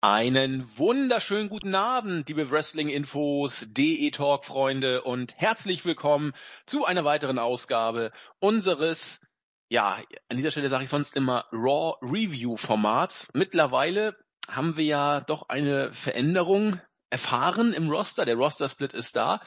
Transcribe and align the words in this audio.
Einen 0.00 0.78
wunderschönen 0.78 1.48
guten 1.48 1.74
Abend, 1.74 2.28
liebe 2.28 2.52
Wrestling-Infos, 2.52 3.66
DE-Talk-Freunde 3.70 5.02
und 5.02 5.34
herzlich 5.36 5.84
willkommen 5.84 6.34
zu 6.66 6.84
einer 6.84 7.04
weiteren 7.04 7.40
Ausgabe 7.40 8.12
unseres, 8.38 9.20
ja, 9.68 10.00
an 10.28 10.36
dieser 10.36 10.52
Stelle 10.52 10.68
sage 10.68 10.84
ich 10.84 10.90
sonst 10.90 11.16
immer 11.16 11.46
Raw 11.50 11.96
Review-Formats. 12.00 13.26
Mittlerweile 13.34 14.16
haben 14.48 14.76
wir 14.76 14.84
ja 14.84 15.20
doch 15.20 15.48
eine 15.48 15.92
Veränderung 15.94 16.80
erfahren 17.10 17.72
im 17.72 17.90
Roster. 17.90 18.24
Der 18.24 18.36
Roster-Split 18.36 18.92
ist 18.92 19.16
da. 19.16 19.42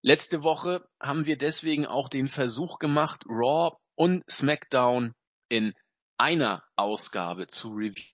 Letzte 0.00 0.42
Woche 0.42 0.88
haben 0.98 1.26
wir 1.26 1.36
deswegen 1.36 1.84
auch 1.84 2.08
den 2.08 2.28
Versuch 2.28 2.78
gemacht, 2.78 3.22
Raw 3.28 3.76
und 3.96 4.22
SmackDown 4.30 5.12
in 5.50 5.74
einer 6.16 6.64
Ausgabe 6.74 7.48
zu 7.48 7.74
reviewen 7.74 8.13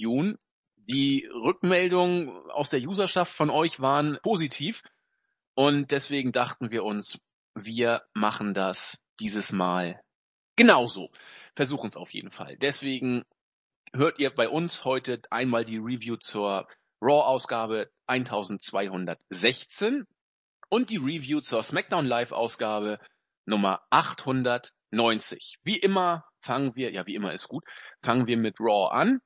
June. 0.00 0.38
Die 0.76 1.26
Rückmeldungen 1.26 2.50
aus 2.50 2.70
der 2.70 2.80
Userschaft 2.80 3.32
von 3.34 3.50
euch 3.50 3.80
waren 3.80 4.18
positiv 4.22 4.82
und 5.54 5.90
deswegen 5.90 6.32
dachten 6.32 6.70
wir 6.70 6.84
uns, 6.84 7.20
wir 7.54 8.02
machen 8.14 8.54
das 8.54 9.00
dieses 9.20 9.52
Mal 9.52 10.00
genauso. 10.56 11.10
Versuchen 11.54 11.88
es 11.88 11.96
auf 11.96 12.10
jeden 12.10 12.30
Fall. 12.30 12.56
Deswegen 12.56 13.24
hört 13.92 14.18
ihr 14.18 14.30
bei 14.30 14.48
uns 14.48 14.84
heute 14.84 15.20
einmal 15.30 15.64
die 15.64 15.76
Review 15.76 16.16
zur 16.16 16.66
Raw-Ausgabe 17.02 17.90
1216 18.06 20.06
und 20.70 20.90
die 20.90 20.96
Review 20.96 21.40
zur 21.40 21.62
SmackDown 21.62 22.06
Live-Ausgabe 22.06 22.98
Nummer 23.44 23.82
890. 23.90 25.58
Wie 25.62 25.78
immer 25.78 26.24
fangen 26.40 26.74
wir, 26.74 26.90
ja 26.90 27.06
wie 27.06 27.14
immer 27.14 27.32
ist 27.32 27.48
gut, 27.48 27.64
fangen 28.02 28.26
wir 28.26 28.36
mit 28.36 28.58
Raw 28.60 28.92
an 28.92 29.20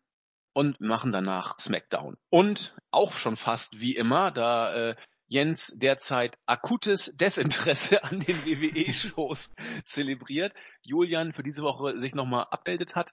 und 0.54 0.80
machen 0.80 1.12
danach 1.12 1.58
SmackDown. 1.58 2.16
Und 2.30 2.74
auch 2.90 3.12
schon 3.12 3.36
fast 3.36 3.80
wie 3.80 3.94
immer, 3.94 4.30
da 4.30 4.90
äh, 4.90 4.96
Jens 5.26 5.74
derzeit 5.76 6.38
akutes 6.46 7.12
Desinteresse 7.14 8.04
an 8.04 8.20
den 8.20 8.36
WWE-Shows 8.46 9.52
zelebriert, 9.84 10.54
Julian 10.82 11.32
für 11.32 11.42
diese 11.42 11.62
Woche 11.62 11.98
sich 11.98 12.14
nochmal 12.14 12.46
updated 12.50 12.94
hat, 12.94 13.12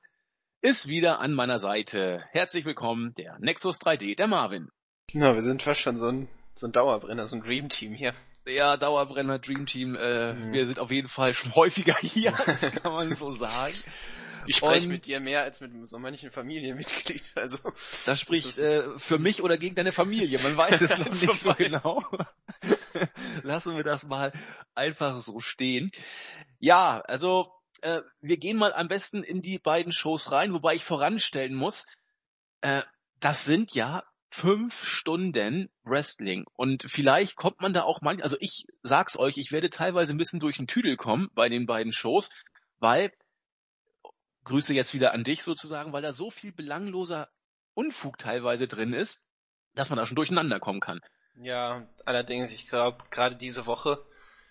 ist 0.61 0.87
wieder 0.87 1.19
an 1.19 1.33
meiner 1.33 1.57
Seite. 1.57 2.23
Herzlich 2.29 2.65
willkommen, 2.65 3.13
der 3.15 3.39
Nexus 3.39 3.81
3D, 3.81 4.15
der 4.15 4.27
Marvin. 4.27 4.69
Genau, 5.07 5.33
wir 5.33 5.41
sind 5.41 5.63
fast 5.63 5.81
schon 5.81 5.97
so 5.97 6.07
ein, 6.07 6.29
so 6.53 6.67
ein 6.67 6.73
Dauerbrenner, 6.73 7.25
so 7.25 7.37
ein 7.37 7.41
Dream 7.41 7.69
Team 7.69 7.93
hier. 7.93 8.13
Ja, 8.45 8.77
Dauerbrenner, 8.77 9.39
Dream 9.39 9.65
Team, 9.65 9.95
äh, 9.95 10.33
mhm. 10.33 10.53
wir 10.53 10.67
sind 10.67 10.77
auf 10.77 10.91
jeden 10.91 11.07
Fall 11.07 11.33
schon 11.33 11.55
häufiger 11.55 11.95
hier, 11.95 12.31
kann 12.83 12.93
man 12.93 13.15
so 13.15 13.31
sagen. 13.31 13.73
Ich 14.47 14.57
spreche 14.57 14.87
mit 14.87 15.05
dir 15.05 15.19
mehr 15.19 15.41
als 15.41 15.61
mit 15.61 15.71
so 15.87 15.99
manchen 15.99 16.31
Familienmitglied. 16.31 17.21
Also 17.35 17.59
das 18.05 18.19
spricht 18.19 18.57
äh, 18.57 18.99
für 18.99 19.17
mich 19.17 19.41
oder 19.41 19.57
gegen 19.57 19.75
deine 19.75 19.91
Familie. 19.91 20.39
Man 20.39 20.57
weiß 20.57 20.81
es 20.81 20.97
noch 20.97 21.05
nicht 21.21 21.41
so 21.41 21.53
genau. 21.53 22.03
Lassen 23.43 23.75
wir 23.75 23.83
das 23.83 24.05
mal 24.05 24.31
einfach 24.75 25.21
so 25.21 25.39
stehen. 25.39 25.91
Ja, 26.59 27.01
also 27.01 27.51
äh, 27.81 28.01
wir 28.21 28.37
gehen 28.37 28.57
mal 28.57 28.73
am 28.73 28.87
besten 28.87 29.23
in 29.23 29.41
die 29.41 29.59
beiden 29.59 29.91
Shows 29.91 30.31
rein, 30.31 30.53
wobei 30.53 30.75
ich 30.75 30.83
voranstellen 30.83 31.55
muss, 31.55 31.85
äh, 32.61 32.83
das 33.19 33.45
sind 33.45 33.73
ja 33.73 34.03
fünf 34.29 34.85
Stunden 34.85 35.69
Wrestling. 35.83 36.45
Und 36.55 36.85
vielleicht 36.89 37.35
kommt 37.35 37.61
man 37.61 37.73
da 37.73 37.83
auch 37.83 38.01
mal, 38.01 38.21
also 38.21 38.37
ich 38.39 38.65
sag's 38.81 39.17
euch, 39.17 39.37
ich 39.37 39.51
werde 39.51 39.69
teilweise 39.69 40.13
ein 40.13 40.17
bisschen 40.17 40.39
durch 40.39 40.57
den 40.57 40.67
Tüdel 40.67 40.95
kommen 40.95 41.29
bei 41.33 41.49
den 41.49 41.65
beiden 41.65 41.91
Shows, 41.91 42.29
weil 42.79 43.11
Grüße 44.43 44.73
jetzt 44.73 44.93
wieder 44.93 45.13
an 45.13 45.23
dich 45.23 45.43
sozusagen, 45.43 45.93
weil 45.93 46.01
da 46.01 46.13
so 46.13 46.31
viel 46.31 46.51
belangloser 46.51 47.29
Unfug 47.73 48.17
teilweise 48.17 48.67
drin 48.67 48.93
ist, 48.93 49.23
dass 49.75 49.89
man 49.89 49.97
da 49.97 50.05
schon 50.05 50.15
durcheinander 50.15 50.59
kommen 50.59 50.79
kann. 50.79 50.99
Ja, 51.35 51.87
allerdings, 52.05 52.51
ich 52.51 52.67
glaube, 52.67 53.03
gerade 53.09 53.35
diese 53.35 53.65
Woche 53.65 54.03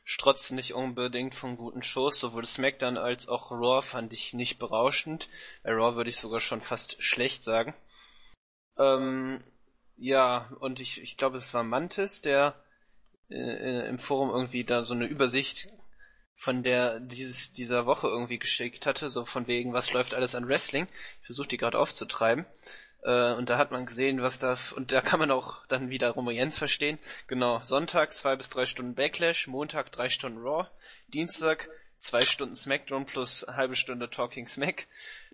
strotzt 0.04 0.52
nicht 0.52 0.74
unbedingt 0.74 1.34
von 1.34 1.56
guten 1.56 1.82
Shows. 1.82 2.18
Sowohl 2.18 2.44
SmackDown 2.44 2.96
als 2.96 3.28
auch 3.28 3.50
Raw 3.50 3.82
fand 3.82 4.12
ich 4.12 4.34
nicht 4.34 4.58
berauschend. 4.58 5.28
Bei 5.62 5.72
Raw 5.72 5.96
würde 5.96 6.10
ich 6.10 6.16
sogar 6.16 6.40
schon 6.40 6.60
fast 6.60 7.02
schlecht 7.02 7.44
sagen. 7.44 7.74
Ähm, 8.78 9.40
ja, 9.96 10.50
und 10.60 10.80
ich, 10.80 11.02
ich 11.02 11.16
glaube, 11.16 11.36
es 11.36 11.52
war 11.52 11.62
Mantis, 11.62 12.22
der 12.22 12.64
äh, 13.28 13.36
äh 13.36 13.88
im 13.88 13.98
Forum 13.98 14.30
irgendwie 14.30 14.64
da 14.64 14.84
so 14.84 14.94
eine 14.94 15.06
Übersicht 15.06 15.68
von 16.40 16.62
der 16.62 17.00
dieses, 17.00 17.52
dieser 17.52 17.84
Woche 17.84 18.08
irgendwie 18.08 18.38
geschickt 18.38 18.86
hatte, 18.86 19.10
so 19.10 19.26
von 19.26 19.46
wegen, 19.46 19.74
was 19.74 19.92
läuft 19.92 20.14
alles 20.14 20.34
an 20.34 20.48
Wrestling. 20.48 20.88
Ich 21.20 21.26
versuche 21.26 21.48
die 21.48 21.58
gerade 21.58 21.78
aufzutreiben. 21.78 22.46
Äh, 23.02 23.34
und 23.34 23.50
da 23.50 23.58
hat 23.58 23.72
man 23.72 23.84
gesehen, 23.84 24.22
was 24.22 24.38
da, 24.38 24.56
und 24.74 24.90
da 24.90 25.02
kann 25.02 25.20
man 25.20 25.30
auch 25.30 25.66
dann 25.66 25.90
wiederum 25.90 26.30
Jens 26.30 26.56
verstehen. 26.56 26.98
Genau, 27.26 27.60
Sonntag 27.62 28.14
zwei 28.14 28.36
bis 28.36 28.48
drei 28.48 28.64
Stunden 28.64 28.94
Backlash, 28.94 29.48
Montag 29.48 29.92
drei 29.92 30.08
Stunden 30.08 30.38
Raw, 30.38 30.66
Dienstag 31.08 31.68
zwei 31.98 32.24
Stunden 32.24 32.56
SmackDown 32.56 33.04
plus 33.04 33.44
halbe 33.46 33.76
Stunde 33.76 34.08
Talking 34.08 34.48
Smack. 34.48 34.86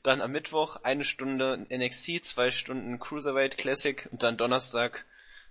Dann 0.03 0.21
am 0.21 0.33
Mittwoch 0.33 0.75
eine 0.83 1.05
Stunde 1.05 1.69
NXT, 1.73 2.25
zwei 2.25 2.51
Stunden 2.51 2.99
Cruiserweight 2.99 3.59
Classic 3.59 4.09
und 4.11 4.25
dann 4.25 4.37
Donnerstag 4.37 5.05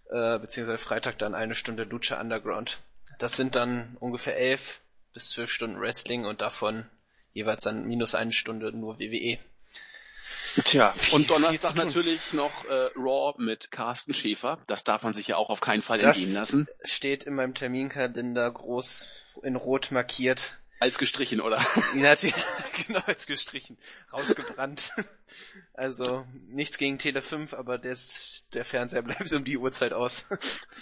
äh, 0.10 0.38
beziehungsweise 0.38 0.80
Freitag 0.80 1.18
dann 1.20 1.34
eine 1.34 1.56
Stunde 1.56 1.86
Lucha 1.86 2.20
Underground. 2.20 2.80
Das 3.20 3.38
sind 3.38 3.56
dann 3.56 3.96
ungefähr 4.02 4.36
elf 4.36 4.82
bis 5.16 5.30
zwölf 5.30 5.50
Stunden 5.50 5.80
Wrestling 5.80 6.26
und 6.26 6.42
davon 6.42 6.86
jeweils 7.34 7.64
dann 7.64 7.86
minus 7.86 8.14
eine 8.14 8.34
Stunde 8.34 8.72
nur 8.72 9.00
WWE. 9.00 9.40
Tja, 10.64 10.94
viel, 10.94 11.16
und 11.16 11.30
Donnerstag 11.30 11.76
natürlich 11.76 12.34
noch 12.34 12.66
äh, 12.66 12.90
Raw 12.96 13.34
mit 13.42 13.72
Carsten 13.72 14.14
Schäfer. 14.14 14.60
Das 14.68 14.84
darf 14.84 15.04
man 15.04 15.14
sich 15.14 15.28
ja 15.28 15.38
auch 15.38 15.50
auf 15.50 15.62
keinen 15.62 15.82
Fall 15.82 16.00
das 16.00 16.18
entgehen 16.18 16.34
lassen. 16.34 16.68
steht 16.84 17.24
in 17.24 17.36
meinem 17.36 17.54
Terminkalender 17.54 18.52
groß 18.52 19.08
in 19.44 19.56
Rot 19.56 19.92
markiert. 19.92 20.58
Als 20.80 20.98
gestrichen, 20.98 21.42
oder? 21.42 21.66
Ja, 21.96 22.16
genau, 22.88 23.00
als 23.06 23.26
gestrichen. 23.26 23.78
Rausgebrannt. 24.14 24.92
Also, 25.74 26.26
nichts 26.48 26.78
gegen 26.78 26.98
Tele 27.00 27.22
5, 27.22 27.56
aber 27.56 27.78
des, 27.78 28.48
der 28.54 28.64
Fernseher 28.64 29.02
bleibt 29.02 29.34
um 29.34 29.44
die 29.44 29.58
Uhrzeit 29.58 29.92
aus. 29.92 30.28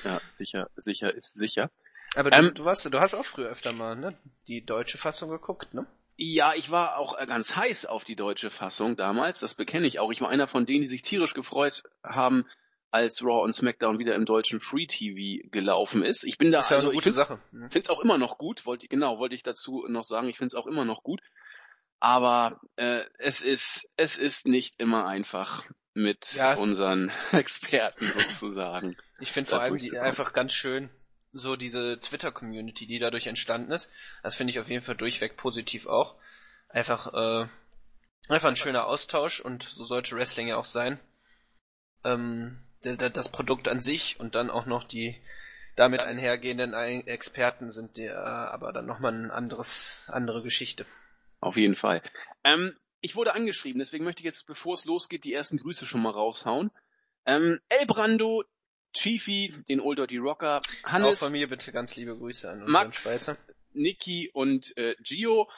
Ja, 0.03 0.21
sicher, 0.29 0.69
sicher 0.75 1.11
ist 1.15 1.33
sicher. 1.33 1.71
Aber 2.15 2.29
du, 2.29 2.37
ähm, 2.37 2.53
du, 2.53 2.65
warst, 2.65 2.91
du 2.91 2.99
hast 2.99 3.13
auch 3.13 3.25
früher 3.25 3.49
öfter 3.49 3.71
mal 3.71 3.95
ne, 3.95 4.17
die 4.47 4.65
deutsche 4.65 4.97
Fassung 4.97 5.29
geguckt, 5.29 5.73
ne? 5.73 5.87
Ja, 6.15 6.53
ich 6.55 6.69
war 6.69 6.97
auch 6.97 7.17
äh, 7.17 7.25
ganz 7.25 7.55
heiß 7.55 7.87
auf 7.87 8.03
die 8.03 8.15
deutsche 8.15 8.51
Fassung 8.51 8.95
damals, 8.95 9.39
das 9.39 9.55
bekenne 9.55 9.87
ich 9.87 9.99
auch. 9.99 10.11
Ich 10.11 10.21
war 10.21 10.29
einer 10.29 10.47
von 10.47 10.65
denen, 10.65 10.81
die 10.81 10.87
sich 10.87 11.01
tierisch 11.01 11.33
gefreut 11.33 11.83
haben, 12.03 12.45
als 12.91 13.23
Raw 13.23 13.43
und 13.43 13.53
SmackDown 13.53 13.97
wieder 13.97 14.13
im 14.13 14.25
deutschen 14.25 14.59
Free 14.59 14.85
TV 14.85 15.47
gelaufen 15.49 16.05
ist. 16.05 16.23
Ich 16.25 16.37
bin 16.37 16.51
da 16.51 16.59
ist 16.59 16.69
ja 16.69 16.77
also, 16.77 16.89
eine 16.89 16.95
gute 16.95 17.09
ich 17.09 17.15
Sache. 17.15 17.39
Finde 17.49 17.79
es 17.79 17.89
auch 17.89 17.99
immer 18.01 18.19
noch 18.19 18.37
gut, 18.37 18.67
wollte 18.67 18.87
genau, 18.87 19.17
wollte 19.17 19.33
ich 19.33 19.41
dazu 19.41 19.87
noch 19.89 20.03
sagen, 20.03 20.29
ich 20.29 20.37
finde 20.37 20.49
es 20.49 20.55
auch 20.55 20.67
immer 20.67 20.85
noch 20.85 21.01
gut. 21.01 21.19
Aber 21.99 22.61
äh, 22.75 23.01
es 23.17 23.41
ist 23.41 23.89
es 23.97 24.17
ist 24.17 24.47
nicht 24.47 24.79
immer 24.79 25.07
einfach 25.07 25.65
mit 25.95 26.33
ja. 26.33 26.53
unseren 26.53 27.11
Experten 27.31 28.05
sozusagen. 28.05 28.95
Ich 29.19 29.31
finde 29.31 29.49
vor 29.49 29.61
allem 29.61 29.79
die 29.79 29.97
einfach 29.97 30.33
ganz 30.33 30.53
schön, 30.53 30.91
so 31.33 31.55
diese 31.55 31.99
Twitter-Community, 31.99 32.85
die 32.85 32.99
dadurch 32.99 33.27
entstanden 33.27 33.71
ist. 33.71 33.89
Das 34.21 34.35
finde 34.35 34.51
ich 34.51 34.59
auf 34.59 34.69
jeden 34.69 34.83
Fall 34.83 34.95
durchweg 34.95 35.35
positiv 35.35 35.87
auch. 35.87 36.15
Einfach, 36.69 37.13
äh, 37.13 37.47
einfach 38.29 38.49
ein 38.49 38.55
schöner 38.55 38.87
Austausch 38.87 39.41
und 39.41 39.63
so 39.63 39.85
sollte 39.85 40.15
Wrestling 40.15 40.47
ja 40.47 40.57
auch 40.57 40.65
sein. 40.65 40.99
Ähm, 42.03 42.59
das 42.81 43.31
Produkt 43.31 43.67
an 43.67 43.79
sich 43.79 44.19
und 44.19 44.35
dann 44.35 44.49
auch 44.49 44.65
noch 44.65 44.83
die 44.83 45.15
damit 45.75 46.01
einhergehenden 46.01 46.73
Experten 46.73 47.71
sind 47.71 47.97
der 47.97 48.19
aber 48.19 48.73
dann 48.73 48.85
nochmal 48.85 49.13
ein 49.13 49.31
anderes, 49.31 50.09
andere 50.11 50.43
Geschichte. 50.43 50.85
Auf 51.39 51.55
jeden 51.55 51.75
Fall. 51.75 52.01
Ähm, 52.43 52.75
ich 53.01 53.15
wurde 53.15 53.33
angeschrieben, 53.33 53.79
deswegen 53.79 54.05
möchte 54.05 54.21
ich 54.21 54.25
jetzt, 54.25 54.45
bevor 54.45 54.75
es 54.75 54.85
losgeht, 54.85 55.23
die 55.23 55.33
ersten 55.33 55.57
Grüße 55.57 55.85
schon 55.85 56.01
mal 56.01 56.11
raushauen. 56.11 56.71
Ähm, 57.25 57.59
El 57.69 57.85
Brando, 57.85 58.43
Chiefy, 58.93 59.53
den 59.67 59.79
Old 59.79 59.99
Dirty 59.99 60.17
Rocker, 60.17 60.61
Hannes. 60.83 61.21
Auch 61.21 61.27
von 61.27 61.31
mir 61.31 61.47
bitte 61.47 61.71
ganz 61.71 61.95
liebe 61.95 62.17
Grüße 62.17 62.49
an 62.49 62.61
unseren 62.61 62.71
Max, 62.71 63.01
Schweizer. 63.01 63.37
Niki 63.73 64.29
und 64.33 64.75
äh, 64.77 64.95
Gio. 65.01 65.49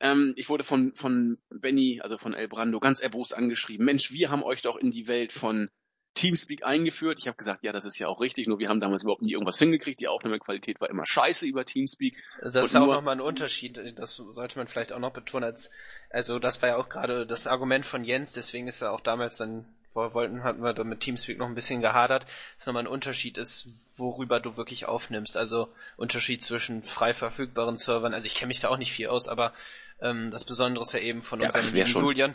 Ähm, 0.00 0.34
ich 0.36 0.48
wurde 0.48 0.64
von, 0.64 0.94
von 0.94 1.38
Benny, 1.48 2.00
also 2.02 2.18
von 2.18 2.34
El 2.34 2.48
Brando, 2.48 2.80
ganz 2.80 3.00
erbost 3.00 3.34
angeschrieben. 3.34 3.86
Mensch, 3.86 4.10
wir 4.12 4.30
haben 4.30 4.42
euch 4.42 4.62
doch 4.62 4.76
in 4.76 4.90
die 4.90 5.06
Welt 5.06 5.32
von 5.32 5.70
Teamspeak 6.16 6.64
eingeführt. 6.64 7.18
Ich 7.18 7.28
habe 7.28 7.36
gesagt, 7.36 7.62
ja, 7.62 7.72
das 7.72 7.84
ist 7.84 7.98
ja 7.98 8.08
auch 8.08 8.20
richtig, 8.20 8.48
nur 8.48 8.58
wir 8.58 8.68
haben 8.68 8.80
damals 8.80 9.02
überhaupt 9.02 9.22
nie 9.22 9.32
irgendwas 9.32 9.58
hingekriegt. 9.58 10.00
Die 10.00 10.08
Aufnahmequalität 10.08 10.80
war 10.80 10.90
immer 10.90 11.06
scheiße 11.06 11.46
über 11.46 11.64
Teamspeak. 11.64 12.22
Das 12.42 12.56
ist 12.64 12.76
auch 12.76 12.86
nochmal 12.86 13.16
ein 13.16 13.20
Unterschied, 13.20 13.78
das 13.96 14.16
sollte 14.16 14.58
man 14.58 14.66
vielleicht 14.66 14.92
auch 14.92 14.98
noch 14.98 15.12
betonen, 15.12 15.44
als 15.44 15.70
also 16.10 16.38
das 16.38 16.60
war 16.62 16.70
ja 16.70 16.76
auch 16.78 16.88
gerade 16.88 17.26
das 17.26 17.46
Argument 17.46 17.86
von 17.86 18.02
Jens, 18.02 18.32
deswegen 18.32 18.66
ist 18.66 18.82
er 18.82 18.92
auch 18.92 19.00
damals 19.00 19.36
dann 19.36 19.66
wollten, 19.96 20.44
hatten 20.44 20.62
wir 20.62 20.72
da 20.72 20.84
mit 20.84 21.00
Teamspeak 21.00 21.38
noch 21.38 21.46
ein 21.48 21.54
bisschen 21.54 21.80
gehadert, 21.80 22.26
dass 22.56 22.66
nochmal 22.66 22.84
ein 22.84 22.88
Unterschied 22.88 23.38
ist, 23.38 23.68
worüber 23.96 24.40
du 24.40 24.56
wirklich 24.56 24.86
aufnimmst. 24.86 25.36
Also 25.36 25.68
Unterschied 25.96 26.42
zwischen 26.42 26.82
frei 26.82 27.14
verfügbaren 27.14 27.76
Servern, 27.78 28.14
also 28.14 28.26
ich 28.26 28.34
kenne 28.34 28.48
mich 28.48 28.60
da 28.60 28.68
auch 28.68 28.78
nicht 28.78 28.92
viel 28.92 29.08
aus, 29.08 29.28
aber 29.28 29.52
Ähm, 29.98 30.30
das 30.30 30.44
Besondere 30.44 30.84
ist 30.84 30.92
ja 30.92 31.00
eben 31.00 31.22
von 31.22 31.40
Ja, 31.40 31.46
unserem 31.46 31.72
lieben. 31.72 31.88
Julian. 31.88 32.34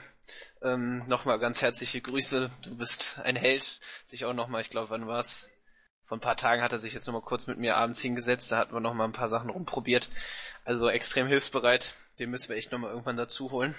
Ähm, 0.64 1.04
nochmal 1.08 1.38
ganz 1.38 1.62
herzliche 1.62 2.02
Grüße. 2.02 2.50
Du 2.64 2.76
bist 2.76 3.20
ein 3.24 3.36
Held. 3.36 3.80
Sich 4.08 4.26
auch 4.26 4.34
nochmal, 4.34 4.62
ich 4.62 4.72
glaube, 4.72 4.90
wann 4.90 5.06
war's? 5.06 5.48
Vor 6.08 6.18
ein 6.18 6.22
paar 6.22 6.36
Tagen 6.38 6.64
hat 6.64 6.72
er 6.72 6.80
sich 6.80 6.94
jetzt 6.96 7.06
nochmal 7.06 7.22
kurz 7.22 7.46
mit 7.46 7.60
mir 7.60 7.78
abends 7.78 8.02
hingesetzt. 8.02 8.52
Da 8.52 8.58
hatten 8.58 8.74
wir 8.74 8.80
nochmal 8.80 9.08
ein 9.08 9.14
paar 9.14 9.30
Sachen 9.30 9.52
rumprobiert. 9.52 10.10
Also 10.66 10.90
extrem 10.90 11.28
hilfsbereit. 11.28 11.94
Den 12.18 12.32
müssen 12.32 12.50
wir 12.50 12.56
echt 12.56 12.72
nochmal 12.72 12.90
irgendwann 12.90 13.16
dazu 13.16 13.52
holen. 13.52 13.76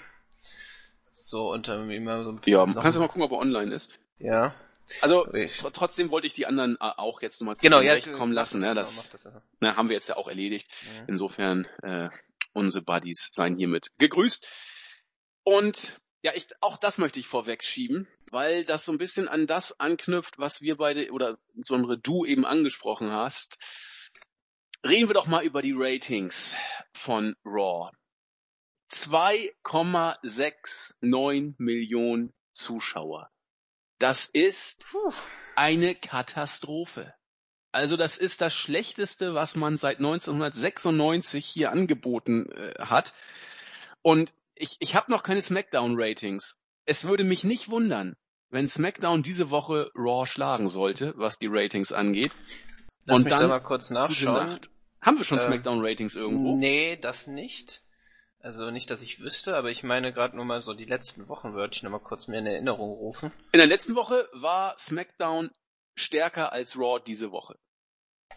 So, 1.13 1.51
und 1.51 1.69
ähm, 1.69 1.89
immer 1.91 2.23
so 2.23 2.37
Ja, 2.45 2.65
noch- 2.65 2.81
kannst 2.81 2.95
du 2.95 2.99
mal 2.99 3.07
gucken, 3.07 3.21
ob 3.23 3.31
er 3.31 3.37
online 3.37 3.73
ist. 3.73 3.91
Ja. 4.19 4.53
Also 5.01 5.23
tr 5.25 5.71
trotzdem 5.71 6.11
wollte 6.11 6.27
ich 6.27 6.33
die 6.33 6.45
anderen 6.45 6.75
äh, 6.75 6.91
auch 6.97 7.21
jetzt 7.21 7.39
nochmal 7.39 7.55
Genau, 7.61 7.79
ja. 7.79 7.97
kommen 8.17 8.33
lassen. 8.33 8.57
das, 8.61 8.67
Ne? 8.67 8.69
genau, 8.69 8.81
Das 8.81 9.09
das, 9.11 9.23
ja. 9.25 9.41
ne, 9.61 9.75
haben 9.77 9.87
wir 9.89 9.95
jetzt 9.95 10.09
ja 10.09 10.17
auch 10.17 10.27
erledigt. 10.27 10.67
Mhm. 10.83 11.05
Insofern 11.07 11.65
äh, 11.83 12.09
unsere 12.53 12.83
Buddies 12.83 13.29
seien 13.31 13.55
hiermit 13.55 13.91
gegrüßt. 13.97 14.45
Und 15.43 15.99
ja, 16.21 16.31
ich, 16.35 16.47
auch 16.61 16.77
das 16.77 16.97
möchte 16.97 17.19
ich 17.19 17.27
vorwegschieben, 17.27 18.07
weil 18.31 18.65
das 18.65 18.85
so 18.85 18.91
ein 18.91 18.97
bisschen 18.97 19.27
an 19.27 19.45
das 19.47 19.79
anknüpft, 19.79 20.37
was 20.39 20.61
wir 20.61 20.77
beide 20.77 21.11
oder 21.11 21.37
insbesondere 21.55 21.97
du 21.97 22.25
eben 22.25 22.45
angesprochen 22.45 23.11
hast. 23.11 23.57
Reden 24.85 25.07
wir 25.09 25.13
doch 25.13 25.27
mal 25.27 25.43
über 25.45 25.61
die 25.61 25.73
Ratings 25.75 26.55
von 26.93 27.35
Raw. 27.45 27.89
2,69 28.93 31.55
Millionen 31.57 32.31
Zuschauer. 32.53 33.29
Das 33.99 34.27
ist 34.27 34.85
eine 35.55 35.95
Katastrophe. 35.95 37.13
Also 37.71 37.97
das 37.97 38.19
ist 38.19 38.41
das 38.41 38.53
Schlechteste, 38.53 39.33
was 39.33 39.55
man 39.55 39.77
seit 39.77 39.97
1996 39.97 41.43
hier 41.45 41.71
angeboten 41.71 42.51
äh, 42.51 42.75
hat. 42.79 43.15
Und 44.03 44.31
ich, 44.53 44.75
ich 44.79 44.93
habe 44.95 45.11
noch 45.11 45.23
keine 45.23 45.41
SmackDown-Ratings. 45.41 46.59
Es 46.85 47.07
würde 47.07 47.23
mich 47.23 47.43
nicht 47.43 47.69
wundern, 47.69 48.15
wenn 48.49 48.67
SmackDown 48.67 49.23
diese 49.23 49.49
Woche 49.49 49.89
Raw 49.95 50.27
schlagen 50.27 50.67
sollte, 50.67 51.13
was 51.17 51.39
die 51.39 51.47
Ratings 51.49 51.93
angeht. 51.93 52.31
Lass 53.05 53.17
Und 53.17 53.23
mich 53.23 53.33
da 53.33 53.39
dann 53.39 53.49
mal 53.49 53.59
kurz 53.59 53.89
nachschauen. 53.89 54.45
Nacht. 54.45 54.69
Haben 55.01 55.17
wir 55.17 55.25
schon 55.25 55.39
Ähm, 55.39 55.45
SmackDown-Ratings 55.45 56.15
irgendwo? 56.15 56.55
Nee, 56.55 56.97
das 56.97 57.25
nicht. 57.27 57.82
Also 58.43 58.71
nicht, 58.71 58.89
dass 58.89 59.01
ich 59.01 59.21
wüsste, 59.21 59.55
aber 59.55 59.71
ich 59.71 59.83
meine 59.83 60.11
gerade 60.11 60.35
nur 60.35 60.43
mal 60.43 60.61
so 60.61 60.73
die 60.73 60.83
letzten 60.83 61.29
Wochen 61.29 61.53
würde 61.53 61.73
ich 61.73 61.81
noch 61.81 61.91
mal 61.91 61.99
kurz 61.99 62.27
mir 62.27 62.39
in 62.39 62.45
Erinnerung 62.45 62.91
rufen. 62.91 63.31
In 63.53 63.57
der 63.57 63.67
letzten 63.67 63.95
Woche 63.95 64.27
war 64.33 64.77
SmackDown 64.77 65.49
stärker 65.95 66.51
als 66.51 66.77
Raw 66.77 66.99
diese 66.99 67.31
Woche. 67.31 67.57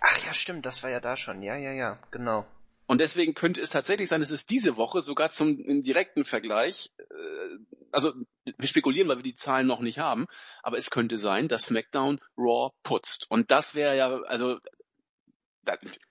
Ach 0.00 0.24
ja, 0.24 0.32
stimmt, 0.32 0.64
das 0.64 0.84
war 0.84 0.90
ja 0.90 1.00
da 1.00 1.16
schon. 1.16 1.42
Ja, 1.42 1.56
ja, 1.56 1.72
ja, 1.72 1.98
genau. 2.12 2.46
Und 2.86 3.00
deswegen 3.00 3.34
könnte 3.34 3.60
es 3.60 3.70
tatsächlich 3.70 4.08
sein, 4.08 4.20
dass 4.20 4.30
es 4.30 4.46
diese 4.46 4.76
Woche 4.76 5.02
sogar 5.02 5.30
zum 5.30 5.82
direkten 5.82 6.24
Vergleich, 6.24 6.92
äh, 6.98 7.58
also 7.90 8.12
wir 8.44 8.68
spekulieren, 8.68 9.08
weil 9.08 9.16
wir 9.16 9.24
die 9.24 9.34
Zahlen 9.34 9.66
noch 9.66 9.80
nicht 9.80 9.98
haben, 9.98 10.26
aber 10.62 10.78
es 10.78 10.90
könnte 10.90 11.18
sein, 11.18 11.48
dass 11.48 11.64
SmackDown 11.64 12.20
Raw 12.38 12.70
putzt. 12.84 13.28
Und 13.28 13.50
das 13.50 13.74
wäre 13.74 13.96
ja, 13.96 14.20
also 14.22 14.60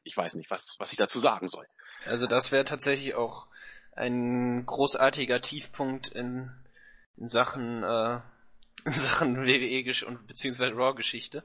ich 0.03 0.17
weiß 0.17 0.35
nicht, 0.35 0.51
was, 0.51 0.75
was 0.79 0.91
ich 0.91 0.97
dazu 0.97 1.19
sagen 1.19 1.47
soll. 1.47 1.65
Also 2.05 2.27
das 2.27 2.51
wäre 2.51 2.65
tatsächlich 2.65 3.15
auch 3.15 3.47
ein 3.95 4.65
großartiger 4.65 5.41
Tiefpunkt 5.41 6.09
in, 6.09 6.51
in 7.17 7.27
Sachen 7.27 7.83
äh, 7.83 8.19
in 8.85 8.93
Sachen 8.93 9.37
WWE 9.37 10.05
und 10.05 10.27
beziehungsweise 10.27 10.75
Raw 10.75 10.93
Geschichte. 10.93 11.43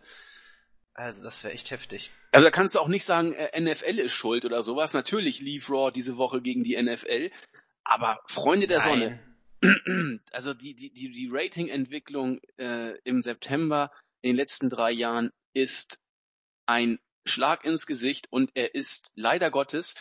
Also 0.93 1.23
das 1.23 1.43
wäre 1.45 1.55
echt 1.55 1.71
heftig. 1.71 2.11
Also 2.33 2.45
da 2.45 2.51
kannst 2.51 2.75
du 2.75 2.81
auch 2.81 2.89
nicht 2.89 3.05
sagen, 3.05 3.33
äh, 3.33 3.59
NFL 3.59 3.99
ist 4.01 4.13
schuld 4.13 4.45
oder 4.45 4.63
sowas. 4.63 4.93
Natürlich 4.93 5.41
lief 5.41 5.71
Raw 5.71 5.91
diese 5.91 6.17
Woche 6.17 6.43
gegen 6.43 6.65
die 6.65 6.81
NFL, 6.81 7.31
aber 7.85 8.21
Freunde 8.27 8.67
der 8.67 8.81
Sonne, 8.81 9.21
Nein. 9.63 10.21
also 10.33 10.53
die, 10.53 10.75
die, 10.75 10.93
die, 10.93 11.11
die 11.11 11.29
Rating-Entwicklung 11.31 12.41
äh, 12.59 12.99
im 13.05 13.23
September 13.23 13.91
in 14.21 14.31
den 14.31 14.37
letzten 14.37 14.69
drei 14.69 14.91
Jahren 14.91 15.31
ist 15.55 15.99
ein 16.67 16.99
Schlag 17.25 17.65
ins 17.65 17.87
Gesicht 17.87 18.27
und 18.31 18.51
er 18.55 18.75
ist 18.75 19.11
leider 19.15 19.51
Gottes, 19.51 19.95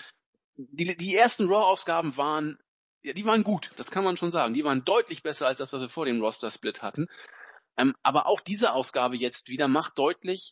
die, 0.72 0.96
die 0.98 1.16
ersten 1.16 1.48
Raw-Ausgaben 1.48 2.18
waren, 2.18 2.60
ja, 3.02 3.14
die 3.14 3.26
waren 3.26 3.44
gut, 3.44 3.72
das 3.78 3.92
kann 3.92 4.04
man 4.04 4.18
schon 4.18 4.30
sagen. 4.32 4.54
Die 4.54 4.64
waren 4.66 4.84
deutlich 4.84 5.24
besser 5.24 5.48
als 5.48 5.60
das, 5.60 5.72
was 5.72 5.82
wir 5.82 5.90
vor 5.90 6.06
dem 6.06 6.22
Roster-Split 6.22 6.82
hatten. 6.82 7.08
Ähm, 7.78 7.96
aber 8.04 8.26
auch 8.28 8.42
diese 8.42 8.74
Ausgabe 8.74 9.16
jetzt 9.16 9.48
wieder 9.48 9.68
macht 9.70 9.98
deutlich, 9.98 10.52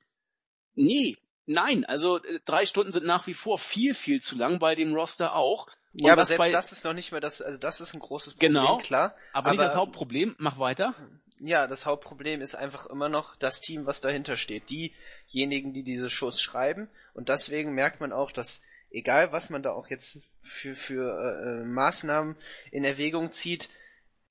nee, 0.75 1.18
nein, 1.45 1.83
also 1.86 2.24
äh, 2.24 2.39
drei 2.45 2.65
Stunden 2.65 2.92
sind 2.92 3.06
nach 3.06 3.27
wie 3.27 3.33
vor 3.33 3.57
viel, 3.59 3.94
viel 3.94 4.21
zu 4.21 4.38
lang 4.38 4.59
bei 4.59 4.75
dem 4.75 4.94
Roster 4.95 5.36
auch. 5.36 5.68
Ja, 5.94 6.13
aber 6.13 6.25
selbst 6.25 6.39
bei- 6.45 6.51
das 6.51 6.71
ist 6.71 6.86
noch 6.86 6.94
nicht 6.94 7.12
mehr 7.12 7.21
das, 7.21 7.42
also 7.42 7.57
das 7.57 7.81
ist 7.81 7.94
ein 7.94 8.00
großes 8.00 8.33
Problem, 8.36 8.53
Genau. 8.53 8.77
klar. 8.77 9.15
Aber, 9.33 9.51
nicht 9.51 9.60
Aber- 9.60 9.68
das 9.68 9.75
Hauptproblem, 9.75 10.36
mach 10.38 10.57
weiter. 10.60 10.94
Ja, 11.39 11.68
das 11.68 11.86
Hauptproblem 11.86 12.42
ist 12.42 12.56
einfach 12.56 12.88
immer 12.88 13.10
noch 13.10 13.36
das 13.36 13.62
Team, 13.62 13.86
was 13.86 14.01
dahinter 14.01 14.38
steht. 14.38 14.63
Diejenigen, 14.69 15.71
die 15.74 15.83
diese 15.83 16.10
Shows 16.10 16.42
schreiben. 16.42 16.89
Und 17.13 17.30
deswegen 17.30 17.74
merkt 17.74 18.00
man 18.00 18.12
auch, 18.12 18.31
dass 18.31 18.62
egal 18.89 19.31
was 19.31 19.50
man 19.50 19.63
da 19.63 19.72
auch 19.72 19.89
jetzt 19.89 20.30
für, 20.42 20.75
für 20.75 21.18
äh, 21.19 21.62
äh, 21.62 21.66
Maßnahmen 21.66 22.36
in 22.72 22.84
Erwägung 22.84 23.31
zieht, 23.31 23.69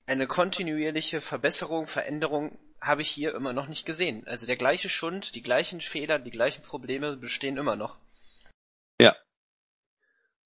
eine 0.05 0.27
kontinuierliche 0.27 1.21
Verbesserung, 1.21 1.85
Veränderung 1.87 2.57
habe 2.79 3.01
ich 3.01 3.09
hier 3.09 3.35
immer 3.35 3.53
noch 3.53 3.67
nicht 3.67 3.85
gesehen. 3.85 4.25
Also 4.27 4.45
der 4.45 4.55
gleiche 4.55 4.89
Schund, 4.89 5.35
die 5.35 5.41
gleichen 5.41 5.81
Fehler, 5.81 6.19
die 6.19 6.31
gleichen 6.31 6.61
Probleme 6.61 7.17
bestehen 7.17 7.57
immer 7.57 7.75
noch. 7.75 7.99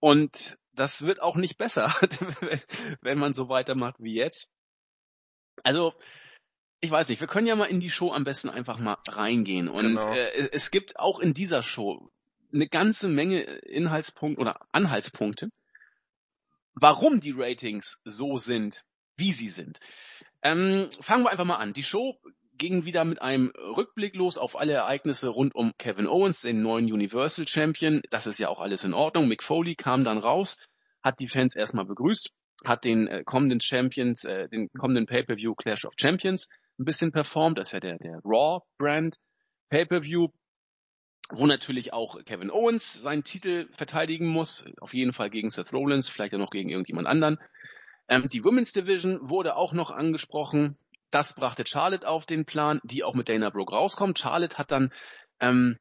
Und 0.02 0.58
das 0.74 1.04
wird 1.04 1.22
auch 1.22 1.36
nicht 1.36 1.58
besser, 1.58 1.94
wenn 3.02 3.20
man 3.20 3.34
so 3.34 3.48
weitermacht 3.50 3.96
wie 4.00 4.16
jetzt. 4.16 4.50
Also, 5.64 5.94
ich 6.80 6.90
weiß 6.90 7.10
nicht, 7.10 7.22
wir 7.22 7.28
können 7.28 7.46
ja 7.46 7.56
mal 7.56 7.66
in 7.66 7.80
die 7.80 7.92
Show 7.92 8.12
am 8.12 8.24
besten 8.24 8.50
einfach 8.50 8.80
mal 8.80 8.98
reingehen. 9.08 9.70
Und 9.70 9.84
Genau. 9.84 10.12
äh, 10.12 10.50
es 10.52 10.72
gibt 10.72 10.98
auch 10.98 11.20
in 11.20 11.34
dieser 11.34 11.62
Show 11.62 12.12
eine 12.54 12.68
ganze 12.68 13.08
Menge 13.10 13.42
Inhaltspunkte 13.42 14.42
oder 14.42 14.60
Anhaltspunkte, 14.72 15.50
warum 16.74 17.20
die 17.20 17.34
Ratings 17.36 18.00
so 18.06 18.38
sind, 18.38 18.84
wie 19.18 19.32
sie 19.32 19.50
sind. 19.50 19.80
Ähm, 20.42 20.90
fangen 21.02 21.24
wir 21.24 21.32
einfach 21.32 21.46
mal 21.46 21.58
an. 21.58 21.74
Die 21.74 21.84
Show 21.84 22.20
ging 22.58 22.86
wieder 22.86 23.06
mit 23.06 23.22
einem 23.22 23.52
Rückblick 23.58 24.16
los 24.16 24.38
auf 24.38 24.56
alle 24.56 24.74
Ereignisse 24.74 25.30
rund 25.30 25.56
um 25.56 25.74
Kevin 25.78 26.08
Owens, 26.08 26.42
den 26.42 26.62
neuen 26.62 26.92
Universal 26.92 27.48
Champion. 27.48 28.02
Das 28.10 28.28
ist 28.28 28.40
ja 28.40 28.50
auch 28.50 28.60
alles 28.60 28.84
in 28.84 28.94
Ordnung. 28.94 29.28
Mick 29.28 29.44
Foley 29.44 29.76
kam 29.76 30.04
dann 30.04 30.18
raus, 30.18 30.58
hat 31.02 31.20
die 31.20 31.28
Fans 31.28 31.56
erstmal 31.56 31.86
begrüßt, 31.86 32.30
hat 32.64 32.84
den 32.84 33.08
äh, 33.08 33.24
kommenden 33.24 33.62
Champions, 33.62 34.26
äh, 34.26 34.48
den 34.48 34.70
kommenden 34.78 35.08
Pay-per-View 35.08 35.56
Clash 35.56 35.86
of 35.86 35.94
Champions 35.98 36.50
ein 36.80 36.86
bisschen 36.86 37.12
performt. 37.12 37.58
Das 37.58 37.70
ist 37.70 37.74
ja 37.74 37.80
der, 37.80 37.98
der 37.98 38.20
Raw 38.24 38.62
Brand 38.78 39.18
Pay-per-View, 39.70 40.28
wo 41.32 41.46
natürlich 41.46 41.94
auch 41.94 42.24
Kevin 42.26 42.52
Owens 42.52 42.94
seinen 42.94 43.24
Titel 43.24 43.68
verteidigen 43.78 44.28
muss. 44.28 44.66
Auf 44.80 44.94
jeden 44.94 45.14
Fall 45.14 45.30
gegen 45.30 45.50
Seth 45.50 45.74
Rollins, 45.74 46.10
vielleicht 46.10 46.34
ja 46.34 46.40
noch 46.40 46.52
gegen 46.52 46.70
irgendjemand 46.70 47.08
anderen. 47.08 47.40
Ähm, 48.08 48.28
die 48.28 48.44
Women's 48.44 48.74
Division 48.74 49.20
wurde 49.22 49.56
auch 49.56 49.74
noch 49.74 49.92
angesprochen. 49.92 50.78
Das 51.10 51.34
brachte 51.34 51.64
Charlotte 51.66 52.08
auf 52.08 52.26
den 52.26 52.46
Plan, 52.46 52.80
die 52.84 53.04
auch 53.04 53.16
mit 53.16 53.30
Dana 53.30 53.50
Brooke 53.50 53.74
rauskommt. 53.74 54.20
Charlotte 54.20 54.58
hat 54.58 54.72
dann 54.72 54.92
ähm, 55.40 55.78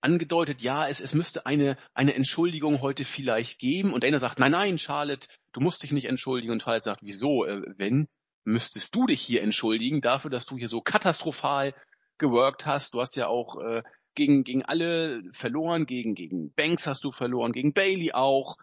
angedeutet, 0.00 0.62
ja, 0.62 0.88
es, 0.88 1.00
es 1.00 1.14
müsste 1.14 1.46
eine, 1.46 1.76
eine 1.94 2.14
Entschuldigung 2.14 2.80
heute 2.80 3.04
vielleicht 3.04 3.58
geben. 3.58 3.92
Und 3.92 4.04
Dana 4.04 4.18
sagt, 4.18 4.38
nein, 4.38 4.52
nein, 4.52 4.78
Charlotte, 4.78 5.28
du 5.52 5.60
musst 5.60 5.82
dich 5.82 5.92
nicht 5.92 6.06
entschuldigen. 6.06 6.52
Und 6.52 6.62
Charlotte 6.62 6.84
sagt, 6.84 7.00
wieso? 7.02 7.44
Äh, 7.44 7.62
wenn, 7.76 8.08
müsstest 8.44 8.94
du 8.94 9.06
dich 9.06 9.20
hier 9.20 9.42
entschuldigen 9.42 10.00
dafür, 10.00 10.30
dass 10.30 10.46
du 10.46 10.56
hier 10.56 10.68
so 10.68 10.80
katastrophal 10.80 11.74
geworkt 12.18 12.64
hast. 12.64 12.94
Du 12.94 13.00
hast 13.00 13.16
ja 13.16 13.26
auch 13.26 13.60
äh, 13.60 13.82
gegen, 14.16 14.42
gegen 14.42 14.64
alle 14.64 15.22
verloren, 15.32 15.86
gegen, 15.86 16.14
gegen 16.16 16.52
Banks 16.54 16.86
hast 16.88 17.04
du 17.04 17.12
verloren, 17.12 17.52
gegen 17.52 17.72
Bailey 17.72 18.12
auch. 18.12 18.56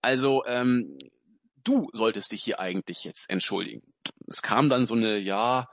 Also, 0.00 0.44
ähm, 0.46 0.98
du 1.64 1.90
solltest 1.92 2.32
dich 2.32 2.42
hier 2.42 2.58
eigentlich 2.58 3.04
jetzt 3.04 3.28
entschuldigen. 3.30 3.82
Es 4.26 4.40
kam 4.42 4.68
dann 4.70 4.86
so 4.86 4.94
eine, 4.94 5.18
ja, 5.18 5.68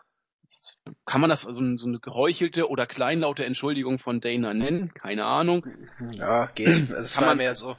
kann 1.05 1.21
man 1.21 1.29
das 1.29 1.43
so, 1.43 1.59
eine- 1.59 1.77
so 1.77 1.87
eine 1.87 1.99
geheuchelte 1.99 2.69
oder 2.69 2.85
kleinlaute 2.87 3.45
Entschuldigung 3.45 3.99
von 3.99 4.19
Dana 4.19 4.53
nennen? 4.53 4.93
Keine 4.93 5.25
Ahnung. 5.25 5.65
Ja, 6.13 6.47
geht. 6.47 6.67
Also 6.67 6.93
es 6.95 7.17
war 7.17 7.27
man- 7.27 7.37
mehr 7.37 7.55
so, 7.55 7.75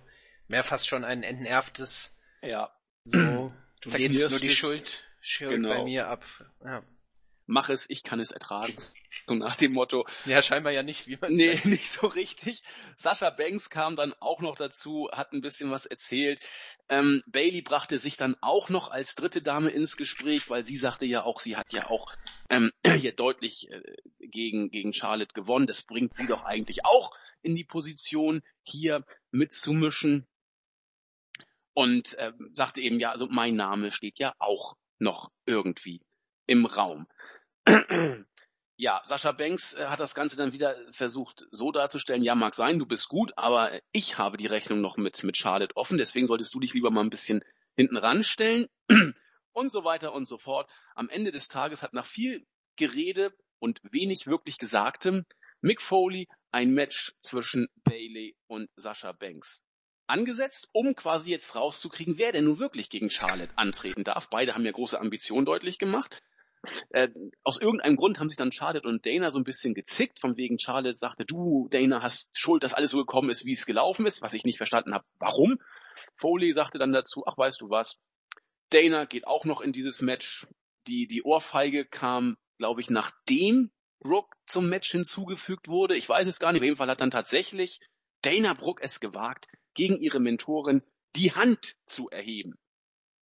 mehr 0.49 0.62
fast 0.64 0.88
schon 0.88 1.04
ein 1.04 1.23
entnervtes, 1.23 2.16
Ja. 2.42 2.71
so, 3.04 3.52
du 3.83 3.90
lehnst 3.90 4.28
nur 4.30 4.38
die. 4.38 4.50
Schuld, 4.50 5.04
Schuld 5.21 5.50
Genau. 5.50 5.69
bei 5.69 5.85
mir 5.85 6.09
ab. 6.09 6.25
Ja. 6.64 6.83
Mach 7.50 7.69
es, 7.69 7.88
ich 7.90 8.02
kann 8.04 8.21
es 8.21 8.30
ertragen. 8.30 8.73
So 9.26 9.35
nach 9.35 9.57
dem 9.57 9.73
Motto. 9.73 10.07
ja, 10.25 10.40
scheinbar 10.40 10.73
ja 10.73 10.83
nicht, 10.83 11.09
wie 11.09 11.19
man 11.21 11.35
Nee, 11.35 11.52
weiß. 11.52 11.64
nicht 11.66 11.90
so 11.90 12.07
richtig. 12.07 12.62
Sascha 12.97 13.30
Banks 13.30 13.71
kam 13.71 13.97
dann 13.97 14.14
auch 14.21 14.40
noch 14.40 14.57
dazu, 14.57 15.09
hat 15.12 15.33
ein 15.33 15.40
bisschen 15.40 15.71
was 15.71 15.85
erzählt. 15.87 16.47
Ähm, 16.88 17.23
Bailey 17.26 17.62
brachte 17.62 17.99
sich 17.99 18.16
dann 18.16 18.37
auch 18.40 18.69
noch 18.69 18.90
als 18.90 19.14
dritte 19.16 19.42
Dame 19.42 19.71
ins 19.71 19.97
Gespräch, 19.97 20.49
weil 20.49 20.64
sie 20.64 20.76
sagte 20.76 21.07
ja 21.07 21.25
auch, 21.25 21.40
sie 21.40 21.57
hat 21.57 21.73
ja 21.73 21.90
auch 21.90 22.12
ähm, 22.49 22.73
hier 22.99 23.12
deutlich 23.12 23.71
äh, 23.71 23.83
gegen, 24.21 24.71
gegen 24.71 24.92
Charlotte 24.92 25.35
gewonnen. 25.35 25.66
Das 25.66 25.83
bringt 25.83 26.14
sie 26.14 26.26
doch 26.26 26.45
eigentlich 26.45 26.85
auch 26.85 27.14
in 27.42 27.57
die 27.57 27.64
Position, 27.64 28.42
hier 28.62 29.04
mitzumischen. 29.33 30.26
und 31.75 32.14
äh, 32.19 32.33
sagte 32.52 32.80
eben, 32.80 33.00
ja, 33.00 33.11
also 33.12 33.26
mein 33.28 33.54
Name 33.57 33.92
steht 33.92 34.19
ja 34.19 34.35
auch 34.38 34.76
noch 34.99 35.30
irgendwie 35.47 36.02
im 36.47 36.66
Raum. 36.66 37.07
ja, 38.77 39.03
Sascha 39.05 39.33
Banks 39.33 39.75
äh, 39.75 39.87
hat 39.87 40.00
das 40.00 40.15
Ganze 40.15 40.37
dann 40.37 40.53
wieder 40.53 40.77
versucht 40.93 41.47
so 41.50 41.73
darzustellen, 41.73 42.23
ja, 42.23 42.35
mag 42.35 42.55
sein, 42.55 42.79
du 42.79 42.87
bist 42.87 43.09
gut, 43.09 43.33
aber 43.37 43.81
ich 43.93 44.19
habe 44.19 44.37
die 44.37 44.47
Rechnung 44.47 44.81
noch 44.81 44.97
mit, 44.97 45.23
mit 45.23 45.37
Charlotte 45.37 45.77
offen, 45.77 45.99
deswegen 45.99 46.27
solltest 46.27 46.55
du 46.55 46.61
dich 46.61 46.75
lieber 46.75 46.91
mal 46.91 47.03
ein 47.03 47.11
bisschen 47.11 47.43
hinten 47.77 47.97
ranstellen 47.97 48.67
und 49.53 49.71
so 49.71 49.85
weiter 49.85 50.12
und 50.12 50.27
so 50.27 50.39
fort. 50.39 50.71
Am 50.95 51.09
Ende 51.09 51.33
des 51.33 51.49
Tages 51.49 51.83
hat 51.83 51.93
nach 51.93 52.07
viel 52.07 52.47
Gerede 52.77 53.33
und 53.59 53.81
wenig 53.83 54.27
wirklich 54.27 54.59
Gesagtem 54.59 55.27
Mick 55.61 55.83
Foley 55.83 56.27
ein 56.50 56.71
Match 56.71 57.12
zwischen 57.21 57.69
Bailey 57.85 58.35
und 58.47 58.71
Sascha 58.77 59.12
Banks 59.12 59.62
angesetzt, 60.07 60.69
um 60.73 60.95
quasi 60.95 61.31
jetzt 61.31 61.55
rauszukriegen, 61.55 62.19
wer 62.19 62.33
denn 62.33 62.45
nun 62.45 62.59
wirklich 62.59 62.91
gegen 62.91 63.11
Charlotte 63.11 63.53
antreten 63.57 64.05
darf. 64.05 64.29
Beide 64.29 64.55
haben 64.55 64.65
ja 64.65 64.73
große 64.73 64.99
Ambitionen 64.99 65.47
deutlich 65.47 65.79
gemacht. 65.79 66.21
Äh, 66.90 67.09
aus 67.43 67.61
irgendeinem 67.61 67.97
Grund 67.97 68.19
haben 68.19 68.29
sich 68.29 68.37
dann 68.37 68.52
Charlotte 68.52 68.87
und 68.87 69.07
Dana 69.07 69.31
so 69.31 69.38
ein 69.38 69.45
bisschen 69.45 69.75
gezickt, 69.75 70.21
von 70.21 70.37
wegen 70.37 70.59
Charlotte 70.59 70.95
sagte, 70.95 71.25
du, 71.25 71.69
Dana, 71.71 72.02
hast 72.02 72.38
Schuld, 72.38 72.62
dass 72.62 72.75
alles 72.75 72.90
so 72.90 72.99
gekommen 72.99 73.31
ist, 73.31 73.45
wie 73.45 73.52
es 73.52 73.67
gelaufen 73.67 74.07
ist, 74.07 74.23
was 74.23 74.35
ich 74.35 74.45
nicht 74.45 74.59
verstanden 74.59 74.95
habe, 74.95 75.05
warum. 75.19 75.59
Foley 76.17 76.52
sagte 76.52 76.79
dann 76.79 76.93
dazu, 76.93 77.25
ach 77.26 77.37
weißt 77.37 77.61
du 77.61 77.71
was, 77.71 77.99
Dana 78.71 79.05
geht 79.05 79.26
auch 79.26 79.45
noch 79.45 79.61
in 79.61 79.73
dieses 79.73 80.02
Match. 80.02 80.47
Die, 80.87 81.07
die 81.07 81.23
Ohrfeige 81.23 81.85
kam, 81.85 82.37
glaube 82.59 82.81
ich, 82.81 82.90
nachdem 82.90 83.71
Brooke 84.00 84.37
zum 84.47 84.69
Match 84.69 84.90
hinzugefügt 84.90 85.69
wurde. 85.69 85.97
Ich 85.97 86.09
weiß 86.09 86.26
es 86.26 86.38
gar 86.38 86.52
nicht. 86.52 86.61
Auf 86.61 86.64
jeden 86.64 86.76
Fall 86.76 86.88
hat 86.88 87.00
dann 87.00 87.11
tatsächlich 87.11 87.81
Dana 88.23 88.55
Brooke 88.55 88.83
es 88.83 89.00
gewagt, 89.00 89.47
gegen 89.75 89.99
ihre 89.99 90.21
Mentorin 90.21 90.83
die 91.17 91.33
Hand 91.33 91.76
zu 91.87 92.09
erheben. 92.09 92.59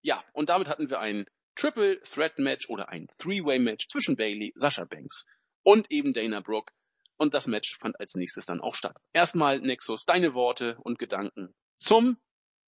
Ja, 0.02 0.24
und 0.32 0.48
damit 0.48 0.68
hatten 0.68 0.90
wir 0.90 1.00
ein 1.00 1.26
Triple 1.58 2.00
Threat 2.02 2.38
Match 2.38 2.70
oder 2.70 2.88
ein 2.88 3.08
Three-Way 3.18 3.58
Match 3.58 3.88
zwischen 3.88 4.14
Bailey, 4.14 4.52
Sasha 4.54 4.84
Banks 4.84 5.26
und 5.64 5.90
eben 5.90 6.12
Dana 6.12 6.40
Brooke. 6.40 6.72
Und 7.16 7.34
das 7.34 7.48
Match 7.48 7.76
fand 7.78 7.98
als 7.98 8.14
nächstes 8.14 8.46
dann 8.46 8.60
auch 8.60 8.76
statt. 8.76 8.96
Erstmal, 9.12 9.60
Nexus, 9.60 10.04
deine 10.04 10.34
Worte 10.34 10.78
und 10.82 11.00
Gedanken 11.00 11.52
zum 11.80 12.16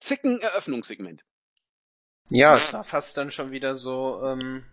zicken 0.00 0.40
Eröffnungssegment. 0.40 1.22
Ja, 2.30 2.56
es 2.56 2.72
war 2.72 2.82
fast 2.82 3.16
dann 3.16 3.30
schon 3.30 3.52
wieder 3.52 3.76
so 3.76 4.24
ähm, 4.24 4.64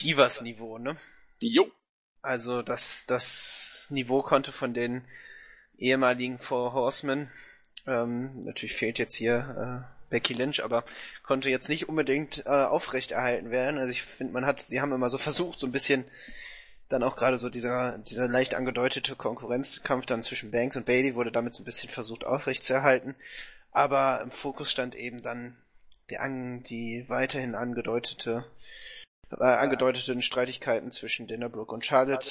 Divas-Niveau, 0.00 0.78
ne? 0.78 0.96
Jo. 1.40 1.72
Also 2.20 2.62
das, 2.62 3.04
das 3.06 3.88
Niveau 3.90 4.22
konnte 4.22 4.52
von 4.52 4.74
den 4.74 5.04
ehemaligen 5.76 6.38
Four 6.38 6.72
Horsemen, 6.72 7.32
ähm, 7.84 8.38
natürlich 8.40 8.76
fehlt 8.76 9.00
jetzt 9.00 9.16
hier 9.16 9.88
äh, 9.90 10.01
Becky 10.12 10.34
Lynch, 10.34 10.62
aber 10.62 10.84
konnte 11.24 11.50
jetzt 11.50 11.68
nicht 11.68 11.88
unbedingt 11.88 12.46
äh, 12.46 12.50
aufrechterhalten 12.50 13.50
werden. 13.50 13.78
Also 13.78 13.90
ich 13.90 14.02
finde, 14.02 14.32
man 14.32 14.46
hat, 14.46 14.60
sie 14.60 14.80
haben 14.80 14.92
immer 14.92 15.10
so 15.10 15.18
versucht, 15.18 15.58
so 15.58 15.66
ein 15.66 15.72
bisschen 15.72 16.04
dann 16.88 17.02
auch 17.02 17.16
gerade 17.16 17.38
so 17.38 17.48
dieser, 17.48 17.98
dieser 17.98 18.28
leicht 18.28 18.54
angedeutete 18.54 19.16
Konkurrenzkampf 19.16 20.06
dann 20.06 20.22
zwischen 20.22 20.50
Banks 20.50 20.76
und 20.76 20.86
Bailey 20.86 21.14
wurde 21.14 21.32
damit 21.32 21.54
so 21.54 21.62
ein 21.62 21.64
bisschen 21.64 21.88
versucht 21.88 22.24
aufrechtzuerhalten. 22.24 23.16
Aber 23.72 24.20
im 24.22 24.30
Fokus 24.30 24.70
stand 24.70 24.94
eben 24.94 25.22
dann 25.22 25.56
die, 26.10 26.18
an, 26.18 26.62
die 26.62 27.06
weiterhin 27.08 27.54
angedeutete, 27.54 28.44
äh, 29.30 29.42
angedeuteten 29.42 30.20
Streitigkeiten 30.20 30.90
zwischen 30.90 31.26
Dinner 31.26 31.48
Brooke 31.48 31.72
und 31.72 31.86
Charlotte, 31.86 32.28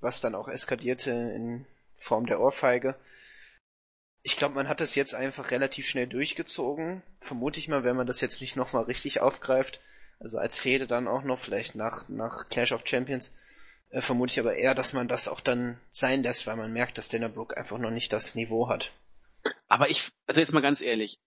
was 0.00 0.20
dann 0.20 0.36
auch 0.36 0.46
eskalierte 0.46 1.10
in 1.10 1.66
Form 1.98 2.26
der 2.26 2.40
Ohrfeige. 2.40 2.94
Ich 4.26 4.36
glaube, 4.36 4.56
man 4.56 4.66
hat 4.66 4.80
das 4.80 4.96
jetzt 4.96 5.14
einfach 5.14 5.52
relativ 5.52 5.86
schnell 5.86 6.08
durchgezogen. 6.08 7.00
Vermute 7.20 7.60
ich 7.60 7.68
mal, 7.68 7.84
wenn 7.84 7.94
man 7.94 8.08
das 8.08 8.20
jetzt 8.20 8.40
nicht 8.40 8.56
nochmal 8.56 8.82
richtig 8.82 9.20
aufgreift. 9.20 9.80
Also 10.18 10.38
als 10.38 10.58
Fehde 10.58 10.88
dann 10.88 11.06
auch 11.06 11.22
noch, 11.22 11.38
vielleicht 11.38 11.76
nach, 11.76 12.08
nach 12.08 12.48
Clash 12.48 12.72
of 12.72 12.82
Champions. 12.84 13.38
Äh, 13.90 14.00
vermute 14.00 14.32
ich 14.32 14.40
aber 14.40 14.56
eher, 14.56 14.74
dass 14.74 14.92
man 14.92 15.06
das 15.06 15.28
auch 15.28 15.40
dann 15.40 15.78
sein 15.92 16.24
lässt, 16.24 16.44
weil 16.48 16.56
man 16.56 16.72
merkt, 16.72 16.98
dass 16.98 17.08
Dana 17.08 17.28
Brooke 17.28 17.56
einfach 17.56 17.78
noch 17.78 17.92
nicht 17.92 18.12
das 18.12 18.34
Niveau 18.34 18.68
hat. 18.68 18.90
Aber 19.68 19.90
ich, 19.90 20.10
also 20.26 20.40
jetzt 20.40 20.52
mal 20.52 20.60
ganz 20.60 20.80
ehrlich, 20.80 21.20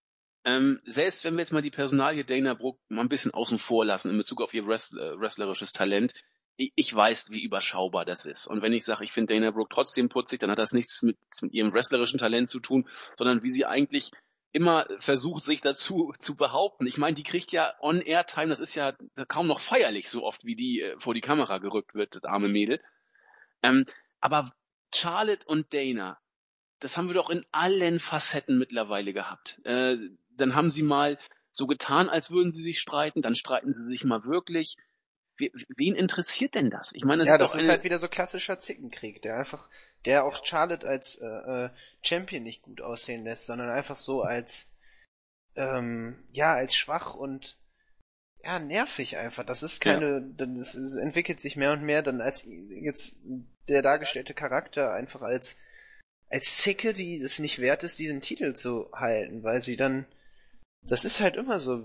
ähm, 0.44 0.82
selbst 0.84 1.24
wenn 1.24 1.36
wir 1.36 1.39
jetzt 1.39 1.53
mal 1.53 1.62
die 1.62 1.72
Personalie 1.72 2.25
Dana 2.25 2.53
Brooke 2.53 2.82
mal 2.89 3.03
ein 3.03 3.08
bisschen 3.08 3.34
außen 3.34 3.60
vor 3.60 3.86
lassen 3.86 4.12
in 4.12 4.18
Bezug 4.18 4.41
auf 4.41 4.53
ihr 4.53 4.68
Wrestler, 4.68 5.18
wrestlerisches 5.18 5.72
Talent, 5.72 6.13
ich 6.59 6.93
weiß, 6.93 7.31
wie 7.31 7.43
überschaubar 7.43 8.03
das 8.03 8.25
ist. 8.25 8.45
Und 8.45 8.61
wenn 8.61 8.73
ich 8.73 8.83
sage, 8.83 9.05
ich 9.05 9.13
finde 9.13 9.33
Dana 9.33 9.51
Brooke 9.51 9.73
trotzdem 9.73 10.09
putzig, 10.09 10.41
dann 10.41 10.51
hat 10.51 10.59
das 10.59 10.73
nichts 10.73 11.01
mit, 11.01 11.17
mit 11.41 11.53
ihrem 11.53 11.71
wrestlerischen 11.71 12.19
Talent 12.19 12.49
zu 12.49 12.59
tun, 12.59 12.87
sondern 13.17 13.43
wie 13.43 13.49
sie 13.49 13.65
eigentlich 13.65 14.11
immer 14.51 14.87
versucht, 14.99 15.43
sich 15.43 15.61
dazu 15.61 16.13
zu 16.19 16.35
behaupten. 16.35 16.85
Ich 16.85 16.97
meine, 16.97 17.15
die 17.15 17.23
kriegt 17.23 17.53
ja 17.53 17.73
On-Air-Time, 17.79 18.47
das 18.47 18.59
ist 18.59 18.75
ja 18.75 18.93
kaum 19.27 19.47
noch 19.47 19.61
feierlich, 19.61 20.09
so 20.09 20.23
oft 20.23 20.43
wie 20.43 20.55
die 20.55 20.81
äh, 20.81 20.99
vor 20.99 21.13
die 21.13 21.21
Kamera 21.21 21.59
gerückt 21.59 21.93
wird, 21.93 22.15
das 22.15 22.23
arme 22.25 22.49
Mädel. 22.49 22.81
Ähm, 23.63 23.85
aber 24.19 24.53
Charlotte 24.93 25.45
und 25.45 25.73
Dana, 25.73 26.17
das 26.79 26.97
haben 26.97 27.07
wir 27.07 27.13
doch 27.13 27.29
in 27.29 27.45
allen 27.51 27.99
Facetten 27.99 28.57
mittlerweile 28.57 29.13
gehabt. 29.13 29.61
Äh, 29.65 29.97
dann 30.35 30.55
haben 30.55 30.71
sie 30.71 30.83
mal 30.83 31.19
so 31.51 31.67
getan, 31.67 32.09
als 32.09 32.31
würden 32.31 32.51
sie 32.51 32.63
sich 32.63 32.79
streiten, 32.79 33.21
dann 33.21 33.35
streiten 33.35 33.73
sie 33.73 33.83
sich 33.83 34.03
mal 34.03 34.25
wirklich 34.25 34.75
wen 35.39 35.96
interessiert 35.96 36.55
denn 36.55 36.69
das? 36.69 36.91
Ich 36.93 37.03
meine, 37.03 37.19
das 37.19 37.27
ja, 37.27 37.36
ist 37.36 37.41
das 37.41 37.55
ist 37.55 37.69
halt 37.69 37.84
wieder 37.84 38.00
so 38.00 38.08
klassischer 38.08 38.60
Zickenkrieg, 38.60 39.22
der 39.22 39.38
einfach, 39.38 39.67
der 40.05 40.25
auch 40.25 40.46
Charlotte 40.46 40.88
als 40.88 41.15
äh, 41.15 41.25
äh, 41.25 41.69
Champion 42.01 42.43
nicht 42.43 42.62
gut 42.62 42.81
aussehen 42.81 43.24
lässt, 43.24 43.46
sondern 43.46 43.69
einfach 43.69 43.98
so 43.98 44.22
als 44.22 44.72
ähm, 45.55 46.24
ja 46.31 46.53
als 46.53 46.75
schwach 46.75 47.15
und 47.15 47.58
ja 48.43 48.60
nervig 48.60 49.17
einfach. 49.17 49.46
Das 49.46 49.63
ist 49.63 49.81
keine, 49.81 50.34
ja. 50.38 50.46
das, 50.46 50.74
das 50.74 50.96
entwickelt 50.96 51.39
sich 51.39 51.55
mehr 51.55 51.74
und 51.74 51.84
mehr 51.84 52.01
dann 52.01 52.22
als 52.22 52.46
jetzt 52.46 53.17
der 53.67 53.81
dargestellte 53.81 54.34
Charakter 54.34 54.93
einfach 54.93 55.22
als 55.22 55.58
als 56.29 56.58
Zicke, 56.58 56.93
die 56.93 57.17
es 57.17 57.39
nicht 57.39 57.60
wert 57.60 57.84
ist, 57.84 57.98
diesen 57.98 58.22
Titel 58.22 58.53
zu 58.53 58.91
halten, 58.93 59.43
weil 59.43 59.62
sie 59.62 59.77
dann 59.77 60.05
das 60.84 61.03
ist 61.05 61.19
halt 61.19 61.36
immer 61.36 61.60
so 61.60 61.84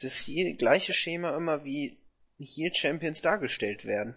das 0.00 0.28
gleiche 0.58 0.92
Schema 0.92 1.36
immer 1.36 1.64
wie 1.64 1.96
Heel 2.38 2.74
Champions 2.74 3.22
dargestellt 3.22 3.84
werden. 3.84 4.14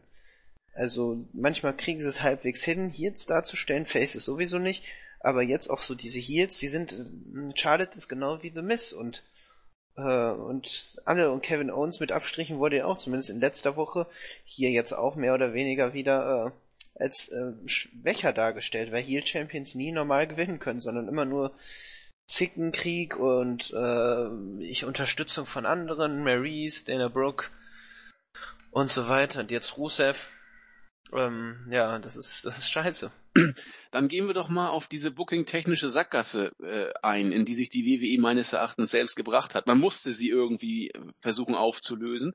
Also 0.74 1.26
manchmal 1.34 1.76
kriegen 1.76 2.00
sie 2.00 2.08
es 2.08 2.22
halbwegs 2.22 2.64
hin, 2.64 2.90
Heels 2.90 3.26
darzustellen, 3.26 3.86
Faces 3.86 4.24
sowieso 4.24 4.60
nicht, 4.60 4.84
aber 5.20 5.42
jetzt 5.42 5.70
auch 5.70 5.82
so 5.82 5.96
diese 5.96 6.20
Heels, 6.20 6.58
die 6.60 6.68
sind, 6.68 6.94
äh, 6.94 7.52
Charlotte 7.56 7.98
ist 7.98 8.08
genau 8.08 8.42
wie 8.44 8.52
The 8.54 8.62
Miss 8.62 8.94
und 8.94 9.24
äh, 9.98 10.32
und 10.32 11.02
Anne 11.06 11.32
und 11.32 11.44
Kevin 11.44 11.72
Owens 11.72 12.00
mit 12.00 12.12
Abstrichen 12.12 12.60
wurde 12.60 12.78
ja 12.78 12.86
auch 12.86 12.98
zumindest 12.98 13.30
in 13.30 13.42
letzter 13.42 13.76
Woche 13.76 14.08
hier 14.46 14.72
jetzt 14.72 14.94
auch 14.94 15.16
mehr 15.16 15.34
oder 15.34 15.54
weniger 15.54 15.94
wieder 15.94 16.54
äh, 16.56 17.02
als 17.02 17.30
äh, 17.30 17.54
schwächer 17.66 18.34
dargestellt, 18.34 18.92
weil 18.92 19.04
Heel 19.04 19.26
Champions 19.26 19.76
nie 19.76 19.92
normal 19.92 20.28
gewinnen 20.28 20.60
können, 20.60 20.82
sondern 20.82 21.08
immer 21.08 21.26
nur 21.26 21.54
Zickenkrieg 22.26 23.18
und 23.18 23.74
äh, 23.74 24.64
ich 24.64 24.86
Unterstützung 24.86 25.46
von 25.46 25.66
anderen, 25.66 26.24
Maurice, 26.24 26.86
Dana 26.86 27.08
Brooke 27.10 27.46
und 28.72 28.90
so 28.90 29.08
weiter. 29.08 29.42
Und 29.42 29.52
jetzt 29.52 29.78
Rusev. 29.78 30.30
Ähm, 31.12 31.68
ja, 31.72 31.98
das 32.00 32.16
ist, 32.16 32.46
das 32.46 32.58
ist 32.60 32.70
scheiße. 32.70 33.12
Dann 33.92 34.08
gehen 34.08 34.28
wir 34.28 34.34
doch 34.34 34.50
mal 34.50 34.70
auf 34.70 34.88
diese 34.88 35.12
Booking-technische 35.12 35.90
Sackgasse 35.90 36.52
äh, 36.62 36.92
ein, 37.02 37.32
in 37.32 37.46
die 37.46 37.56
sich 37.56 37.70
die 37.70 37.86
WWE 37.86 38.22
meines 38.22 38.54
Erachtens 38.54 38.92
selbst 38.92 39.16
gebracht 39.16 39.56
hat. 39.56 39.66
Man 39.66 39.80
musste 39.80 40.12
sie 40.12 40.30
irgendwie 40.30 40.92
versuchen 41.22 41.56
aufzulösen, 41.56 42.34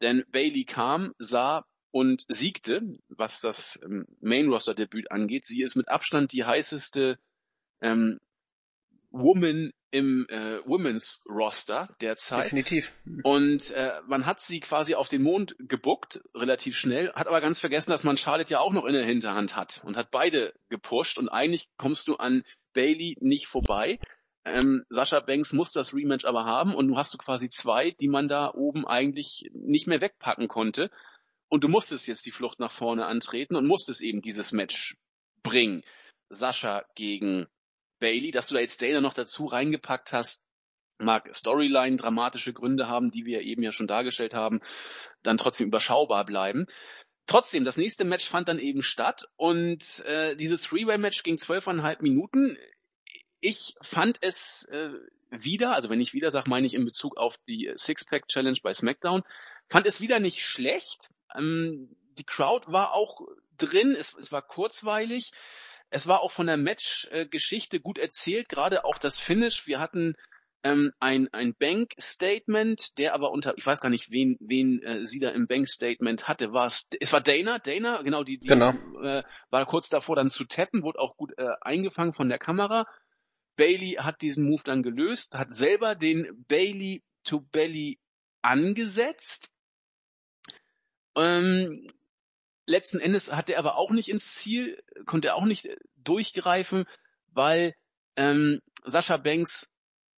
denn 0.00 0.24
Bailey 0.30 0.64
kam, 0.64 1.12
sah 1.18 1.64
und 1.90 2.24
siegte, 2.28 2.82
was 3.08 3.40
das 3.40 3.80
ähm, 3.82 4.06
Main-Roster-Debüt 4.20 5.10
angeht. 5.10 5.44
Sie 5.44 5.62
ist 5.62 5.76
mit 5.76 5.88
Abstand 5.88 6.32
die 6.32 6.44
heißeste 6.44 7.18
ähm, 7.80 8.18
Woman 9.18 9.72
im 9.90 10.26
äh, 10.28 10.58
Women's 10.66 11.24
Roster 11.28 11.88
derzeit. 12.00 12.46
Definitiv. 12.46 12.94
Und 13.22 13.70
äh, 13.70 14.00
man 14.06 14.26
hat 14.26 14.40
sie 14.40 14.60
quasi 14.60 14.94
auf 14.94 15.08
den 15.08 15.22
Mond 15.22 15.54
gebuckt, 15.58 16.20
relativ 16.34 16.76
schnell, 16.76 17.12
hat 17.12 17.28
aber 17.28 17.40
ganz 17.40 17.60
vergessen, 17.60 17.90
dass 17.90 18.04
man 18.04 18.16
Charlotte 18.16 18.52
ja 18.52 18.60
auch 18.60 18.72
noch 18.72 18.84
in 18.84 18.94
der 18.94 19.04
Hinterhand 19.04 19.56
hat 19.56 19.80
und 19.84 19.96
hat 19.96 20.10
beide 20.10 20.54
gepusht 20.68 21.18
und 21.18 21.28
eigentlich 21.28 21.68
kommst 21.78 22.08
du 22.08 22.16
an 22.16 22.42
Bailey 22.74 23.16
nicht 23.20 23.46
vorbei. 23.46 23.98
Ähm, 24.44 24.84
Sascha 24.90 25.20
Banks 25.20 25.52
muss 25.52 25.72
das 25.72 25.94
Rematch 25.94 26.24
aber 26.24 26.44
haben 26.44 26.74
und 26.74 26.88
du 26.88 26.96
hast 26.96 27.14
du 27.14 27.18
quasi 27.18 27.48
zwei, 27.48 27.90
die 27.92 28.08
man 28.08 28.28
da 28.28 28.52
oben 28.52 28.86
eigentlich 28.86 29.50
nicht 29.52 29.86
mehr 29.86 30.00
wegpacken 30.00 30.46
konnte. 30.46 30.90
Und 31.48 31.64
du 31.64 31.68
musstest 31.68 32.06
jetzt 32.06 32.26
die 32.26 32.32
Flucht 32.32 32.60
nach 32.60 32.72
vorne 32.72 33.06
antreten 33.06 33.56
und 33.56 33.66
musstest 33.66 34.02
eben 34.02 34.20
dieses 34.20 34.52
Match 34.52 34.96
bringen. 35.42 35.82
Sascha 36.28 36.84
gegen 36.94 37.46
Bailey, 37.98 38.30
dass 38.30 38.48
du 38.48 38.54
da 38.54 38.60
jetzt 38.60 38.82
Dana 38.82 39.00
noch 39.00 39.14
dazu 39.14 39.46
reingepackt 39.46 40.12
hast, 40.12 40.42
mag 40.98 41.34
Storyline 41.34 41.96
dramatische 41.96 42.52
Gründe 42.52 42.88
haben, 42.88 43.10
die 43.10 43.24
wir 43.24 43.42
eben 43.42 43.62
ja 43.62 43.72
schon 43.72 43.86
dargestellt 43.86 44.34
haben, 44.34 44.60
dann 45.22 45.38
trotzdem 45.38 45.68
überschaubar 45.68 46.24
bleiben. 46.24 46.66
Trotzdem, 47.26 47.64
das 47.64 47.76
nächste 47.76 48.04
Match 48.04 48.28
fand 48.28 48.48
dann 48.48 48.58
eben 48.58 48.82
statt 48.82 49.26
und 49.36 50.04
äh, 50.06 50.36
diese 50.36 50.58
Three-Way-Match 50.58 51.22
ging 51.24 51.38
zwölfeinhalb 51.38 52.00
Minuten. 52.00 52.56
Ich 53.40 53.74
fand 53.82 54.18
es 54.20 54.64
äh, 54.70 54.90
wieder, 55.30 55.72
also 55.72 55.90
wenn 55.90 56.00
ich 56.00 56.14
wieder 56.14 56.30
sage, 56.30 56.48
meine 56.48 56.66
ich 56.66 56.74
in 56.74 56.84
Bezug 56.84 57.16
auf 57.16 57.36
die 57.48 57.72
Sixpack 57.76 58.28
Challenge 58.28 58.58
bei 58.62 58.72
SmackDown, 58.72 59.22
fand 59.68 59.86
es 59.86 60.00
wieder 60.00 60.20
nicht 60.20 60.44
schlecht. 60.44 61.10
Ähm, 61.34 61.96
die 62.16 62.24
Crowd 62.24 62.70
war 62.70 62.94
auch 62.94 63.20
drin, 63.58 63.94
es, 63.98 64.14
es 64.14 64.30
war 64.30 64.42
kurzweilig. 64.42 65.32
Es 65.90 66.06
war 66.06 66.20
auch 66.20 66.32
von 66.32 66.46
der 66.46 66.56
Match-Geschichte 66.56 67.80
gut 67.80 67.98
erzählt, 67.98 68.48
gerade 68.48 68.84
auch 68.84 68.98
das 68.98 69.20
Finish. 69.20 69.66
Wir 69.66 69.78
hatten 69.78 70.14
ähm, 70.62 70.92
ein, 70.98 71.28
ein 71.32 71.54
Bank-Statement, 71.54 72.98
der 72.98 73.14
aber 73.14 73.30
unter, 73.30 73.56
ich 73.56 73.64
weiß 73.64 73.80
gar 73.80 73.88
nicht, 73.88 74.10
wen, 74.10 74.36
wen 74.40 74.82
äh, 74.82 75.06
sie 75.06 75.20
da 75.20 75.30
im 75.30 75.46
Bank-Statement 75.46 76.26
hatte. 76.26 76.52
War 76.52 76.66
es, 76.66 76.88
es 77.00 77.12
war 77.12 77.20
Dana, 77.20 77.58
Dana, 77.60 78.02
genau, 78.02 78.24
die, 78.24 78.38
die 78.38 78.48
Genau. 78.48 78.70
äh, 79.02 79.22
war 79.50 79.66
kurz 79.66 79.88
davor 79.88 80.16
dann 80.16 80.28
zu 80.28 80.44
tappen, 80.44 80.82
wurde 80.82 80.98
auch 80.98 81.16
gut 81.16 81.32
äh, 81.38 81.46
eingefangen 81.60 82.14
von 82.14 82.28
der 82.28 82.38
Kamera. 82.38 82.86
Bailey 83.56 83.96
hat 84.00 84.22
diesen 84.22 84.44
Move 84.44 84.62
dann 84.64 84.82
gelöst, 84.82 85.34
hat 85.34 85.52
selber 85.52 85.94
den 85.94 86.44
Bailey 86.48 87.02
to 87.24 87.40
Belly 87.40 87.98
angesetzt. 88.42 89.48
Ähm, 91.16 91.90
letzten 92.66 93.00
Endes 93.00 93.32
hat 93.32 93.48
er 93.48 93.58
aber 93.58 93.76
auch 93.76 93.90
nicht 93.90 94.08
ins 94.08 94.34
Ziel, 94.34 94.82
konnte 95.06 95.28
er 95.28 95.36
auch 95.36 95.44
nicht 95.44 95.64
äh, 95.64 95.76
durchgreifen, 95.96 96.86
weil 97.32 97.74
ähm, 98.16 98.60
Sascha 98.84 99.16
Banks 99.16 99.68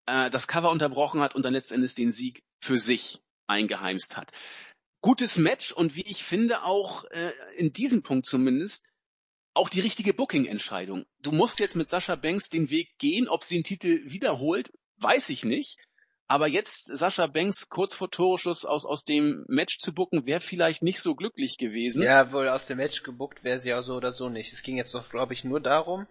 äh, 0.06 0.30
das 0.30 0.48
Cover 0.48 0.72
unterbrochen 0.72 1.22
hat 1.22 1.36
und 1.36 1.44
dann 1.44 1.54
letzten 1.54 1.76
Endes 1.76 1.96
den 1.96 2.12
Sieg 2.12 2.44
für 2.60 2.78
sich 2.78 3.22
eingeheimst 3.48 4.18
hat. 4.18 4.32
Gutes 5.02 5.38
Match 5.38 5.72
und 5.72 5.96
wie 5.96 6.02
ich 6.02 6.24
finde 6.24 6.64
auch 6.64 7.06
äh, 7.06 7.32
in 7.58 7.72
diesem 7.72 8.02
Punkt 8.02 8.26
zumindest 8.26 8.86
auch 9.54 9.70
die 9.70 9.80
richtige 9.80 10.14
Booking-Entscheidung. 10.14 11.06
Du 11.20 11.32
musst 11.32 11.60
jetzt 11.60 11.76
mit 11.76 11.90
Sascha 11.90 12.16
Banks 12.16 12.50
den 12.50 12.70
Weg 12.70 12.98
gehen, 13.00 13.28
ob 13.28 13.44
sie 13.44 13.56
den 13.56 13.64
Titel 13.64 14.02
wiederholt, 14.06 14.72
weiß 14.98 15.30
ich 15.30 15.44
nicht. 15.44 15.80
Aber 16.30 16.48
jetzt 16.48 16.86
Sascha 16.88 17.28
Banks 17.28 17.70
kurz 17.70 17.96
vor 17.96 18.12
Toreschluss 18.12 18.66
aus, 18.66 18.86
aus 18.86 19.06
dem 19.06 19.46
Match 19.48 19.80
zu 19.80 19.94
booken, 19.94 20.26
wäre 20.26 20.42
vielleicht 20.42 20.84
nicht 20.84 21.00
so 21.00 21.16
glücklich 21.16 21.58
gewesen. 21.58 22.04
Ja, 22.04 22.32
wohl 22.34 22.50
aus 22.50 22.68
dem 22.68 22.78
Match 22.78 23.04
gebuckt 23.04 23.44
wäre 23.46 23.60
sie 23.60 23.70
ja 23.70 23.82
so 23.82 23.96
oder 23.96 24.12
so 24.12 24.28
nicht. 24.30 24.52
Es 24.52 24.62
ging 24.62 24.76
jetzt 24.78 24.94
doch, 24.94 25.10
glaube 25.10 25.34
ich, 25.34 25.46
nur 25.46 25.62
darum, 25.62 26.06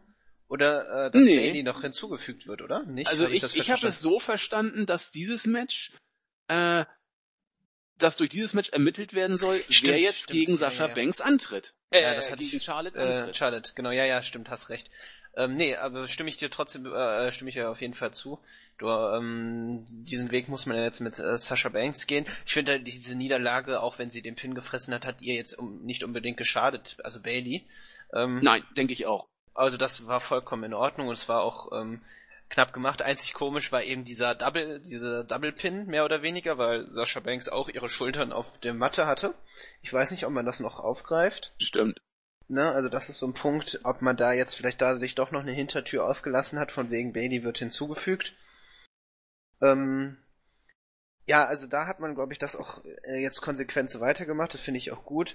oder 0.48 1.06
äh, 1.06 1.10
dass 1.10 1.24
Nee. 1.24 1.36
Bailey 1.36 1.62
noch 1.62 1.82
hinzugefügt 1.82 2.46
wird, 2.46 2.62
oder? 2.62 2.84
Nicht? 2.84 3.08
Also 3.08 3.24
Hab 3.24 3.30
ich, 3.30 3.42
ich, 3.42 3.50
falsch 3.52 3.68
habe 3.68 3.88
es 3.88 4.00
so 4.00 4.18
verstanden, 4.20 4.86
dass 4.86 5.10
dieses 5.10 5.46
Match, 5.46 5.92
äh, 6.48 6.84
dass 7.98 8.16
durch 8.16 8.30
dieses 8.30 8.54
Match 8.54 8.70
ermittelt 8.70 9.12
werden 9.12 9.36
soll, 9.36 9.62
Stimmt, 9.68 9.92
wer 9.92 10.00
jetzt 10.00 10.22
stimmt, 10.22 10.32
gegen 10.32 10.52
ja, 10.52 10.58
Sascha 10.58 10.88
ja. 10.88 10.94
Banks 10.94 11.20
antritt. 11.20 11.74
Ja, 11.92 12.12
Äh, 12.12 12.16
das 12.16 12.30
hatte 12.30 12.42
gegen 12.44 12.56
ich, 12.56 12.62
Charlotte 12.62 12.98
äh, 12.98 13.02
antritt. 13.02 13.36
Charlotte, 13.36 13.72
genau, 13.74 13.90
ja, 13.90 14.04
ja, 14.04 14.22
stimmt, 14.22 14.48
hast 14.48 14.70
recht. 14.70 14.90
Ähm, 15.36 15.52
nee, 15.52 15.76
aber 15.76 16.08
stimme 16.08 16.30
ich 16.30 16.38
dir 16.38 16.50
trotzdem, 16.50 16.86
äh, 16.86 17.30
stimme 17.30 17.50
ich 17.50 17.56
ja 17.56 17.70
auf 17.70 17.80
jeden 17.80 17.94
Fall 17.94 18.12
zu. 18.12 18.38
Du, 18.78 18.88
ähm, 18.88 19.86
diesen 19.88 20.30
Weg 20.30 20.48
muss 20.48 20.66
man 20.66 20.76
ja 20.76 20.84
jetzt 20.84 21.00
mit 21.00 21.18
äh, 21.18 21.38
Sasha 21.38 21.68
Banks 21.68 22.06
gehen. 22.06 22.26
Ich 22.44 22.52
finde 22.52 22.72
halt, 22.72 22.86
diese 22.86 23.16
Niederlage, 23.16 23.80
auch 23.80 23.98
wenn 23.98 24.10
sie 24.10 24.22
den 24.22 24.34
Pin 24.34 24.54
gefressen 24.54 24.94
hat, 24.94 25.06
hat 25.06 25.20
ihr 25.20 25.34
jetzt 25.34 25.58
um, 25.58 25.82
nicht 25.82 26.04
unbedingt 26.04 26.36
geschadet, 26.36 26.96
also 27.04 27.20
Bailey. 27.20 27.66
Ähm, 28.14 28.40
Nein, 28.42 28.64
denke 28.76 28.92
ich 28.92 29.06
auch. 29.06 29.26
Also 29.54 29.76
das 29.76 30.06
war 30.06 30.20
vollkommen 30.20 30.64
in 30.64 30.74
Ordnung 30.74 31.08
und 31.08 31.14
es 31.14 31.28
war 31.28 31.42
auch 31.42 31.72
ähm, 31.72 32.02
knapp 32.50 32.72
gemacht. 32.72 33.02
Einzig 33.02 33.34
komisch 33.34 33.72
war 33.72 33.82
eben 33.82 34.04
dieser 34.04 34.34
Double, 34.34 34.80
dieser 34.80 35.24
Double 35.24 35.52
Pin 35.52 35.86
mehr 35.86 36.04
oder 36.04 36.22
weniger, 36.22 36.58
weil 36.58 36.92
Sasha 36.92 37.20
Banks 37.20 37.48
auch 37.48 37.68
ihre 37.68 37.88
Schultern 37.88 38.32
auf 38.32 38.58
der 38.60 38.74
Matte 38.74 39.06
hatte. 39.06 39.34
Ich 39.82 39.92
weiß 39.92 40.10
nicht, 40.10 40.26
ob 40.26 40.32
man 40.32 40.46
das 40.46 40.60
noch 40.60 40.80
aufgreift. 40.80 41.54
Stimmt. 41.58 42.00
Ne, 42.48 42.70
also 42.70 42.88
das 42.88 43.08
ist 43.08 43.18
so 43.18 43.26
ein 43.26 43.34
Punkt, 43.34 43.80
ob 43.82 44.02
man 44.02 44.16
da 44.16 44.32
jetzt 44.32 44.54
vielleicht 44.54 44.80
da 44.80 44.94
sich 44.94 45.16
doch 45.16 45.32
noch 45.32 45.40
eine 45.40 45.52
Hintertür 45.52 46.08
aufgelassen 46.08 46.60
hat, 46.60 46.70
von 46.70 46.90
wegen 46.90 47.12
Bailey 47.12 47.42
wird 47.42 47.58
hinzugefügt. 47.58 48.36
Ähm, 49.60 50.16
ja, 51.26 51.44
also 51.44 51.66
da 51.66 51.86
hat 51.86 51.98
man, 51.98 52.14
glaube 52.14 52.32
ich, 52.32 52.38
das 52.38 52.54
auch 52.54 52.84
äh, 52.84 53.20
jetzt 53.20 53.40
konsequent 53.40 53.90
so 53.90 54.00
weitergemacht, 54.00 54.54
das 54.54 54.60
finde 54.60 54.78
ich 54.78 54.92
auch 54.92 55.04
gut. 55.04 55.34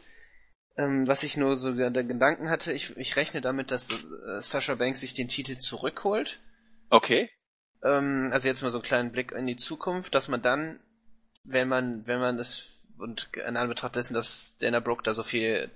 Ähm, 0.77 1.05
was 1.05 1.23
ich 1.23 1.35
nur 1.35 1.57
so 1.57 1.73
der, 1.73 1.89
der 1.89 2.05
Gedanken 2.05 2.49
hatte, 2.49 2.71
ich, 2.71 2.95
ich 2.95 3.17
rechne 3.17 3.41
damit, 3.41 3.71
dass 3.71 3.89
äh, 3.89 4.41
Sasha 4.41 4.75
Banks 4.75 5.01
sich 5.01 5.13
den 5.13 5.27
Titel 5.27 5.57
zurückholt. 5.57 6.39
Okay. 6.89 7.29
Ähm, 7.83 8.29
also 8.31 8.47
jetzt 8.47 8.61
mal 8.61 8.71
so 8.71 8.77
einen 8.77 8.85
kleinen 8.85 9.11
Blick 9.11 9.33
in 9.33 9.47
die 9.47 9.57
Zukunft, 9.57 10.15
dass 10.15 10.29
man 10.29 10.41
dann, 10.41 10.79
wenn 11.43 11.67
man, 11.67 12.07
wenn 12.07 12.21
man 12.21 12.39
es 12.39 12.87
und 12.97 13.35
in 13.35 13.57
Anbetracht 13.57 13.95
dessen, 13.95 14.13
dass 14.13 14.55
Dana 14.57 14.79
Brooke 14.79 15.03
da 15.03 15.13
so 15.13 15.23
viel 15.23 15.71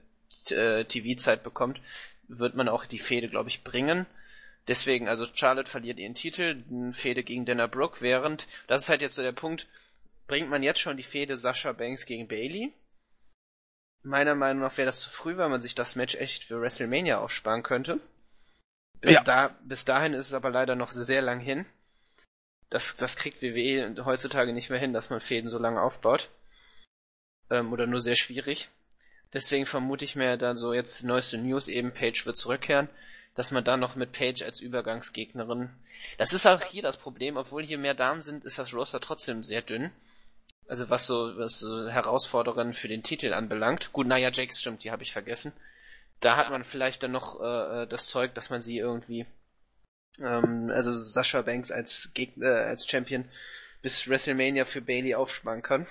äh, 0.51 0.85
TV-Zeit 0.85 1.43
bekommt, 1.43 1.81
wird 2.27 2.55
man 2.55 2.69
auch 2.69 2.85
die 2.85 2.99
Fehde, 2.99 3.29
glaube 3.29 3.49
ich, 3.49 3.63
bringen. 3.63 4.05
Deswegen, 4.67 5.07
also 5.07 5.27
Charlotte 5.33 5.69
verliert 5.69 5.99
ihren 5.99 6.15
Titel, 6.15 6.63
eine 6.69 6.93
Fehde 6.93 7.23
gegen 7.23 7.45
Dana 7.45 7.67
Brooke, 7.67 8.01
während, 8.01 8.47
das 8.67 8.83
ist 8.83 8.89
halt 8.89 9.01
jetzt 9.01 9.15
so 9.15 9.21
der 9.21 9.31
Punkt, 9.31 9.67
bringt 10.27 10.49
man 10.49 10.63
jetzt 10.63 10.79
schon 10.79 10.97
die 10.97 11.03
Fehde 11.03 11.37
Sasha 11.37 11.71
Banks 11.71 12.05
gegen 12.05 12.27
Bailey? 12.27 12.73
Meiner 14.01 14.35
Meinung 14.35 14.63
nach 14.63 14.77
wäre 14.77 14.87
das 14.87 15.01
zu 15.01 15.09
früh, 15.09 15.37
weil 15.37 15.49
man 15.49 15.61
sich 15.61 15.75
das 15.75 15.95
Match 15.95 16.15
echt 16.15 16.43
für 16.43 16.61
WrestleMania 16.61 17.19
aufsparen 17.19 17.63
könnte. 17.63 17.99
Ja. 19.03 19.23
Da, 19.23 19.55
bis 19.63 19.85
dahin 19.85 20.13
ist 20.13 20.27
es 20.27 20.33
aber 20.33 20.49
leider 20.49 20.75
noch 20.75 20.91
sehr 20.91 21.21
lang 21.21 21.39
hin. 21.39 21.65
Das, 22.69 22.95
das 22.97 23.15
kriegt 23.15 23.41
WWE 23.41 24.03
heutzutage 24.05 24.53
nicht 24.53 24.69
mehr 24.69 24.79
hin, 24.79 24.93
dass 24.93 25.09
man 25.09 25.21
Fäden 25.21 25.49
so 25.49 25.59
lange 25.59 25.81
aufbaut. 25.81 26.29
Ähm, 27.49 27.71
oder 27.71 27.85
nur 27.85 28.01
sehr 28.01 28.15
schwierig. 28.15 28.69
Deswegen 29.35 29.65
vermute 29.65 30.05
ich 30.05 30.15
mir 30.15 30.37
dann 30.37 30.55
so 30.55 30.71
jetzt 30.73 31.03
neueste 31.03 31.37
News 31.37 31.67
eben, 31.67 31.91
Page 31.91 32.25
wird 32.25 32.37
zurückkehren, 32.37 32.87
dass 33.35 33.51
man 33.51 33.65
da 33.65 33.75
noch 33.75 33.95
mit 33.97 34.13
Page 34.13 34.41
als 34.43 34.61
Übergangsgegnerin. 34.61 35.69
Das 36.17 36.31
ist 36.31 36.45
auch 36.47 36.63
hier 36.63 36.81
das 36.81 36.95
Problem, 36.95 37.35
obwohl 37.35 37.65
hier 37.65 37.77
mehr 37.77 37.95
Damen 37.95 38.21
sind, 38.21 38.45
ist 38.45 38.59
das 38.59 38.73
Roster 38.73 39.01
trotzdem 39.01 39.43
sehr 39.43 39.61
dünn. 39.61 39.91
Also 40.69 40.89
was 40.89 41.05
so, 41.05 41.37
was 41.37 41.59
so 41.59 41.89
Herausforderungen 41.89 42.73
für 42.73 42.87
den 42.87 43.03
Titel 43.03 43.33
anbelangt. 43.33 43.91
Gut, 43.91 44.07
Nia 44.07 44.31
Jax 44.31 44.61
stimmt, 44.61 44.85
die 44.85 44.91
habe 44.91 45.03
ich 45.03 45.11
vergessen. 45.11 45.51
Da 46.21 46.37
hat 46.37 46.49
man 46.49 46.63
vielleicht 46.63 47.03
dann 47.03 47.11
noch 47.11 47.41
äh, 47.41 47.87
das 47.87 48.07
Zeug, 48.07 48.33
dass 48.35 48.49
man 48.49 48.61
sie 48.61 48.77
irgendwie, 48.77 49.25
ähm, 50.17 50.71
also 50.73 50.93
Sascha 50.93 51.41
Banks 51.41 51.71
als 51.71 52.11
Gegner, 52.13 52.47
äh, 52.47 52.69
als 52.69 52.87
Champion 52.87 53.29
bis 53.81 54.07
WrestleMania 54.07 54.63
für 54.63 54.81
Bailey 54.81 55.13
aufsparen 55.13 55.61
kann. 55.61 55.85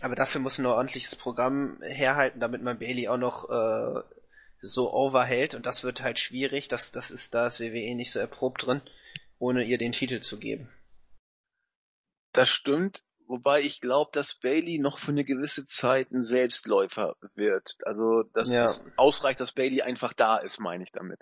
Aber 0.00 0.14
dafür 0.14 0.40
muss 0.40 0.58
ein 0.58 0.66
ordentliches 0.66 1.16
Programm 1.16 1.80
herhalten, 1.82 2.40
damit 2.40 2.62
man 2.62 2.78
Bailey 2.78 3.08
auch 3.08 3.16
noch 3.16 3.48
äh, 3.50 4.02
so 4.60 4.92
overhält 4.92 5.54
und 5.54 5.66
das 5.66 5.84
wird 5.84 6.02
halt 6.02 6.18
schwierig. 6.18 6.68
Das, 6.68 6.92
das 6.92 7.10
ist 7.10 7.34
da 7.34 7.48
ist 7.48 7.60
WWE 7.60 7.94
nicht 7.94 8.12
so 8.12 8.18
erprobt 8.18 8.66
drin, 8.66 8.82
ohne 9.38 9.64
ihr 9.64 9.78
den 9.78 9.92
Titel 9.92 10.20
zu 10.20 10.38
geben. 10.38 10.68
Das 12.32 12.48
stimmt, 12.48 13.02
wobei 13.26 13.60
ich 13.60 13.80
glaube, 13.80 14.10
dass 14.12 14.34
Bailey 14.34 14.78
noch 14.78 14.98
für 14.98 15.10
eine 15.10 15.24
gewisse 15.24 15.64
Zeit 15.64 16.12
ein 16.12 16.22
Selbstläufer 16.22 17.16
wird. 17.34 17.76
Also, 17.84 18.22
dass 18.34 18.48
Ja. 18.48 18.64
es 18.64 18.84
ausreicht, 18.96 19.40
dass 19.40 19.52
Bailey 19.52 19.82
einfach 19.82 20.12
da 20.12 20.38
ist, 20.38 20.60
meine 20.60 20.84
ich 20.84 20.92
damit. 20.92 21.20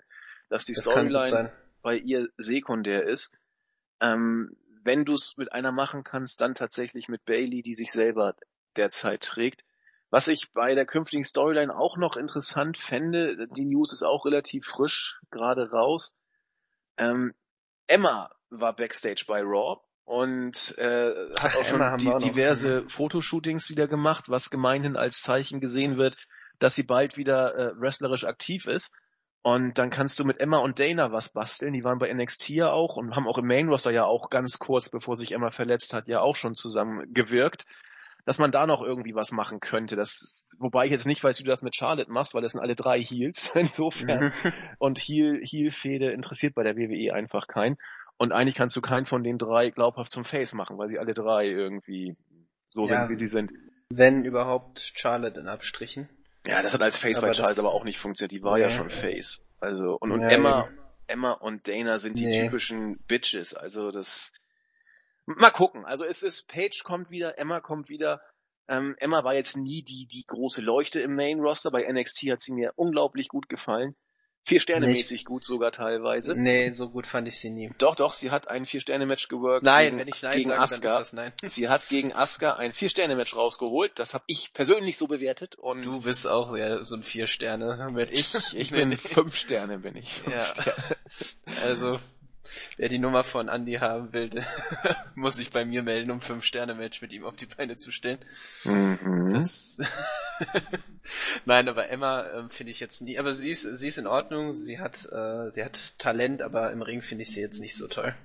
Dass 0.49 0.65
die 0.65 0.73
Das 0.73 0.83
Storyline 0.83 1.51
bei 1.81 1.95
ihr 1.97 2.27
sekundär 2.37 3.03
ist. 3.03 3.33
Ähm, 4.01 4.55
wenn 4.83 5.03
du 5.03 5.13
es 5.13 5.35
mit 5.37 5.51
einer 5.51 5.71
machen 5.71 6.03
kannst, 6.03 6.39
dann 6.41 6.55
tatsächlich 6.55 7.07
mit 7.09 7.25
Bailey, 7.25 7.61
die 7.61 7.75
sich 7.75 7.91
selber 7.91 8.35
derzeit 8.77 9.21
trägt. 9.21 9.63
Was 10.09 10.27
ich 10.27 10.53
bei 10.53 10.73
der 10.73 10.85
künftigen 10.85 11.25
Storyline 11.25 11.75
auch 11.75 11.97
noch 11.97 12.15
interessant 12.15 12.77
fände, 12.77 13.47
die 13.55 13.65
News 13.65 13.91
ist 13.91 14.03
auch 14.03 14.25
relativ 14.25 14.65
frisch 14.65 15.19
gerade 15.31 15.69
raus. 15.71 16.15
Ähm, 16.97 17.33
Emma 17.87 18.31
war 18.49 18.75
backstage 18.75 19.25
bei 19.27 19.41
Raw 19.41 19.81
und 20.05 20.77
äh, 20.77 21.09
hat 21.37 21.51
Ach, 21.53 21.55
auch 21.57 21.65
schon 21.65 21.79
wir 21.79 21.93
auch 21.93 21.97
die, 21.97 22.05
noch. 22.05 22.19
diverse 22.19 22.87
Fotoshootings 22.87 23.69
wieder 23.69 23.87
gemacht, 23.87 24.29
was 24.29 24.49
gemeinhin 24.49 24.95
als 24.95 25.21
Zeichen 25.21 25.59
gesehen 25.59 25.97
wird, 25.97 26.15
dass 26.59 26.75
sie 26.75 26.83
bald 26.83 27.17
wieder 27.17 27.55
äh, 27.55 27.71
wrestlerisch 27.79 28.23
aktiv 28.23 28.65
ist. 28.65 28.93
Und 29.41 29.77
dann 29.77 29.89
kannst 29.89 30.19
du 30.19 30.25
mit 30.25 30.39
Emma 30.39 30.57
und 30.57 30.79
Dana 30.79 31.11
was 31.11 31.29
basteln. 31.29 31.73
Die 31.73 31.83
waren 31.83 31.99
bei 31.99 32.11
NXT 32.11 32.49
ja 32.49 32.71
auch 32.71 32.95
und 32.95 33.15
haben 33.15 33.27
auch 33.27 33.37
im 33.37 33.47
Main 33.47 33.69
Roster 33.69 33.91
ja 33.91 34.05
auch 34.05 34.29
ganz 34.29 34.59
kurz, 34.59 34.89
bevor 34.89 35.15
sich 35.15 35.33
Emma 35.33 35.51
verletzt 35.51 35.93
hat, 35.93 36.07
ja 36.07 36.21
auch 36.21 36.35
schon 36.35 36.55
zusammen 36.55 37.13
gewirkt. 37.13 37.65
Dass 38.27 38.39
man 38.39 38.51
da 38.51 38.67
noch 38.67 38.81
irgendwie 38.83 39.15
was 39.15 39.31
machen 39.31 39.61
könnte. 39.61 39.95
Das, 39.95 40.51
wobei 40.59 40.83
ich 40.85 40.91
jetzt 40.91 41.07
nicht 41.07 41.23
weiß, 41.23 41.39
wie 41.39 41.43
du 41.43 41.49
das 41.49 41.61
mit 41.61 41.77
Charlotte 41.77 42.11
machst, 42.11 42.33
weil 42.33 42.41
das 42.41 42.51
sind 42.51 42.59
alle 42.61 42.75
drei 42.75 42.99
Heels. 42.99 43.49
Insofern. 43.55 44.33
Und 44.79 44.99
Heel, 44.99 45.39
Heel-Fehde 45.41 46.11
interessiert 46.11 46.53
bei 46.53 46.63
der 46.63 46.75
WWE 46.75 47.13
einfach 47.13 47.47
keinen. 47.47 47.77
Und 48.17 48.33
eigentlich 48.33 48.55
kannst 48.55 48.75
du 48.75 48.81
keinen 48.81 49.05
von 49.05 49.23
den 49.23 49.37
drei 49.37 49.69
glaubhaft 49.69 50.11
zum 50.11 50.25
Face 50.25 50.53
machen, 50.53 50.77
weil 50.77 50.89
sie 50.89 50.99
alle 50.99 51.13
drei 51.13 51.45
irgendwie 51.47 52.17
so 52.69 52.85
Ja. 52.85 52.99
sind, 52.99 53.09
wie 53.11 53.15
sie 53.15 53.27
sind. 53.27 53.49
Wenn 53.89 54.25
überhaupt 54.25 54.81
Charlotte 54.95 55.39
in 55.39 55.47
Abstrichen. 55.47 56.09
Ja, 56.45 56.61
das 56.61 56.73
hat 56.73 56.81
als 56.81 56.97
Face 56.97 57.19
Aber 57.19 57.27
bei 57.27 57.33
Charles 57.33 57.59
aber 57.59 57.73
auch 57.73 57.85
nicht 57.85 57.97
funktioniert. 57.97 58.33
Die 58.33 58.43
war 58.43 58.57
ja 58.57 58.67
Nee. 58.67 58.73
schon 58.73 58.89
Face. 58.89 59.45
Also, 59.61 59.97
und, 60.01 60.11
und 60.11 60.19
Ja, 60.19 60.29
Emma. 60.31 60.67
Emma 61.07 61.31
und 61.31 61.69
Dana 61.69 61.97
sind 61.97 62.17
die 62.17 62.25
Nee. 62.25 62.43
typischen 62.43 62.97
Bitches. 63.07 63.53
Also 63.53 63.91
das, 63.91 64.33
mal 65.27 65.51
gucken. 65.51 65.85
Also 65.85 66.03
es 66.05 66.23
ist, 66.23 66.47
Paige 66.47 66.81
kommt 66.83 67.11
wieder, 67.11 67.37
Emma 67.37 67.59
kommt 67.59 67.89
wieder. 67.89 68.21
Ähm, 68.67 68.95
Emma 68.99 69.23
war 69.23 69.35
jetzt 69.35 69.55
nie 69.55 69.83
die, 69.83 70.07
die 70.07 70.25
große 70.25 70.61
Leuchte 70.61 70.99
im 70.99 71.15
Main 71.15 71.39
Roster. 71.39 71.71
Bei 71.71 71.89
NXT 71.89 72.31
hat 72.31 72.41
sie 72.41 72.53
mir 72.53 72.73
unglaublich 72.75 73.27
gut 73.29 73.47
gefallen. 73.47 73.95
Vier 74.47 74.61
Sterne 74.61 74.87
mäßig 74.87 75.25
gut 75.25 75.43
sogar 75.43 75.73
teilweise. 75.73 76.33
Nee, 76.33 76.69
so 76.69 76.89
gut 76.89 77.05
fand 77.05 77.27
ich 77.27 77.37
sie 77.37 77.49
nie. 77.49 77.69
Doch, 77.79 77.95
doch, 77.95 78.13
sie 78.13 78.31
hat 78.31 78.47
ein 78.47 78.65
Vier-Sterne-Match 78.65 79.27
geworkt. 79.27 79.65
Nein, 79.65 79.87
gegen, 79.87 79.99
wenn 79.99 80.07
ich 80.07 80.21
Nein 80.21 80.37
gegen 80.37 80.49
sage, 80.49 80.61
Asuka. 80.61 80.87
dann 80.87 80.91
ist 80.93 80.99
das 81.01 81.13
Nein. 81.13 81.33
Sie 81.43 81.67
hat 81.67 81.89
gegen 81.89 82.13
Asuka 82.13 82.53
ein 82.53 82.71
Vier-Sterne-Match 82.71 83.35
rausgeholt. 83.35 83.99
Das 83.99 84.13
habe 84.13 84.23
ich 84.27 84.53
persönlich 84.53 84.97
so 84.97 85.07
bewertet. 85.07 85.55
Und 85.55 85.83
Du 85.83 85.99
bist 85.99 86.25
auch 86.27 86.55
ja, 86.55 86.81
so 86.85 86.95
ein 86.95 87.03
Vier-Sterne 87.03 87.89
mit. 87.91 88.13
ich, 88.13 88.33
ich 88.55 88.71
bin 88.71 88.93
fünf 88.97 89.35
Sterne, 89.35 89.79
bin 89.79 89.97
ich. 89.97 90.23
Ja. 90.29 90.53
Also, 91.63 91.99
wer 92.77 92.89
die 92.89 92.99
Nummer 92.99 93.23
von 93.23 93.47
Andy 93.47 93.73
haben 93.73 94.13
will, 94.13 94.29
der 94.29 94.45
muss 95.15 95.35
sich 95.35 95.51
bei 95.51 95.65
mir 95.65 95.83
melden, 95.83 96.11
um 96.11 96.21
Fünf-Sterne-Match 96.21 97.01
mit 97.01 97.11
ihm 97.13 97.25
auf 97.25 97.35
die 97.35 97.45
Beine 97.45 97.75
zu 97.75 97.91
stellen. 97.91 98.19
Mhm. 98.63 99.29
Das 99.31 99.79
Nein, 101.45 101.69
aber 101.69 101.89
Emma 101.89 102.27
ähm, 102.31 102.49
finde 102.49 102.71
ich 102.71 102.79
jetzt 102.79 103.01
nie, 103.01 103.17
aber 103.17 103.33
sie 103.33 103.51
ist, 103.51 103.61
sie 103.61 103.87
ist 103.87 103.97
in 103.97 104.07
Ordnung, 104.07 104.53
sie 104.53 104.79
hat, 104.79 105.05
äh, 105.11 105.51
sie 105.51 105.63
hat 105.63 105.97
Talent, 105.97 106.41
aber 106.41 106.71
im 106.71 106.81
Ring 106.81 107.01
finde 107.01 107.23
ich 107.23 107.31
sie 107.31 107.41
jetzt 107.41 107.59
nicht 107.59 107.75
so 107.75 107.87
toll. 107.87 108.15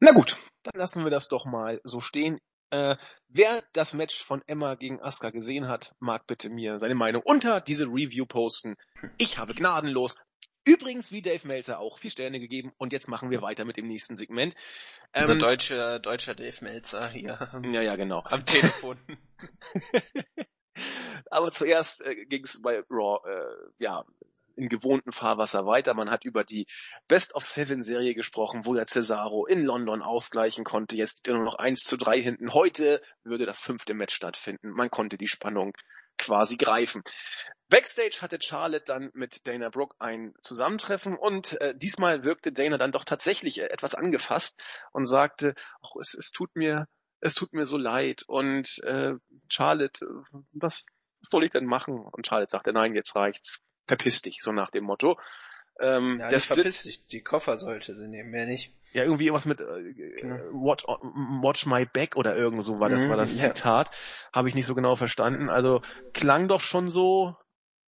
Na 0.00 0.12
gut, 0.12 0.36
dann 0.64 0.78
lassen 0.78 1.04
wir 1.04 1.10
das 1.10 1.28
doch 1.28 1.44
mal 1.44 1.80
so 1.84 2.00
stehen. 2.00 2.40
Äh, 2.70 2.96
wer 3.28 3.62
das 3.72 3.92
Match 3.92 4.24
von 4.24 4.42
Emma 4.46 4.74
gegen 4.74 5.00
Asuka 5.00 5.30
gesehen 5.30 5.68
hat, 5.68 5.94
mag 6.00 6.26
bitte 6.26 6.48
mir 6.48 6.78
seine 6.78 6.94
Meinung 6.94 7.22
unter 7.22 7.60
diese 7.60 7.84
Review 7.84 8.26
posten. 8.26 8.76
Ich 9.18 9.38
habe 9.38 9.54
gnadenlos. 9.54 10.16
Übrigens, 10.64 11.10
wie 11.10 11.22
Dave 11.22 11.46
Meltzer 11.46 11.80
auch, 11.80 11.98
vier 11.98 12.10
Sterne 12.10 12.38
gegeben. 12.38 12.72
Und 12.78 12.92
jetzt 12.92 13.08
machen 13.08 13.30
wir 13.30 13.42
weiter 13.42 13.64
mit 13.64 13.76
dem 13.76 13.88
nächsten 13.88 14.16
Segment. 14.16 14.54
Unser 15.14 15.32
Ähm, 15.32 15.38
deutscher, 15.40 15.98
deutscher 15.98 16.34
Dave 16.34 16.64
Meltzer 16.64 17.08
hier 17.08 17.50
ja, 17.64 17.82
ja, 17.82 17.96
genau. 17.96 18.22
am 18.24 18.44
Telefon. 18.44 18.98
Aber 21.30 21.50
zuerst 21.50 22.04
äh, 22.04 22.26
ging 22.26 22.44
es 22.44 22.60
bei 22.62 22.82
Raw 22.90 23.20
äh, 23.28 23.72
ja 23.78 24.04
in 24.56 24.68
gewohnten 24.68 25.12
Fahrwasser 25.12 25.66
weiter. 25.66 25.94
Man 25.94 26.10
hat 26.10 26.24
über 26.24 26.44
die 26.44 26.66
Best 27.08 27.34
of 27.34 27.44
Seven 27.44 27.82
Serie 27.82 28.14
gesprochen, 28.14 28.66
wo 28.66 28.74
der 28.74 28.86
Cesaro 28.86 29.46
in 29.46 29.64
London 29.64 30.02
ausgleichen 30.02 30.64
konnte. 30.64 30.96
Jetzt 30.96 31.26
er 31.26 31.34
nur 31.34 31.44
noch 31.44 31.56
1 31.56 31.80
zu 31.80 31.96
3 31.96 32.20
hinten. 32.20 32.52
Heute 32.52 33.02
würde 33.24 33.46
das 33.46 33.60
fünfte 33.60 33.94
Match 33.94 34.14
stattfinden. 34.14 34.70
Man 34.70 34.90
konnte 34.90 35.16
die 35.16 35.28
Spannung 35.28 35.72
quasi 36.18 36.56
greifen. 36.56 37.02
Backstage 37.72 38.18
hatte 38.20 38.38
Charlotte 38.40 38.84
dann 38.86 39.10
mit 39.14 39.46
Dana 39.46 39.70
Brooke 39.70 39.96
ein 39.98 40.34
Zusammentreffen 40.42 41.16
und 41.16 41.60
äh, 41.60 41.74
diesmal 41.74 42.22
wirkte 42.22 42.52
Dana 42.52 42.76
dann 42.78 42.92
doch 42.92 43.04
tatsächlich 43.04 43.60
äh, 43.60 43.66
etwas 43.66 43.94
angefasst 43.94 44.60
und 44.92 45.06
sagte, 45.06 45.54
oh, 45.80 45.98
es, 46.00 46.14
es 46.14 46.30
tut 46.30 46.54
mir 46.54 46.86
es 47.24 47.34
tut 47.34 47.52
mir 47.52 47.66
so 47.66 47.76
leid 47.76 48.24
und 48.26 48.78
äh, 48.84 49.12
Charlotte, 49.48 50.04
äh, 50.04 50.38
was, 50.52 50.84
was 51.20 51.30
soll 51.30 51.44
ich 51.44 51.52
denn 51.52 51.64
machen? 51.66 52.00
Und 52.04 52.26
Charlotte 52.26 52.50
sagte, 52.50 52.72
nein, 52.72 52.94
jetzt 52.94 53.14
reicht's, 53.16 53.60
verpiss 53.86 54.22
dich, 54.22 54.38
so 54.42 54.52
nach 54.52 54.70
dem 54.70 54.84
Motto. 54.84 55.18
Ähm, 55.80 56.18
Ja, 56.20 56.28
der 56.30 56.40
verpiss 56.40 56.82
dich, 56.82 57.06
die 57.06 57.22
Koffer 57.22 57.56
sollte 57.58 57.94
sie 57.94 58.08
nehmen, 58.08 58.30
mehr 58.30 58.46
nicht. 58.46 58.74
ja, 58.92 59.04
irgendwie 59.04 59.32
was 59.32 59.46
mit 59.46 59.60
äh, 59.60 59.92
Genau. 60.20 60.36
watch, 60.52 60.84
watch 60.84 61.64
my 61.66 61.86
back 61.86 62.16
oder 62.16 62.36
irgend 62.36 62.62
so 62.64 62.80
war 62.80 62.90
das, 62.90 63.06
Mhm, 63.06 63.10
war 63.10 63.16
das 63.16 63.40
ja. 63.40 63.54
Zitat. 63.54 63.90
Habe 64.32 64.48
ich 64.48 64.54
nicht 64.54 64.66
so 64.66 64.74
genau 64.74 64.96
verstanden. 64.96 65.48
Also 65.48 65.80
klang 66.12 66.48
doch 66.48 66.60
schon 66.60 66.88
so. 66.88 67.36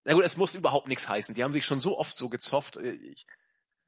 Na 0.04 0.12
gut, 0.14 0.24
es 0.24 0.36
muss 0.36 0.54
überhaupt 0.54 0.88
nichts 0.88 1.08
heißen. 1.08 1.34
Die 1.34 1.42
haben 1.44 1.52
sich 1.52 1.64
schon 1.64 1.80
so 1.80 1.98
oft 1.98 2.16
so 2.16 2.28
gezofft. 2.28 2.76
Äh, 2.76 2.92
Ich, 2.92 3.26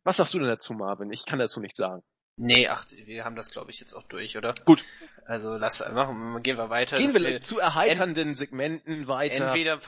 was 0.04 0.16
sagst 0.16 0.34
du 0.34 0.38
denn 0.38 0.48
dazu, 0.48 0.72
Marvin? 0.72 1.12
Ich 1.12 1.24
kann 1.26 1.38
dazu 1.38 1.60
nichts 1.60 1.78
sagen. 1.78 2.02
Nee, 2.38 2.68
ach, 2.68 2.84
wir 3.06 3.24
haben 3.24 3.34
das 3.34 3.50
glaube 3.50 3.70
ich 3.70 3.80
jetzt 3.80 3.94
auch 3.94 4.02
durch, 4.02 4.36
oder? 4.36 4.54
Gut. 4.66 4.84
Also 5.24 5.56
lass 5.56 5.80
machen, 5.92 6.42
gehen 6.42 6.58
wir 6.58 6.68
weiter. 6.70 6.98
Gehen 6.98 7.14
wir 7.14 7.22
will- 7.22 7.40
zu 7.40 7.58
erheiternden 7.58 8.34
Segmenten 8.34 9.08
weiter. 9.08 9.46
Entweder 9.48 9.84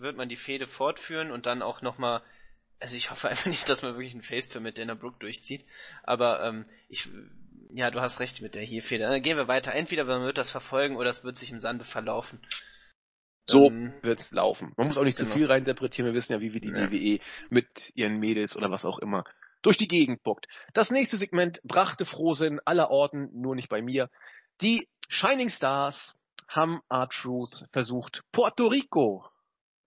wird 0.00 0.16
man 0.16 0.28
die 0.28 0.36
Fehde 0.36 0.66
fortführen 0.66 1.30
und 1.30 1.46
dann 1.46 1.62
auch 1.62 1.80
nochmal, 1.80 2.20
also 2.80 2.96
ich 2.96 3.10
hoffe 3.12 3.28
einfach 3.30 3.46
nicht, 3.46 3.68
dass 3.68 3.82
man 3.82 3.94
wirklich 3.94 4.12
einen 4.14 4.22
Faceturn 4.22 4.64
mit 4.64 4.78
Dana 4.78 4.94
Brooke 4.94 5.18
durchzieht, 5.20 5.64
aber 6.02 6.42
ähm, 6.44 6.64
ich, 6.88 7.08
ja, 7.72 7.90
du 7.92 8.00
hast 8.00 8.18
recht 8.20 8.42
mit 8.42 8.54
der 8.56 8.62
hier 8.62 8.82
Fehde. 8.82 9.04
Dann 9.04 9.22
gehen 9.22 9.36
wir 9.36 9.46
weiter. 9.48 9.72
Entweder 9.72 10.04
man 10.04 10.22
wird 10.24 10.38
das 10.38 10.50
verfolgen 10.50 10.96
oder 10.96 11.08
es 11.08 11.22
wird 11.24 11.36
sich 11.36 11.52
im 11.52 11.58
Sande 11.60 11.84
verlaufen. 11.84 12.40
So 13.46 13.68
Ähm, 13.70 13.92
wird's 14.02 14.32
laufen. 14.32 14.72
Man 14.76 14.86
muss 14.86 14.98
auch 14.98 15.04
nicht 15.04 15.18
genau. 15.18 15.30
zu 15.30 15.36
viel 15.36 15.46
reininterpretieren. 15.46 16.06
Wir 16.10 16.14
wissen 16.14 16.32
ja, 16.32 16.40
wie 16.40 16.52
wir 16.52 16.60
die 16.60 16.68
Ja. 16.70 16.90
WWE 16.90 17.18
mit 17.50 17.90
ihren 17.94 18.18
Mädels 18.18 18.56
oder 18.56 18.70
was 18.70 18.84
auch 18.84 18.98
immer 18.98 19.24
durch 19.62 19.76
die 19.76 19.88
Gegend 19.88 20.22
buckt. 20.22 20.46
Das 20.74 20.90
nächste 20.90 21.16
Segment 21.16 21.60
brachte 21.62 22.04
Frohsinn 22.04 22.60
aller 22.64 22.90
Orten, 22.90 23.30
nur 23.32 23.54
nicht 23.54 23.68
bei 23.68 23.80
mir. 23.82 24.10
Die 24.60 24.88
Shining 25.08 25.48
Stars 25.50 26.14
haben 26.48 26.80
R-Truth 26.88 27.66
versucht, 27.72 28.22
Puerto 28.32 28.66
Rico 28.66 29.24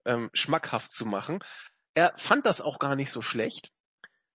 ähm, 0.04 0.30
schmackhaft 0.32 0.90
zu 0.90 1.06
machen. 1.06 1.40
Er 1.94 2.12
fand 2.16 2.46
das 2.46 2.60
auch 2.60 2.78
gar 2.78 2.96
nicht 2.96 3.10
so 3.10 3.22
schlecht. 3.22 3.70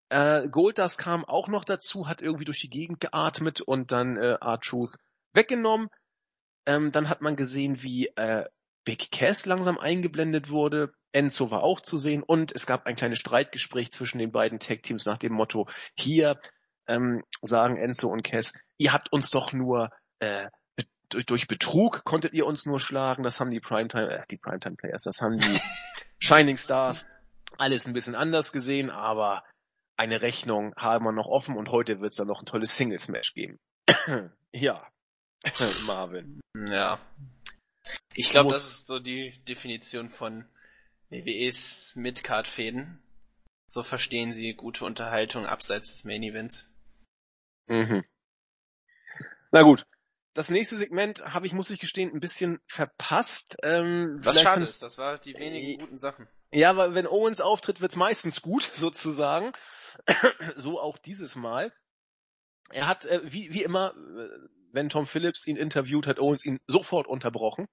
Äh, 0.09 0.47
Goldust 0.49 0.97
kam 0.97 1.23
auch 1.25 1.47
noch 1.47 1.63
dazu, 1.63 2.07
hat 2.07 2.21
irgendwie 2.21 2.45
durch 2.45 2.59
die 2.59 2.69
Gegend 2.69 2.99
geatmet 2.99 3.61
und 3.61 3.91
dann 3.91 4.17
äh, 4.17 4.37
R-Truth 4.41 4.95
weggenommen. 5.33 5.89
Ähm, 6.65 6.91
dann 6.91 7.09
hat 7.09 7.21
man 7.21 7.35
gesehen, 7.35 7.81
wie 7.81 8.07
äh, 8.15 8.45
Big 8.83 9.11
Cass 9.11 9.45
langsam 9.45 9.77
eingeblendet 9.77 10.49
wurde. 10.49 10.93
Enzo 11.11 11.51
war 11.51 11.63
auch 11.63 11.81
zu 11.81 11.97
sehen 11.97 12.23
und 12.23 12.51
es 12.53 12.65
gab 12.65 12.85
ein 12.85 12.95
kleines 12.95 13.19
Streitgespräch 13.19 13.91
zwischen 13.91 14.17
den 14.17 14.31
beiden 14.31 14.59
Tag-Teams 14.59 15.05
nach 15.05 15.17
dem 15.17 15.33
Motto, 15.33 15.67
hier 15.95 16.39
ähm, 16.87 17.23
sagen 17.41 17.77
Enzo 17.77 18.09
und 18.09 18.23
Cass, 18.23 18.53
ihr 18.77 18.93
habt 18.93 19.11
uns 19.11 19.29
doch 19.29 19.53
nur 19.53 19.89
äh, 20.19 20.47
durch, 21.09 21.25
durch 21.25 21.47
Betrug 21.47 22.03
konntet 22.05 22.33
ihr 22.33 22.45
uns 22.45 22.65
nur 22.65 22.79
schlagen, 22.79 23.23
das 23.23 23.39
haben 23.39 23.51
die 23.51 23.59
Primetime, 23.59 24.09
äh, 24.09 24.23
die 24.31 24.37
Primetime 24.37 24.75
Players, 24.75 25.03
das 25.03 25.21
haben 25.21 25.37
die 25.37 25.59
Shining 26.19 26.57
Stars 26.57 27.07
alles 27.57 27.85
ein 27.85 27.93
bisschen 27.93 28.15
anders 28.15 28.51
gesehen, 28.53 28.89
aber 28.89 29.43
eine 29.97 30.21
Rechnung 30.21 30.73
haben 30.77 31.05
wir 31.05 31.11
noch 31.11 31.27
offen 31.27 31.57
und 31.57 31.69
heute 31.69 31.99
wird 31.99 32.11
es 32.11 32.17
dann 32.17 32.27
noch 32.27 32.41
ein 32.41 32.45
tolles 32.45 32.75
Singles-Match 32.75 33.33
geben. 33.33 33.59
ja, 34.53 34.87
Marvin. 35.85 36.39
Ja. 36.55 36.99
Ich 38.13 38.29
glaube, 38.29 38.51
das 38.51 38.65
ist 38.65 38.87
so 38.87 38.99
die 38.99 39.39
Definition 39.45 40.09
von 40.09 40.45
WWEs 41.09 41.95
Midcard-Fäden. 41.95 43.01
So 43.67 43.83
verstehen 43.83 44.33
sie 44.33 44.53
gute 44.53 44.85
Unterhaltung 44.85 45.45
abseits 45.45 45.91
des 45.91 46.03
Main 46.03 46.23
Events. 46.23 46.73
Mhm. 47.67 48.03
Na 49.51 49.61
gut. 49.61 49.85
Das 50.33 50.49
nächste 50.49 50.77
Segment 50.77 51.23
habe 51.25 51.45
ich, 51.45 51.53
muss 51.53 51.69
ich 51.69 51.79
gestehen, 51.79 52.11
ein 52.13 52.21
bisschen 52.21 52.59
verpasst. 52.67 53.57
Ähm, 53.63 54.19
Was 54.21 54.41
schade 54.41 54.61
ist, 54.61 54.81
das 54.81 54.97
war 54.97 55.17
die 55.17 55.35
wenigen 55.35 55.79
guten 55.79 55.97
Sachen. 55.97 56.27
Ja, 56.53 56.77
weil 56.77 56.93
wenn 56.93 57.07
Owens 57.07 57.41
auftritt, 57.41 57.81
wird's 57.81 57.95
meistens 57.95 58.41
gut, 58.41 58.63
sozusagen. 58.73 59.51
so 60.55 60.79
auch 60.79 60.97
dieses 60.97 61.35
Mal. 61.35 61.73
Er 62.69 62.87
hat, 62.87 63.05
äh, 63.05 63.21
wie, 63.23 63.53
wie 63.53 63.63
immer, 63.63 63.93
äh, 63.93 64.29
wenn 64.71 64.89
Tom 64.89 65.05
Phillips 65.05 65.45
ihn 65.47 65.57
interviewt, 65.57 66.07
hat 66.07 66.19
Owens 66.19 66.45
ihn 66.45 66.59
sofort 66.67 67.07
unterbrochen. 67.07 67.67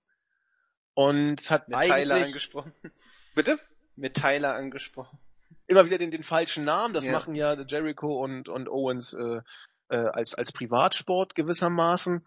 Und 0.99 1.49
hat 1.49 1.69
Mit 1.69 1.79
Tyler 1.83 2.25
angesprochen. 2.25 2.73
Bitte? 3.37 3.57
Mit 3.95 4.15
Tyler 4.15 4.55
angesprochen. 4.55 5.17
immer 5.69 5.85
wieder 5.87 5.97
den, 5.99 6.11
den 6.11 6.25
falschen 6.25 6.65
Namen. 6.65 6.93
Das 6.93 7.05
Ja. 7.05 7.13
machen 7.13 7.37
ja 7.37 7.55
Jericho 7.55 8.21
und, 8.25 8.49
und 8.49 8.69
Owens 8.69 9.13
äh, 9.13 9.41
äh, 9.91 9.97
als, 9.97 10.35
als 10.35 10.51
Privatsport 10.51 11.37
gewissermaßen. 11.37 12.25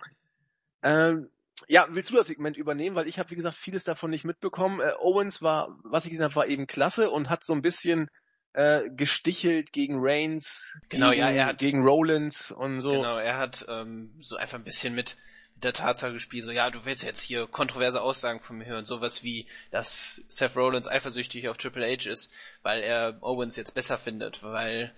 Ähm, 0.83 1.29
ja, 1.67 1.85
willst 1.89 2.11
du 2.11 2.15
das 2.15 2.27
Segment 2.27 2.55
übernehmen? 2.55 2.95
Weil 2.95 3.07
ich 3.09 3.19
habe, 3.19 3.29
wie 3.31 3.35
gesagt, 3.35 3.57
vieles 3.57 3.83
davon 3.83 4.09
nicht 4.09 4.23
mitbekommen. 4.23 4.79
Äh, 4.79 4.93
Owens 4.99 5.41
war, 5.41 5.77
was 5.83 6.05
ich 6.05 6.11
gesehen 6.11 6.23
habe, 6.23 6.35
war 6.35 6.47
eben 6.47 6.65
klasse 6.65 7.09
und 7.11 7.29
hat 7.29 7.43
so 7.43 7.53
ein 7.53 7.61
bisschen 7.61 8.09
äh, 8.53 8.89
gestichelt 8.91 9.73
gegen 9.73 9.97
Reigns, 9.99 10.77
Genau, 10.87 11.09
gegen, 11.09 11.19
ja, 11.21 11.29
er 11.29 11.45
hat- 11.47 11.57
gegen 11.57 11.83
Rollins 11.83 12.51
und 12.51 12.79
so. 12.79 12.91
Genau, 12.91 13.17
er 13.17 13.37
hat 13.37 13.65
ähm, 13.67 14.15
so 14.19 14.37
einfach 14.37 14.57
ein 14.57 14.63
bisschen 14.63 14.95
mit 14.95 15.17
der 15.63 15.73
Tatsache 15.73 16.13
gespielt, 16.13 16.45
so 16.45 16.51
ja, 16.51 16.69
du 16.69 16.85
willst 16.85 17.03
jetzt 17.03 17.21
hier 17.21 17.47
kontroverse 17.47 18.01
Aussagen 18.01 18.39
von 18.41 18.57
mir 18.57 18.65
hören, 18.65 18.85
sowas 18.85 19.23
wie, 19.23 19.47
dass 19.71 20.21
Seth 20.29 20.55
Rollins 20.55 20.87
eifersüchtig 20.87 21.47
auf 21.49 21.57
Triple 21.57 21.85
H 21.85 22.09
ist, 22.09 22.31
weil 22.63 22.81
er 22.81 23.17
Owens 23.21 23.55
jetzt 23.57 23.73
besser 23.73 23.97
findet, 23.97 24.43
weil 24.43 24.93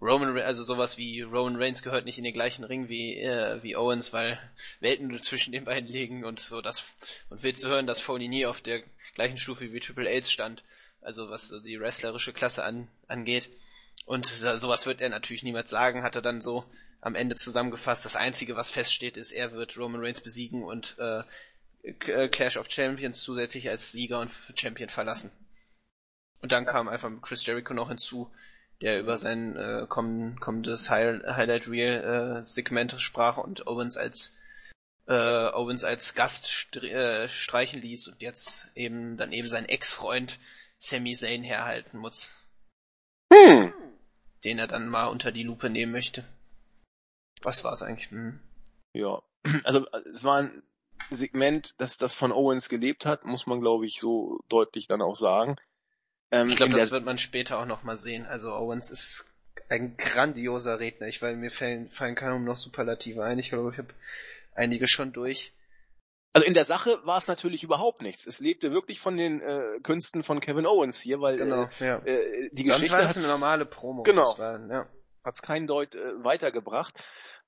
Roman, 0.00 0.38
also 0.38 0.62
sowas 0.62 0.96
wie 0.96 1.22
Roman 1.22 1.56
Reigns 1.56 1.82
gehört 1.82 2.04
nicht 2.04 2.18
in 2.18 2.24
den 2.24 2.32
gleichen 2.32 2.64
Ring 2.64 2.88
wie 2.88 3.18
äh, 3.18 3.62
wie 3.62 3.76
Owens, 3.76 4.12
weil 4.12 4.38
Welten 4.80 5.20
zwischen 5.22 5.52
den 5.52 5.64
beiden 5.64 5.88
liegen 5.88 6.24
und 6.24 6.38
so 6.40 6.60
das 6.60 6.94
und 7.30 7.42
willst 7.42 7.64
du 7.64 7.68
hören, 7.68 7.86
dass 7.86 8.00
Foley 8.00 8.28
nie 8.28 8.46
auf 8.46 8.60
der 8.60 8.82
gleichen 9.14 9.38
Stufe 9.38 9.72
wie 9.72 9.80
Triple 9.80 10.08
H 10.08 10.28
stand, 10.28 10.62
also 11.00 11.30
was 11.30 11.48
so 11.48 11.58
die 11.60 11.80
wrestlerische 11.80 12.32
Klasse 12.32 12.62
an, 12.64 12.86
angeht. 13.08 13.50
Und 14.06 14.26
so- 14.26 14.56
sowas 14.56 14.86
wird 14.86 15.00
er 15.00 15.08
natürlich 15.08 15.42
niemals 15.42 15.70
sagen, 15.70 16.02
hat 16.04 16.14
er 16.14 16.22
dann 16.22 16.40
so 16.40 16.64
am 17.00 17.14
Ende 17.14 17.36
zusammengefasst. 17.36 18.04
Das 18.04 18.16
Einzige, 18.16 18.56
was 18.56 18.70
feststeht, 18.70 19.16
ist, 19.16 19.32
er 19.32 19.52
wird 19.52 19.76
Roman 19.76 20.00
Reigns 20.00 20.20
besiegen 20.20 20.62
und 20.62 20.96
äh, 20.98 21.22
äh, 21.82 22.28
Clash 22.28 22.56
of 22.56 22.70
Champions 22.70 23.20
zusätzlich 23.22 23.68
als 23.68 23.92
Sieger 23.92 24.20
und 24.20 24.30
Champion 24.54 24.88
verlassen. 24.88 25.30
Und 26.40 26.52
dann 26.52 26.66
kam 26.66 26.88
einfach 26.88 27.10
Chris 27.22 27.44
Jericho 27.46 27.74
noch 27.74 27.88
hinzu, 27.88 28.30
der 28.80 29.00
über 29.00 29.18
sein 29.18 29.56
äh, 29.56 29.86
komm- 29.88 30.38
kommendes 30.38 30.88
High 30.90 31.22
Highlight 31.24 31.68
Reel 31.68 32.38
äh, 32.38 32.44
Segment 32.44 33.00
sprach 33.00 33.38
und 33.38 33.66
Owens 33.66 33.96
als 33.96 34.38
äh, 35.06 35.12
Owens 35.12 35.84
als 35.84 36.14
Gast 36.14 36.50
str 36.50 36.84
äh, 36.84 37.28
streichen 37.28 37.80
ließ 37.80 38.08
und 38.08 38.22
jetzt 38.22 38.68
eben 38.74 39.16
dann 39.16 39.32
eben 39.32 39.48
sein 39.48 39.68
Ex-Freund 39.68 40.38
Sami 40.78 41.14
Zayn 41.14 41.42
herhalten 41.42 41.98
muss. 41.98 42.34
Hm. 43.32 43.72
den 44.44 44.58
er 44.58 44.68
dann 44.68 44.88
mal 44.88 45.06
unter 45.06 45.32
die 45.32 45.42
Lupe 45.42 45.68
nehmen 45.68 45.92
möchte. 45.92 46.24
Was 47.42 47.64
war's 47.64 47.82
eigentlich? 47.82 48.10
Hm. 48.10 48.40
Ja. 48.92 49.20
Also 49.64 49.86
es 50.12 50.24
war 50.24 50.38
ein 50.38 50.62
Segment, 51.10 51.74
das 51.78 51.96
das 51.96 52.12
von 52.12 52.32
Owens 52.32 52.68
gelebt 52.68 53.06
hat, 53.06 53.24
muss 53.24 53.46
man 53.46 53.60
glaube 53.60 53.86
ich 53.86 53.98
so 54.00 54.40
deutlich 54.48 54.88
dann 54.88 55.00
auch 55.00 55.14
sagen. 55.14 55.56
Ähm, 56.30 56.48
Ich 56.48 56.56
glaube, 56.56 56.74
das 56.74 56.90
wird 56.90 57.04
man 57.04 57.16
später 57.18 57.58
auch 57.58 57.66
noch 57.66 57.82
mal 57.84 57.96
sehen. 57.96 58.26
Also 58.26 58.52
Owens 58.52 58.90
ist 58.90 59.24
ein 59.70 59.96
grandioser 59.96 60.80
Redner. 60.80 61.06
Ich 61.08 61.22
weil 61.22 61.36
mir 61.36 61.50
fallen, 61.50 61.88
fallen 61.90 62.14
kaum 62.14 62.44
noch 62.44 62.56
Superlative 62.56 63.22
ein. 63.24 63.38
Ich 63.38 63.50
glaube, 63.50 63.70
ich 63.72 63.78
habe 63.78 63.94
einige 64.54 64.88
schon 64.88 65.12
durch. 65.12 65.52
Also 66.34 66.46
in 66.46 66.52
der 66.54 66.64
Sache 66.66 66.98
war 67.04 67.16
es 67.16 67.26
natürlich 67.28 67.62
überhaupt 67.64 68.02
nichts. 68.02 68.26
Es 68.26 68.38
lebte 68.40 68.70
wirklich 68.72 69.00
von 69.00 69.16
den 69.16 69.40
äh, 69.40 69.80
Künsten 69.82 70.22
von 70.22 70.40
Kevin 70.40 70.66
Owens 70.66 71.00
hier, 71.00 71.20
weil 71.20 71.36
Genau, 71.38 71.68
ja. 71.80 71.98
äh, 72.04 72.10
äh, 72.46 72.50
die 72.52 72.66
Sonst 72.66 72.74
Geschichte 72.80 72.92
war 72.92 73.00
das 73.02 73.10
hat's- 73.16 73.24
eine 73.24 73.32
normale 73.32 73.64
Promo. 73.64 74.02
Genau. 74.02 74.36
War, 74.36 74.60
ja. 74.68 74.86
Hat's 75.24 75.42
keinen 75.42 75.66
Deut 75.66 75.94
äh, 75.94 76.24
weitergebracht. 76.24 76.94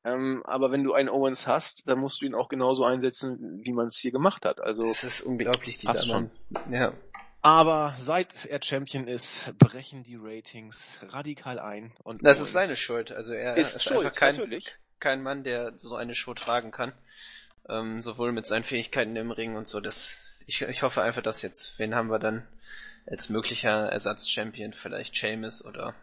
Ähm, 0.02 0.42
aber 0.46 0.70
wenn 0.70 0.83
du 0.83 0.94
einen 0.94 1.09
Owens 1.11 1.46
hast, 1.46 1.87
dann 1.88 1.98
musst 1.98 2.22
du 2.22 2.26
ihn 2.26 2.35
auch 2.35 2.48
genauso 2.48 2.85
einsetzen, 2.85 3.61
wie 3.64 3.72
man 3.72 3.87
es 3.87 3.96
hier 3.98 4.12
gemacht 4.12 4.44
hat. 4.46 4.61
Also, 4.61 4.83
Das 4.87 5.04
ist 5.04 5.20
unglaublich, 5.22 5.76
dieser 5.78 6.06
Mann. 6.06 6.30
Ja. 6.70 6.94
aber 7.42 7.94
seit 7.98 8.46
er 8.46 8.62
Champion 8.62 9.06
ist, 9.09 9.52
brechen 9.59 10.02
die 10.02 10.16
Ratings 10.16 10.98
radikal 11.02 11.59
ein. 11.59 11.92
Und 12.02 12.24
Das 12.24 12.38
Owens 12.38 12.48
ist 12.48 12.52
seine 12.54 12.76
Schuld. 12.76 13.12
Also 13.12 13.33
er 13.33 13.56
Ist, 13.59 13.76
ist, 13.76 13.83
schuld, 13.85 13.98
einfach 14.06 14.14
kein, 14.18 14.37
natürlich. 14.37 14.74
kein 15.00 15.22
Mann, 15.22 15.44
der 15.44 15.74
so 15.76 15.96
eine 15.96 16.14
Show 16.14 16.33
tragen 16.35 16.70
kann. 16.70 16.92
Ähm, 17.68 18.00
sowohl 18.00 18.33
mit 18.33 18.46
seinen 18.46 18.64
Fähigkeiten 18.64 19.14
im 19.16 19.30
Ring 19.30 19.56
und 19.56 19.68
so. 19.68 19.80
Das, 19.80 20.33
ich, 20.46 20.62
ich 20.62 20.83
hoffe 20.83 21.02
einfach, 21.02 21.22
dass 21.22 21.42
jetzt, 21.42 21.78
wen 21.78 21.94
haben 21.94 22.09
wir 22.11 22.18
dann 22.18 22.46
als 23.06 23.28
möglicher 23.28 23.90
Ersatz-Champion? 23.92 24.72
Vielleicht 24.72 25.14
Sheamus 25.16 25.62
oder 25.64 25.94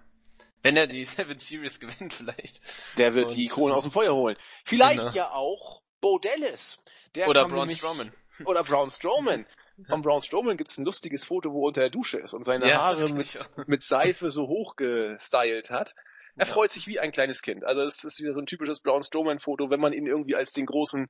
wenn 0.64 0.78
er 0.78 0.88
die 0.88 1.06
Seven 1.06 1.38
Series 1.38 1.80
gewinnt, 1.80 2.14
vielleicht. 2.14 2.62
Der 2.98 3.14
wird 3.16 3.30
Und, 3.30 3.36
die 3.38 3.48
Krone 3.48 3.74
aus 3.76 3.84
dem 3.84 3.92
Feuer 3.92 4.14
holen. 4.16 4.38
Vielleicht 4.66 5.00
Genau. 5.00 5.12
ja 5.12 5.32
auch 5.32 5.82
Bo 6.02 6.20
Dallas. 6.20 6.84
Der 7.16 7.28
Oder 7.30 7.46
Braun 7.48 7.60
nämlich- 7.60 7.78
Strowman. 7.78 8.12
Oder 8.46 8.64
Braun 8.64 8.90
Strowman. 8.90 9.46
Von 9.88 10.02
Braun 10.02 10.22
Strowman 10.22 10.58
gibt's 10.58 10.78
ein 10.80 10.86
lustiges 10.86 11.26
Foto, 11.26 11.52
wo 11.54 11.66
er 11.66 11.68
unter 11.68 11.82
der 11.82 11.90
Dusche 11.92 12.18
ist 12.20 12.34
und 12.34 12.44
seine 12.44 12.68
Ja, 12.68 12.78
Haare 12.82 13.14
mit, 13.14 13.40
mit 13.68 13.84
Seife 13.84 14.32
so 14.32 14.48
hochgestylt 14.48 15.70
hat. 15.70 15.94
Er 16.36 16.48
Ja. 16.48 16.54
freut 16.54 16.72
sich 16.72 16.88
wie 16.88 17.00
ein 17.00 17.12
kleines 17.12 17.42
Kind. 17.42 17.64
Also 17.64 17.82
es 17.84 18.04
ist 18.04 18.20
wieder 18.20 18.34
so 18.34 18.40
ein 18.40 18.46
typisches 18.48 18.80
Braun 18.80 19.04
Strowman-Foto. 19.04 19.70
Wenn 19.70 19.80
man 19.80 19.94
ihn 19.94 20.08
irgendwie 20.08 20.36
als 20.36 20.52
den 20.54 20.66
großen 20.66 21.08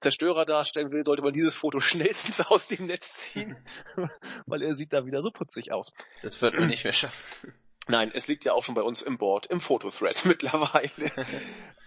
Zerstörer 0.00 0.44
darstellen 0.46 0.90
will, 0.92 1.04
sollte 1.04 1.22
man 1.22 1.32
dieses 1.34 1.56
Foto 1.56 1.80
schnellstens 1.80 2.40
aus 2.42 2.68
dem 2.68 2.86
Netz 2.86 3.14
ziehen, 3.32 3.56
weil 4.46 4.62
er 4.62 4.74
sieht 4.74 4.92
da 4.92 5.04
wieder 5.04 5.20
so 5.22 5.30
putzig 5.30 5.72
aus. 5.72 5.92
Das 6.22 6.40
wird 6.40 6.54
man 6.54 6.68
nicht 6.68 6.84
mehr 6.84 6.92
schaffen. 6.94 7.54
Nein, 7.90 8.12
es 8.14 8.28
liegt 8.28 8.44
ja 8.44 8.52
auch 8.52 8.62
schon 8.62 8.74
bei 8.74 8.82
uns 8.82 9.02
im 9.02 9.18
Board, 9.18 9.46
im 9.46 9.60
Fotothread 9.60 10.24
mittlerweile. 10.24 11.10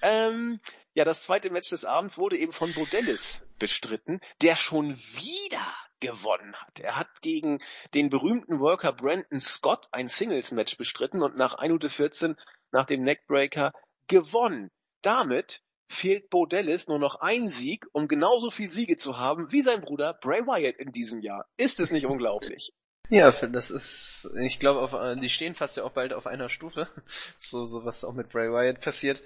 ähm, 0.02 0.60
ja, 0.94 1.06
das 1.06 1.24
zweite 1.24 1.50
Match 1.50 1.70
des 1.70 1.86
Abends 1.86 2.18
wurde 2.18 2.38
eben 2.38 2.52
von 2.52 2.74
Bodellis 2.74 3.42
bestritten, 3.58 4.20
der 4.42 4.56
schon 4.56 4.98
wieder 4.98 5.74
gewonnen 6.02 6.54
hat. 6.56 6.82
Er 6.82 6.98
hat 6.98 7.22
gegen 7.22 7.60
den 7.94 8.10
berühmten 8.10 8.60
Worker 8.60 8.92
Brandon 8.92 9.40
Scott 9.40 9.88
ein 9.92 10.10
Singles-Match 10.10 10.78
bestritten 10.78 11.24
und 11.24 11.38
nach 11.38 11.54
1 11.54 11.70
Minute 11.70 11.90
14 11.90 12.36
nach 12.72 12.86
dem 12.86 13.04
Neckbreaker 13.04 13.72
gewonnen. 14.08 14.70
Damit 15.02 15.62
fehlt 15.88 16.30
Bodellis 16.30 16.88
nur 16.88 17.00
noch 17.00 17.16
ein 17.22 17.48
Sieg, 17.48 17.86
um 17.94 18.10
genauso 18.10 18.50
viel 18.50 18.70
Siege 18.70 18.98
zu 18.98 19.18
haben 19.18 19.52
wie 19.52 19.62
sein 19.62 19.82
Bruder 19.82 20.14
Bray 20.14 20.42
Wyatt 20.42 20.76
in 20.78 20.92
diesem 20.92 21.22
Jahr. 21.22 21.46
Ist 21.56 21.80
es 21.80 21.92
nicht 21.92 22.06
unglaublich? 22.06 22.74
Ja, 23.10 23.30
das 23.32 23.70
ist, 23.70 24.30
ich 24.42 24.60
glaube, 24.60 24.82
auf, 24.82 24.94
äh, 24.94 25.16
die 25.18 25.30
stehen 25.30 25.56
fast 25.56 25.78
ja 25.78 25.84
auch 25.84 25.92
bald 25.92 26.14
auf 26.14 26.28
einer 26.28 26.50
Stufe. 26.50 26.88
So, 27.38 27.66
so 27.66 27.86
was 27.86 28.04
auch 28.04 28.14
mit 28.14 28.30
Bray 28.30 28.52
Wyatt 28.52 28.80
passiert. 28.82 29.22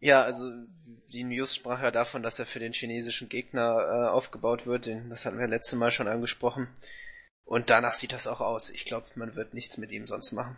Ja, 0.00 0.22
also 0.22 0.50
die 1.12 1.24
News 1.24 1.54
sprach 1.54 1.82
ja 1.82 1.90
davon, 1.90 2.22
dass 2.22 2.38
er 2.38 2.46
für 2.46 2.58
den 2.58 2.72
chinesischen 2.72 3.28
Gegner 3.28 3.76
äh, 3.78 4.08
aufgebaut 4.08 4.66
wird. 4.66 4.86
Den, 4.86 5.10
das 5.10 5.24
hatten 5.24 5.38
wir 5.38 5.46
letzte 5.48 5.76
Mal 5.76 5.90
schon 5.90 6.08
angesprochen. 6.08 6.68
Und 7.44 7.70
danach 7.70 7.94
sieht 7.94 8.12
das 8.12 8.26
auch 8.26 8.40
aus. 8.40 8.70
Ich 8.70 8.84
glaube, 8.84 9.06
man 9.14 9.34
wird 9.34 9.54
nichts 9.54 9.78
mit 9.78 9.92
ihm 9.92 10.06
sonst 10.06 10.32
machen. 10.32 10.56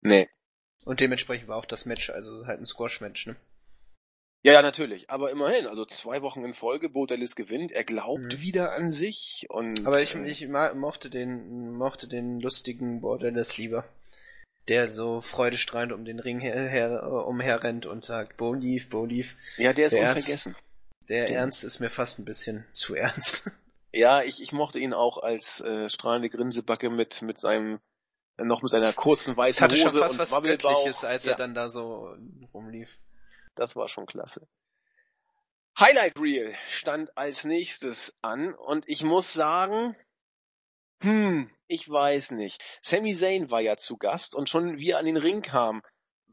Nee. 0.00 0.28
Und 0.84 1.00
dementsprechend 1.00 1.48
war 1.48 1.56
auch 1.56 1.66
das 1.66 1.86
Match, 1.86 2.10
also 2.10 2.46
halt 2.46 2.60
ein 2.60 2.66
Squash-Match, 2.66 3.26
ne? 3.26 3.36
Ja, 4.44 4.52
ja, 4.54 4.62
natürlich. 4.62 5.08
Aber 5.08 5.30
immerhin, 5.30 5.66
also 5.66 5.84
zwei 5.84 6.20
Wochen 6.22 6.44
in 6.44 6.52
Folge, 6.54 6.88
Bodelis 6.88 7.36
gewinnt, 7.36 7.70
er 7.70 7.84
glaubt 7.84 8.22
Mhm. 8.34 8.40
wieder 8.40 8.72
an 8.72 8.88
sich 8.88 9.46
und. 9.48 9.86
Aber 9.86 10.02
ich, 10.02 10.14
äh, 10.16 10.26
ich 10.28 10.48
mochte 10.48 11.10
den, 11.10 11.72
mochte 11.74 12.08
den 12.08 12.40
lustigen 12.40 13.00
Bordellis 13.00 13.56
lieber. 13.56 13.84
Der 14.68 14.90
so 14.92 15.20
freudestrahlend 15.20 15.92
um 15.92 16.04
den 16.04 16.18
Ring 16.20 16.40
her, 16.40 16.60
her, 16.68 17.02
umherrennt 17.26 17.86
und 17.86 18.04
sagt, 18.04 18.36
Bo 18.36 18.52
Leaf, 18.54 18.88
Bo 18.90 19.04
Leaf. 19.04 19.36
ja, 19.58 19.72
der 19.72 19.86
ist 19.86 19.92
der 19.92 20.02
Ernst- 20.02 20.26
unvergessen. 20.28 20.56
Der 21.08 21.28
Ja. 21.30 21.38
Ernst 21.40 21.64
ist 21.64 21.80
mir 21.80 21.90
fast 21.90 22.18
ein 22.18 22.24
bisschen 22.24 22.64
zu 22.72 22.94
ernst. 22.94 23.50
Ja, 23.94 24.22
ich, 24.22 24.40
ich 24.40 24.52
mochte 24.52 24.78
ihn 24.78 24.94
auch 24.94 25.18
als 25.18 25.60
äh, 25.60 25.90
strahlende 25.90 26.30
Grinsebacke 26.30 26.88
mit 26.88 27.20
mit 27.20 27.38
seinem 27.40 27.78
noch 28.38 28.62
mit 28.62 28.70
seiner 28.70 28.90
kurzen 28.94 29.36
weißen 29.36 29.62
hatte 29.62 29.74
Hose 29.74 29.90
schon 29.90 30.00
fast 30.00 30.12
und 30.14 30.18
was 30.18 30.30
Wabbelbauch. 30.30 30.70
Göttliches, 30.76 31.04
als 31.04 31.24
ja, 31.24 31.32
er 31.32 31.36
dann 31.36 31.54
da 31.54 31.68
so 31.68 32.16
rumlief. 32.54 32.96
Das 33.54 33.76
war 33.76 33.88
schon 33.88 34.06
klasse. 34.06 34.46
Highlight 35.78 36.18
Reel 36.18 36.54
stand 36.68 37.16
als 37.16 37.44
nächstes 37.44 38.16
an 38.20 38.54
und 38.54 38.84
ich 38.88 39.02
muss 39.02 39.32
sagen, 39.32 39.96
hm, 41.00 41.50
ich 41.66 41.88
weiß 41.88 42.32
nicht. 42.32 42.62
Sami 42.82 43.14
Zayn 43.14 43.50
war 43.50 43.60
ja 43.60 43.76
zu 43.76 43.96
Gast 43.96 44.34
und 44.34 44.50
schon 44.50 44.78
wie 44.78 44.90
er 44.90 44.98
an 44.98 45.06
den 45.06 45.16
Ring 45.16 45.42
kam, 45.42 45.82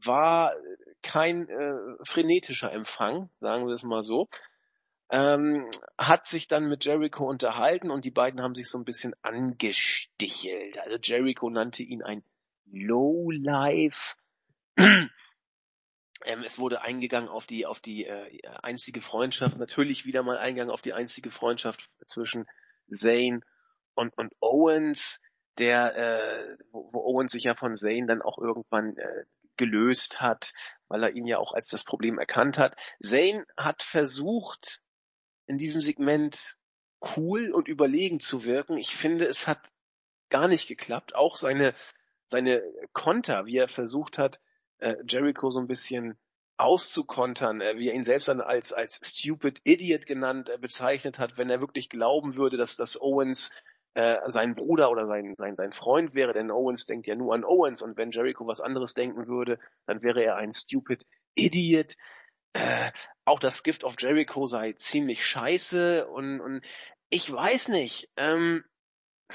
war 0.04 0.54
kein 1.02 1.48
äh, 1.48 2.04
frenetischer 2.04 2.70
Empfang, 2.70 3.30
sagen 3.38 3.66
wir 3.66 3.74
es 3.74 3.82
mal 3.82 4.02
so. 4.02 4.28
Ähm, 5.10 5.68
hat 5.98 6.26
sich 6.26 6.46
dann 6.46 6.68
mit 6.68 6.84
Jericho 6.84 7.28
unterhalten 7.28 7.90
und 7.90 8.04
die 8.04 8.12
beiden 8.12 8.42
haben 8.42 8.54
sich 8.54 8.68
so 8.68 8.78
ein 8.78 8.84
bisschen 8.84 9.14
angestichelt. 9.22 10.78
Also 10.78 10.98
Jericho 11.02 11.50
nannte 11.50 11.82
ihn 11.82 12.02
ein 12.02 12.22
Lowlife. 12.70 14.14
Ähm, 16.24 16.42
es 16.44 16.58
wurde 16.58 16.82
eingegangen 16.82 17.28
auf 17.28 17.46
die 17.46 17.66
auf 17.66 17.80
die 17.80 18.06
äh, 18.06 18.40
einstige 18.62 19.00
Freundschaft, 19.00 19.56
natürlich 19.58 20.04
wieder 20.04 20.22
mal 20.22 20.38
eingegangen 20.38 20.72
auf 20.72 20.82
die 20.82 20.92
einstige 20.92 21.30
Freundschaft 21.30 21.90
zwischen 22.06 22.46
Zayn 22.88 23.44
und 23.94 24.16
und 24.16 24.32
Owens, 24.40 25.20
der 25.58 25.96
äh, 25.96 26.56
wo, 26.70 26.92
wo 26.92 27.00
Owens 27.00 27.32
sich 27.32 27.44
ja 27.44 27.54
von 27.54 27.76
Zayn 27.76 28.06
dann 28.06 28.22
auch 28.22 28.38
irgendwann 28.38 28.96
äh, 28.96 29.24
gelöst 29.56 30.20
hat, 30.20 30.52
weil 30.88 31.02
er 31.02 31.12
ihn 31.12 31.26
ja 31.26 31.38
auch 31.38 31.52
als 31.52 31.68
das 31.68 31.84
Problem 31.84 32.18
erkannt 32.18 32.58
hat. 32.58 32.76
Zayn 33.00 33.44
hat 33.56 33.82
versucht 33.82 34.80
in 35.46 35.58
diesem 35.58 35.80
Segment 35.80 36.56
cool 37.16 37.50
und 37.50 37.68
überlegen 37.68 38.20
zu 38.20 38.44
wirken. 38.44 38.76
Ich 38.76 38.94
finde, 38.94 39.26
es 39.26 39.46
hat 39.46 39.70
gar 40.28 40.48
nicht 40.48 40.68
geklappt. 40.68 41.14
Auch 41.14 41.36
seine 41.36 41.74
seine 42.30 42.62
Konter, 42.92 43.46
wie 43.46 43.56
er 43.56 43.68
versucht 43.68 44.16
hat, 44.16 44.40
äh, 44.80 44.96
Jericho 45.06 45.50
so 45.50 45.60
ein 45.60 45.66
bisschen 45.66 46.18
auszukontern, 46.56 47.60
äh, 47.60 47.76
wie 47.78 47.88
er 47.88 47.94
ihn 47.94 48.04
selbst 48.04 48.28
dann 48.28 48.40
als, 48.40 48.72
als 48.72 49.00
stupid 49.02 49.60
idiot 49.64 50.06
genannt 50.06 50.50
äh, 50.50 50.58
bezeichnet 50.58 51.18
hat, 51.18 51.38
wenn 51.38 51.50
er 51.50 51.60
wirklich 51.60 51.88
glauben 51.88 52.36
würde, 52.36 52.56
dass 52.56 52.76
das 52.76 53.00
Owens 53.00 53.50
äh, 53.94 54.18
sein 54.26 54.54
Bruder 54.54 54.90
oder 54.90 55.06
sein, 55.06 55.34
sein, 55.36 55.56
sein 55.56 55.72
Freund 55.72 56.14
wäre, 56.14 56.32
denn 56.32 56.50
Owens 56.50 56.86
denkt 56.86 57.06
ja 57.06 57.16
nur 57.16 57.34
an 57.34 57.44
Owens. 57.44 57.82
Und 57.82 57.96
wenn 57.96 58.12
Jericho 58.12 58.46
was 58.46 58.60
anderes 58.60 58.94
denken 58.94 59.26
würde, 59.26 59.58
dann 59.86 60.02
wäre 60.02 60.22
er 60.22 60.36
ein 60.36 60.52
stupid 60.52 61.04
idiot. 61.34 61.96
Äh, 62.52 62.92
auch 63.24 63.38
das 63.38 63.62
Gift 63.62 63.84
of 63.84 63.96
Jericho 63.98 64.46
sei 64.46 64.72
ziemlich 64.74 65.24
scheiße. 65.24 66.06
Und, 66.08 66.40
und 66.40 66.64
ich 67.08 67.32
weiß 67.32 67.68
nicht, 67.68 68.10
ähm, 68.16 68.64
äh, 69.28 69.34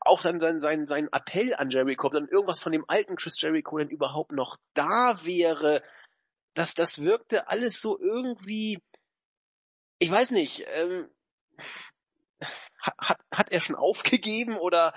auch 0.00 0.22
dann 0.22 0.40
sein, 0.40 0.60
sein, 0.60 0.86
sein 0.86 1.08
Appell 1.12 1.54
an 1.54 1.70
Jericho, 1.70 2.06
ob 2.06 2.12
dann 2.12 2.28
irgendwas 2.28 2.60
von 2.60 2.72
dem 2.72 2.84
alten 2.88 3.16
Chris 3.16 3.40
Jericho 3.40 3.78
denn 3.78 3.88
überhaupt 3.88 4.32
noch 4.32 4.56
da 4.74 5.20
wäre, 5.24 5.82
dass 6.54 6.74
das 6.74 7.00
wirkte 7.00 7.48
alles 7.48 7.80
so 7.80 7.98
irgendwie, 7.98 8.80
ich 9.98 10.10
weiß 10.10 10.30
nicht, 10.30 10.64
ähm, 10.74 11.08
hat, 12.78 13.18
hat 13.30 13.50
er 13.50 13.60
schon 13.60 13.76
aufgegeben 13.76 14.56
oder 14.56 14.94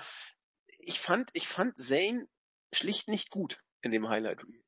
ich 0.78 1.00
fand, 1.00 1.30
ich 1.32 1.48
fand 1.48 1.78
Zane 1.78 2.28
schlicht 2.72 3.08
nicht 3.08 3.30
gut 3.30 3.60
in 3.82 3.90
dem 3.90 4.08
Highlight 4.08 4.44
Reel. 4.44 4.62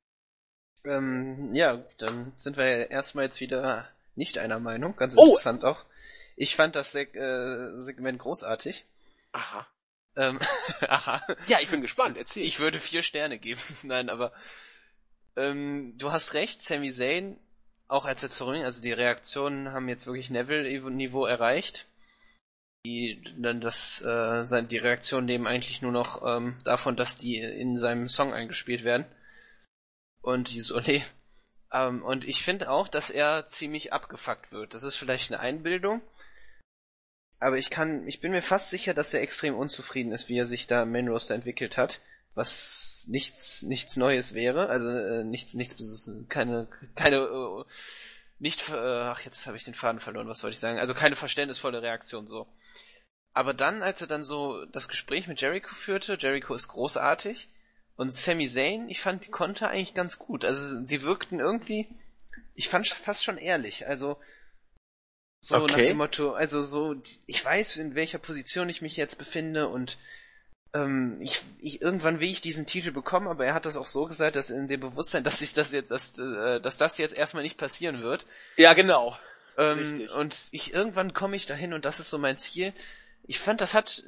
Ähm, 0.85 1.53
ja, 1.53 1.77
dann 1.97 2.33
sind 2.35 2.57
wir 2.57 2.65
ja 2.65 2.85
erstmal 2.85 3.25
jetzt 3.25 3.41
wieder 3.41 3.89
nicht 4.15 4.37
einer 4.37 4.59
Meinung. 4.59 4.95
Ganz 4.95 5.15
Oh! 5.17 5.23
interessant 5.25 5.65
auch. 5.65 5.85
Ich 6.35 6.55
fand 6.55 6.75
das 6.75 6.93
Seg 6.93 7.15
äh, 7.15 7.79
Segment 7.79 8.19
großartig. 8.19 8.85
Aha. 9.33 9.67
Ähm, 10.19 10.37
aha. 10.89 11.25
Ja, 11.47 11.59
ich 11.61 11.69
bin 11.69 11.81
gespannt, 11.81 12.17
erzähl. 12.17 12.43
Ich 12.43 12.59
würde 12.59 12.79
vier 12.79 13.03
Sterne 13.03 13.39
geben. 13.39 13.61
Nein, 13.83 14.09
aber 14.09 14.33
ähm, 15.37 15.97
du 15.97 16.11
hast 16.11 16.33
recht, 16.33 16.61
Sami 16.61 16.91
Zayn, 16.91 17.39
auch 17.87 18.05
als 18.05 18.21
er 18.21 18.29
zurück, 18.29 18.63
also 18.63 18.81
die 18.81 18.91
Reaktionen 18.91 19.71
haben 19.71 19.87
jetzt 19.87 20.05
wirklich 20.05 20.29
Neville-Niveau 20.29 21.25
erreicht. 21.25 21.87
die 22.85 23.23
dann 23.37 23.61
das 23.61 24.01
äh, 24.01 24.63
die 24.63 24.77
Reaktion 24.77 25.25
nehmen 25.25 25.47
eigentlich 25.47 25.81
nur 25.81 25.93
noch 25.93 26.21
ähm, 26.25 26.57
davon, 26.65 26.97
dass 26.97 27.17
die 27.17 27.37
in 27.37 27.77
seinem 27.77 28.09
Song 28.09 28.33
eingespielt 28.33 28.83
werden 28.83 29.05
und 30.21 30.49
die 30.51 30.61
Olé. 30.61 31.03
Ähm, 31.71 32.01
und 32.03 32.27
ich 32.27 32.41
finde 32.41 32.71
auch, 32.71 32.87
dass 32.87 33.11
er 33.11 33.47
ziemlich 33.47 33.93
abgefuckt 33.93 34.51
wird. 34.51 34.73
Das 34.73 34.81
ist 34.81 34.95
vielleicht 34.95 35.31
eine 35.31 35.39
Einbildung, 35.39 36.01
aber 37.39 37.57
ich 37.57 37.69
kann, 37.69 38.07
ich 38.07 38.19
bin 38.19 38.31
mir 38.31 38.41
fast 38.41 38.69
sicher, 38.69 38.93
dass 38.93 39.13
er 39.13 39.21
extrem 39.21 39.55
unzufrieden 39.55 40.11
ist, 40.11 40.29
wie 40.29 40.37
er 40.37 40.45
sich 40.45 40.67
da 40.67 40.83
im 40.83 40.91
Main 40.91 41.07
Roster 41.07 41.35
entwickelt 41.35 41.77
hat, 41.77 42.01
was 42.35 43.05
nichts 43.09 43.63
nichts 43.63 43.97
Neues 43.97 44.33
wäre, 44.33 44.69
also 44.69 44.89
äh, 44.89 45.23
nichts 45.23 45.53
nichts 45.53 45.75
keine 46.29 46.67
keine 46.95 47.17
äh, 47.17 47.63
nicht, 48.39 48.69
äh, 48.69 48.73
ach, 48.73 49.21
jetzt 49.21 49.45
habe 49.47 49.57
ich 49.57 49.65
den 49.65 49.73
Faden 49.73 49.99
verloren, 49.99 50.27
was 50.27 50.43
wollte 50.43 50.53
ich 50.53 50.59
sagen? 50.59 50.79
Also 50.79 50.93
keine 50.93 51.17
verständnisvolle 51.17 51.81
Reaktion 51.81 52.25
so. 52.25 52.47
Aber 53.33 53.53
dann, 53.53 53.83
als 53.83 54.01
er 54.01 54.07
dann 54.07 54.23
so 54.23 54.65
das 54.65 54.87
Gespräch 54.87 55.27
mit 55.27 55.41
Jericho 55.41 55.75
führte, 55.75 56.17
Jericho 56.19 56.53
ist 56.55 56.69
großartig 56.69 57.49
und 57.95 58.11
Sami 58.13 58.47
Zayn, 58.47 58.89
ich 58.89 59.01
fand, 59.01 59.25
die 59.25 59.31
konnte 59.31 59.67
eigentlich 59.67 59.93
ganz 59.93 60.17
gut. 60.17 60.45
Also 60.45 60.83
sie 60.85 61.01
wirkten 61.01 61.39
irgendwie, 61.39 61.89
ich 62.55 62.69
fand 62.69 62.87
fast 62.87 63.23
schon 63.23 63.37
ehrlich. 63.37 63.87
Also 63.87 64.17
so 65.41 65.55
okay. 65.55 65.71
nach 65.71 65.77
dem 65.77 65.97
Motto, 65.97 66.33
also 66.33 66.61
so, 66.61 66.95
ich 67.25 67.43
weiß, 67.43 67.77
in 67.77 67.95
welcher 67.95 68.19
Position 68.19 68.69
ich 68.69 68.81
mich 68.81 68.97
jetzt 68.97 69.17
befinde 69.17 69.67
und 69.67 69.97
ähm, 70.73 71.17
ich, 71.21 71.41
ich, 71.59 71.81
irgendwann 71.81 72.19
will 72.19 72.29
ich 72.29 72.41
diesen 72.41 72.65
Titel 72.65 72.91
bekommen, 72.91 73.27
aber 73.27 73.45
er 73.45 73.53
hat 73.53 73.65
das 73.65 73.77
auch 73.77 73.85
so 73.85 74.05
gesagt, 74.05 74.35
dass 74.35 74.49
in 74.49 74.67
dem 74.67 74.81
Bewusstsein, 74.81 75.23
dass 75.25 75.41
ich 75.41 75.53
das 75.53 75.71
jetzt, 75.71 75.91
dass, 75.91 76.17
äh, 76.19 76.61
dass 76.61 76.77
das 76.77 76.97
jetzt 76.97 77.17
erstmal 77.17 77.43
nicht 77.43 77.57
passieren 77.57 78.01
wird. 78.01 78.25
Ja, 78.57 78.73
genau. 78.73 79.17
Ähm, 79.57 80.07
und 80.15 80.49
ich 80.51 80.73
irgendwann 80.73 81.13
komme 81.13 81.35
ich 81.35 81.45
dahin 81.45 81.73
und 81.73 81.85
das 81.85 81.99
ist 81.99 82.09
so 82.09 82.17
mein 82.17 82.37
Ziel. 82.37 82.73
Ich 83.23 83.39
fand, 83.39 83.61
das 83.61 83.73
hat, 83.73 84.03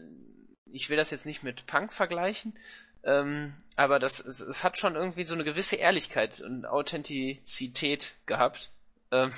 ich 0.72 0.90
will 0.90 0.98
das 0.98 1.12
jetzt 1.12 1.26
nicht 1.26 1.44
mit 1.44 1.66
Punk 1.66 1.94
vergleichen, 1.94 2.58
ähm, 3.04 3.54
aber 3.76 4.00
das, 4.00 4.20
es, 4.20 4.40
es, 4.40 4.64
hat 4.64 4.78
schon 4.78 4.96
irgendwie 4.96 5.26
so 5.26 5.34
eine 5.34 5.44
gewisse 5.44 5.76
Ehrlichkeit 5.76 6.40
und 6.42 6.66
Authentizität 6.66 8.14
gehabt. 8.28 8.72
Ähm, 9.12 9.32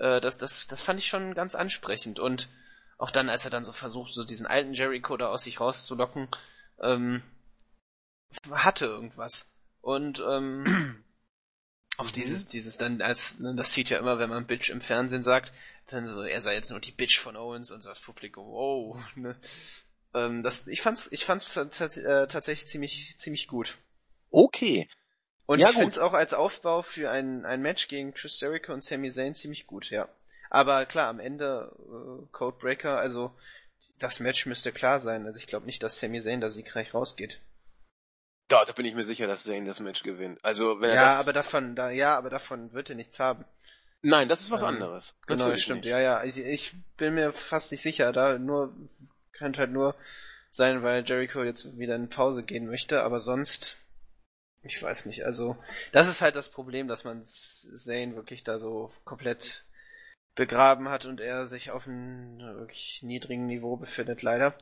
äh, 0.00 0.20
das, 0.20 0.38
das, 0.38 0.66
das 0.66 0.80
fand 0.80 0.98
ich 0.98 1.06
schon 1.06 1.34
ganz 1.34 1.54
ansprechend 1.54 2.18
und 2.18 2.48
auch 2.98 3.10
dann, 3.10 3.28
als 3.28 3.44
er 3.44 3.50
dann 3.50 3.64
so 3.64 3.72
versucht, 3.72 4.12
so 4.12 4.24
diesen 4.24 4.46
alten 4.46 4.74
Jericho 4.74 5.16
da 5.16 5.28
aus 5.28 5.44
sich 5.44 5.60
rauszulocken, 5.60 6.28
ähm, 6.80 7.22
hatte 8.50 8.86
irgendwas. 8.86 9.50
Und 9.80 10.22
ähm, 10.26 11.02
auch 11.96 12.06
mhm. 12.06 12.12
dieses, 12.12 12.48
dieses 12.48 12.76
dann, 12.76 13.00
als 13.00 13.38
ne, 13.38 13.54
das 13.54 13.72
sieht 13.72 13.90
ja 13.90 13.98
immer, 13.98 14.18
wenn 14.18 14.28
man 14.28 14.46
Bitch 14.46 14.70
im 14.70 14.80
Fernsehen 14.80 15.22
sagt, 15.22 15.52
dann 15.86 16.06
so, 16.08 16.22
er 16.22 16.40
sei 16.40 16.54
jetzt 16.54 16.70
nur 16.70 16.80
die 16.80 16.92
Bitch 16.92 17.18
von 17.18 17.36
Owens 17.36 17.70
und 17.70 17.82
so 17.82 17.88
das 17.88 18.00
Publikum, 18.00 18.46
wow. 18.46 19.02
Ne? 19.16 19.36
Ähm, 20.12 20.42
das, 20.42 20.66
ich 20.66 20.82
fand's, 20.82 21.08
ich 21.10 21.24
fand's 21.24 21.56
äh, 21.56 22.26
tatsächlich 22.26 22.68
ziemlich, 22.68 23.14
ziemlich 23.16 23.46
gut. 23.48 23.78
Okay. 24.30 24.88
Und 25.50 25.58
ja, 25.58 25.70
ich 25.70 25.74
finde 25.74 25.88
es 25.88 25.98
auch 25.98 26.12
als 26.12 26.32
Aufbau 26.32 26.82
für 26.82 27.10
ein, 27.10 27.44
ein 27.44 27.60
Match 27.60 27.88
gegen 27.88 28.14
Chris 28.14 28.38
Jericho 28.38 28.72
und 28.72 28.84
Sami 28.84 29.10
Zayn 29.10 29.34
ziemlich 29.34 29.66
gut, 29.66 29.90
ja. 29.90 30.08
Aber 30.48 30.86
klar, 30.86 31.08
am 31.08 31.18
Ende 31.18 31.72
äh, 31.76 32.26
Codebreaker, 32.30 32.98
also 32.98 33.34
das 33.98 34.20
Match 34.20 34.46
müsste 34.46 34.70
klar 34.70 35.00
sein. 35.00 35.26
Also 35.26 35.38
ich 35.38 35.48
glaube 35.48 35.66
nicht, 35.66 35.82
dass 35.82 35.98
Sami 35.98 36.22
Zayn 36.22 36.40
da 36.40 36.50
siegreich 36.50 36.94
rausgeht. 36.94 37.40
Ja, 38.48 38.64
da 38.64 38.72
bin 38.72 38.86
ich 38.86 38.94
mir 38.94 39.02
sicher, 39.02 39.26
dass 39.26 39.42
Zayn 39.42 39.64
das 39.64 39.80
Match 39.80 40.04
gewinnt. 40.04 40.38
Also 40.44 40.80
wenn 40.80 40.90
er 40.90 40.94
ja, 40.94 41.16
aber 41.16 41.32
davon, 41.32 41.74
da, 41.74 41.90
ja, 41.90 42.16
aber 42.16 42.30
davon 42.30 42.72
wird 42.72 42.90
er 42.90 42.94
nichts 42.94 43.18
haben. 43.18 43.44
Nein, 44.02 44.28
das 44.28 44.42
ist 44.42 44.52
was 44.52 44.62
ähm, 44.62 44.68
anderes. 44.68 45.18
Genau, 45.26 45.46
Natürlich 45.46 45.64
stimmt. 45.64 45.80
Nicht. 45.80 45.90
Ja, 45.90 45.98
ja. 45.98 46.22
Ich, 46.22 46.38
ich 46.38 46.74
bin 46.96 47.16
mir 47.16 47.32
fast 47.32 47.72
nicht 47.72 47.82
sicher. 47.82 48.12
Da 48.12 48.38
nur 48.38 48.72
könnte 49.32 49.58
halt 49.58 49.72
nur 49.72 49.96
sein, 50.52 50.84
weil 50.84 51.04
Jericho 51.04 51.42
jetzt 51.42 51.76
wieder 51.76 51.96
in 51.96 52.08
Pause 52.08 52.44
gehen 52.44 52.68
möchte. 52.68 53.02
Aber 53.02 53.18
sonst, 53.18 53.79
ich 54.62 54.82
weiß 54.82 55.06
nicht. 55.06 55.24
Also 55.24 55.56
das 55.92 56.08
ist 56.08 56.22
halt 56.22 56.36
das 56.36 56.48
Problem, 56.48 56.88
dass 56.88 57.04
man 57.04 57.24
Zane 57.24 58.16
wirklich 58.16 58.44
da 58.44 58.58
so 58.58 58.92
komplett 59.04 59.64
begraben 60.34 60.88
hat 60.88 61.06
und 61.06 61.20
er 61.20 61.46
sich 61.46 61.70
auf 61.70 61.86
einem 61.86 62.38
wirklich 62.38 63.02
niedrigen 63.02 63.46
Niveau 63.46 63.76
befindet, 63.76 64.22
leider. 64.22 64.54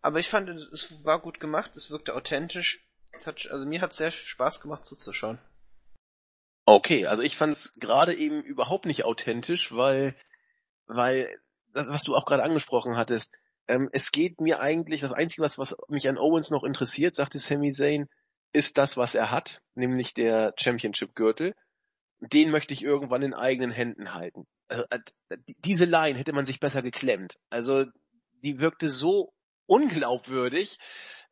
Aber 0.00 0.20
ich 0.20 0.28
fand, 0.28 0.48
es 0.48 1.04
war 1.04 1.20
gut 1.20 1.40
gemacht, 1.40 1.76
es 1.76 1.90
wirkte 1.90 2.14
authentisch. 2.14 2.86
Es 3.12 3.26
hat, 3.26 3.48
also 3.50 3.66
mir 3.66 3.80
hat 3.80 3.92
es 3.92 3.96
sehr 3.96 4.10
Spaß 4.10 4.60
gemacht 4.60 4.86
zuzuschauen. 4.86 5.38
Okay, 6.66 7.06
also 7.06 7.22
ich 7.22 7.36
fand 7.36 7.54
es 7.54 7.72
gerade 7.80 8.14
eben 8.14 8.42
überhaupt 8.42 8.84
nicht 8.84 9.04
authentisch, 9.04 9.74
weil, 9.74 10.14
weil 10.86 11.28
das, 11.72 11.88
was 11.88 12.02
du 12.02 12.14
auch 12.14 12.26
gerade 12.26 12.42
angesprochen 12.42 12.96
hattest, 12.96 13.32
ähm, 13.66 13.88
es 13.92 14.12
geht 14.12 14.40
mir 14.40 14.60
eigentlich, 14.60 15.00
das 15.00 15.12
Einzige, 15.12 15.42
was, 15.42 15.58
was 15.58 15.76
mich 15.88 16.08
an 16.08 16.18
Owens 16.18 16.50
noch 16.50 16.64
interessiert, 16.64 17.14
sagte 17.14 17.38
Sami 17.38 17.72
Zayn, 17.72 18.08
ist 18.52 18.78
das, 18.78 18.96
was 18.96 19.14
er 19.14 19.30
hat, 19.30 19.60
nämlich 19.74 20.14
der 20.14 20.54
Championship-Gürtel 20.58 21.54
den 22.20 22.50
möchte 22.50 22.74
ich 22.74 22.82
irgendwann 22.82 23.22
in 23.22 23.34
eigenen 23.34 23.70
Händen 23.70 24.14
halten. 24.14 24.46
Also, 24.68 24.84
äh, 24.90 25.00
diese 25.58 25.84
Line 25.84 26.18
hätte 26.18 26.32
man 26.32 26.44
sich 26.44 26.60
besser 26.60 26.82
geklemmt. 26.82 27.38
Also 27.50 27.84
die 28.42 28.58
wirkte 28.58 28.88
so 28.88 29.32
unglaubwürdig, 29.66 30.78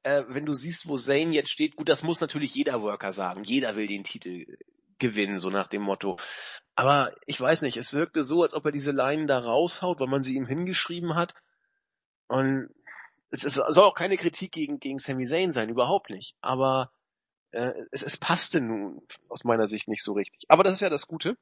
äh, 0.03 0.25
wenn 0.29 0.47
du 0.47 0.55
siehst, 0.55 0.89
wo 0.89 0.97
Zane 0.97 1.35
jetzt 1.35 1.51
steht. 1.51 1.77
Gut, 1.77 1.89
das 1.89 2.03
muss 2.03 2.21
natürlich 2.21 2.55
jeder 2.55 2.83
Worker 2.83 3.13
sagen. 3.13 3.45
Jeder 3.45 3.77
will 3.77 3.87
den 3.87 4.05
Titel 4.05 4.47
gewinnen, 4.99 5.39
so 5.39 5.51
nach 5.51 5.69
dem 5.69 5.83
Motto. 5.83 6.19
Aber 6.75 7.11
ich 7.27 7.41
weiß 7.41 7.63
nicht, 7.63 7.77
es 7.77 7.93
wirkte 7.93 8.23
so, 8.23 8.43
als 8.43 8.55
ob 8.55 8.65
er 8.65 8.73
diese 8.73 8.93
Line 8.93 9.27
da 9.27 9.39
raushaut, 9.39 10.01
weil 10.01 10.09
man 10.09 10.23
sie 10.23 10.35
ihm 10.35 10.47
hingeschrieben 10.47 11.15
hat. 11.15 11.35
Und 12.29 12.71
es, 13.31 13.45
es 13.45 13.55
soll 13.55 13.85
auch 13.85 13.95
keine 13.95 14.17
Kritik 14.17 14.53
gegen, 14.53 14.79
gegen 14.79 14.99
Sami 14.99 15.27
Zayn 15.27 15.53
sein, 15.53 15.69
überhaupt 15.69 16.11
nicht. 16.11 16.35
Aber 16.41 16.91
äh, 17.53 17.73
es, 17.91 18.03
es 18.03 18.17
passte 18.17 18.61
nun 18.61 19.07
aus 19.29 19.45
meiner 19.45 19.67
Sicht 19.67 19.89
nicht 19.89 20.03
so 20.03 20.13
richtig. 20.13 20.45
Aber 20.49 20.65
das 20.65 20.75
ist 20.75 20.81
ja 20.81 20.91
das 20.91 21.07
Gute. 21.07 21.37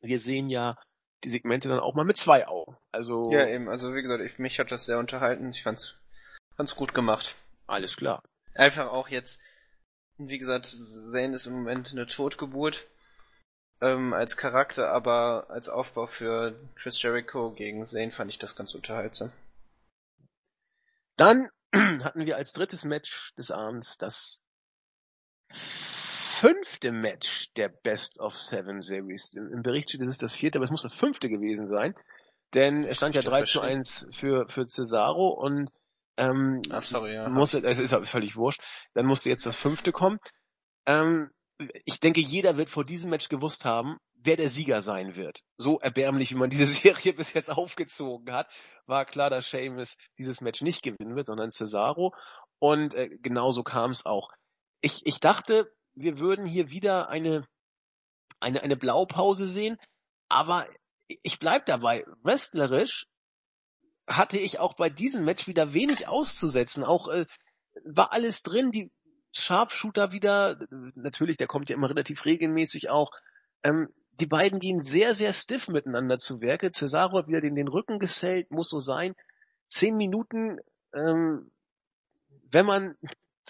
Wir 0.00 0.18
sehen 0.18 0.48
ja 0.48 0.78
die 1.24 1.28
Segmente 1.28 1.68
dann 1.68 1.80
auch 1.80 1.94
mal 1.94 2.04
mit 2.04 2.16
zwei 2.16 2.46
Augen. 2.46 2.76
Also 2.92 3.32
ja 3.32 3.46
eben. 3.46 3.68
Also 3.68 3.94
wie 3.94 4.02
gesagt, 4.02 4.22
ich, 4.22 4.38
mich 4.38 4.58
hat 4.58 4.70
das 4.70 4.86
sehr 4.86 4.98
unterhalten. 4.98 5.50
Ich 5.50 5.62
fand's 5.62 5.98
fand's 6.56 6.76
gut 6.76 6.94
gemacht. 6.94 7.34
Alles 7.66 7.96
klar. 7.96 8.22
Einfach 8.54 8.90
auch 8.90 9.08
jetzt, 9.08 9.40
wie 10.16 10.38
gesagt, 10.38 10.66
Zane 10.66 11.34
ist 11.34 11.46
im 11.46 11.54
Moment 11.54 11.92
eine 11.92 12.06
Totgeburt 12.06 12.86
ähm, 13.80 14.12
als 14.12 14.36
Charakter, 14.36 14.90
aber 14.92 15.46
als 15.50 15.68
Aufbau 15.68 16.06
für 16.06 16.58
Chris 16.74 17.00
Jericho 17.00 17.52
gegen 17.52 17.84
Zane 17.84 18.10
fand 18.10 18.30
ich 18.30 18.38
das 18.38 18.56
ganz 18.56 18.74
unterhaltsam. 18.74 19.32
Dann 21.16 21.50
hatten 21.74 22.26
wir 22.26 22.36
als 22.36 22.52
drittes 22.52 22.84
Match 22.84 23.34
des 23.36 23.50
Abends 23.50 23.98
das 23.98 24.40
fünfte 25.54 26.92
Match 26.92 27.52
der 27.54 27.68
Best 27.68 28.20
of 28.20 28.36
Seven 28.36 28.80
Series. 28.80 29.32
Im 29.34 29.62
Bericht 29.62 29.90
steht, 29.90 30.02
es 30.02 30.08
ist 30.08 30.22
das 30.22 30.34
vierte, 30.34 30.58
aber 30.58 30.64
es 30.64 30.70
muss 30.70 30.82
das 30.82 30.94
fünfte 30.94 31.28
gewesen 31.28 31.66
sein. 31.66 31.94
Denn 32.54 32.84
es 32.84 32.96
stand 32.96 33.14
ja 33.14 33.22
3 33.22 33.42
zu 33.42 33.60
1 33.60 34.08
für, 34.18 34.48
für 34.48 34.66
Cesaro 34.66 35.28
und 35.28 35.70
ähm, 36.16 36.62
Ach, 36.70 36.82
sorry, 36.82 37.14
ja. 37.14 37.28
musste, 37.28 37.62
es 37.64 37.78
ist 37.78 37.94
völlig 38.08 38.36
wurscht. 38.36 38.60
Dann 38.94 39.06
musste 39.06 39.28
jetzt 39.28 39.46
das 39.46 39.56
fünfte 39.56 39.92
kommen. 39.92 40.18
Ähm, 40.86 41.30
ich 41.84 42.00
denke, 42.00 42.20
jeder 42.20 42.56
wird 42.56 42.70
vor 42.70 42.84
diesem 42.84 43.10
Match 43.10 43.28
gewusst 43.28 43.64
haben, 43.64 43.98
wer 44.14 44.36
der 44.36 44.48
Sieger 44.48 44.82
sein 44.82 45.16
wird. 45.16 45.40
So 45.56 45.78
erbärmlich, 45.80 46.30
wie 46.30 46.38
man 46.38 46.50
diese 46.50 46.66
Serie 46.66 47.12
bis 47.12 47.32
jetzt 47.32 47.50
aufgezogen 47.50 48.32
hat, 48.32 48.48
war 48.86 49.04
klar, 49.04 49.30
dass 49.30 49.48
Sheamus 49.48 49.96
dieses 50.18 50.40
Match 50.40 50.62
nicht 50.62 50.82
gewinnen 50.82 51.16
wird, 51.16 51.26
sondern 51.26 51.50
Cesaro. 51.50 52.14
Und 52.58 52.94
äh, 52.94 53.08
genauso 53.20 53.62
kam 53.62 53.90
es 53.90 54.06
auch 54.06 54.30
ich, 54.80 55.04
ich 55.06 55.20
dachte, 55.20 55.72
wir 55.94 56.18
würden 56.18 56.46
hier 56.46 56.70
wieder 56.70 57.08
eine, 57.08 57.46
eine, 58.40 58.62
eine 58.62 58.76
Blaupause 58.76 59.48
sehen, 59.48 59.78
aber 60.28 60.66
ich 61.08 61.38
bleib 61.38 61.66
dabei. 61.66 62.04
Wrestlerisch 62.22 63.06
hatte 64.06 64.38
ich 64.38 64.58
auch 64.58 64.74
bei 64.74 64.88
diesem 64.90 65.24
Match 65.24 65.46
wieder 65.46 65.72
wenig 65.74 66.08
auszusetzen. 66.08 66.84
Auch 66.84 67.08
äh, 67.08 67.26
war 67.84 68.12
alles 68.12 68.42
drin, 68.42 68.70
die 68.70 68.90
Sharpshooter 69.32 70.12
wieder, 70.12 70.58
natürlich, 70.94 71.36
der 71.36 71.46
kommt 71.46 71.68
ja 71.68 71.76
immer 71.76 71.90
relativ 71.90 72.24
regelmäßig 72.24 72.90
auch. 72.90 73.10
Ähm, 73.62 73.88
die 74.12 74.26
beiden 74.26 74.58
gehen 74.58 74.82
sehr, 74.82 75.14
sehr 75.14 75.32
stiff 75.32 75.68
miteinander 75.68 76.18
zu 76.18 76.40
Werke. 76.40 76.72
Cesaro 76.72 77.18
hat 77.18 77.28
wieder 77.28 77.40
den, 77.40 77.54
den 77.54 77.68
Rücken 77.68 77.98
gesellt, 77.98 78.50
muss 78.50 78.68
so 78.68 78.80
sein. 78.80 79.14
Zehn 79.68 79.96
Minuten, 79.96 80.58
ähm, 80.92 81.50
wenn 82.50 82.66
man 82.66 82.96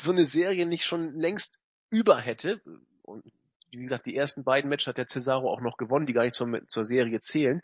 so 0.02 0.12
eine 0.12 0.26
Serie 0.26 0.66
nicht 0.66 0.84
schon 0.84 1.18
längst 1.18 1.58
über 1.90 2.18
hätte. 2.18 2.60
Und 3.02 3.24
wie 3.70 3.82
gesagt, 3.82 4.06
die 4.06 4.16
ersten 4.16 4.44
beiden 4.44 4.68
Matches 4.68 4.88
hat 4.88 4.98
der 4.98 5.06
Cesaro 5.06 5.50
auch 5.50 5.60
noch 5.60 5.76
gewonnen, 5.76 6.06
die 6.06 6.12
gar 6.12 6.24
nicht 6.24 6.34
zur, 6.34 6.66
zur 6.68 6.84
Serie 6.84 7.20
zählen. 7.20 7.62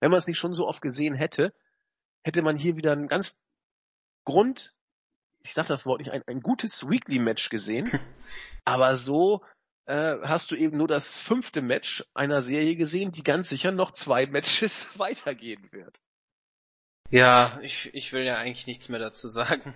Wenn 0.00 0.10
man 0.10 0.18
es 0.18 0.26
nicht 0.26 0.38
schon 0.38 0.54
so 0.54 0.66
oft 0.66 0.80
gesehen 0.80 1.14
hätte, 1.14 1.54
hätte 2.22 2.42
man 2.42 2.56
hier 2.56 2.76
wieder 2.76 2.92
ein 2.92 3.08
ganz 3.08 3.38
Grund, 4.24 4.74
ich 5.42 5.52
sag 5.52 5.66
das 5.66 5.86
Wort 5.86 6.00
nicht, 6.00 6.10
ein, 6.10 6.22
ein 6.26 6.40
gutes 6.40 6.88
Weekly-Match 6.88 7.50
gesehen. 7.50 7.90
Aber 8.64 8.96
so 8.96 9.42
äh, 9.86 10.16
hast 10.22 10.50
du 10.50 10.56
eben 10.56 10.78
nur 10.78 10.88
das 10.88 11.18
fünfte 11.18 11.62
Match 11.62 12.04
einer 12.14 12.40
Serie 12.40 12.76
gesehen, 12.76 13.12
die 13.12 13.22
ganz 13.22 13.50
sicher 13.50 13.70
noch 13.70 13.92
zwei 13.92 14.26
Matches 14.26 14.98
weitergehen 14.98 15.68
wird. 15.72 16.00
Ja, 17.10 17.58
ich, 17.62 17.94
ich 17.94 18.12
will 18.12 18.24
ja 18.24 18.38
eigentlich 18.38 18.66
nichts 18.66 18.88
mehr 18.88 18.98
dazu 18.98 19.28
sagen. 19.28 19.74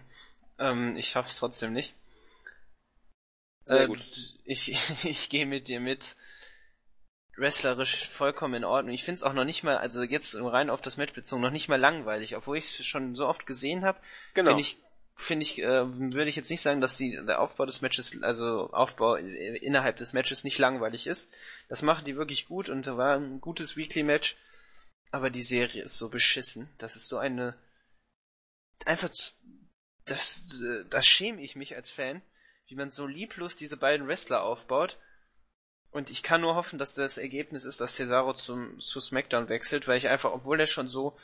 Ähm, 0.59 0.96
ich 0.96 1.09
schaff's 1.09 1.36
trotzdem 1.38 1.72
nicht. 1.72 1.94
Sehr 3.66 3.84
Äh, 3.84 3.86
gut. 3.86 4.00
Ich, 4.44 4.72
ich 5.04 5.28
gehe 5.28 5.46
mit 5.46 5.68
dir 5.68 5.80
mit. 5.80 6.16
Wrestlerisch 7.36 8.06
vollkommen 8.09 8.54
in 8.54 8.64
Ordnung. 8.64 8.94
Ich 8.94 9.04
find's 9.04 9.22
auch 9.22 9.32
noch 9.32 9.44
nicht 9.44 9.62
mal, 9.62 9.78
also 9.78 10.02
jetzt 10.02 10.34
rein 10.34 10.70
auf 10.70 10.82
das 10.82 10.96
Match 10.96 11.12
bezogen, 11.14 11.40
noch 11.40 11.52
nicht 11.52 11.68
mal 11.68 11.80
langweilig, 11.80 12.36
obwohl 12.36 12.59
ich 12.59 12.64
es 12.80 12.84
schon 12.86 13.14
so 13.14 13.26
oft 13.28 13.46
gesehen 13.46 13.84
habe. 13.84 13.98
Genau. 14.34 14.50
Finde 14.50 14.61
ich, 14.62 14.78
finde 15.14 15.44
ich, 15.44 15.59
äh, 15.62 15.86
würde 16.12 16.28
ich 16.28 16.34
jetzt 16.36 16.50
nicht 16.50 16.61
sagen, 16.62 16.80
dass 16.80 16.96
die, 16.96 17.12
der 17.12 17.40
Aufbau 17.40 17.64
des 17.64 17.80
Matches, 17.80 18.20
also 18.22 18.70
Aufbau 18.72 19.14
innerhalb 19.14 19.96
des 19.98 20.12
Matches 20.12 20.42
nicht 20.42 20.59
langweilig 20.59 21.06
ist. 21.06 21.30
Das 21.68 21.82
machen 21.82 22.04
die 22.04 22.16
wirklich 22.16 22.46
gut 22.46 22.68
und 22.68 22.86
da 22.88 22.96
war 22.96 23.14
ein 23.16 23.40
gutes 23.40 23.76
Weekly 23.76 24.02
Match. 24.02 24.36
Aber 25.12 25.30
die 25.30 25.42
Serie 25.42 25.84
ist 25.84 25.98
so 25.98 26.09
beschissen. 26.11 26.68
Das 26.78 26.96
ist 26.96 27.09
so 27.09 27.18
eine, 27.18 27.54
einfach, 28.84 29.11
zu- 29.11 29.34
das, 30.11 30.61
äh, 30.62 30.84
das 30.90 31.06
schäme 31.06 31.40
ich 31.40 31.56
mich 31.56 31.76
als 31.76 31.90
Fan, 31.90 32.22
wie 32.66 32.74
man 32.74 32.90
so 32.90 33.06
lieblos 33.06 33.56
diese 33.56 33.76
beiden 33.76 34.06
Wrestler 34.06 34.42
aufbaut. 34.42 34.98
Und 35.90 36.11
ich 36.11 36.22
kann 36.22 36.42
nur 36.42 36.54
hoffen, 36.54 36.78
dass 36.78 36.94
das 36.94 37.16
Ergebnis 37.16 37.64
ist, 37.64 37.80
dass 37.80 37.94
Cesaro 37.94 38.34
zum, 38.34 38.78
zu 38.78 39.00
SmackDown 39.00 39.48
wechselt, 39.48 39.88
weil 39.88 39.96
ich 39.96 40.09
einfach, 40.09 40.32
obwohl 40.32 40.61
er 40.61 40.66
schon 40.66 40.88
so, 40.88 41.16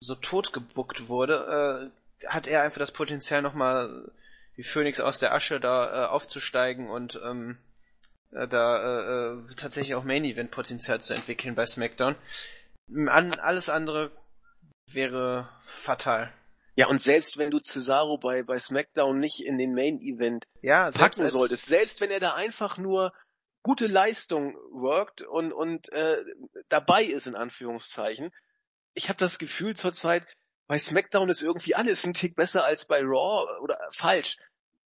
so 0.00 0.14
tot 0.14 0.52
gebuckt 0.52 1.08
wurde, 1.08 1.90
äh, 2.22 2.26
hat 2.28 2.46
er 2.46 2.62
einfach 2.62 2.78
das 2.78 2.92
Potenzial 2.92 3.42
nochmal 3.42 4.12
wie 4.54 4.62
Phoenix 4.62 5.00
aus 5.00 5.18
der 5.18 5.34
Asche 5.34 5.58
da 5.58 6.04
äh, 6.04 6.06
aufzusteigen 6.06 6.88
und 6.88 7.20
ähm, 7.24 7.58
äh, 8.30 8.46
da 8.46 8.76
äh, 8.78 9.32
äh, 9.32 9.54
tatsächlich 9.56 9.94
auch 9.94 10.04
Main 10.04 10.24
Event 10.24 10.50
Potenzial 10.50 11.00
zu 11.00 11.14
entwickeln 11.14 11.54
bei 11.54 11.66
SmackDown. 11.66 12.14
An, 13.08 13.34
alles 13.40 13.68
andere 13.68 14.12
wäre 14.92 15.48
fatal. 15.62 16.32
Ja, 16.76 16.88
und 16.88 17.00
selbst 17.00 17.38
wenn 17.38 17.50
du 17.50 17.60
Cesaro 17.60 18.18
bei, 18.18 18.42
bei 18.42 18.58
SmackDown 18.58 19.18
nicht 19.18 19.40
in 19.44 19.58
den 19.58 19.74
Main 19.74 20.00
Event 20.00 20.44
Ja, 20.60 20.84
selbst 20.86 20.98
packen 21.00 21.20
als- 21.22 21.32
solltest, 21.32 21.66
selbst 21.66 22.00
wenn 22.00 22.10
er 22.10 22.20
da 22.20 22.34
einfach 22.34 22.78
nur 22.78 23.12
gute 23.62 23.86
Leistung 23.86 24.54
workt 24.72 25.22
und, 25.22 25.52
und 25.52 25.88
äh, 25.92 26.22
dabei 26.68 27.04
ist, 27.04 27.26
in 27.26 27.34
Anführungszeichen. 27.36 28.32
Ich 28.94 29.08
habe 29.08 29.18
das 29.18 29.38
Gefühl 29.38 29.74
zurzeit, 29.76 30.26
bei 30.66 30.78
SmackDown 30.78 31.28
ist 31.30 31.42
irgendwie 31.42 31.74
alles 31.74 32.04
ein 32.04 32.14
Tick 32.14 32.36
besser 32.36 32.64
als 32.64 32.86
bei 32.86 33.00
Raw 33.02 33.46
oder 33.62 33.74
äh, 33.76 33.92
falsch. 33.92 34.36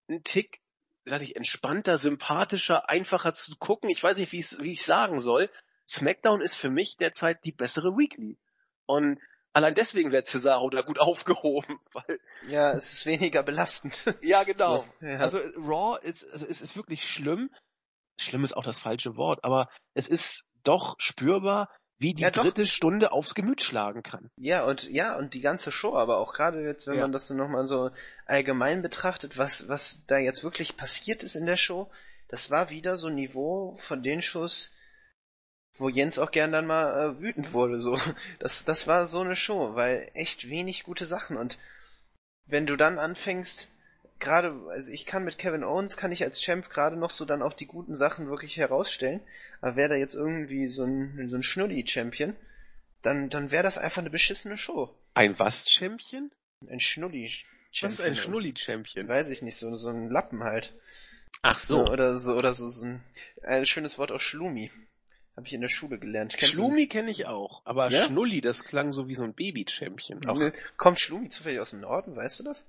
Ein 0.09 0.22
Tick, 0.22 0.61
weiß 1.07 1.22
ich, 1.22 1.36
entspannter, 1.36 1.99
sympathischer, 1.99 2.89
einfacher 2.89 3.34
zu 3.34 3.57
gucken. 3.57 3.89
Ich 3.91 4.03
weiß 4.03 4.16
nicht, 4.18 4.32
wie 4.32 4.39
ich 4.39 4.59
wie 4.61 4.72
ich 4.72 4.82
sagen 4.84 5.20
soll. 5.20 5.51
SmackDown 5.89 6.41
ist 6.41 6.57
für 6.57 6.70
mich 6.70 6.97
derzeit 6.99 7.45
die 7.45 7.53
bessere 7.53 7.97
Weekly. 7.97 8.39
Und 8.86 9.18
allein 9.59 9.74
deswegen 9.74 10.12
wäre 10.12 10.22
Cesaro 10.22 10.70
da 10.70 10.82
gut 10.82 10.98
aufgehoben, 11.00 11.78
weil 11.92 12.18
Ja, 12.48 12.72
es 12.72 12.92
ist 12.92 13.06
weniger 13.06 13.42
belastend. 13.42 14.04
ja, 14.22 14.42
genau. 14.44 14.84
So, 15.00 15.06
ja. 15.06 15.18
Also 15.18 15.38
Raw 15.56 15.98
ist, 16.02 16.24
also 16.32 16.46
es 16.46 16.61
ist 16.61 16.76
wirklich 16.76 17.04
schlimm. 17.09 17.50
Schlimm 18.20 18.42
ist 18.44 18.56
auch 18.56 18.64
das 18.64 18.80
falsche 18.80 19.16
Wort, 19.16 19.44
aber 19.44 19.68
es 19.94 20.09
ist 20.09 20.44
doch 20.64 20.96
spürbar, 20.98 21.68
wie 21.98 22.14
die 22.14 22.22
Ja, 22.22 22.30
doch. 22.30 22.42
dritte 22.42 22.66
Stunde 22.66 23.12
aufs 23.12 23.34
Gemüt 23.34 23.62
schlagen 23.62 24.02
kann. 24.02 24.30
Ja, 24.36 24.64
und 24.64 24.88
ja, 24.90 25.16
und 25.16 25.34
die 25.34 25.40
ganze 25.40 25.72
Show, 25.72 25.94
aber 25.96 26.18
auch 26.18 26.32
gerade 26.32 26.62
jetzt, 26.62 26.86
wenn 26.86 26.96
Ja. 26.96 27.02
man 27.02 27.12
das 27.12 27.26
so 27.26 27.34
nochmal 27.34 27.66
so 27.66 27.90
allgemein 28.26 28.82
betrachtet, 28.82 29.36
was, 29.38 29.68
was 29.68 30.04
da 30.06 30.18
jetzt 30.18 30.42
wirklich 30.44 30.76
passiert 30.76 31.22
ist 31.22 31.34
in 31.36 31.46
der 31.46 31.56
Show, 31.56 31.90
das 32.28 32.50
war 32.50 32.70
wieder 32.70 32.98
so 32.98 33.09
ein 33.09 33.14
Niveau 33.16 33.74
von 33.78 34.02
den 34.02 34.22
Shows, 34.22 34.72
wo 35.78 35.88
Jens 35.88 36.18
auch 36.18 36.30
gern 36.30 36.52
dann 36.52 36.66
mal 36.66 36.98
äh, 36.98 37.20
wütend 37.20 37.52
wurde, 37.52 37.80
so. 37.80 37.98
Das, 38.38 38.64
das 38.64 38.86
war 38.86 39.06
so 39.06 39.20
eine 39.20 39.36
Show, 39.36 39.74
weil 39.74 40.10
echt 40.14 40.48
wenig 40.48 40.84
gute 40.84 41.04
Sachen 41.04 41.36
und 41.36 41.58
wenn 42.46 42.66
du 42.66 42.76
dann 42.76 42.98
anfängst, 42.98 43.68
gerade, 44.18 44.54
also 44.70 44.90
ich 44.90 45.06
kann 45.06 45.24
mit 45.24 45.38
Kevin 45.38 45.64
Owens, 45.64 45.96
kann 45.96 46.12
ich 46.12 46.24
als 46.24 46.40
Champ 46.40 46.70
gerade 46.70 46.96
noch 46.96 47.10
so 47.10 47.24
dann 47.24 47.42
auch 47.42 47.52
die 47.52 47.66
guten 47.66 47.94
Sachen 47.94 48.28
wirklich 48.28 48.56
herausstellen, 48.56 49.20
aber 49.60 49.76
wäre 49.76 49.90
da 49.90 49.94
jetzt 49.94 50.14
irgendwie 50.14 50.66
so 50.66 50.84
ein, 50.84 51.28
so 51.28 51.36
ein 51.36 51.42
Schnulli-Champion, 51.42 52.34
dann, 53.02 53.30
dann 53.30 53.50
wäre 53.50 53.62
das 53.62 53.78
einfach 53.78 54.02
eine 54.02 54.10
beschissene 54.10 54.58
Show. 54.58 54.94
Ein 55.14 55.38
was-Champion? 55.38 56.30
Ein 56.68 56.80
Schnulli. 56.80 57.30
Was 57.80 57.92
ist 57.92 58.00
ein 58.00 58.16
Schnulli-Champion? 58.16 59.08
Weiß 59.08 59.30
ich 59.30 59.42
nicht, 59.42 59.56
so, 59.56 59.74
so 59.76 59.90
ein 59.90 60.10
Lappen 60.10 60.42
halt. 60.42 60.74
Ach 61.42 61.58
so. 61.58 61.84
Oder 61.84 62.16
so, 62.16 62.34
oder 62.34 62.54
so, 62.54 62.66
so 62.66 62.86
ein, 62.86 63.04
ein 63.42 63.66
schönes 63.66 63.98
Wort 63.98 64.10
auch 64.10 64.20
Schlumi. 64.20 64.70
Habe 65.39 65.47
ich 65.47 65.53
in 65.55 65.61
der 65.61 65.68
Schule 65.68 66.01
gelernt. 66.01 66.34
Kennst 66.36 66.55
Schlumi 66.55 66.89
kenne 66.89 67.12
ich 67.12 67.26
auch, 67.26 67.62
aber 67.64 67.91
Ja? 67.91 68.07
Schnulli, 68.07 68.41
das 68.41 68.64
klang 68.64 68.91
so 68.91 69.07
wie 69.07 69.14
so 69.14 69.22
ein 69.22 69.34
Baby-Champion. 69.34 70.20
Kommt 70.76 70.99
Schlumi 70.99 71.28
zufällig 71.28 71.61
aus 71.61 71.70
dem 71.70 71.78
Norden, 71.82 72.16
weißt 72.16 72.41
du 72.41 72.43
das? 72.43 72.66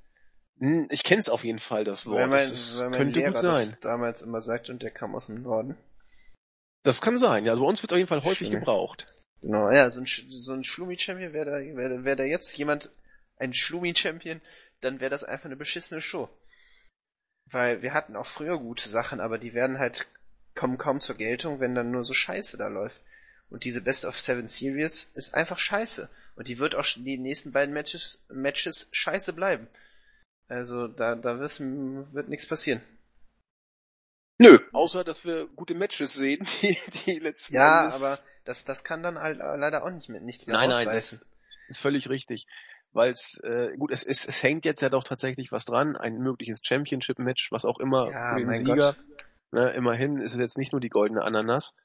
Hm, 0.60 0.88
Ich 0.92 1.02
kenne 1.04 1.20
es 1.20 1.30
auf 1.30 1.44
jeden 1.44 1.58
Fall, 1.58 1.84
das 1.84 2.06
Wort. 2.06 2.20
weil 2.20 2.28
mein, 2.28 2.48
das 2.48 2.78
weil 2.80 2.90
mein 2.92 3.00
könnte 3.00 3.18
Lehrer 3.20 3.32
gut 3.32 3.42
sein. 3.42 3.70
das 3.72 3.80
damals 3.80 4.22
immer 4.22 4.40
sagt 4.42 4.70
und 4.70 4.84
der 4.84 4.92
kam 4.92 5.16
aus 5.16 5.26
dem 5.26 5.42
Norden. 5.42 5.76
Das 6.84 7.02
kann 7.02 7.18
sein, 7.18 7.44
ja. 7.44 7.54
Also 7.54 7.64
bei 7.64 7.70
uns 7.70 7.82
wird 7.82 7.92
auf 7.92 7.98
jeden 7.98 8.08
Fall 8.08 8.22
häufig 8.24 8.38
Schlimme. 8.50 8.60
gebraucht. 8.60 9.08
Genau, 9.42 9.72
ja, 9.72 9.90
so 9.90 10.02
ein, 10.02 10.06
so 10.06 10.54
ein 10.54 10.64
Schlumi-Champion 10.64 11.34
wäre 11.34 11.46
da, 11.50 11.58
wäre 11.76 12.04
wär 12.04 12.16
da 12.16 12.24
jetzt 12.24 12.56
jemand, 12.56 12.92
ein 13.38 13.52
Schlumi-Champion, 13.52 14.42
dann 14.82 15.00
wäre 15.00 15.10
das 15.10 15.24
einfach 15.24 15.46
eine 15.46 15.56
beschissene 15.56 16.02
Show. 16.02 16.30
Weil 17.50 17.82
wir 17.82 17.96
hatten 17.96 18.16
auch 18.16 18.28
früher 18.28 18.60
gute 18.60 18.90
Sachen, 18.90 19.20
aber 19.22 19.40
die 19.40 19.56
werden 19.56 19.80
halt, 19.80 20.06
kommen 20.60 20.78
kaum 20.78 20.99
zur 20.99 21.16
Geltung, 21.16 21.60
wenn 21.62 21.74
dann 21.74 21.89
nur 21.89 22.03
so 22.03 22.14
Scheiße 22.14 22.57
da 22.57 22.68
läuft. 22.68 23.01
Und 23.49 23.64
diese 23.64 23.82
Best 23.82 24.03
of 24.05 24.20
Seven 24.20 24.47
Series 24.47 25.10
ist 25.16 25.34
einfach 25.34 25.57
scheiße. 25.57 26.10
Und 26.36 26.49
die 26.49 26.60
wird 26.60 26.76
auch 26.76 26.84
schon 26.84 27.05
die 27.05 27.18
nächsten 27.18 27.51
beiden 27.53 27.74
Matches, 27.74 28.22
Matches 28.30 28.89
scheiße 28.91 29.32
bleiben. 29.34 29.68
Also 30.49 30.88
da, 30.88 31.16
da 31.16 31.39
wir's, 31.39 31.60
wird 31.62 32.28
nichts 32.28 32.45
passieren. 32.45 32.82
Nö. 34.38 34.60
Außer, 34.74 35.03
dass 35.03 35.24
wir 35.26 35.47
gute 35.55 35.74
Matches 35.76 36.14
sehen, 36.14 36.45
die, 36.62 36.78
die 37.05 37.20
letzten 37.20 37.55
Ja, 37.55 37.86
Endes- 37.86 37.95
aber 37.95 38.18
das, 38.45 38.66
das 38.66 38.84
kann 38.84 39.01
dann 39.01 39.18
halt 39.20 39.38
leider 39.39 39.84
auch 39.84 39.89
nicht 39.91 40.10
mit 40.10 40.24
nichts 40.24 40.45
mehr 40.45 40.57
Nein, 40.57 40.70
nein, 40.70 40.88
ausreißen. 40.88 41.20
das 41.20 41.78
ist 41.78 41.80
völlig 41.82 42.10
richtig. 42.10 42.47
Weil 42.91 43.12
es, 43.12 43.39
äh, 43.43 43.76
gut, 43.78 43.91
es, 43.91 44.03
es, 44.03 44.26
es 44.26 44.41
hängt 44.41 44.66
jetzt 44.66 44.82
ja 44.82 44.89
doch 44.89 45.03
tatsächlich 45.03 45.51
was 45.51 45.66
dran, 45.66 45.95
ein 45.95 46.18
mögliches 46.18 46.62
Championship-Match, 46.64 47.51
was 47.51 47.64
auch 47.66 47.80
immer 47.80 48.10
Ja, 48.12 48.34
für 48.36 48.39
den 48.41 48.51
Sieger. 48.53 48.76
Gott. 48.76 48.97
Ne, 49.52 49.72
immerhin 49.72 50.20
ist 50.20 50.34
es 50.34 50.39
jetzt 50.39 50.58
nicht 50.58 50.72
nur 50.72 50.82
die 50.82 50.89
goldene 50.89 51.24
Ananas. 51.24 51.76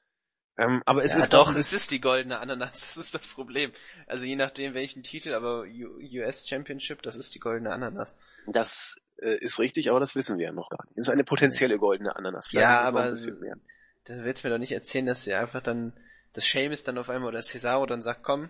Ähm, 0.57 0.81
aber 0.85 1.03
es 1.03 1.11
ja, 1.11 1.19
ist 1.19 1.33
doch, 1.33 1.53
es 1.55 1.73
ist 1.73 1.91
die 1.91 1.99
goldene 1.99 2.39
Ananas, 2.39 2.81
das 2.81 2.97
ist 2.97 3.13
das 3.13 3.27
Problem. 3.27 3.71
Also 4.07 4.25
je 4.25 4.35
nachdem 4.35 4.73
welchen 4.73 5.03
Titel, 5.03 5.33
aber 5.33 5.65
US 5.65 6.47
Championship, 6.47 7.01
das 7.01 7.15
ist 7.15 7.35
die 7.35 7.39
goldene 7.39 7.71
Ananas. 7.71 8.15
das 8.47 9.01
äh, 9.17 9.35
ist 9.35 9.59
richtig, 9.59 9.89
aber 9.89 9.99
das 9.99 10.15
wissen 10.15 10.37
wir 10.37 10.45
ja 10.45 10.51
noch 10.53 10.69
gar 10.69 10.85
nicht. 10.85 10.97
Es 10.97 11.07
ist 11.07 11.11
eine 11.11 11.23
potenzielle 11.23 11.77
goldene 11.77 12.15
Ananas. 12.15 12.47
Vielleicht 12.47 12.63
Ja, 12.63 12.83
ist 12.83 12.87
aber 12.87 13.03
ein 13.03 13.11
bisschen 13.11 13.39
mehr. 13.39 13.57
Da 14.05 14.23
willst 14.23 14.43
du 14.43 14.47
mir 14.47 14.53
doch 14.53 14.59
nicht 14.59 14.71
erzählen, 14.71 15.05
dass 15.05 15.23
sie 15.23 15.33
einfach 15.33 15.61
dann, 15.61 15.93
das 16.33 16.45
Sheamus 16.45 16.83
dann 16.83 16.97
auf 16.97 17.09
einmal 17.09 17.29
oder 17.29 17.41
Cesaro 17.41 17.85
dann 17.85 18.01
sagt, 18.01 18.23
komm, 18.23 18.49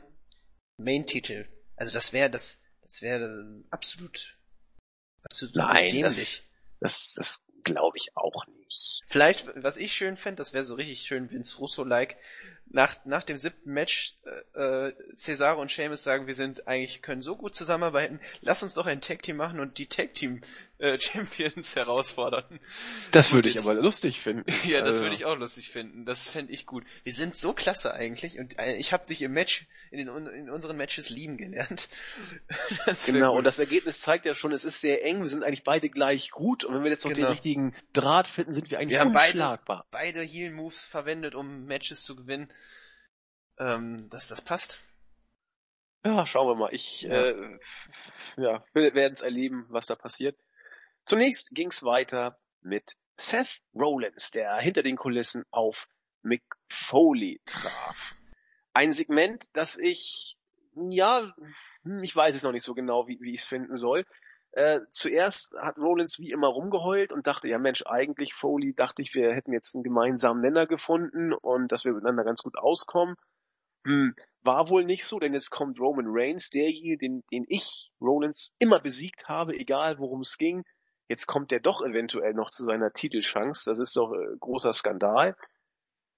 Main-Titel. 0.78 1.48
Also 1.76 1.94
das 1.94 2.14
wäre 2.14 2.30
das, 2.30 2.60
das 2.82 3.02
wäre 3.02 3.64
absolut, 3.70 4.38
absolut 5.24 5.56
Nein, 5.56 5.90
dämlich. 5.90 6.44
Das, 6.82 7.14
das 7.16 7.45
glaube 7.66 7.98
ich 7.98 8.16
auch 8.16 8.48
nicht. 8.48 9.04
Vielleicht, 9.08 9.62
was 9.62 9.76
ich 9.76 9.94
schön 9.94 10.16
fände, 10.16 10.38
das 10.38 10.54
wäre 10.54 10.64
so 10.64 10.76
richtig 10.76 11.02
schön 11.02 11.30
Vince 11.30 11.58
Russo-like, 11.58 12.16
nach, 12.68 12.98
nach 13.06 13.24
dem 13.24 13.38
siebten 13.38 13.72
Match 13.72 14.16
äh, 14.56 14.88
äh, 14.88 14.94
Cesaro 15.16 15.62
und 15.62 15.72
Sheamus 15.72 16.04
sagen, 16.04 16.28
wir 16.28 16.36
sind 16.36 16.68
eigentlich, 16.68 17.02
können 17.02 17.22
so 17.22 17.36
gut 17.36 17.56
zusammenarbeiten, 17.56 18.20
lass 18.42 18.64
uns 18.64 18.74
doch 18.74 18.86
ein 18.86 19.00
Tag-Team 19.02 19.38
machen 19.38 19.60
und 19.60 19.78
die 19.78 19.86
Tag-Team 19.88 20.42
äh, 20.80 21.00
Champions 21.00 21.76
herausfordern. 21.76 22.60
Das 23.12 23.32
würde 23.32 23.50
ich 23.50 23.60
aber 23.60 23.74
lustig 23.76 24.20
finden. 24.20 24.46
Ja, 24.66 24.80
das 24.80 24.90
Also, 24.90 25.02
würde 25.04 25.16
ich 25.16 25.26
auch 25.26 25.38
lustig 25.38 25.70
finden. 25.70 26.06
Das 26.06 26.28
fände 26.28 26.52
ich 26.52 26.66
gut. 26.66 26.84
Wir 27.04 27.14
sind 27.14 27.36
so 27.36 27.54
klasse 27.54 27.94
eigentlich 27.94 28.40
und 28.40 28.58
äh, 28.60 28.76
ich 28.76 28.92
habe 28.94 29.06
dich 29.06 29.22
im 29.22 29.32
Match, 29.32 29.68
in, 29.92 30.00
den, 30.00 30.28
in 30.28 30.50
unseren 30.50 30.76
Matches 30.76 31.10
lieben 31.10 31.38
gelernt. 31.38 31.88
Genau, 33.06 33.30
gut. 33.32 33.40
und 33.40 33.44
das 33.46 33.60
Ergebnis 33.60 34.02
zeigt 34.02 34.26
ja 34.26 34.36
schon, 34.36 34.52
es 34.52 34.64
ist 34.66 34.82
sehr 34.82 35.04
eng, 35.06 35.22
wir 35.22 35.30
sind 35.30 35.44
eigentlich 35.44 35.64
beide 35.64 35.90
gleich 35.90 36.32
gut 36.32 36.64
und 36.64 36.74
wenn 36.74 36.84
wir 36.84 36.92
jetzt 36.92 37.06
noch 37.06 37.14
Genau. 37.14 37.28
den 37.28 37.32
richtigen 37.32 37.76
Draht 37.94 38.28
finden, 38.28 38.54
sind 38.54 38.70
wir 38.72 38.80
eigentlich 38.80 38.92
Wir 38.92 39.00
haben 39.02 39.14
beide- 39.14 39.34
unschlagbar. 39.34 39.86
beide 39.92 40.22
Heal-Moves 40.22 40.86
verwendet, 40.86 41.36
um 41.36 41.66
Matches 41.66 42.02
zu 42.04 42.16
gewinnen. 42.16 42.50
Ähm, 43.58 44.10
dass 44.10 44.28
das 44.28 44.42
passt. 44.42 44.80
Ja, 46.06 46.26
schauen 46.26 46.48
wir 46.48 46.56
mal. 46.56 46.74
Ich 46.74 47.04
Ja. 47.04 47.30
äh, 47.30 47.60
ja, 48.38 48.66
wir 48.74 48.94
werden 48.94 49.14
es 49.14 49.22
erleben, 49.22 49.66
was 49.70 49.86
da 49.86 49.96
passiert. 49.96 50.38
Zunächst 51.06 51.50
ging's 51.52 51.84
weiter 51.84 52.38
mit 52.62 52.96
Seth 53.18 53.62
Rollins, 53.74 54.32
der 54.32 54.58
hinter 54.58 54.84
den 54.84 54.98
Kulissen 54.98 55.46
auf 55.52 55.88
Mick 56.22 56.44
Foley 56.70 57.40
traf. 57.46 58.16
Ein 58.74 58.92
Segment, 58.92 59.46
das 59.54 59.78
ich, 59.78 60.38
ja, 60.90 61.34
hm, 61.84 62.04
ich 62.04 62.16
weiß 62.16 62.36
es 62.36 62.44
noch 62.44 62.52
nicht 62.52 62.66
so 62.66 62.74
genau, 62.74 63.08
wie, 63.08 63.20
wie 63.22 63.34
ich 63.34 63.42
es 63.42 63.48
finden 63.48 63.78
soll. 63.78 64.06
Äh, 64.52 64.82
zuerst 64.90 65.54
hat 65.54 65.78
Rollins 65.78 66.20
wie 66.20 66.32
immer 66.32 66.48
rumgeheult 66.48 67.12
und 67.14 67.28
dachte, 67.28 67.48
ja 67.48 67.60
Mensch, 67.60 67.84
eigentlich 67.86 68.34
Foley 68.34 68.74
dachte 68.74 69.02
ich, 69.02 69.14
wir 69.14 69.34
hätten 69.34 69.54
jetzt 69.54 69.76
einen 69.76 69.84
gemeinsamen 69.84 70.42
Nenner 70.42 70.66
gefunden 70.66 71.34
und 71.34 71.72
dass 71.72 71.86
wir 71.86 71.94
miteinander 71.94 72.24
ganz 72.24 72.42
gut 72.42 72.58
auskommen. 72.58 73.16
Hm, 73.86 74.16
war 74.44 74.70
wohl 74.70 74.84
nicht 74.84 75.06
so, 75.06 75.20
denn 75.20 75.34
jetzt 75.34 75.50
kommt 75.50 75.80
Roman 75.80 76.08
Reigns, 76.08 76.50
derjenige, 76.50 76.98
den, 76.98 77.24
den 77.32 77.46
ich, 77.48 77.92
Rollins, 78.02 78.54
immer 78.60 78.80
besiegt 78.80 79.28
habe, 79.28 79.54
egal 79.56 79.98
worum 79.98 80.22
es 80.22 80.38
ging. 80.38 80.64
Jetzt 81.08 81.28
kommt 81.28 81.52
der 81.52 81.60
doch 81.60 81.82
eventuell 81.82 82.34
noch 82.34 82.50
zu 82.50 82.64
seiner 82.64 82.92
Titelchance. 82.92 83.70
Das 83.70 83.80
ist 83.80 83.96
doch 83.96 84.12
äh, 84.14 84.38
großer 84.40 84.74
Skandal. 84.74 85.36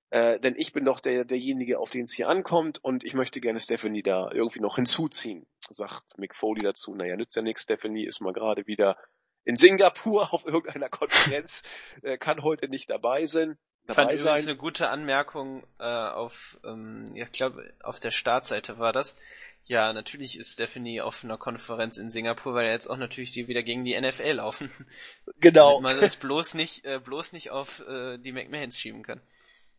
Äh, 0.10 0.40
denn 0.40 0.56
ich 0.58 0.72
bin 0.72 0.86
doch 0.86 1.02
der, 1.02 1.26
derjenige, 1.26 1.80
auf 1.80 1.90
den 1.90 2.06
es 2.06 2.14
hier 2.14 2.30
ankommt 2.30 2.82
und 2.82 3.04
ich 3.04 3.14
möchte 3.14 3.42
gerne 3.42 3.60
Stephanie 3.60 4.04
da 4.04 4.32
irgendwie 4.32 4.62
noch 4.62 4.78
hinzuziehen, 4.78 5.46
sagt 5.70 6.18
Mick 6.18 6.34
Foley 6.36 6.62
dazu. 6.62 6.96
Naja, 6.96 7.18
nützt 7.18 7.36
ja 7.36 7.42
nichts, 7.42 7.64
Stephanie 7.64 8.06
ist 8.06 8.22
mal 8.22 8.32
gerade 8.32 8.66
wieder 8.68 8.98
in 9.44 9.58
Singapur 9.58 10.34
auf 10.34 10.46
irgendeiner 10.46 10.90
Konferenz, 10.90 11.62
äh, 12.04 12.18
kann 12.18 12.44
heute 12.44 12.70
nicht 12.70 12.90
dabei 12.90 13.26
sein. 13.26 13.58
Dabei 13.88 14.10
fand 14.10 14.20
sein. 14.20 14.44
eine 14.44 14.58
gute 14.58 14.90
Anmerkung 14.90 15.66
äh, 15.80 15.86
auf, 15.86 16.60
ähm, 16.66 17.06
ich 17.16 17.32
glaube, 17.32 17.74
auf 17.82 18.02
der 18.02 18.12
Startseite 18.12 18.78
war 18.80 18.92
das. 18.92 19.16
Ja, 19.64 19.94
natürlich 19.94 20.38
ist 20.38 20.54
Stephanie 20.54 21.00
auf 21.02 21.24
einer 21.24 21.38
Konferenz 21.38 21.98
in 21.98 22.10
Singapur, 22.10 22.54
weil 22.54 22.70
jetzt 22.70 22.90
auch 22.90 22.98
natürlich 22.98 23.32
die 23.32 23.48
wieder 23.48 23.64
gegen 23.64 23.86
die 23.86 24.00
NFL 24.00 24.34
laufen. 24.34 24.70
Genau. 25.40 25.80
Man 25.80 25.98
es 26.00 26.18
bloß 26.18 26.54
nicht, 26.56 26.86
äh, 26.86 27.00
bloß 27.00 27.32
nicht 27.32 27.52
auf 27.52 27.80
äh, 27.88 28.18
die 28.18 28.34
McMahons 28.34 28.78
schieben 28.78 29.04
kann. 29.04 29.22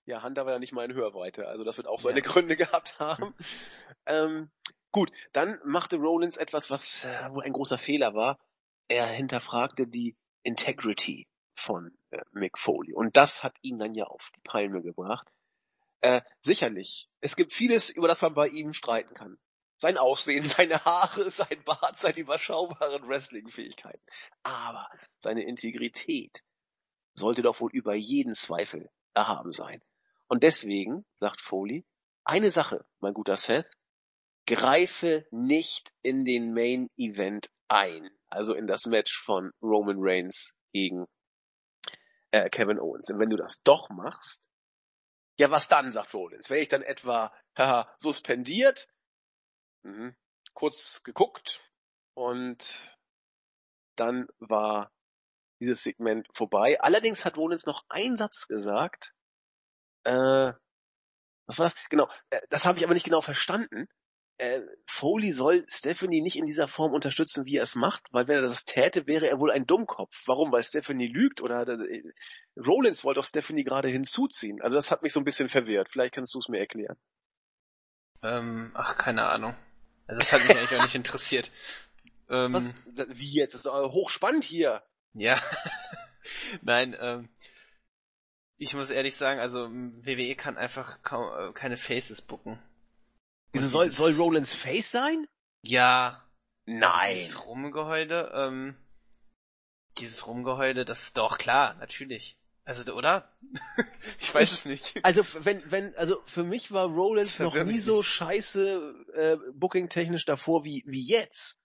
Ja, 0.07 0.23
Hunter 0.23 0.47
war 0.47 0.55
ja 0.55 0.59
nicht 0.59 0.73
mal 0.73 0.87
in 0.87 0.95
Hörweite, 0.95 1.47
also 1.47 1.65
das 1.65 1.77
wird 1.77 1.87
auch 1.87 2.01
seine 2.01 2.21
ja. 2.21 2.25
Gründe 2.25 2.57
gehabt 2.57 2.99
haben. 2.99 3.35
ähm, 4.07 4.51
gut, 4.91 5.11
dann 5.33 5.59
machte 5.65 5.97
Rollins 5.97 6.39
etwas, 6.39 6.71
was 6.71 7.05
äh, 7.05 7.31
wohl 7.35 7.45
ein 7.45 7.53
großer 7.53 7.77
Fehler 7.77 8.15
war. 8.15 8.39
Er 8.89 9.07
hinterfragte 9.07 9.87
die 9.87 10.17
Integrity 10.43 11.27
von 11.59 11.97
äh, 12.11 12.21
Mick 12.33 12.59
Foley. 12.59 12.95
Und 12.95 13.17
das 13.17 13.43
hat 13.43 13.57
ihn 13.63 13.79
dann 13.79 13.95
ja 13.95 14.05
auf 14.05 14.31
die 14.35 14.41
Palme 14.41 14.83
gebracht. 14.83 15.29
Äh, 16.01 16.23
sicherlich. 16.41 17.09
Es 17.21 17.37
gibt 17.37 17.53
vieles, 17.53 17.91
über 17.91 18.09
das 18.09 18.23
man 18.23 18.35
bei 18.35 18.49
ihm 18.49 18.73
streiten 18.73 19.15
kann. 19.15 19.39
Sein 19.77 19.99
Aussehen, 19.99 20.45
seine 20.45 20.85
Haare, 20.85 21.31
sein 21.31 21.63
Bart, 21.65 21.99
seine 21.99 22.19
überschaubaren 22.19 23.09
Wrestling-Fähigkeiten. 23.09 24.03
Aber 24.43 24.89
seine 25.21 25.45
Integrität 25.45 26.43
sollte 27.15 27.43
doch 27.43 27.61
wohl 27.61 27.71
über 27.73 27.95
jeden 27.95 28.35
Zweifel 28.35 28.89
erhaben 29.15 29.53
sein. 29.53 29.83
Und 30.29 30.43
deswegen, 30.43 31.05
sagt 31.15 31.41
Foley, 31.41 31.85
eine 32.25 32.51
Sache, 32.51 32.85
mein 33.01 33.15
guter 33.15 33.37
Seth, 33.37 33.67
greife 34.47 35.27
nicht 35.31 35.93
in 36.03 36.25
den 36.25 36.53
Main 36.55 36.91
Event 36.97 37.51
ein. 37.69 38.11
Also 38.29 38.55
in 38.55 38.67
das 38.67 38.87
Match 38.87 39.23
von 39.25 39.53
Roman 39.63 39.97
Reigns 39.99 40.55
gegen 40.73 41.07
äh, 42.31 42.49
Kevin 42.51 42.79
Owens. 42.79 43.11
Und 43.11 43.19
wenn 43.19 43.31
du 43.31 43.37
das 43.37 43.63
doch 43.63 43.89
machst, 43.91 44.49
ja, 45.39 45.51
was 45.51 45.69
dann, 45.69 45.91
sagt 45.91 46.15
Rollins? 46.15 46.51
Wäre 46.51 46.61
ich 46.61 46.69
dann 46.69 46.83
etwa 46.83 47.33
haha, 47.57 47.93
suspendiert? 47.97 48.89
Mhm. 49.85 50.17
Kurz 50.53 51.03
geguckt 51.05 51.63
und 52.15 52.97
dann 53.95 54.27
war 54.39 54.91
dieses 55.61 55.83
Segment 55.83 56.29
vorbei. 56.35 56.81
Allerdings 56.81 57.25
hat 57.25 57.37
Rollins 57.37 57.67
noch 57.67 57.85
einen 57.89 58.17
Satz 58.17 58.49
gesagt, 58.49 59.15
äh, 60.05 60.53
was 61.47 61.59
war 61.59 61.67
das? 61.67 61.75
Genau, 61.89 62.09
äh, 62.31 62.41
das 62.51 62.65
habe 62.65 62.79
ich 62.79 62.85
aber 62.85 62.95
nicht 62.95 63.05
genau 63.05 63.21
verstanden. 63.21 63.89
Äh, 64.39 64.61
Foley 64.87 65.33
soll 65.33 65.65
Stephanie 65.69 66.21
nicht 66.21 66.37
in 66.37 66.47
dieser 66.47 66.69
Form 66.69 66.93
unterstützen, 66.93 67.45
wie 67.45 67.57
er 67.57 67.65
es 67.65 67.75
macht, 67.75 68.05
weil 68.13 68.29
wenn 68.29 68.37
er 68.37 68.43
das 68.43 68.65
täte, 68.65 69.07
wäre 69.09 69.29
er 69.29 69.41
wohl 69.41 69.51
ein 69.51 69.67
Dummkopf. 69.67 70.23
Warum? 70.27 70.53
Weil 70.53 70.63
Stephanie 70.63 71.09
lügt 71.09 71.41
oder 71.41 71.67
äh, 71.67 72.03
Rollins 72.57 73.03
wollte 73.03 73.19
doch 73.19 73.27
Stephanie 73.27 73.65
gerade 73.65 73.89
hinzuziehen. 73.89 74.63
Also 74.63 74.77
das 74.77 74.91
hat 74.93 75.03
mich 75.03 75.13
so 75.13 75.21
ein 75.21 75.25
bisschen 75.25 75.49
verwirrt. 75.49 75.89
Vielleicht 75.91 76.15
kannst 76.15 76.35
du 76.35 76.39
es 76.39 76.49
mir 76.49 76.61
erklären. 76.61 76.97
Ähm, 78.23 78.71
ach, 78.75 78.97
keine 78.97 79.25
Ahnung. 79.27 79.57
Also 80.07 80.21
das 80.21 80.33
hat 80.33 80.47
mich 80.47 80.57
eigentlich 80.57 80.79
auch 80.79 80.83
nicht 80.83 80.95
interessiert. 80.95 81.51
Ähm, 82.31 82.53
Was? 82.53 82.75
Wie 83.09 83.33
jetzt? 83.33 83.55
Das 83.55 83.65
ist 83.65 83.73
hochspannend 83.73 84.45
hier. 84.45 84.83
Ja. 85.15 85.41
Nein, 86.61 86.95
ähm, 87.01 87.31
ich 88.59 88.75
muss 88.75 88.91
ehrlich 88.91 89.17
sagen, 89.17 89.41
also 89.41 89.71
WWE 89.71 90.35
kann 90.35 90.59
einfach 90.59 91.01
kaum, 91.01 91.31
äh, 91.33 91.53
keine 91.55 91.79
Faces 91.79 92.21
booken. 92.21 92.59
Wieso 93.53 93.69
soll, 93.69 93.89
soll 93.89 94.13
Rollins 94.15 94.55
Face 94.55 94.91
sein? 94.91 95.27
Ja. 95.63 96.25
Nein. 96.67 96.91
Also 96.93 97.15
dieses 97.15 97.47
Rumgeheule, 97.47 98.33
ähm, 98.35 98.77
dieses 99.99 100.27
Rumgeheule, 100.27 100.85
das 100.85 101.03
ist 101.03 101.17
doch 101.17 101.39
klar, 101.39 101.75
natürlich. 101.77 102.39
Also, 102.65 102.93
oder? 102.93 103.33
ich 104.21 104.35
weiß 104.35 104.53
es 104.53 104.67
nicht. 104.67 105.03
Also, 105.03 105.23
wenn, 105.45 105.63
wenn, 105.71 105.97
also 105.97 106.23
für 106.27 106.45
mich 106.45 106.71
war 106.71 106.87
Rollins 106.87 107.39
noch 107.39 107.55
nie 107.65 107.79
so 107.79 108.03
scheiße 108.03 109.07
äh, 109.15 109.37
booking-technisch 109.55 110.27
davor 110.27 110.65
wie, 110.65 110.85
wie 110.87 111.03
jetzt. 111.03 111.59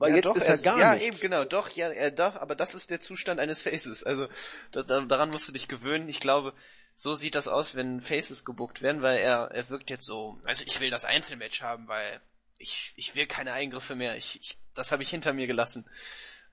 Weil 0.00 0.10
ja, 0.10 0.16
jetzt 0.16 0.24
doch, 0.24 0.34
ist 0.34 0.48
er, 0.48 0.56
gar 0.56 0.78
ja, 0.78 0.94
nichts. 0.94 1.04
Ja, 1.04 1.08
eben, 1.08 1.20
genau, 1.20 1.44
doch, 1.44 1.68
ja, 1.68 1.90
er 1.90 2.10
doch, 2.10 2.36
aber 2.36 2.54
das 2.54 2.74
ist 2.74 2.90
der 2.90 3.00
Zustand 3.00 3.38
eines 3.38 3.62
Faces. 3.62 4.02
Also 4.02 4.28
da, 4.72 4.82
da, 4.82 5.02
daran 5.02 5.28
musst 5.28 5.46
du 5.46 5.52
dich 5.52 5.68
gewöhnen. 5.68 6.08
Ich 6.08 6.20
glaube, 6.20 6.54
so 6.94 7.14
sieht 7.14 7.34
das 7.34 7.48
aus, 7.48 7.74
wenn 7.74 8.00
Faces 8.00 8.46
gebuckt 8.46 8.80
werden, 8.80 9.02
weil 9.02 9.18
er, 9.18 9.50
er 9.50 9.68
wirkt 9.68 9.90
jetzt 9.90 10.06
so, 10.06 10.40
also 10.44 10.64
ich 10.66 10.80
will 10.80 10.88
das 10.88 11.04
Einzelmatch 11.04 11.60
haben, 11.60 11.86
weil 11.86 12.18
ich, 12.56 12.94
ich 12.96 13.14
will 13.14 13.26
keine 13.26 13.52
Eingriffe 13.52 13.94
mehr. 13.94 14.16
Ich, 14.16 14.40
ich 14.40 14.58
das 14.72 14.90
habe 14.90 15.02
ich 15.02 15.10
hinter 15.10 15.34
mir 15.34 15.46
gelassen. 15.46 15.84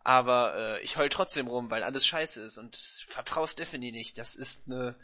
Aber 0.03 0.55
äh, 0.57 0.83
ich 0.83 0.97
heul 0.97 1.07
trotzdem 1.07 1.47
rum, 1.47 1.69
weil 1.69 1.83
alles 1.83 2.05
scheiße 2.05 2.41
ist 2.41 2.57
und 2.57 2.75
vertrau 2.75 3.47
Stephanie 3.47 3.93
nicht. 3.93 4.17
Das 4.17 4.35
ist 4.35 4.67
eine, 4.67 4.95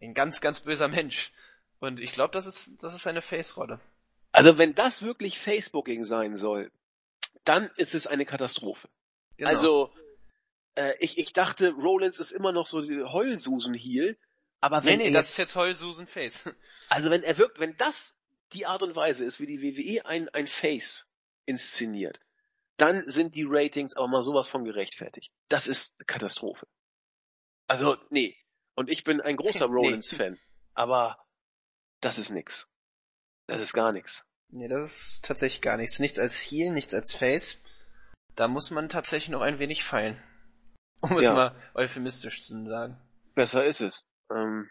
ein 0.00 0.14
ganz, 0.14 0.40
ganz 0.40 0.60
böser 0.60 0.86
Mensch. 0.86 1.32
Und 1.80 1.98
ich 1.98 2.12
glaube, 2.12 2.32
das 2.34 2.46
ist, 2.46 2.80
das 2.84 2.94
ist 2.94 3.08
eine 3.08 3.20
Face-Rolle. 3.20 3.80
Also 4.30 4.58
wenn 4.58 4.76
das 4.76 5.02
wirklich 5.02 5.40
Facebooking 5.40 6.04
sein 6.04 6.36
soll, 6.36 6.70
dann 7.44 7.70
ist 7.76 7.94
es 7.94 8.06
eine 8.06 8.24
Katastrophe. 8.24 8.88
Genau. 9.36 9.50
Also 9.50 9.92
äh, 10.74 10.94
ich, 11.00 11.18
ich 11.18 11.32
dachte, 11.32 11.72
Rollins 11.72 12.20
ist 12.20 12.30
immer 12.30 12.52
noch 12.52 12.66
so 12.66 12.80
die 12.80 13.02
Heulsusen-Heel, 13.02 14.18
aber 14.60 14.84
wenn 14.84 14.98
nee, 14.98 15.04
nee, 15.04 15.10
er 15.10 15.20
das 15.20 15.30
ist 15.30 15.36
jetzt 15.36 15.56
Heulsusen-Face. 15.56 16.54
Also 16.90 17.10
wenn 17.10 17.22
er 17.22 17.38
wirkt, 17.38 17.58
wenn 17.58 17.76
das 17.76 18.14
die 18.52 18.66
Art 18.66 18.82
und 18.82 18.94
Weise 18.94 19.24
ist, 19.24 19.40
wie 19.40 19.46
die 19.46 19.62
WWE 19.62 20.04
ein, 20.06 20.28
ein 20.28 20.46
Face 20.46 21.10
inszeniert, 21.46 22.20
dann 22.76 23.08
sind 23.08 23.34
die 23.34 23.44
Ratings 23.46 23.94
aber 23.94 24.08
mal 24.08 24.22
sowas 24.22 24.48
von 24.48 24.64
gerechtfertigt. 24.64 25.32
Das 25.48 25.66
ist 25.66 26.06
Katastrophe. 26.06 26.66
Also, 27.66 27.96
nee. 28.10 28.36
Und 28.74 28.90
ich 28.90 29.04
bin 29.04 29.20
ein 29.20 29.36
großer 29.36 29.66
Rollins-Fan. 29.66 30.34
Nee. 30.34 30.38
Aber 30.74 31.24
das 32.00 32.18
ist 32.18 32.30
nix. 32.30 32.68
Das 33.46 33.60
ist 33.60 33.72
gar 33.72 33.92
nichts. 33.92 34.24
Nee, 34.56 34.68
das 34.68 34.84
ist 34.84 35.24
tatsächlich 35.24 35.62
gar 35.62 35.76
nichts. 35.76 35.98
Nichts 35.98 36.16
als 36.20 36.36
Heal, 36.36 36.70
nichts 36.70 36.94
als 36.94 37.12
Face. 37.12 37.60
Da 38.36 38.46
muss 38.46 38.70
man 38.70 38.88
tatsächlich 38.88 39.30
noch 39.30 39.40
ein 39.40 39.58
wenig 39.58 39.82
feilen. 39.82 40.16
Um 41.00 41.18
es 41.18 41.28
mal 41.28 41.54
euphemistisch 41.74 42.40
zu 42.40 42.64
sagen. 42.64 42.96
Besser 43.34 43.64
ist 43.64 43.80
es. 43.80 44.06
Ähm, 44.30 44.70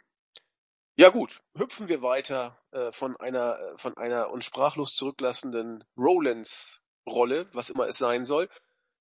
ja 0.96 1.10
gut, 1.10 1.42
hüpfen 1.56 1.90
wir 1.90 2.02
weiter 2.02 2.58
äh, 2.72 2.92
von 2.94 3.18
einer 3.18 3.60
äh, 3.60 3.78
von 3.78 3.96
einer 3.98 4.32
uns 4.32 4.46
sprachlos 4.46 4.96
zurücklassenden 4.96 5.84
Rollins 5.98 6.82
Rolle, 7.06 7.50
was 7.54 7.70
immer 7.70 7.86
es 7.86 7.98
sein 7.98 8.26
soll, 8.26 8.50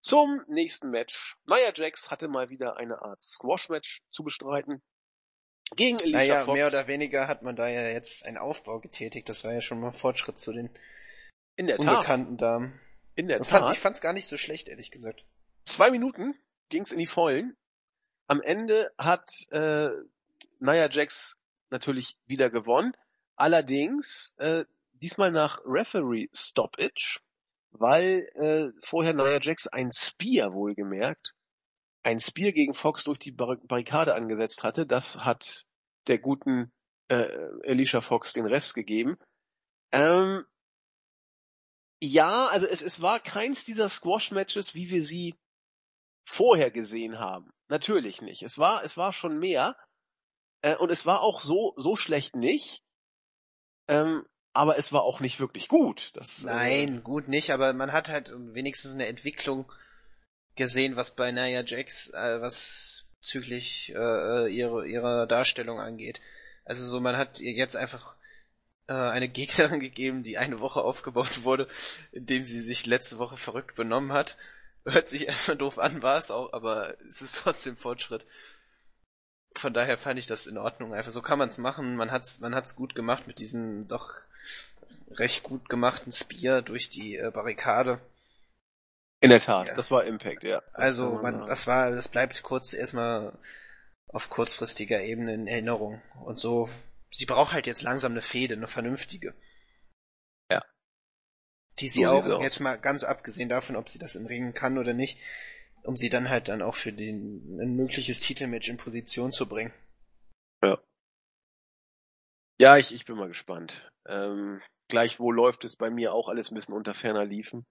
zum 0.03 0.43
nächsten 0.49 0.91
Match. 0.91 1.37
Nia 1.47 1.73
Jax 1.73 2.11
hatte 2.11 2.27
mal 2.27 2.51
wieder 2.51 2.77
eine 2.77 3.01
Art 3.01 3.23
Squash 3.23 3.69
Match 3.69 4.03
zu 4.11 4.25
bestreiten. 4.25 4.83
Gegen 5.77 5.99
Alicia 6.01 6.19
naja, 6.19 6.45
Fox. 6.45 6.55
mehr 6.55 6.67
oder 6.67 6.87
weniger 6.87 7.29
hat 7.29 7.43
man 7.43 7.57
da 7.57 7.69
ja 7.69 7.89
jetzt 7.89 8.27
einen 8.27 8.37
Aufbau 8.37 8.81
getätigt. 8.81 9.29
Das 9.29 9.45
war 9.45 9.53
ja 9.53 9.61
schon 9.61 9.81
mal 9.81 9.93
Fortschritt 9.93 10.39
zu 10.39 10.53
den 10.53 10.71
In 11.57 11.67
der 11.67 11.81
unbekannten 11.81 12.39
Tat. 12.39 12.43
Damen. 12.43 12.81
In 13.15 13.29
der 13.29 13.41
Tat. 13.41 13.73
ich 13.73 13.79
fand's 13.79 14.01
gar 14.01 14.13
nicht 14.13 14.27
so 14.27 14.37
schlecht, 14.37 14.69
ehrlich 14.69 14.91
gesagt. 14.91 15.25
Zwei 15.65 15.91
Minuten 15.91 16.35
ging's 16.69 16.93
in 16.93 16.99
die 16.99 17.07
Vollen. 17.07 17.57
Am 18.27 18.41
Ende 18.41 18.93
hat 18.99 19.31
äh, 19.51 19.91
Nia 20.59 20.89
Jax 20.91 21.37
natürlich 21.71 22.17
wieder 22.27 22.51
gewonnen. 22.51 22.93
Allerdings 23.37 24.35
äh, 24.39 24.65
diesmal 24.95 25.33
nach 25.33 25.61
Referee 25.65 26.29
Stoppage, 26.33 27.21
weil 27.71 28.29
äh, 28.35 28.69
vorher 28.87 29.15
Nia 29.15 29.41
Jax 29.41 29.67
ein 29.67 29.91
Spear 29.93 30.53
wohlgemerkt 30.53 31.35
ein 32.03 32.21
Spear 32.21 32.53
gegen 32.53 32.75
Fox 32.75 33.05
durch 33.05 33.19
die 33.19 33.33
Barrikade 33.33 34.15
angesetzt 34.15 34.63
hatte. 34.63 34.87
Das 34.87 35.19
hat 35.19 35.65
der 36.09 36.19
guten 36.19 36.73
äh, 37.09 37.29
Alicia 37.67 38.01
Fox 38.01 38.33
den 38.33 38.47
Rest 38.47 38.75
gegeben. 38.75 39.17
Ähm, 39.93 40.45
ja, 42.01 42.49
also 42.49 42.67
es, 42.67 42.83
es 42.83 43.01
war 43.01 43.21
keins 43.21 43.65
dieser 43.65 43.89
Squash-Matches, 43.89 44.75
wie 44.75 44.91
wir 44.91 45.05
sie 45.05 45.37
vorher 46.25 46.71
gesehen 46.71 47.19
haben. 47.19 47.51
Natürlich 47.69 48.21
nicht. 48.23 48.43
Es 48.43 48.59
war, 48.59 48.83
es 48.83 48.97
war 48.97 49.13
schon 49.13 49.39
mehr. 49.39 49.77
Äh, 50.63 50.77
und 50.77 50.91
es 50.91 51.07
war 51.07 51.21
auch 51.21 51.41
so, 51.41 51.75
so 51.77 51.95
schlecht 51.95 52.35
nicht. 52.35 52.83
Ähm, 53.89 54.27
aber 54.53 54.77
es 54.79 54.93
war 54.93 55.03
auch 55.03 55.21
nicht 55.21 55.41
wirklich 55.41 55.69
gut. 55.69 56.11
Das, 56.15 56.45
äh, 56.45 56.47
Nein, 56.47 56.99
äh, 56.99 57.01
gut 57.01 57.29
nicht, 57.29 57.51
aber 57.51 57.73
man 57.73 57.93
hat 57.93 58.09
halt 58.09 58.33
wenigstens 58.35 58.95
eine 58.95 59.07
Entwicklung 59.07 59.73
gesehen, 60.57 60.97
was 60.97 61.15
bei 61.15 61.31
Nia 61.33 61.63
Jax, 61.65 62.11
äh, 62.11 62.41
was 62.41 63.07
züglich 63.21 63.93
äh, 63.95 64.49
ihre, 64.49 64.87
ihre 64.87 65.27
Darstellung 65.27 65.81
angeht. 65.81 66.21
Also 66.65 66.85
so, 66.85 67.01
man 67.01 67.17
hat 67.17 67.41
ihr 67.41 67.53
jetzt 67.53 67.77
einfach 67.77 68.15
äh, 68.89 68.93
eine 68.93 69.29
Gegnerin 69.31 69.81
gegeben, 69.81 70.23
die 70.23 70.39
eine 70.39 70.61
Woche 70.61 70.83
aufgebaut 70.83 71.45
wurde, 71.45 71.69
indem 72.13 72.45
sie 72.45 72.61
sich 72.61 72.87
letzte 72.87 73.19
Woche 73.19 73.37
verrückt 73.37 73.77
benommen 73.77 74.13
hat. 74.13 74.37
Hört 74.85 75.09
sich 75.09 75.29
erstmal 75.29 75.57
doof 75.57 75.79
an, 75.79 76.03
war 76.03 76.19
es 76.19 76.31
auch, 76.31 76.53
aber 76.53 76.97
es 77.09 77.23
ist 77.23 77.37
trotzdem 77.43 77.77
Fortschritt. 77.77 78.27
Von 79.55 79.75
daher 79.75 79.99
fand 79.99 80.19
ich 80.19 80.27
das 80.27 80.47
in 80.47 80.59
Ordnung. 80.59 80.95
Einfach 80.95 81.13
so 81.13 81.21
kann 81.23 81.39
man 81.39 81.49
es 81.49 81.59
machen. 81.59 81.95
Man 81.97 82.11
hat's, 82.11 82.41
man 82.41 82.55
hat's 82.55 82.75
gut 82.75 82.95
gemacht 82.95 83.27
mit 83.27 83.39
diesem 83.39 83.87
doch 83.87 84.15
recht 85.11 85.43
gut 85.43 85.69
gemachten 85.69 86.11
Spear 86.11 86.63
durch 86.63 86.89
die 86.89 87.17
äh, 87.17 87.31
Barrikade. 87.31 88.01
In 89.23 89.31
der 89.31 89.39
Tat, 89.39 89.69
ja. 89.69 89.75
das 89.75 89.93
war 89.93 90.03
Impact, 90.05 90.43
ja. 90.43 90.61
Also 90.73 91.13
man, 91.13 91.47
das 91.47 91.69
war, 91.69 91.93
das 91.93 92.09
bleibt 92.09 92.43
kurz 92.43 92.73
erstmal 92.73 93.39
auf 94.09 94.29
kurzfristiger 94.29 95.01
Ebene 95.01 95.33
in 95.33 95.47
Erinnerung. 95.47 96.03
Und 96.25 96.41
so, 96.41 96.69
sie 97.13 97.27
braucht 97.27 97.53
halt 97.53 97.69
jetzt 97.69 97.83
langsam 97.83 98.13
eine 98.13 98.21
Fehde, 98.21 98.55
eine 98.55 98.67
vernünftige. 98.67 99.33
Ja. 100.51 100.61
Die 101.79 101.89
sie 101.89 102.03
so 102.03 102.09
auch, 102.09 102.43
jetzt 102.43 102.59
mal 102.59 102.77
ganz 102.81 103.05
abgesehen 103.05 103.49
davon, 103.49 103.77
ob 103.77 103.89
sie 103.89 104.01
das 104.01 104.17
im 104.17 104.27
Ringen 104.27 104.55
kann 104.55 104.77
oder 104.77 104.93
nicht, 104.93 105.21
um 105.85 105.97
sie 105.97 106.11
dann 106.11 106.29
halt 106.29 106.49
dann 106.49 106.61
auch 106.61 106.75
für 106.75 106.93
den, 106.93 107.61
ein 107.61 107.77
mögliches 107.77 108.19
Titelmatch 108.19 108.69
in 108.71 108.77
Position 108.77 109.31
zu 109.31 109.49
bringen. 109.49 109.73
Ja. 110.65 110.83
Ja, 112.59 112.77
ich, 112.77 112.93
ich 112.93 113.05
bin 113.05 113.15
mal 113.17 113.29
gespannt. 113.29 113.89
Ähm, 114.05 114.61
gleichwohl 114.89 115.37
läuft 115.37 115.65
es 115.65 115.77
bei 115.77 115.91
mir 115.91 116.13
auch 116.13 116.29
alles 116.29 116.51
ein 116.51 116.57
bisschen 116.57 116.75
unter 116.75 116.93
ferner 116.95 117.25
Liefen. 117.25 117.65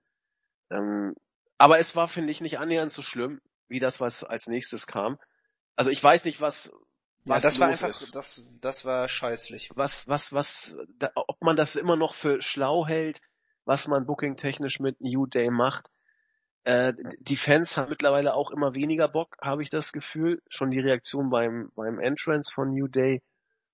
Ähm, 0.72 1.14
aber 1.62 1.78
es 1.78 1.96
war, 1.96 2.08
finde 2.08 2.32
ich, 2.32 2.42
nicht 2.42 2.58
annähernd 2.58 2.92
so 2.92 3.04
schlimm, 3.04 3.40
wie 3.68 3.80
das, 3.80 4.00
was 4.00 4.24
als 4.24 4.48
nächstes 4.48 4.88
kam. 4.88 5.20
Also 5.76 5.92
ich 5.92 6.04
weiß 6.04 6.26
nicht, 6.26 6.42
was, 6.42 6.74
was 7.26 7.44
ja, 7.44 7.50
das 7.50 7.60
war 7.60 7.68
einfach, 7.68 7.88
ist. 7.88 8.16
das, 8.16 8.44
das 8.62 8.84
war 8.84 9.08
scheußlich. 9.08 9.70
Was, 9.76 10.08
was, 10.08 10.34
was, 10.34 10.76
da, 10.98 11.12
ob 11.14 11.40
man 11.44 11.56
das 11.56 11.76
immer 11.76 11.98
noch 11.98 12.16
für 12.16 12.42
schlau 12.42 12.88
hält, 12.88 13.22
was 13.64 13.88
man 13.88 14.08
booking-technisch 14.08 14.80
mit 14.80 15.02
New 15.02 15.28
Day 15.28 15.52
macht. 15.52 15.92
Äh, 16.64 16.94
die 17.20 17.38
Fans 17.38 17.78
haben 17.78 17.90
mittlerweile 17.90 18.34
auch 18.34 18.50
immer 18.50 18.74
weniger 18.74 19.08
Bock, 19.08 19.38
habe 19.40 19.62
ich 19.62 19.70
das 19.70 19.92
Gefühl. 19.92 20.42
Schon 20.50 20.72
die 20.72 20.80
Reaktion 20.80 21.30
beim, 21.30 21.72
beim 21.76 22.00
Entrance 22.00 22.52
von 22.52 22.74
New 22.74 22.88
Day 22.88 23.22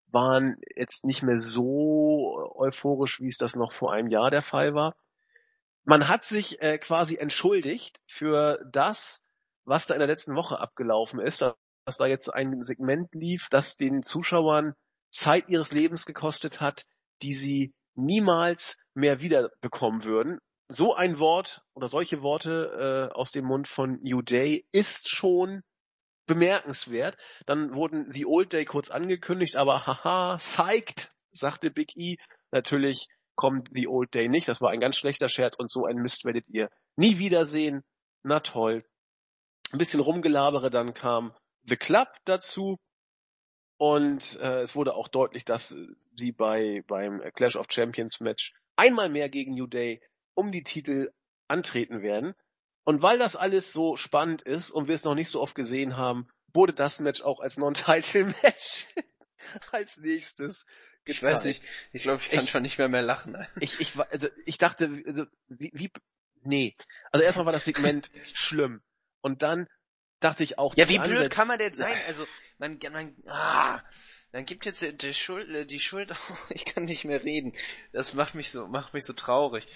waren 0.08 0.58
jetzt 0.76 1.06
nicht 1.06 1.24
mehr 1.24 1.40
so 1.40 2.52
euphorisch, 2.54 3.22
wie 3.22 3.30
es 3.30 3.38
das 3.38 3.56
noch 3.56 3.72
vor 3.72 3.94
einem 3.94 4.10
Jahr 4.10 4.30
der 4.30 4.44
Fall 4.44 4.74
war. 4.74 4.98
Man 5.90 6.10
hat 6.10 6.26
sich 6.26 6.62
äh, 6.62 6.78
quasi 6.80 7.16
entschuldigt 7.16 8.02
für 8.08 8.60
das, 8.70 9.22
was 9.64 9.88
da 9.88 9.94
in 9.94 10.00
der 10.00 10.10
letzten 10.10 10.36
Woche 10.36 10.60
abgelaufen 10.60 11.18
ist, 11.22 11.40
dass 11.40 11.98
da 11.98 12.06
jetzt 12.06 12.28
ein 12.34 12.62
Segment 12.62 13.08
lief, 13.14 13.48
das 13.52 13.78
den 13.78 14.04
Zuschauern 14.04 14.74
Zeit 15.12 15.48
ihres 15.48 15.72
Lebens 15.72 16.06
gekostet 16.06 16.60
hat, 16.60 16.84
die 17.22 17.32
sie 17.34 17.74
niemals 17.96 18.76
mehr 18.96 19.22
wiederbekommen 19.22 20.04
würden. 20.04 20.40
So 20.68 20.94
ein 20.94 21.20
Wort 21.20 21.62
oder 21.74 21.88
solche 21.88 22.22
Worte 22.22 23.10
äh, 23.10 23.16
aus 23.16 23.32
dem 23.32 23.46
Mund 23.46 23.70
von 23.70 23.98
New 24.02 24.22
Day 24.22 24.68
ist 24.74 25.08
schon 25.08 25.62
bemerkenswert. 26.26 27.16
Dann 27.46 27.74
wurden 27.74 28.12
The 28.12 28.26
Old 28.26 28.52
Day 28.52 28.66
kurz 28.66 28.90
angekündigt, 28.90 29.56
aber 29.56 29.88
haha, 29.88 30.36
psyched, 30.36 31.14
sagte 31.32 31.72
Big 31.72 31.96
E. 31.96 32.18
Natürlich 32.52 33.08
kommt 33.38 33.70
The 33.74 33.88
Old 33.88 34.14
Day 34.14 34.28
nicht. 34.28 34.50
Das 34.50 34.60
war 34.60 34.72
ein 34.72 34.82
ganz 34.82 34.98
schlechter 34.98 35.30
Scherz 35.30 35.56
und 35.56 35.72
so 35.72 35.86
ein 35.86 35.98
Mist 35.98 36.26
werdet 36.26 36.50
ihr 36.50 36.70
nie 36.98 37.20
wiedersehen. 37.20 37.84
Na 38.24 38.42
toll. 38.42 38.84
Ein 39.72 39.78
bisschen 39.78 40.02
rumgelabere, 40.02 40.70
dann 40.70 40.94
kam 40.94 41.34
The 41.64 41.78
Club 41.78 42.10
dazu 42.26 42.78
und 43.78 44.40
äh, 44.42 44.62
es 44.62 44.76
wurde 44.76 44.96
auch 44.96 45.08
deutlich, 45.08 45.46
dass 45.46 45.76
sie 46.16 46.32
bei 46.32 46.84
beim 46.88 47.22
Clash 47.36 47.56
of 47.56 47.68
Champions 47.70 48.20
Match 48.20 48.54
einmal 48.76 49.10
mehr 49.10 49.30
gegen 49.30 49.54
New 49.54 49.68
Day 49.68 50.02
um 50.34 50.52
die 50.52 50.64
Titel 50.64 51.12
antreten 51.48 52.02
werden. 52.02 52.34
Und 52.84 53.02
weil 53.02 53.20
das 53.20 53.36
alles 53.36 53.74
so 53.74 53.98
spannend 53.98 54.42
ist 54.42 54.72
und 54.72 54.88
wir 54.88 54.96
es 54.96 55.04
noch 55.04 55.16
nicht 55.16 55.30
so 55.30 55.42
oft 55.42 55.56
gesehen 55.56 55.98
haben, 55.98 56.28
wurde 56.54 56.74
das 56.74 57.00
Match 57.00 57.22
auch 57.22 57.40
als 57.40 57.58
Non-Title-Match 57.58 58.88
als 59.72 59.98
nächstes 59.98 60.66
gezeigt. 61.06 61.18
Ich 61.18 61.24
weiß 61.24 61.46
nicht, 61.46 61.64
ich 61.94 62.04
glaube, 62.04 62.22
ich 62.22 62.30
kann 62.30 62.44
ich, 62.44 62.52
schon 62.52 62.62
nicht 62.64 62.78
mehr 62.78 62.90
mehr 62.90 63.02
lachen. 63.02 63.36
Ich, 63.60 63.80
ich, 63.80 63.98
also, 63.98 64.28
ich 64.46 64.58
dachte, 64.58 65.04
also, 65.06 65.26
wie, 65.48 65.72
wie, 65.74 65.92
nee. 66.44 66.76
Also 67.12 67.24
erstmal 67.24 67.46
war 67.46 67.54
das 67.54 67.66
Segment 67.66 68.10
schlimm. 68.34 68.82
Und 69.22 69.42
dann 69.42 69.68
dachte 70.20 70.44
ich 70.44 70.58
auch. 70.58 70.76
Ja, 70.76 70.90
wie 70.90 71.00
blöd 71.00 71.12
Ansätze, 71.12 71.30
kann 71.30 71.48
man 71.48 71.60
denn 71.60 71.74
sein? 71.74 71.96
Also, 72.08 72.26
man, 72.58 72.80
man, 72.92 73.16
ah, 73.28 73.82
dann 74.32 74.46
gibt 74.46 74.66
jetzt 74.66 74.86
die 75.02 75.14
Schuld, 75.14 75.70
die 75.72 75.80
Schuld, 75.80 76.14
ich 76.50 76.66
kann 76.66 76.86
nicht 76.86 77.06
mehr 77.06 77.24
reden. 77.24 77.54
Das 77.92 78.14
macht 78.14 78.36
mich 78.36 78.52
so, 78.52 78.68
macht 78.68 78.94
mich 78.94 79.06
so 79.06 79.14
traurig 79.14 79.68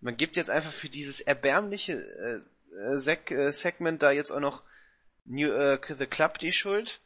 man 0.00 0.16
gibt 0.16 0.36
jetzt 0.36 0.50
einfach 0.50 0.72
für 0.72 0.88
dieses 0.88 1.20
erbärmliche 1.20 1.92
äh, 1.92 2.96
Seg 2.96 3.30
äh, 3.30 3.52
Segment 3.52 4.02
da 4.02 4.10
jetzt 4.10 4.30
auch 4.30 4.40
noch 4.40 4.62
New, 5.24 5.50
äh, 5.50 5.78
The 5.86 6.06
Club 6.06 6.38
die 6.38 6.52
Schuld. 6.52 7.00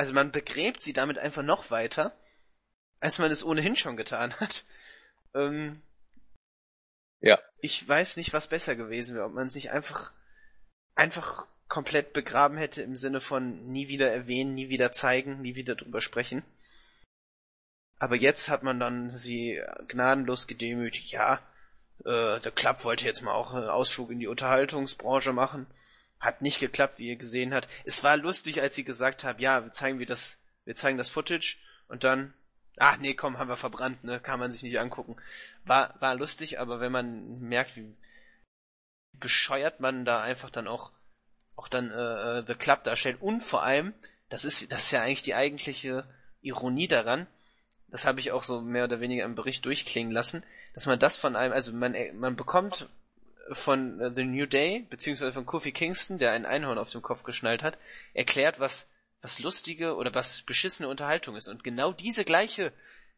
Also 0.00 0.14
man 0.14 0.32
begräbt 0.32 0.82
sie 0.82 0.94
damit 0.94 1.18
einfach 1.18 1.42
noch 1.42 1.70
weiter, 1.70 2.16
als 3.00 3.18
man 3.18 3.30
es 3.30 3.44
ohnehin 3.44 3.76
schon 3.76 3.98
getan 3.98 4.32
hat. 4.40 4.64
Ähm, 5.32 5.80
ja. 7.20 7.38
Ich 7.60 7.86
weiß 7.86 8.16
nicht, 8.16 8.32
was 8.32 8.48
besser 8.48 8.74
gewesen 8.74 9.14
wäre, 9.14 9.26
ob 9.26 9.32
man 9.32 9.46
es 9.46 9.54
nicht 9.54 9.70
einfach, 9.70 10.12
einfach 10.96 11.46
komplett 11.68 12.12
begraben 12.12 12.56
hätte 12.56 12.82
im 12.82 12.96
Sinne 12.96 13.20
von 13.20 13.70
nie 13.70 13.86
wieder 13.86 14.10
erwähnen, 14.10 14.56
nie 14.56 14.70
wieder 14.70 14.90
zeigen, 14.90 15.40
nie 15.40 15.54
wieder 15.54 15.76
drüber 15.76 16.00
sprechen. 16.00 16.42
Aber 18.00 18.16
jetzt 18.16 18.48
hat 18.48 18.64
man 18.64 18.80
dann 18.80 19.12
sie 19.12 19.62
gnadenlos 19.86 20.48
gedemütigt. 20.48 21.12
Ja, 21.12 21.40
äh, 22.04 22.40
der 22.40 22.50
Club 22.50 22.82
wollte 22.82 23.04
jetzt 23.04 23.22
mal 23.22 23.34
auch 23.34 23.54
einen 23.54 23.68
Ausflug 23.68 24.10
in 24.10 24.18
die 24.18 24.26
Unterhaltungsbranche 24.26 25.32
machen. 25.32 25.68
Hat 26.20 26.42
nicht 26.42 26.60
geklappt, 26.60 26.98
wie 26.98 27.08
ihr 27.08 27.16
gesehen 27.16 27.54
habt. 27.54 27.68
Es 27.84 28.04
war 28.04 28.16
lustig, 28.16 28.60
als 28.60 28.74
sie 28.74 28.84
gesagt 28.84 29.24
haben, 29.24 29.40
ja, 29.40 29.64
wir 29.64 29.72
zeigen 29.72 29.98
wir 29.98 30.06
das, 30.06 30.38
wir 30.64 30.74
zeigen 30.74 30.98
das 30.98 31.08
Footage 31.08 31.56
und 31.88 32.04
dann, 32.04 32.34
ach 32.76 32.98
nee, 32.98 33.14
komm, 33.14 33.38
haben 33.38 33.48
wir 33.48 33.56
verbrannt, 33.56 34.04
ne, 34.04 34.20
kann 34.20 34.38
man 34.38 34.50
sich 34.50 34.62
nicht 34.62 34.78
angucken. 34.78 35.16
War, 35.64 35.94
war 36.00 36.14
lustig, 36.14 36.60
aber 36.60 36.80
wenn 36.80 36.92
man 36.92 37.40
merkt, 37.40 37.76
wie 37.76 37.96
bescheuert 39.12 39.80
man 39.80 40.04
da 40.04 40.22
einfach 40.22 40.50
dann 40.50 40.68
auch, 40.68 40.92
auch 41.56 41.68
dann 41.68 41.90
äh, 41.90 42.38
äh 42.38 42.44
The 42.46 42.54
Club 42.54 42.84
darstellt 42.84 43.20
und 43.20 43.42
vor 43.42 43.62
allem, 43.62 43.94
das 44.28 44.44
ist, 44.44 44.70
das 44.70 44.84
ist 44.84 44.90
ja 44.92 45.02
eigentlich 45.02 45.22
die 45.22 45.34
eigentliche 45.34 46.04
Ironie 46.42 46.86
daran, 46.86 47.26
das 47.88 48.04
habe 48.04 48.20
ich 48.20 48.32
auch 48.32 48.44
so 48.44 48.60
mehr 48.60 48.84
oder 48.84 49.00
weniger 49.00 49.24
im 49.24 49.34
Bericht 49.34 49.64
durchklingen 49.64 50.12
lassen, 50.12 50.44
dass 50.74 50.86
man 50.86 50.98
das 50.98 51.16
von 51.16 51.34
einem, 51.34 51.52
also 51.52 51.72
man, 51.72 51.96
man 52.14 52.36
bekommt 52.36 52.88
von 53.52 54.00
äh, 54.00 54.12
The 54.14 54.24
New 54.24 54.46
Day, 54.46 54.86
beziehungsweise 54.88 55.32
von 55.32 55.46
Kofi 55.46 55.72
Kingston, 55.72 56.18
der 56.18 56.32
ein 56.32 56.46
Einhorn 56.46 56.78
auf 56.78 56.90
dem 56.90 57.02
Kopf 57.02 57.22
geschnallt 57.22 57.62
hat, 57.62 57.78
erklärt, 58.14 58.60
was, 58.60 58.88
was 59.22 59.38
lustige 59.40 59.96
oder 59.96 60.14
was 60.14 60.42
beschissene 60.42 60.88
Unterhaltung 60.88 61.36
ist. 61.36 61.48
Und 61.48 61.64
genau 61.64 61.92
diese 61.92 62.24
gleiche, 62.24 62.72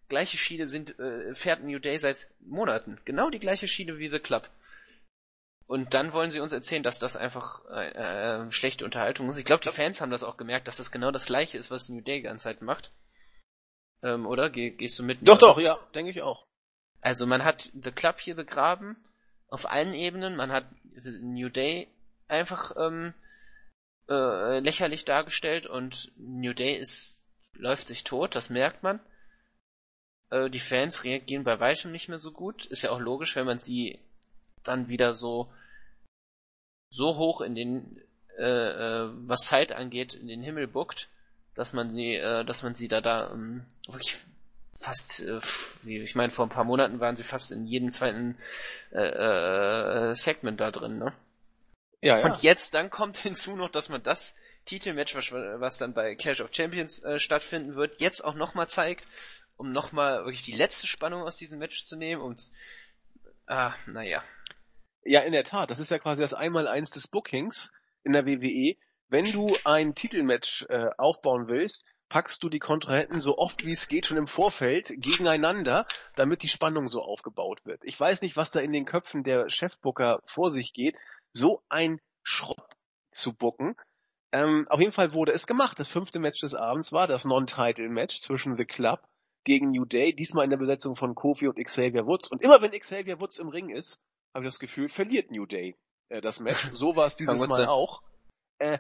gleiche 0.09 0.37
Schiene 0.37 0.67
sind, 0.67 0.99
äh, 0.99 1.35
fährt 1.35 1.63
New 1.63 1.79
Day 1.79 1.99
seit 1.99 2.29
Monaten. 2.41 2.99
Genau 3.05 3.31
die 3.31 3.39
gleiche 3.39 3.69
Schiene 3.69 3.99
wie 3.99 4.11
The 4.11 4.19
Club. 4.19 4.49
Und 5.67 5.95
dann 5.95 6.13
wollen 6.13 6.31
sie 6.31 6.41
uns 6.41 6.53
erzählen, 6.53 6.83
dass 6.83 6.99
das 6.99 7.17
einfach 7.17 7.65
äh, 7.71 7.93
äh, 7.93 8.51
schlechte 8.51 8.85
Unterhaltung 8.85 9.29
ist. 9.31 9.39
Ich 9.39 9.45
glaube, 9.45 9.63
die 9.63 9.71
Fans 9.71 10.01
haben 10.01 10.11
das 10.11 10.25
auch 10.25 10.37
gemerkt, 10.37 10.69
dass 10.69 10.77
das 10.77 10.91
genau 10.91 11.11
das 11.11 11.27
gleiche 11.27 11.57
ist, 11.57 11.71
was 11.71 11.89
New 11.89 12.03
Day 12.03 12.17
die 12.17 12.23
ganze 12.23 12.45
Zeit 12.45 12.63
macht. 12.63 12.93
Ähm, 14.03 14.27
oder? 14.27 14.51
Geh, 14.51 14.71
gehst 14.71 14.99
du 14.99 15.03
mit? 15.03 15.19
Doch, 15.23 15.39
doch, 15.39 15.59
ja, 15.59 15.79
denke 15.95 16.11
ich 16.11 16.21
auch. 16.21 16.45
Also 17.01 17.27
man 17.27 17.45
hat 17.45 17.71
The 17.73 17.91
Club 17.91 18.21
hier 18.21 18.37
begraben, 18.37 18.97
auf 19.53 19.71
allen 19.71 19.95
Ebenen. 19.95 20.37
Man 20.37 20.51
hat 20.51 20.67
New 21.21 21.49
Day 21.49 21.89
einfach 22.29 22.75
ähm, 22.77 23.15
äh, 24.09 24.59
lächerlich 24.61 25.05
dargestellt 25.05 25.67
und 25.67 26.13
New 26.17 26.53
Day 26.53 26.77
ist 26.77 27.21
läuft 27.55 27.87
sich 27.87 28.03
tot, 28.03 28.35
das 28.35 28.49
merkt 28.49 28.83
man. 28.83 28.99
Äh, 30.31 30.49
die 30.49 30.61
Fans 30.61 31.05
reagieren 31.05 31.45
bei 31.45 31.61
weitem 31.61 31.93
nicht 31.93 32.09
mehr 32.09 32.19
so 32.19 32.33
gut. 32.33 32.67
Ist 32.67 32.83
ja 32.83 32.91
auch 32.91 33.01
logisch, 33.01 33.37
wenn 33.37 33.47
man 33.47 33.59
sie 33.59 34.01
dann 34.63 34.89
wieder 34.89 35.15
so 35.15 35.53
so 36.91 37.17
hoch 37.17 37.41
in 37.41 37.55
den 37.55 38.01
äh, 38.39 38.45
äh, 38.45 39.11
was 39.29 39.47
Zeit 39.47 39.73
angeht 39.73 40.15
in 40.15 40.29
den 40.29 40.43
Himmel 40.43 40.67
buckt 40.67 41.09
dass 41.55 41.73
man 41.73 41.95
sie, 41.95 42.15
äh, 42.15 42.45
dass 42.45 42.63
man 42.63 42.75
sie 42.75 42.89
da 42.89 43.01
da 43.01 43.31
ähm, 43.33 43.65
wirklich 43.87 44.19
fast, 44.77 45.21
äh, 45.21 45.41
ich 45.85 46.15
meine, 46.15 46.33
vor 46.33 46.47
ein 46.47 46.51
paar 46.51 46.65
Monaten 46.65 47.01
waren 47.01 47.17
sie 47.17 47.25
fast 47.25 47.53
in 47.53 47.67
jedem 47.67 47.91
zweiten 47.91 48.37
äh, 48.93 50.11
äh, 50.11 50.15
Segment 50.15 50.61
da 50.61 50.71
drin, 50.71 50.99
ne? 50.99 51.13
Ja, 52.01 52.19
ja. 52.19 52.27
Und 52.27 52.43
jetzt 52.43 52.75
dann 52.75 52.91
kommt 52.91 53.17
hinzu 53.19 53.57
noch, 53.57 53.71
dass 53.71 53.89
man 53.89 54.03
das 54.03 54.35
Titelmatch, 54.65 55.15
was, 55.15 55.33
was 55.33 55.79
dann 55.79 55.95
bei 55.95 56.15
Clash 56.15 56.41
of 56.41 56.55
Champions 56.55 57.03
äh, 57.05 57.19
stattfinden 57.19 57.75
wird, 57.75 58.01
jetzt 58.01 58.23
auch 58.23 58.35
nochmal 58.35 58.69
zeigt, 58.69 59.07
um 59.57 59.73
nochmal 59.73 60.25
wirklich 60.25 60.43
die 60.43 60.53
letzte 60.53 60.87
Spannung 60.87 61.23
aus 61.23 61.37
diesem 61.37 61.59
Match 61.59 61.87
zu 61.87 61.97
nehmen 61.97 62.23
und 62.23 62.51
ah, 63.47 63.75
naja. 63.87 64.23
Ja, 65.05 65.21
in 65.21 65.33
der 65.33 65.45
Tat, 65.45 65.71
das 65.71 65.81
ist 65.81 65.91
ja 65.91 65.99
quasi 65.99 66.23
das 66.23 66.35
Einmaleins 66.35 66.91
des 66.91 67.09
Bookings 67.09 67.73
in 68.05 68.13
der 68.13 68.27
WWE 68.27 68.77
wenn 69.13 69.31
du 69.31 69.55
ein 69.65 69.95
Titelmatch 69.95 70.65
äh, 70.71 70.89
aufbauen 70.97 71.47
willst, 71.47 71.85
packst 72.13 72.43
du 72.43 72.51
die 72.51 72.59
Kontrahenten 72.59 73.21
so 73.21 73.39
oft 73.39 73.65
wie 73.65 73.73
es 73.73 73.89
geht 73.89 74.05
schon 74.05 74.19
im 74.19 74.27
Vorfeld 74.27 74.93
gegeneinander, 74.99 75.87
damit 76.15 76.43
die 76.43 76.49
Spannung 76.49 76.87
so 76.87 77.01
aufgebaut 77.01 77.65
wird. 77.65 77.81
Ich 77.85 77.99
weiß 77.99 78.21
nicht, 78.21 78.37
was 78.37 78.51
da 78.51 78.61
in 78.61 78.71
den 78.71 78.85
Köpfen 78.85 79.25
der 79.25 79.49
Chefbooker 79.49 80.21
vor 80.27 80.51
sich 80.51 80.75
geht, 80.75 80.95
so 81.33 81.63
ein 81.71 82.03
Schrott 82.23 82.69
zu 83.13 83.33
bucken. 83.33 83.77
Ähm, 84.31 84.67
auf 84.69 84.79
jeden 84.79 84.93
Fall 84.93 85.15
wurde 85.15 85.33
es 85.33 85.47
gemacht. 85.47 85.81
Das 85.81 85.89
fünfte 85.89 86.19
Match 86.19 86.43
des 86.43 86.55
Abends 86.55 86.93
war 86.93 87.07
das 87.07 87.25
Non-Title-Match 87.25 88.21
zwischen 88.21 88.59
The 88.59 88.67
Club 88.67 89.01
gegen 89.45 89.71
New 89.71 89.87
Day, 89.87 90.15
diesmal 90.15 90.45
in 90.45 90.51
der 90.51 90.59
Besetzung 90.59 90.97
von 90.97 91.15
Kofi 91.15 91.49
und 91.49 91.57
Xavier 91.57 92.07
Woods. 92.07 92.29
Und 92.29 92.43
immer 92.43 92.61
wenn 92.61 92.73
Xavier 92.73 93.21
Woods 93.21 93.39
im 93.39 93.49
Ring 93.49 93.71
ist, 93.71 93.99
habe 94.35 94.45
ich 94.45 94.49
das 94.49 94.59
Gefühl, 94.59 94.91
verliert 94.91 95.31
New 95.31 95.47
Day 95.47 95.79
äh, 96.11 96.21
das 96.21 96.41
Match. 96.41 96.73
So 96.75 96.95
war 96.95 97.07
es 97.07 97.17
dieses 97.17 97.47
Mal 97.47 97.67
auch. 97.69 98.03
Äh, 98.59 98.79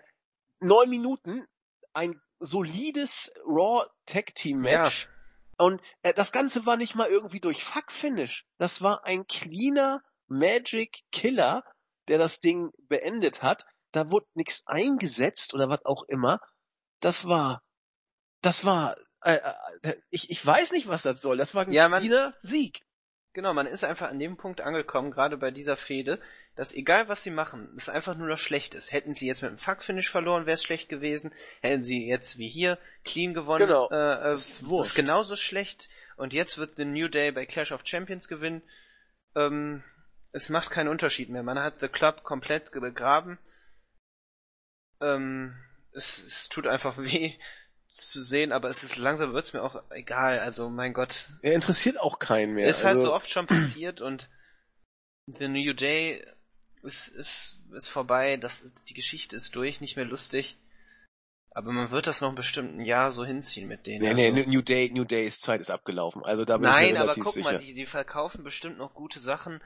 neun 0.61 0.91
Minuten, 0.91 1.47
ein 1.95 2.21
solides 2.43 3.33
Raw 3.47 3.87
Tag 4.07 4.35
Team 4.35 4.59
Match. 4.59 5.05
Ja. 5.05 5.65
Und 5.65 5.81
äh, 6.03 6.13
das 6.13 6.33
Ganze 6.33 6.67
war 6.67 6.77
nicht 6.77 6.95
mal 6.95 7.09
irgendwie 7.09 7.41
durch 7.41 7.65
Fuck 7.65 7.93
Finish. 7.93 8.45
Das 8.59 8.83
war 8.83 9.05
ein 9.05 9.27
cleaner 9.27 10.03
Magic 10.27 11.03
Killer, 11.13 11.65
der 12.09 12.19
das 12.19 12.41
Ding 12.41 12.71
beendet 12.89 13.43
hat. 13.43 13.65
Da 13.93 14.11
wurde 14.11 14.27
nichts 14.35 14.63
eingesetzt 14.67 15.55
oder 15.55 15.69
was 15.69 15.85
auch 15.85 16.05
immer. 16.09 16.41
Das 17.01 17.29
war, 17.29 17.63
das 18.41 18.65
war, 18.65 18.97
äh, 19.23 19.39
äh, 19.83 19.95
ich, 20.11 20.31
ich 20.31 20.45
weiß 20.45 20.73
nicht, 20.73 20.89
was 20.89 21.03
das 21.03 21.21
soll. 21.21 21.37
Das 21.37 21.55
war 21.55 21.67
ein 21.67 21.73
ja, 21.73 21.89
cleaner 21.89 22.35
Sieg. 22.39 22.85
Genau, 23.35 23.55
man 23.55 23.67
ist 23.67 23.85
einfach 23.85 24.11
an 24.11 24.19
dem 24.19 24.37
Punkt 24.37 24.61
angekommen, 24.61 25.11
gerade 25.11 25.39
bei 25.39 25.51
dieser 25.51 25.77
Fehde, 25.77 26.21
dass 26.55 26.75
egal 26.75 27.09
was 27.09 27.23
sie 27.23 27.31
machen, 27.31 27.73
es 27.77 27.89
einfach 27.89 28.15
nur 28.17 28.29
noch 28.29 28.39
schlecht 28.39 28.75
ist. 28.75 28.93
Hätten 28.93 29.15
sie 29.15 29.27
jetzt 29.27 29.43
mit 29.43 29.51
einem 29.51 29.59
Fuck-Finish 29.59 30.11
verloren, 30.11 30.45
wäre 30.45 30.55
es 30.55 30.63
schlecht 30.63 30.89
gewesen. 30.89 31.33
Hätten 31.61 31.83
sie 31.83 32.07
jetzt 32.07 32.39
wie 32.39 32.49
hier 32.49 32.79
clean 33.05 33.33
gewonnen, 33.33 33.67
genau. 33.67 33.89
äh, 33.91 34.31
äh, 34.31 34.35
ist, 34.35 34.63
ist 34.63 34.95
genauso 34.95 35.37
schlecht. 35.37 35.89
Und 36.17 36.35
jetzt 36.35 36.59
wird 36.59 36.77
The 36.77 36.85
New 36.85 37.09
Day 37.09 37.33
bei 37.33 37.47
Clash 37.47 37.73
of 37.73 37.83
Champions 37.85 38.29
gewinnen. 38.29 38.63
Ähm, 39.35 39.83
es 40.33 40.51
macht 40.51 40.71
keinen 40.71 40.89
Unterschied 40.89 41.31
mehr. 41.31 41.43
Man 41.43 41.59
hat 41.59 41.81
The 41.81 41.89
Club 41.89 42.23
komplett 42.23 42.71
begraben. 42.73 43.39
Ähm, 45.01 45.57
es, 45.93 46.23
es 46.23 46.49
tut 46.51 46.67
einfach 46.67 46.97
weh 46.99 47.35
zu 47.91 48.23
sehen, 48.23 48.53
aber 48.53 48.69
es 48.69 48.83
ist 48.83 48.97
langsam 48.97 49.33
wird's 49.33 49.55
mir 49.55 49.63
auch 49.63 49.83
egal. 49.91 50.39
Also 50.41 50.69
mein 50.69 50.93
Gott. 50.93 51.29
Er 51.41 51.55
interessiert 51.55 51.99
auch 51.99 52.19
keinen 52.19 52.55
mehr. 52.55 52.67
Ist 52.67 52.85
halt 52.85 52.97
also... 52.97 53.01
halt 53.01 53.11
so 53.11 53.15
oft 53.15 53.31
schon 53.31 53.47
passiert 53.47 54.03
und 54.03 54.29
The 55.27 55.49
New 55.49 55.73
Day 55.73 56.27
ist, 56.83 57.09
ist, 57.09 57.59
ist 57.73 57.89
vorbei, 57.89 58.37
das 58.37 58.61
ist, 58.61 58.89
die 58.89 58.95
Geschichte 58.95 59.37
ist 59.37 59.55
durch, 59.55 59.81
nicht 59.81 59.97
mehr 59.97 60.05
lustig. 60.05 60.59
Aber 61.55 61.73
man 61.73 61.91
wird 61.91 62.07
das 62.07 62.23
noch 62.23 62.35
bestimmt 62.35 62.79
ein 62.79 62.85
Jahr 62.85 63.13
so 63.13 63.25
hinziehen 63.25 63.69
mit 63.69 63.87
denen. 63.87 64.03
Nee, 64.03 64.27
also. 64.29 64.35
nee, 64.35 64.47
New 64.47 64.63
Day, 64.63 64.91
New 64.91 65.05
Days 65.05 65.41
Zeit 65.41 65.61
ist 65.61 65.71
abgelaufen. 65.71 66.25
Also 66.25 66.45
da 66.45 66.57
bin 66.57 66.65
Nein, 66.65 66.87
ich 66.87 66.93
mir 66.93 67.01
aber 67.01 67.15
guck 67.15 67.35
sicher. 67.35 67.53
mal, 67.53 67.59
die, 67.59 67.75
die 67.75 67.85
verkaufen 67.85 68.43
bestimmt 68.43 68.79
noch 68.79 68.95
gute 68.95 69.19
Sachen. 69.19 69.63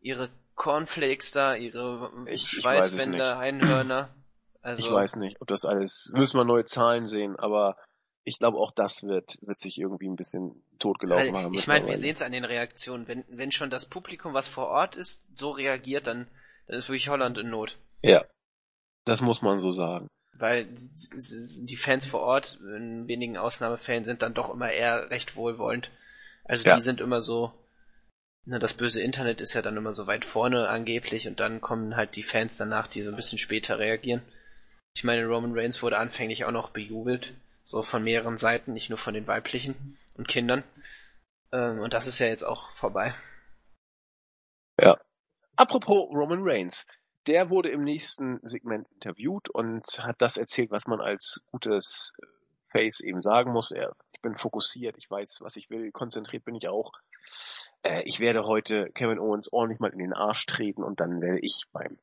Ihre 0.00 0.30
Cornflakes 0.54 1.32
da, 1.32 1.56
ihre 1.56 2.12
ich, 2.26 2.46
Schweißwände, 2.48 3.36
Einhörner. 3.36 4.14
Also, 4.60 4.86
ich 4.86 4.92
weiß 4.92 5.16
nicht, 5.16 5.40
ob 5.40 5.48
das 5.48 5.64
alles, 5.64 6.12
müssen 6.14 6.36
wir 6.36 6.44
neue 6.44 6.66
Zahlen 6.66 7.06
sehen, 7.06 7.36
aber 7.36 7.76
ich 8.28 8.38
glaube 8.38 8.58
auch 8.58 8.70
das 8.70 9.02
wird, 9.02 9.38
wird 9.40 9.58
sich 9.58 9.78
irgendwie 9.78 10.06
ein 10.06 10.16
bisschen 10.16 10.62
totgelaufen 10.78 11.34
haben. 11.34 11.54
Ich 11.54 11.66
meine, 11.66 11.86
wir 11.86 11.96
sehen 11.96 12.14
es 12.14 12.22
an 12.22 12.32
den 12.32 12.44
Reaktionen. 12.44 13.08
Wenn, 13.08 13.24
wenn 13.28 13.50
schon 13.50 13.70
das 13.70 13.86
Publikum, 13.86 14.34
was 14.34 14.48
vor 14.48 14.68
Ort 14.68 14.96
ist, 14.96 15.24
so 15.36 15.50
reagiert, 15.50 16.06
dann, 16.06 16.28
dann 16.66 16.78
ist 16.78 16.88
wirklich 16.88 17.08
Holland 17.08 17.38
in 17.38 17.48
Not. 17.48 17.78
Ja. 18.02 18.24
Das 19.04 19.22
muss 19.22 19.40
man 19.40 19.58
so 19.58 19.72
sagen. 19.72 20.08
Weil 20.34 20.66
die 20.66 21.76
Fans 21.76 22.04
vor 22.04 22.20
Ort, 22.20 22.60
in 22.60 23.08
wenigen 23.08 23.38
Ausnahmefällen, 23.38 24.04
sind 24.04 24.20
dann 24.20 24.34
doch 24.34 24.52
immer 24.52 24.70
eher 24.70 25.10
recht 25.10 25.34
wohlwollend. 25.34 25.90
Also 26.44 26.68
ja. 26.68 26.76
die 26.76 26.82
sind 26.82 27.00
immer 27.00 27.20
so, 27.20 27.52
ne, 28.44 28.58
das 28.58 28.74
böse 28.74 29.00
Internet 29.00 29.40
ist 29.40 29.54
ja 29.54 29.62
dann 29.62 29.78
immer 29.78 29.94
so 29.94 30.06
weit 30.06 30.26
vorne 30.26 30.68
angeblich 30.68 31.26
und 31.26 31.40
dann 31.40 31.62
kommen 31.62 31.96
halt 31.96 32.14
die 32.14 32.22
Fans 32.22 32.58
danach, 32.58 32.86
die 32.88 33.02
so 33.02 33.10
ein 33.10 33.16
bisschen 33.16 33.38
später 33.38 33.78
reagieren. 33.78 34.20
Ich 34.94 35.04
meine, 35.04 35.26
Roman 35.26 35.58
Reigns 35.58 35.82
wurde 35.82 35.98
anfänglich 35.98 36.44
auch 36.44 36.52
noch 36.52 36.70
bejubelt, 36.70 37.32
so 37.68 37.82
von 37.82 38.02
mehreren 38.02 38.38
Seiten, 38.38 38.72
nicht 38.72 38.88
nur 38.88 38.96
von 38.96 39.12
den 39.12 39.26
weiblichen 39.26 39.98
und 40.14 40.26
Kindern. 40.26 40.64
Ähm, 41.52 41.80
und 41.80 41.92
das 41.92 42.06
ist 42.06 42.18
ja 42.18 42.26
jetzt 42.26 42.42
auch 42.42 42.70
vorbei. 42.70 43.14
Ja. 44.80 44.98
Apropos 45.54 46.08
Roman 46.10 46.40
Reigns. 46.40 46.86
Der 47.26 47.50
wurde 47.50 47.68
im 47.68 47.84
nächsten 47.84 48.40
Segment 48.42 48.88
interviewt 48.94 49.50
und 49.50 49.84
hat 49.98 50.16
das 50.22 50.38
erzählt, 50.38 50.70
was 50.70 50.86
man 50.86 51.02
als 51.02 51.42
gutes 51.50 52.14
Face 52.70 53.00
eben 53.00 53.20
sagen 53.20 53.52
muss. 53.52 53.70
Er, 53.70 53.94
ich 54.12 54.22
bin 54.22 54.38
fokussiert, 54.38 54.96
ich 54.96 55.10
weiß, 55.10 55.42
was 55.42 55.56
ich 55.56 55.68
will, 55.68 55.92
konzentriert 55.92 56.46
bin 56.46 56.54
ich 56.54 56.68
auch. 56.68 56.92
Äh, 57.82 58.02
ich 58.04 58.18
werde 58.18 58.44
heute 58.44 58.90
Kevin 58.94 59.18
Owens 59.18 59.52
ordentlich 59.52 59.78
mal 59.78 59.92
in 59.92 59.98
den 59.98 60.14
Arsch 60.14 60.46
treten 60.46 60.82
und 60.82 61.00
dann 61.00 61.20
werde 61.20 61.40
ich 61.40 61.64
beim 61.72 61.98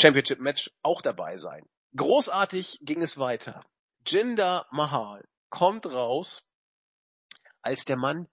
Championship 0.00 0.40
Match 0.40 0.70
auch 0.82 1.02
dabei 1.02 1.36
sein. 1.36 1.68
Großartig 1.94 2.78
ging 2.80 3.02
es 3.02 3.18
weiter. 3.18 3.62
Jinder 4.06 4.66
Mahal 4.70 5.24
kommt 5.50 5.86
raus 5.86 6.46
als 7.62 7.84
der 7.84 7.96
Mann, 7.96 8.28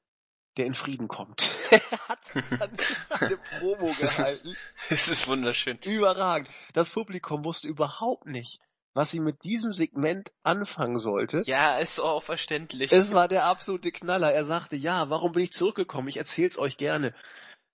der 0.57 0.65
in 0.65 0.73
Frieden 0.73 1.07
kommt. 1.07 1.49
er 1.71 2.09
hat 2.09 2.35
eine 3.21 3.37
Promo 3.37 3.85
gehalten. 3.85 4.55
Es 4.89 5.07
ist 5.07 5.27
wunderschön. 5.27 5.77
Überragend. 5.79 6.49
Das 6.73 6.89
Publikum 6.91 7.45
wusste 7.45 7.67
überhaupt 7.67 8.25
nicht, 8.25 8.59
was 8.93 9.11
sie 9.11 9.19
mit 9.19 9.43
diesem 9.43 9.73
Segment 9.73 10.31
anfangen 10.43 10.99
sollte. 10.99 11.41
Ja, 11.45 11.77
ist 11.77 11.99
auch 11.99 12.21
verständlich. 12.21 12.91
Es 12.91 13.13
war 13.13 13.27
der 13.27 13.45
absolute 13.45 13.91
Knaller. 13.91 14.33
Er 14.33 14.45
sagte, 14.45 14.75
ja, 14.75 15.09
warum 15.09 15.31
bin 15.31 15.43
ich 15.43 15.53
zurückgekommen? 15.53 16.09
Ich 16.09 16.17
erzähl's 16.17 16.57
euch 16.57 16.77
gerne. 16.77 17.13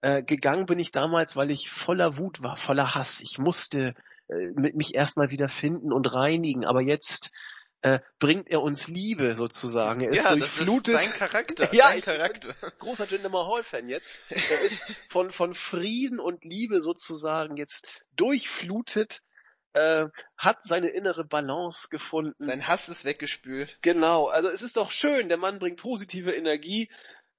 Äh, 0.01 0.21
gegangen 0.21 0.67
bin 0.67 0.77
ich 0.77 0.91
damals, 0.91 1.35
weil 1.35 1.49
ich 1.49 1.71
voller 1.71 2.17
Wut 2.17 2.43
war, 2.43 2.57
voller 2.57 2.93
Hass. 2.93 3.19
Ich 3.21 3.39
musste 3.39 3.95
äh, 4.27 4.51
mich 4.53 4.93
erstmal 4.93 5.31
wieder 5.31 5.49
finden 5.49 5.91
und 5.91 6.05
reinigen, 6.13 6.65
aber 6.65 6.81
jetzt 6.81 7.31
äh, 7.81 7.99
bringt 8.19 8.49
er 8.49 8.61
uns 8.61 8.87
Liebe 8.87 9.35
sozusagen. 9.35 10.01
Er 10.01 10.09
ist 10.09 10.23
ja, 10.23 10.35
durchflutet. 10.35 10.95
Das 10.95 11.05
ist 11.05 11.11
dein 11.11 11.19
Charakter. 11.19 11.69
ja, 11.73 11.89
dein 11.91 12.01
Charakter. 12.01 12.55
großer 12.79 13.05
Jinder 13.05 13.29
Mahal-Fan 13.29 13.89
jetzt. 13.89 14.11
Er 14.29 14.61
ist 14.61 14.85
von, 15.09 15.31
von 15.31 15.53
Frieden 15.53 16.19
und 16.19 16.43
Liebe 16.43 16.81
sozusagen 16.81 17.57
jetzt 17.57 17.87
durchflutet, 18.15 19.21
äh, 19.73 20.05
hat 20.37 20.59
seine 20.63 20.89
innere 20.89 21.23
Balance 21.23 21.89
gefunden. 21.89 22.35
Sein 22.39 22.67
Hass 22.67 22.89
ist 22.89 23.05
weggespült. 23.05 23.77
Genau, 23.81 24.27
also 24.27 24.49
es 24.49 24.61
ist 24.61 24.77
doch 24.77 24.89
schön, 24.89 25.29
der 25.29 25.37
Mann 25.37 25.59
bringt 25.59 25.79
positive 25.79 26.33
Energie. 26.33 26.89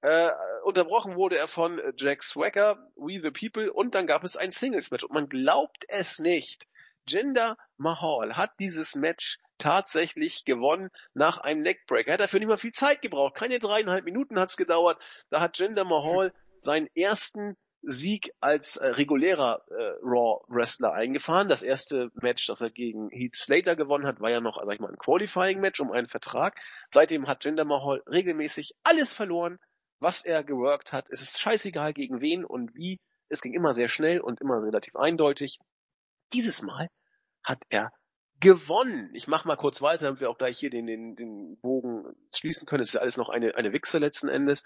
Äh, 0.01 0.29
unterbrochen 0.63 1.15
wurde 1.15 1.37
er 1.37 1.49
von 1.49 1.81
Jack 1.97 2.23
Swagger, 2.23 2.89
We 2.95 3.19
the 3.21 3.31
People, 3.31 3.73
und 3.73 3.95
dann 3.95 4.07
gab 4.07 4.23
es 4.23 4.37
ein 4.37 4.51
Singles-Match. 4.51 5.03
Und 5.03 5.13
man 5.13 5.27
glaubt 5.27 5.83
es 5.89 6.19
nicht. 6.19 6.65
Jinder 7.05 7.57
Mahal 7.75 8.37
hat 8.37 8.51
dieses 8.59 8.95
Match 8.95 9.39
tatsächlich 9.59 10.45
gewonnen 10.45 10.89
nach 11.13 11.37
einem 11.37 11.61
Neckbreaker. 11.61 12.07
Er 12.07 12.13
hat 12.13 12.21
dafür 12.21 12.39
nicht 12.39 12.49
mal 12.49 12.57
viel 12.57 12.71
Zeit 12.71 13.01
gebraucht. 13.01 13.35
Keine 13.35 13.59
dreieinhalb 13.59 14.05
Minuten 14.05 14.39
hat's 14.39 14.57
gedauert. 14.57 15.01
Da 15.29 15.39
hat 15.41 15.59
Jinder 15.59 15.85
Mahal 15.85 16.33
seinen 16.61 16.87
ersten 16.95 17.55
Sieg 17.81 18.33
als 18.41 18.75
äh, 18.75 18.87
regulärer 18.87 19.63
äh, 19.69 19.93
Raw 20.01 20.43
Wrestler 20.47 20.93
eingefahren. 20.93 21.47
Das 21.47 21.63
erste 21.63 22.11
Match, 22.15 22.47
das 22.47 22.61
er 22.61 22.71
gegen 22.71 23.09
Heath 23.09 23.35
Slater 23.37 23.75
gewonnen 23.75 24.05
hat, 24.05 24.19
war 24.19 24.29
ja 24.29 24.41
noch, 24.41 24.61
sag 24.61 24.73
ich 24.73 24.79
mal, 24.79 24.89
ein 24.89 24.97
Qualifying 24.97 25.59
Match 25.59 25.79
um 25.79 25.91
einen 25.91 26.07
Vertrag. 26.07 26.59
Seitdem 26.91 27.27
hat 27.27 27.45
Jinder 27.45 27.65
Mahal 27.65 28.03
regelmäßig 28.07 28.73
alles 28.83 29.13
verloren, 29.13 29.59
was 29.99 30.25
er 30.25 30.43
geworkt 30.43 30.91
hat. 30.91 31.09
Es 31.09 31.21
ist 31.21 31.39
scheißegal 31.39 31.93
gegen 31.93 32.21
wen 32.21 32.43
und 32.43 32.75
wie. 32.75 32.99
Es 33.29 33.41
ging 33.41 33.53
immer 33.53 33.73
sehr 33.73 33.89
schnell 33.89 34.19
und 34.19 34.41
immer 34.41 34.61
relativ 34.61 34.95
eindeutig. 34.95 35.59
Dieses 36.33 36.61
Mal 36.61 36.89
hat 37.43 37.61
er 37.69 37.91
gewonnen. 38.39 39.09
Ich 39.13 39.27
mach 39.27 39.45
mal 39.45 39.55
kurz 39.55 39.81
weiter, 39.81 40.05
damit 40.05 40.21
wir 40.21 40.29
auch 40.29 40.37
gleich 40.37 40.57
hier 40.57 40.69
den, 40.69 40.87
den, 40.87 41.15
den 41.15 41.59
Bogen 41.59 42.15
schließen 42.35 42.65
können. 42.65 42.81
Es 42.81 42.89
ist 42.89 42.95
ja 42.95 43.01
alles 43.01 43.17
noch 43.17 43.29
eine, 43.29 43.55
eine 43.55 43.73
Wichse 43.73 43.97
letzten 43.97 44.29
Endes. 44.29 44.63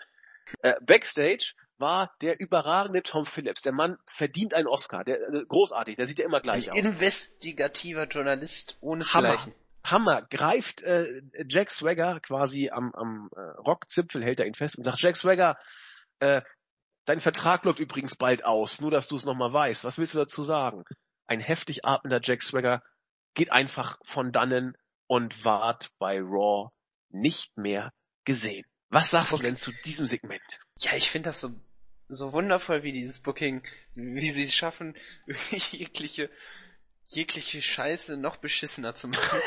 Äh, 0.61 0.73
Backstage 0.81 1.53
war 1.77 2.13
der 2.21 2.39
überragende 2.39 3.01
Tom 3.03 3.25
Phillips. 3.25 3.61
Der 3.61 3.71
Mann 3.71 3.97
verdient 4.05 4.53
einen 4.53 4.67
Oscar. 4.67 5.03
Der, 5.03 5.17
also 5.25 5.45
großartig, 5.45 5.95
der 5.95 6.07
sieht 6.07 6.19
ja 6.19 6.25
immer 6.25 6.41
gleich 6.41 6.71
Ein 6.71 6.79
aus. 6.79 6.85
Investigativer 6.85 8.07
Journalist 8.07 8.77
ohne 8.81 9.05
Hammer. 9.05 9.37
Hammer. 9.83 10.21
Greift 10.29 10.81
äh, 10.81 11.21
Jack 11.47 11.71
Swagger 11.71 12.19
quasi 12.19 12.69
am, 12.69 12.93
am 12.93 13.29
äh, 13.35 13.39
Rockzipfel, 13.39 14.23
hält 14.23 14.39
er 14.39 14.45
ihn 14.45 14.55
fest 14.55 14.77
und 14.77 14.83
sagt, 14.83 15.01
Jack 15.01 15.17
Swagger, 15.17 15.57
äh, 16.19 16.41
dein 17.05 17.19
Vertrag 17.19 17.65
läuft 17.65 17.79
übrigens 17.79 18.15
bald 18.15 18.45
aus, 18.45 18.79
nur 18.79 18.91
dass 18.91 19.07
du 19.07 19.15
es 19.15 19.25
nochmal 19.25 19.51
weißt. 19.51 19.83
Was 19.83 19.97
willst 19.97 20.13
du 20.13 20.19
dazu 20.19 20.43
sagen? 20.43 20.85
Ein 21.25 21.41
heftig 21.41 21.85
atmender 21.85 22.19
Jack 22.21 22.43
Swagger 22.43 22.81
geht 23.33 23.51
einfach 23.51 23.99
von 24.05 24.31
dannen 24.31 24.77
und 25.07 25.43
ward 25.43 25.91
bei 25.99 26.19
Raw 26.19 26.69
nicht 27.09 27.57
mehr 27.57 27.93
gesehen. 28.25 28.65
Was 28.89 29.11
sagst 29.11 29.33
du 29.33 29.37
denn 29.37 29.57
zu 29.57 29.71
diesem 29.85 30.05
Segment? 30.05 30.41
Ja, 30.79 30.95
ich 30.95 31.09
finde 31.09 31.29
das 31.29 31.39
so, 31.39 31.51
so 32.09 32.31
wundervoll, 32.31 32.83
wie 32.83 32.91
dieses 32.91 33.21
Booking, 33.21 33.63
wie 33.95 34.29
sie 34.29 34.43
es 34.43 34.55
schaffen, 34.55 34.95
jegliche, 35.71 36.29
jegliche 37.07 37.61
Scheiße 37.61 38.17
noch 38.17 38.37
beschissener 38.37 38.93
zu 38.93 39.07
machen. 39.07 39.39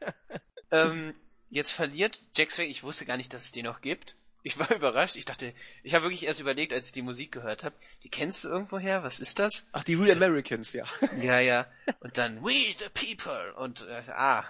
ähm, 0.70 1.14
jetzt 1.48 1.72
verliert 1.72 2.20
Jack 2.36 2.50
Swagger, 2.50 2.70
ich 2.70 2.82
wusste 2.82 3.06
gar 3.06 3.16
nicht, 3.16 3.32
dass 3.32 3.44
es 3.44 3.52
den 3.52 3.64
noch 3.64 3.80
gibt. 3.80 4.16
Ich 4.46 4.60
war 4.60 4.70
überrascht. 4.76 5.16
Ich 5.16 5.24
dachte, 5.24 5.52
ich 5.82 5.94
habe 5.94 6.04
wirklich 6.04 6.24
erst 6.24 6.38
überlegt, 6.38 6.72
als 6.72 6.86
ich 6.86 6.92
die 6.92 7.02
Musik 7.02 7.32
gehört 7.32 7.64
habe, 7.64 7.74
die 8.04 8.08
kennst 8.08 8.44
du 8.44 8.48
irgendwoher? 8.48 9.02
Was 9.02 9.18
ist 9.18 9.40
das? 9.40 9.66
Ach, 9.72 9.82
die 9.82 9.94
Real 9.94 10.22
Americans, 10.22 10.72
ja. 10.72 10.84
Ja, 11.20 11.40
ja. 11.40 11.66
Und 11.98 12.16
dann 12.16 12.44
We 12.44 12.52
the 12.78 12.88
People 12.94 13.54
und 13.54 13.82
äh, 13.88 14.02
ah, 14.12 14.44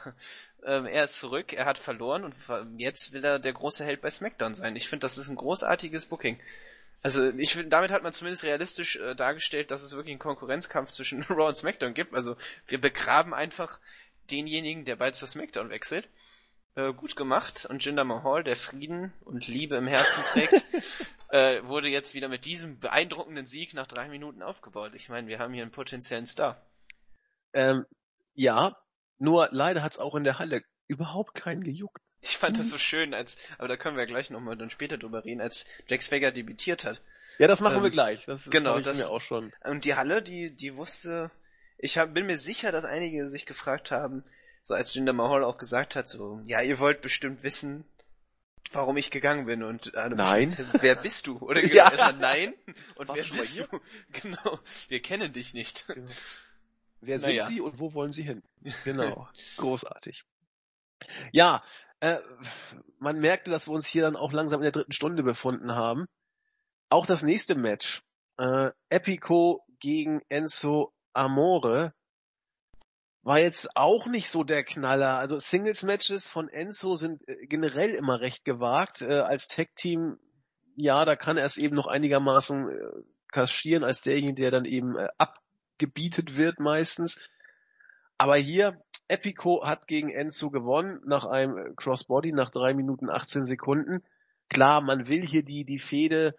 ähm, 0.67 0.85
er 0.85 1.05
ist 1.05 1.19
zurück, 1.19 1.55
er 1.55 1.65
hat 1.65 1.79
verloren 1.79 2.25
und 2.25 2.79
jetzt 2.79 3.15
will 3.15 3.25
er 3.25 3.39
der 3.39 3.55
große 3.55 3.87
Held 3.87 4.03
bei 4.03 4.11
SmackDown 4.11 4.55
sein. 4.55 4.77
Ich 4.77 4.91
finde, 4.91 5.05
das 5.05 5.17
ist 5.17 5.29
ein 5.29 5.37
großartiges 5.37 6.05
Booking. 6.05 6.39
Also 7.03 7.31
ich 7.31 7.55
finde, 7.55 7.69
damit 7.69 7.91
hat 7.91 8.03
man 8.03 8.13
zumindest 8.13 8.43
realistisch 8.43 8.97
äh, 8.97 9.15
dargestellt, 9.15 9.71
dass 9.71 9.83
es 9.83 9.93
wirklich 9.93 10.13
einen 10.13 10.19
Konkurrenzkampf 10.19 10.93
zwischen 10.93 11.23
Raw 11.31 11.49
und 11.49 11.57
SmackDown 11.57 11.95
gibt. 11.95 12.15
Also 12.15 12.37
wir 12.67 12.79
begraben 12.79 13.33
einfach 13.33 13.81
denjenigen, 14.31 14.85
der 14.85 14.97
bald 14.97 15.15
zur 15.15 15.29
SmackDown 15.29 15.71
wechselt. 15.71 16.07
Äh, 16.77 16.93
gut 16.93 17.17
gemacht 17.17 17.65
und 17.71 17.83
Jinder 17.83 18.05
Mahal, 18.05 18.45
der 18.45 18.55
Frieden 18.57 19.15
und 19.25 19.47
Liebe 19.49 19.77
im 19.77 19.87
Herzen 19.87 20.23
trägt, 20.25 20.53
äh, 21.31 21.63
wurde 21.65 21.89
jetzt 21.89 22.13
wieder 22.13 22.29
mit 22.29 22.45
diesem 22.45 22.79
beeindruckenden 22.79 23.47
Sieg 23.47 23.73
nach 23.73 23.87
drei 23.87 24.09
Minuten 24.09 24.43
aufgebaut. 24.43 24.95
Ich 24.95 25.09
meine, 25.09 25.27
wir 25.27 25.39
haben 25.39 25.55
hier 25.55 25.63
einen 25.63 25.73
potenziellen 25.73 26.27
Star. 26.27 26.61
Ähm, 27.55 27.87
ja, 28.35 28.77
nur 29.19 29.49
leider 29.53 29.83
hat's 29.83 29.99
auch 29.99 30.15
in 30.17 30.25
der 30.25 30.39
Halle 30.39 30.63
überhaupt 30.87 31.35
keinen 31.35 31.65
gejuckt. 31.65 32.03
Ich 32.21 32.37
fand 32.37 32.59
das 32.59 32.69
so 32.69 32.77
schön, 32.77 33.15
als, 33.15 33.39
aber 33.57 33.69
da 33.69 33.79
können 33.79 33.97
wir 33.97 34.05
gleich 34.05 34.29
nochmal 34.29 34.59
dann 34.59 34.69
später 34.69 34.99
drüber 34.99 35.25
reden, 35.25 35.41
als 35.41 35.67
Jack 35.87 36.03
Swagger 36.03 36.31
debütiert 36.31 36.85
hat. 36.85 37.01
Ja, 37.39 37.49
das 37.49 37.61
machen 37.61 37.79
Ähm, 37.79 37.85
wir 37.85 37.91
gleich. 37.91 38.25
Das, 38.27 38.45
das 38.45 38.51
genau, 38.51 38.81
das- 38.81 38.99
mir 38.99 39.09
auch 39.09 39.21
schon. 39.23 39.51
Und 39.65 39.87
die 39.87 39.95
Halle, 39.95 40.21
die, 40.23 40.55
die 40.55 40.77
wusste, 40.77 41.31
ich 41.79 41.97
hab, 41.97 42.13
bin 42.13 42.27
mir 42.27 42.37
sicher, 42.37 42.71
dass 42.71 42.85
einige 42.85 43.27
sich 43.29 43.47
gefragt 43.47 43.91
haben, 43.91 44.25
so 44.67 44.75
als 44.75 44.93
Jinder 44.93 45.13
Mahal 45.13 45.45
auch 45.45 45.59
gesagt 45.59 45.95
hat, 45.95 46.09
so, 46.09 46.41
ja, 46.45 46.61
ihr 46.61 46.81
wollt 46.81 47.01
bestimmt 47.01 47.45
wissen, 47.45 47.85
warum 48.73 48.97
ich 48.97 49.13
gegangen 49.13 49.47
bin 49.47 49.63
und 49.63 49.95
alle 49.95 50.17
Nein. 50.17 50.57
bestimmt, 50.57 50.73
wer 50.83 50.97
bist 50.97 51.29
du? 51.29 51.39
Oder 51.39 51.61
genau, 51.63 51.75
Ja. 51.75 51.85
erstmal 51.85 52.15
nein 52.15 52.53
und 52.97 53.07
Warst 53.09 53.31
wer 53.31 53.39
bist 53.39 53.61
du? 53.61 53.81
Genau, 54.23 54.59
wir 54.89 55.01
kennen 55.01 55.33
dich 55.33 55.55
nicht. 55.55 55.87
Wer 57.01 57.21
sind 57.21 57.29
Naja. 57.29 57.47
Sie 57.47 57.61
und 57.61 57.79
wo 57.79 57.95
wollen 57.95 58.11
Sie 58.11 58.25
hin? 58.25 58.43
Genau. 58.83 59.29
Großartig. 59.57 60.25
Ja, 61.31 61.63
äh, 62.01 62.19
man 62.99 63.21
merkte, 63.21 63.53
dass 63.53 63.69
wir 63.69 63.73
uns 63.73 63.87
hier 63.87 64.03
dann 64.03 64.17
auch 64.17 64.33
langsam 64.33 64.59
in 64.59 64.65
der 64.65 64.73
dritten 64.73 64.93
Stunde 64.93 65.23
befunden 65.23 65.77
haben. 65.77 66.07
Auch 66.89 67.07
das 67.07 67.23
nächste 67.23 67.55
Match. 67.55 68.03
Äh, 68.37 68.71
Epico 68.89 69.65
gegen 69.79 70.23
Enzo 70.29 70.93
Amore 71.13 71.95
war 73.27 73.41
jetzt 73.41 73.77
auch 73.77 74.07
nicht 74.07 74.31
so 74.31 74.45
der 74.45 74.63
Knaller. 74.63 75.19
Also 75.19 75.37
Singles-Matches 75.41 76.29
von 76.29 76.49
Enzo 76.49 76.95
sind 76.95 77.29
äh, 77.29 77.47
generell 77.49 77.91
immer 77.91 78.21
recht 78.21 78.45
gewagt. 78.45 79.03
Äh, 79.03 79.15
als 79.15 79.49
Tag-Team, 79.49 80.17
ja, 80.77 81.05
da 81.05 81.17
kann 81.17 81.37
er 81.37 81.45
es 81.45 81.57
eben 81.57 81.75
noch 81.75 81.89
einigermaßen 81.89 82.71
äh, 82.71 83.03
kaschieren 83.33 83.83
als 83.83 84.01
derjenige, 84.01 84.43
der 84.43 84.53
dann 84.53 84.65
eben 84.65 84.97
äh, 84.97 85.09
abgebietet 85.19 86.37
wird 86.37 86.61
meistens. 86.61 87.19
Aber 88.17 88.37
hier, 88.37 88.81
Epico 89.09 89.67
hat 89.67 89.89
gegen 89.89 90.11
Enzo 90.11 90.51
gewonnen 90.51 91.01
nach 91.05 91.25
einem 91.25 91.59
äh, 91.59 91.75
Crossbody 91.75 92.31
nach 92.31 92.51
drei 92.51 92.75
Minuten 92.75 93.11
18 93.11 93.45
Sekunden. 93.45 94.05
Klar, 94.49 94.83
man 94.83 95.09
will 95.09 95.27
hier 95.27 95.43
die, 95.43 95.65
die 95.65 95.81
Fehde 95.81 96.37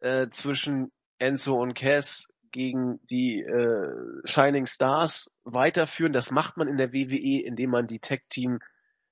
äh, 0.00 0.28
zwischen 0.30 0.90
Enzo 1.20 1.54
und 1.54 1.74
Cass 1.74 2.26
gegen 2.56 2.98
die 3.06 3.42
äh, 3.42 4.22
Shining 4.24 4.64
Stars 4.66 5.30
weiterführen. 5.44 6.14
Das 6.14 6.30
macht 6.30 6.56
man 6.56 6.68
in 6.68 6.78
der 6.78 6.92
WWE, 6.92 7.44
indem 7.44 7.70
man 7.70 7.86
die 7.86 8.00
Tag 8.00 8.22
Team, 8.30 8.60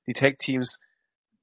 die 0.06 0.14
Tag 0.14 0.38
Teams, 0.38 0.80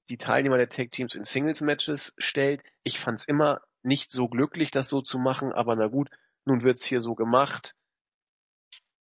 die 0.09 0.17
Teilnehmer 0.17 0.57
der 0.57 0.69
Tag 0.69 0.91
Teams 0.91 1.13
in 1.13 1.23
Singles 1.25 1.61
Matches 1.61 2.13
stellt. 2.17 2.61
Ich 2.83 2.99
fand's 2.99 3.25
immer 3.25 3.61
nicht 3.83 4.09
so 4.09 4.27
glücklich, 4.27 4.71
das 4.71 4.89
so 4.89 5.01
zu 5.01 5.19
machen, 5.19 5.53
aber 5.53 5.75
na 5.75 5.87
gut, 5.87 6.09
nun 6.45 6.63
wird's 6.63 6.83
hier 6.85 7.01
so 7.01 7.13
gemacht. 7.13 7.75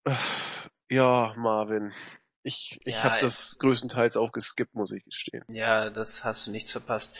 Äh, 0.05 0.15
Ja, 0.89 1.33
Marvin. 1.37 1.93
Ich, 2.43 2.79
ich 2.83 2.95
Ja, 2.95 3.03
habe 3.03 3.21
das 3.21 3.57
größtenteils 3.59 4.15
auch 4.15 4.31
geskippt, 4.31 4.75
muss 4.75 4.91
ich 4.91 5.03
gestehen. 5.05 5.43
Ja, 5.47 5.89
das 5.89 6.23
hast 6.23 6.45
du 6.45 6.51
nichts 6.51 6.71
verpasst. 6.71 7.15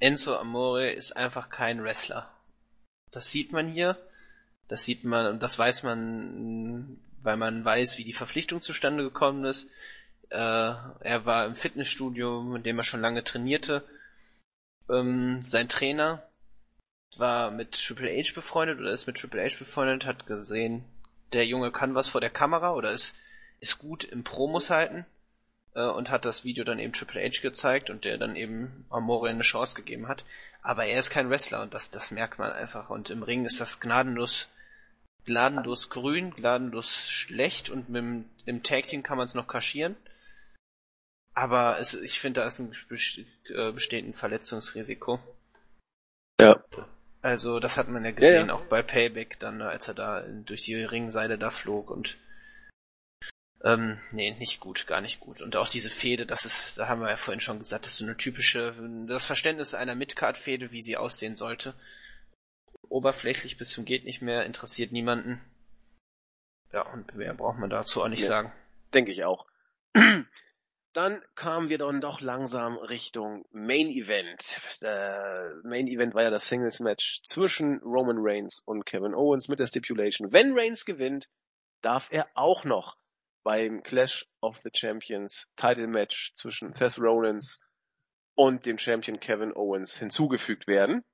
Enzo 0.00 0.36
Amore 0.36 0.90
ist 0.90 1.16
einfach 1.16 1.50
kein 1.50 1.82
Wrestler. 1.82 2.30
Das 3.10 3.30
sieht 3.30 3.52
man 3.52 3.68
hier. 3.68 3.96
Das 4.68 4.84
sieht 4.84 5.04
man 5.04 5.26
und 5.26 5.42
das 5.42 5.58
weiß 5.58 5.82
man, 5.84 6.98
weil 7.22 7.36
man 7.36 7.64
weiß, 7.64 7.98
wie 7.98 8.04
die 8.04 8.12
Verpflichtung 8.12 8.60
zustande 8.62 9.04
gekommen 9.04 9.44
ist. 9.44 9.70
Äh, 10.30 10.36
er 10.36 11.24
war 11.24 11.46
im 11.46 11.54
Fitnessstudio, 11.54 12.42
mit 12.42 12.66
dem 12.66 12.78
er 12.78 12.84
schon 12.84 13.00
lange 13.00 13.22
trainierte. 13.22 13.84
Ähm, 14.88 15.40
sein 15.42 15.68
Trainer 15.68 16.22
war 17.16 17.50
mit 17.50 17.72
Triple 17.72 18.10
H 18.10 18.32
befreundet 18.34 18.80
oder 18.80 18.92
ist 18.92 19.06
mit 19.06 19.16
Triple 19.16 19.44
H 19.44 19.56
befreundet, 19.58 20.06
hat 20.06 20.26
gesehen, 20.26 20.84
der 21.32 21.46
Junge 21.46 21.72
kann 21.72 21.94
was 21.94 22.08
vor 22.08 22.20
der 22.20 22.30
Kamera 22.30 22.72
oder 22.72 22.90
ist, 22.90 23.14
ist 23.60 23.78
gut 23.78 24.04
im 24.04 24.24
Promos 24.24 24.70
halten 24.70 25.06
äh, 25.74 25.86
und 25.86 26.10
hat 26.10 26.24
das 26.24 26.44
Video 26.44 26.64
dann 26.64 26.78
eben 26.78 26.92
Triple 26.92 27.22
H 27.22 27.40
gezeigt 27.40 27.90
und 27.90 28.04
der 28.04 28.18
dann 28.18 28.36
eben 28.36 28.86
Amore 28.90 29.28
eine 29.28 29.42
Chance 29.42 29.74
gegeben 29.74 30.08
hat. 30.08 30.24
Aber 30.62 30.84
er 30.86 30.98
ist 30.98 31.10
kein 31.10 31.30
Wrestler 31.30 31.62
und 31.62 31.74
das, 31.74 31.90
das 31.90 32.10
merkt 32.10 32.38
man 32.38 32.52
einfach. 32.52 32.90
Und 32.90 33.10
im 33.10 33.22
Ring 33.22 33.44
ist 33.44 33.60
das 33.60 33.80
gnadenlos, 33.80 34.48
gnadenlos 35.26 35.90
grün, 35.90 36.30
gnadenlos 36.30 37.08
schlecht 37.08 37.70
und 37.70 37.88
mit 37.88 38.02
dem, 38.02 38.24
im 38.46 38.62
Tag 38.62 38.86
Team 38.86 39.02
kann 39.02 39.18
man 39.18 39.26
es 39.26 39.34
noch 39.34 39.48
kaschieren. 39.48 39.96
Aber 41.34 41.78
es, 41.78 41.94
ich 41.94 42.18
finde, 42.18 42.40
da 42.40 42.46
ist 42.46 42.60
ein 42.60 42.74
äh, 43.54 43.72
besteht 43.72 44.06
ein 44.06 44.14
Verletzungsrisiko. 44.14 45.20
Ja. 46.40 46.62
Also 47.20 47.60
das 47.60 47.76
hat 47.76 47.88
man 47.88 48.04
ja 48.04 48.12
gesehen, 48.12 48.46
Ja, 48.46 48.46
ja. 48.46 48.54
auch 48.54 48.64
bei 48.66 48.82
Payback 48.82 49.38
dann, 49.38 49.60
als 49.60 49.88
er 49.88 49.94
da 49.94 50.22
durch 50.22 50.62
die 50.62 50.76
Ringseile 50.76 51.36
da 51.38 51.50
flog 51.50 51.90
und 51.90 52.16
ähm, 53.64 53.98
nee, 54.12 54.30
nicht 54.38 54.60
gut, 54.60 54.86
gar 54.86 55.00
nicht 55.00 55.18
gut. 55.18 55.40
Und 55.40 55.56
auch 55.56 55.68
diese 55.68 55.90
Fehde, 55.90 56.24
das 56.24 56.44
ist, 56.44 56.78
da 56.78 56.88
haben 56.88 57.00
wir 57.00 57.10
ja 57.10 57.16
vorhin 57.16 57.40
schon 57.40 57.58
gesagt, 57.58 57.84
das 57.84 57.92
ist 57.92 57.98
so 57.98 58.04
eine 58.04 58.16
typische, 58.16 58.74
das 59.08 59.24
Verständnis 59.24 59.74
einer 59.74 59.94
Midcard-Fehde, 59.94 60.70
wie 60.70 60.82
sie 60.82 60.96
aussehen 60.96 61.36
sollte. 61.36 61.74
Oberflächlich 62.88 63.56
bis 63.58 63.70
zum 63.70 63.84
geht 63.84 64.04
nicht 64.04 64.22
mehr, 64.22 64.44
interessiert 64.44 64.92
niemanden. 64.92 65.40
Ja, 66.72 66.82
und 66.92 67.14
mehr 67.14 67.34
braucht 67.34 67.58
man 67.58 67.70
dazu 67.70 68.02
auch 68.02 68.08
nicht 68.08 68.20
Ja. 68.22 68.26
sagen. 68.26 68.52
Denke 68.94 69.10
ich 69.10 69.24
auch. 69.24 69.46
Dann 70.92 71.22
kamen 71.34 71.68
wir 71.68 71.76
dann 71.76 72.00
doch 72.00 72.22
langsam 72.22 72.78
Richtung 72.78 73.44
Main 73.50 73.88
Event. 73.88 74.58
Äh, 74.80 75.50
Main 75.62 75.88
Event 75.88 76.14
war 76.14 76.22
ja 76.22 76.30
das 76.30 76.48
Singles 76.48 76.80
Match 76.80 77.20
zwischen 77.26 77.80
Roman 77.82 78.16
Reigns 78.18 78.62
und 78.64 78.86
Kevin 78.86 79.14
Owens 79.14 79.48
mit 79.48 79.58
der 79.58 79.66
Stipulation. 79.66 80.32
Wenn 80.32 80.58
Reigns 80.58 80.86
gewinnt, 80.86 81.28
darf 81.82 82.08
er 82.10 82.26
auch 82.32 82.64
noch 82.64 82.96
beim 83.42 83.82
Clash 83.82 84.26
of 84.40 84.58
the 84.64 84.70
Champions 84.72 85.48
Title 85.56 85.86
Match 85.86 86.32
zwischen 86.34 86.74
Seth 86.74 86.98
Rollins 86.98 87.60
und 88.34 88.64
dem 88.64 88.78
Champion 88.78 89.20
Kevin 89.20 89.52
Owens 89.54 89.98
hinzugefügt 89.98 90.66
werden. 90.66 91.04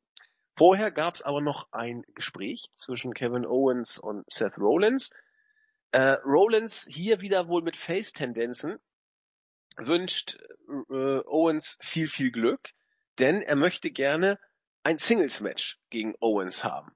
Vorher 0.63 0.93
gab 0.93 1.17
es 1.17 1.23
aber 1.23 1.41
noch 1.41 1.67
ein 1.73 2.05
Gespräch 2.15 2.71
zwischen 2.77 3.15
Kevin 3.15 3.45
Owens 3.45 3.99
und 3.99 4.33
Seth 4.33 4.57
Rollins. 4.59 5.11
Äh, 5.91 6.19
Rollins 6.25 6.87
hier 6.89 7.21
wieder 7.21 7.49
wohl 7.49 7.63
mit 7.63 7.77
Face-Tendenzen 7.77 8.79
wünscht 9.77 10.39
äh, 10.89 11.19
Owens 11.27 11.79
viel, 11.81 12.07
viel 12.07 12.31
Glück, 12.31 12.71
denn 13.19 13.43
er 13.43 13.57
möchte 13.57 13.91
gerne 13.91 14.39
ein 14.85 14.99
Singles-Match 14.99 15.81
gegen 15.91 16.15
Owens 16.21 16.63
haben. 16.63 16.93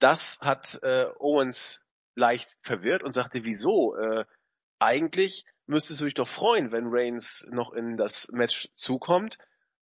Das 0.00 0.40
hat 0.40 0.80
äh, 0.82 1.06
Owens 1.20 1.80
leicht 2.16 2.58
verwirrt 2.60 3.04
und 3.04 3.12
sagte, 3.12 3.44
wieso? 3.44 3.94
Äh, 3.94 4.24
eigentlich 4.80 5.44
müsstest 5.66 6.00
du 6.00 6.06
dich 6.06 6.14
doch 6.14 6.26
freuen, 6.26 6.72
wenn 6.72 6.88
Reigns 6.88 7.46
noch 7.52 7.72
in 7.72 7.96
das 7.96 8.32
Match 8.32 8.68
zukommt. 8.74 9.38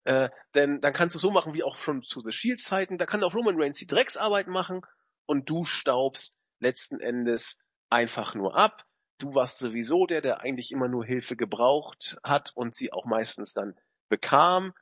Äh, 0.08 0.30
denn 0.56 0.80
dann 0.80 0.94
kannst 0.94 1.16
du 1.16 1.20
so 1.20 1.32
machen 1.32 1.54
wie 1.54 1.64
auch 1.64 1.76
schon 1.76 2.02
zu 2.02 2.22
The 2.22 2.32
Shield 2.32 2.62
Zeiten. 2.62 2.98
Da 2.98 3.06
kann 3.06 3.22
auch 3.26 3.36
Roman 3.36 3.62
Reigns 3.62 3.78
die 3.78 3.88
Drecksarbeit 3.88 4.48
machen 4.48 4.80
und 5.26 5.50
du 5.50 5.66
staubst 5.66 6.34
letzten 6.60 7.02
Endes 7.02 7.58
einfach 7.90 8.34
nur 8.34 8.56
ab. 8.56 8.86
Du 9.18 9.34
warst 9.34 9.58
sowieso 9.58 10.06
der, 10.06 10.22
der 10.22 10.40
eigentlich 10.40 10.72
immer 10.72 10.88
nur 10.88 11.04
Hilfe 11.04 11.36
gebraucht 11.36 12.18
hat 12.24 12.54
und 12.56 12.74
sie 12.74 12.94
auch 12.94 13.04
meistens 13.04 13.52
dann 13.52 13.78
bekam. 14.08 14.74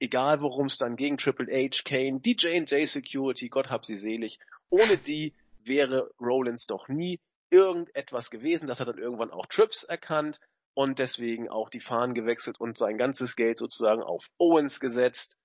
Egal 0.00 0.42
worum 0.42 0.66
es 0.66 0.76
dann 0.76 0.96
ging, 0.96 1.16
Triple 1.16 1.50
H, 1.50 1.80
Kane, 1.86 2.20
die 2.20 2.36
J&J 2.36 2.86
Security, 2.86 3.48
Gott 3.48 3.70
hab 3.70 3.86
sie 3.86 3.96
selig. 3.96 4.38
Ohne 4.68 4.98
die 4.98 5.32
wäre 5.60 6.10
Rollins 6.20 6.66
doch 6.66 6.88
nie 6.88 7.20
irgendetwas 7.48 8.30
gewesen. 8.30 8.66
Das 8.66 8.80
hat 8.80 8.88
dann 8.88 8.98
irgendwann 8.98 9.30
auch 9.30 9.46
Trips 9.46 9.82
erkannt 9.82 10.40
und 10.74 10.98
deswegen 10.98 11.48
auch 11.48 11.70
die 11.70 11.80
Fahnen 11.80 12.14
gewechselt 12.14 12.60
und 12.60 12.76
sein 12.76 12.98
ganzes 12.98 13.36
Geld 13.36 13.58
sozusagen 13.58 14.02
auf 14.02 14.28
Owens 14.38 14.80
gesetzt. 14.80 15.36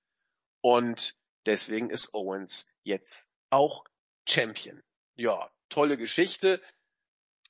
Und 0.61 1.15
deswegen 1.45 1.89
ist 1.89 2.13
Owens 2.13 2.67
jetzt 2.84 3.30
auch 3.49 3.86
Champion. 4.27 4.82
Ja, 5.15 5.49
tolle 5.69 5.97
Geschichte. 5.97 6.61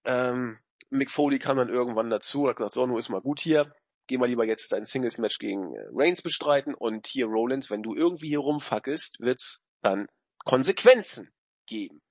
Ähm, 0.06 0.60
Mick 0.90 1.12
Foley 1.12 1.40
kam 1.40 1.58
dann 1.58 1.70
irgendwann 1.70 2.10
dazu, 2.10 2.48
hat 2.48 2.58
gesagt, 2.58 2.74
so, 2.74 2.86
nun 2.86 2.98
ist 2.98 3.10
mal 3.10 3.22
gut 3.22 3.40
hier. 3.40 3.74
geh 4.08 4.18
mal 4.18 4.28
lieber 4.28 4.46
jetzt 4.46 4.72
dein 4.72 4.86
Singles-Match 4.86 5.38
gegen 5.38 5.76
äh, 5.76 5.86
Reigns 5.92 6.22
bestreiten 6.22 6.74
und 6.74 7.08
hier 7.08 7.28
Rollins, 7.28 7.70
wenn 7.70 7.84
du 7.84 7.96
irgendwie 7.96 8.30
hier 8.30 8.40
rumfackelst, 8.40 9.20
wird's 9.20 9.62
dann 9.82 10.08
Konsequenzen 10.46 11.32
geben. 11.68 12.02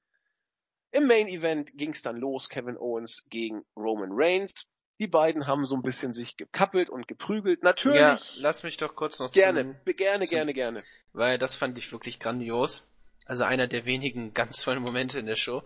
Im 0.93 1.07
Main 1.07 1.29
Event 1.29 1.77
ging's 1.77 2.03
dann 2.03 2.17
los, 2.17 2.49
Kevin 2.49 2.79
Owens 2.79 3.25
gegen 3.29 3.65
Roman 3.77 4.11
Reigns. 4.13 4.65
Die 4.99 5.07
beiden 5.07 5.47
haben 5.47 5.65
so 5.67 5.77
ein 5.77 5.83
bisschen 5.83 6.13
sich 6.13 6.37
gekappelt 6.37 6.91
und 6.91 7.07
geprügelt. 7.07 7.63
Natürlich. 7.63 8.01
Ja, 8.01 8.19
lass 8.43 8.63
mich 8.65 8.77
doch 8.77 8.97
kurz 8.97 9.19
noch 9.21 9.31
gerne, 9.31 9.63
zum, 9.85 9.95
gerne, 9.97 10.25
zum- 10.27 10.31
gerne, 10.31 10.55
gerne. 10.55 10.85
weil 11.13 11.39
das 11.39 11.55
fand 11.55 11.79
ich 11.79 11.91
wirklich 11.93 12.19
grandios. 12.19 12.87
Also 13.25 13.45
einer 13.45 13.67
der 13.69 13.85
wenigen 13.85 14.35
ganz 14.35 14.63
tollen 14.63 14.83
Momente 14.83 15.19
in 15.19 15.27
der 15.27 15.37
Show. 15.37 15.63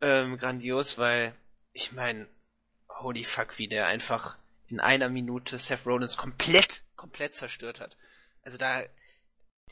Ähm, 0.00 0.36
grandios, 0.36 0.98
weil 0.98 1.34
ich 1.72 1.92
meine, 1.92 2.26
holy 3.00 3.24
fuck, 3.24 3.58
wie 3.58 3.68
der 3.68 3.86
einfach 3.86 4.36
in 4.68 4.80
einer 4.80 5.08
Minute 5.08 5.58
Seth 5.58 5.86
Rollins 5.86 6.16
komplett, 6.16 6.82
komplett 6.96 7.34
zerstört 7.34 7.80
hat. 7.80 7.96
Also 8.42 8.58
da, 8.58 8.82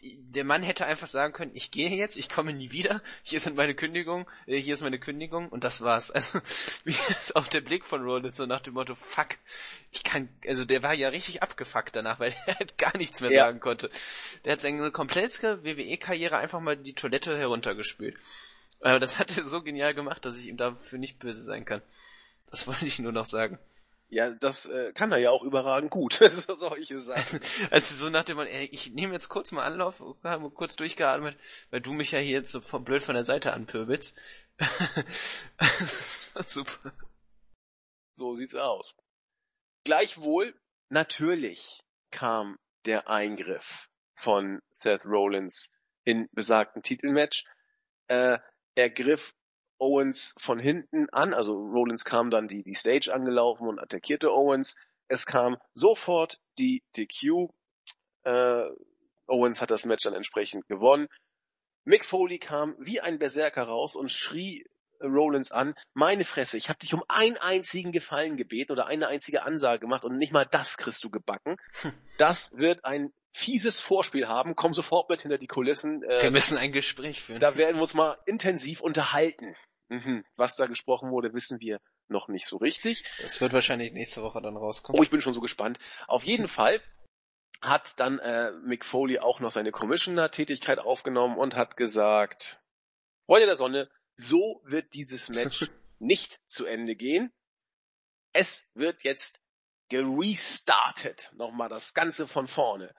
der 0.02 0.44
Mann 0.44 0.62
hätte 0.62 0.86
einfach 0.86 1.06
sagen 1.06 1.32
können, 1.32 1.52
ich 1.54 1.70
gehe 1.70 1.88
jetzt, 1.90 2.16
ich 2.16 2.28
komme 2.28 2.52
nie 2.52 2.72
wieder, 2.72 3.00
hier 3.22 3.38
sind 3.38 3.56
meine 3.56 3.74
Kündigung, 3.74 4.28
äh, 4.46 4.56
hier 4.58 4.74
ist 4.74 4.82
meine 4.82 4.98
Kündigung 4.98 5.48
und 5.48 5.62
das 5.62 5.82
war's. 5.82 6.10
Also, 6.10 6.40
wie 6.84 6.90
ist 6.90 7.36
auch 7.36 7.46
der 7.46 7.60
Blick 7.60 7.84
von 7.84 8.02
Rollins 8.02 8.36
so 8.36 8.46
nach 8.46 8.60
dem 8.60 8.74
Motto, 8.74 8.96
fuck, 8.96 9.38
ich 9.92 10.02
kann, 10.02 10.28
also 10.46 10.64
der 10.64 10.82
war 10.82 10.94
ja 10.94 11.08
richtig 11.10 11.42
abgefuckt 11.42 11.94
danach, 11.94 12.18
weil 12.18 12.34
er 12.46 12.58
halt 12.58 12.76
gar 12.76 12.96
nichts 12.96 13.20
mehr 13.20 13.30
Ja. 13.30 13.46
sagen 13.46 13.60
konnte. 13.60 13.88
Der 14.44 14.52
hat 14.52 14.60
seine 14.60 14.90
komplette 14.90 15.62
WWE-Karriere 15.64 16.36
einfach 16.38 16.60
mal 16.60 16.76
die 16.76 16.94
Toilette 16.94 17.38
heruntergespült. 17.38 18.16
Aber 18.80 18.98
das 18.98 19.18
hat 19.18 19.36
er 19.36 19.44
so 19.44 19.62
genial 19.62 19.94
gemacht, 19.94 20.24
dass 20.24 20.38
ich 20.38 20.48
ihm 20.48 20.56
dafür 20.56 20.98
nicht 20.98 21.18
böse 21.18 21.42
sein 21.42 21.64
kann. 21.64 21.80
Das 22.50 22.66
wollte 22.66 22.84
ich 22.84 22.98
nur 22.98 23.12
noch 23.12 23.24
sagen. 23.24 23.58
Ja, 24.08 24.30
das 24.30 24.66
äh, 24.66 24.92
kann 24.92 25.12
er 25.12 25.18
ja 25.18 25.30
auch 25.30 25.42
überragend 25.42 25.90
gut. 25.90 26.14
Solche 26.58 27.00
Sachen. 27.00 27.40
Also 27.70 27.94
so 27.94 28.10
nach 28.10 28.24
dem 28.24 28.36
Motto, 28.36 28.48
ey, 28.48 28.66
ich 28.66 28.92
nehme 28.92 29.12
jetzt 29.12 29.28
kurz 29.28 29.50
mal 29.50 29.64
Anlauf, 29.64 30.02
habe 30.22 30.50
kurz 30.50 30.76
durchgeatmet, 30.76 31.36
weil 31.70 31.80
du 31.80 31.92
mich 31.92 32.12
ja 32.12 32.18
hier 32.18 32.38
jetzt 32.38 32.52
so 32.52 32.60
von 32.60 32.84
blöd 32.84 33.02
von 33.02 33.14
der 33.14 33.24
Seite 33.24 33.52
anpöbelst. 33.52 34.16
das 35.58 36.30
war 36.34 36.44
super. 36.44 36.92
So 38.12 38.34
sieht's 38.36 38.54
aus. 38.54 38.94
Gleichwohl, 39.84 40.54
natürlich 40.90 41.82
kam 42.10 42.58
der 42.86 43.08
Eingriff 43.08 43.88
von 44.22 44.60
Seth 44.72 45.04
Rollins 45.04 45.72
in 46.04 46.28
besagten 46.32 46.82
Titelmatch. 46.82 47.44
Äh, 48.06 48.38
er 48.76 48.90
griff 48.90 49.34
Owens 49.84 50.34
von 50.38 50.58
hinten 50.58 51.08
an, 51.10 51.34
also 51.34 51.52
Rollins 51.54 52.04
kam 52.04 52.30
dann 52.30 52.48
die, 52.48 52.62
die 52.62 52.74
Stage 52.74 53.12
angelaufen 53.12 53.68
und 53.68 53.78
attackierte 53.78 54.32
Owens. 54.32 54.76
Es 55.08 55.26
kam 55.26 55.58
sofort 55.74 56.38
die 56.58 56.82
DQ. 56.96 57.50
Äh, 58.24 58.64
Owens 59.26 59.60
hat 59.60 59.70
das 59.70 59.84
Match 59.84 60.04
dann 60.04 60.14
entsprechend 60.14 60.66
gewonnen. 60.68 61.08
Mick 61.84 62.04
Foley 62.04 62.38
kam 62.38 62.74
wie 62.78 63.00
ein 63.00 63.18
Berserker 63.18 63.64
raus 63.64 63.94
und 63.96 64.10
schrie 64.10 64.64
Rollins 65.02 65.52
an, 65.52 65.74
meine 65.92 66.24
Fresse, 66.24 66.56
ich 66.56 66.70
habe 66.70 66.78
dich 66.78 66.94
um 66.94 67.02
einen 67.08 67.36
einzigen 67.36 67.92
Gefallen 67.92 68.36
gebeten 68.38 68.72
oder 68.72 68.86
eine 68.86 69.08
einzige 69.08 69.42
Ansage 69.42 69.80
gemacht 69.80 70.04
und 70.04 70.16
nicht 70.16 70.32
mal 70.32 70.46
das 70.46 70.78
kriegst 70.78 71.04
du 71.04 71.10
gebacken. 71.10 71.56
Das 72.16 72.56
wird 72.56 72.84
ein 72.84 73.12
fieses 73.36 73.80
Vorspiel 73.80 74.28
haben. 74.28 74.54
Komm 74.54 74.72
sofort 74.72 75.10
mit 75.10 75.22
hinter 75.22 75.36
die 75.36 75.48
Kulissen. 75.48 76.00
Wir 76.02 76.20
Äh, 76.22 76.30
müssen 76.30 76.56
ein 76.56 76.70
Gespräch 76.70 77.20
führen. 77.20 77.40
da 77.40 77.56
werden 77.56 77.76
wir 77.76 77.82
uns 77.82 77.92
mal 77.92 78.16
intensiv 78.24 78.80
unterhalten. 78.80 79.56
Mhm. 79.88 80.24
Was 80.36 80.56
da 80.56 80.66
gesprochen 80.66 81.10
wurde, 81.10 81.34
wissen 81.34 81.60
wir 81.60 81.80
noch 82.08 82.28
nicht 82.28 82.46
so 82.46 82.56
richtig. 82.56 83.04
Das 83.20 83.40
wird 83.40 83.52
wahrscheinlich 83.52 83.92
nächste 83.92 84.22
Woche 84.22 84.40
dann 84.40 84.56
rauskommen. 84.56 84.98
Oh, 84.98 85.02
ich 85.02 85.10
bin 85.10 85.20
schon 85.20 85.34
so 85.34 85.40
gespannt. 85.40 85.78
Auf 86.06 86.24
jeden 86.24 86.48
Fall 86.48 86.80
hat 87.60 87.98
dann 87.98 88.18
äh, 88.18 88.52
Mick 88.62 88.84
Foley 88.84 89.18
auch 89.18 89.40
noch 89.40 89.50
seine 89.50 89.72
Commissioner-Tätigkeit 89.72 90.78
aufgenommen 90.78 91.38
und 91.38 91.54
hat 91.54 91.76
gesagt, 91.76 92.60
Freunde 93.26 93.46
der 93.46 93.56
Sonne, 93.56 93.90
so 94.16 94.60
wird 94.64 94.92
dieses 94.94 95.28
Match 95.44 95.66
nicht 95.98 96.40
zu 96.48 96.66
Ende 96.66 96.96
gehen. 96.96 97.32
Es 98.32 98.70
wird 98.74 99.02
jetzt 99.04 99.40
gerestartet. 99.88 101.30
Nochmal 101.34 101.68
das 101.68 101.94
Ganze 101.94 102.26
von 102.26 102.48
vorne. 102.48 102.94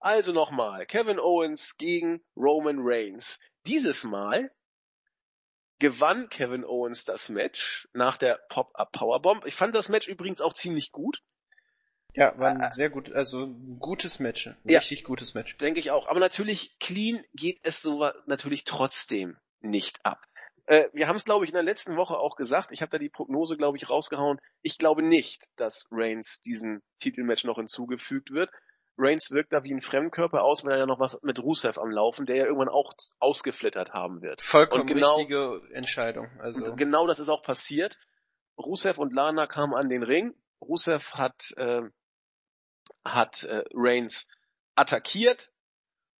Also 0.00 0.32
nochmal, 0.32 0.86
Kevin 0.86 1.18
Owens 1.18 1.76
gegen 1.76 2.24
Roman 2.34 2.78
Reigns. 2.80 3.38
Dieses 3.66 4.02
Mal 4.04 4.50
gewann 5.80 6.28
Kevin 6.28 6.64
Owens 6.64 7.04
das 7.04 7.28
Match 7.28 7.88
nach 7.92 8.16
der 8.16 8.38
Pop-Up 8.48 8.92
Powerbomb. 8.92 9.44
Ich 9.46 9.54
fand 9.54 9.74
das 9.74 9.88
Match 9.88 10.06
übrigens 10.06 10.40
auch 10.40 10.52
ziemlich 10.52 10.92
gut. 10.92 11.22
Ja, 12.14 12.36
war 12.38 12.50
ein 12.50 12.70
sehr 12.72 12.90
gut, 12.90 13.12
also 13.12 13.44
ein 13.44 13.78
gutes 13.78 14.18
Match. 14.18 14.48
Ein 14.48 14.56
Ja. 14.64 14.78
Richtig 14.78 15.04
gutes 15.04 15.34
Match. 15.34 15.56
Denke 15.58 15.80
ich 15.80 15.90
auch. 15.90 16.08
Aber 16.08 16.20
natürlich, 16.20 16.78
clean 16.78 17.24
geht 17.34 17.60
es 17.62 17.82
so 17.82 18.08
natürlich 18.26 18.64
trotzdem 18.64 19.36
nicht 19.60 20.04
ab. 20.04 20.24
Äh, 20.66 20.88
wir 20.92 21.08
haben 21.08 21.16
es, 21.16 21.24
glaube 21.24 21.44
ich, 21.44 21.50
in 21.50 21.54
der 21.54 21.62
letzten 21.62 21.96
Woche 21.96 22.18
auch 22.18 22.36
gesagt. 22.36 22.70
Ich 22.72 22.82
habe 22.82 22.90
da 22.90 22.98
die 22.98 23.08
Prognose, 23.08 23.56
glaube 23.56 23.76
ich, 23.76 23.88
rausgehauen. 23.88 24.40
Ich 24.62 24.78
glaube 24.78 25.02
nicht, 25.02 25.46
dass 25.56 25.86
Reigns 25.90 26.42
diesem 26.42 26.82
Titelmatch 27.00 27.44
noch 27.44 27.56
hinzugefügt 27.56 28.30
wird. 28.30 28.50
Reigns 28.96 29.30
wirkt 29.30 29.52
da 29.52 29.64
wie 29.64 29.72
ein 29.72 29.80
Fremdkörper 29.80 30.42
aus, 30.42 30.64
wenn 30.64 30.72
er 30.72 30.78
ja 30.78 30.86
noch 30.86 31.00
was 31.00 31.20
mit 31.22 31.42
Rusev 31.42 31.78
am 31.78 31.90
Laufen, 31.90 32.26
der 32.26 32.36
ja 32.36 32.44
irgendwann 32.44 32.68
auch 32.68 32.92
ausgeflittert 33.18 33.92
haben 33.92 34.20
wird. 34.22 34.42
Vollkommen 34.42 34.86
genau- 34.86 35.16
richtige 35.16 35.62
Entscheidung. 35.72 36.28
Also 36.38 36.74
genau 36.74 37.06
das 37.06 37.18
ist 37.18 37.28
auch 37.28 37.42
passiert. 37.42 37.98
Rusev 38.58 38.98
und 38.98 39.14
Lana 39.14 39.46
kamen 39.46 39.74
an 39.74 39.88
den 39.88 40.02
Ring. 40.02 40.34
Rusev 40.60 41.12
hat, 41.14 41.52
äh, 41.56 41.82
hat 43.04 43.44
äh, 43.44 43.64
Reigns 43.72 44.26
attackiert 44.74 45.50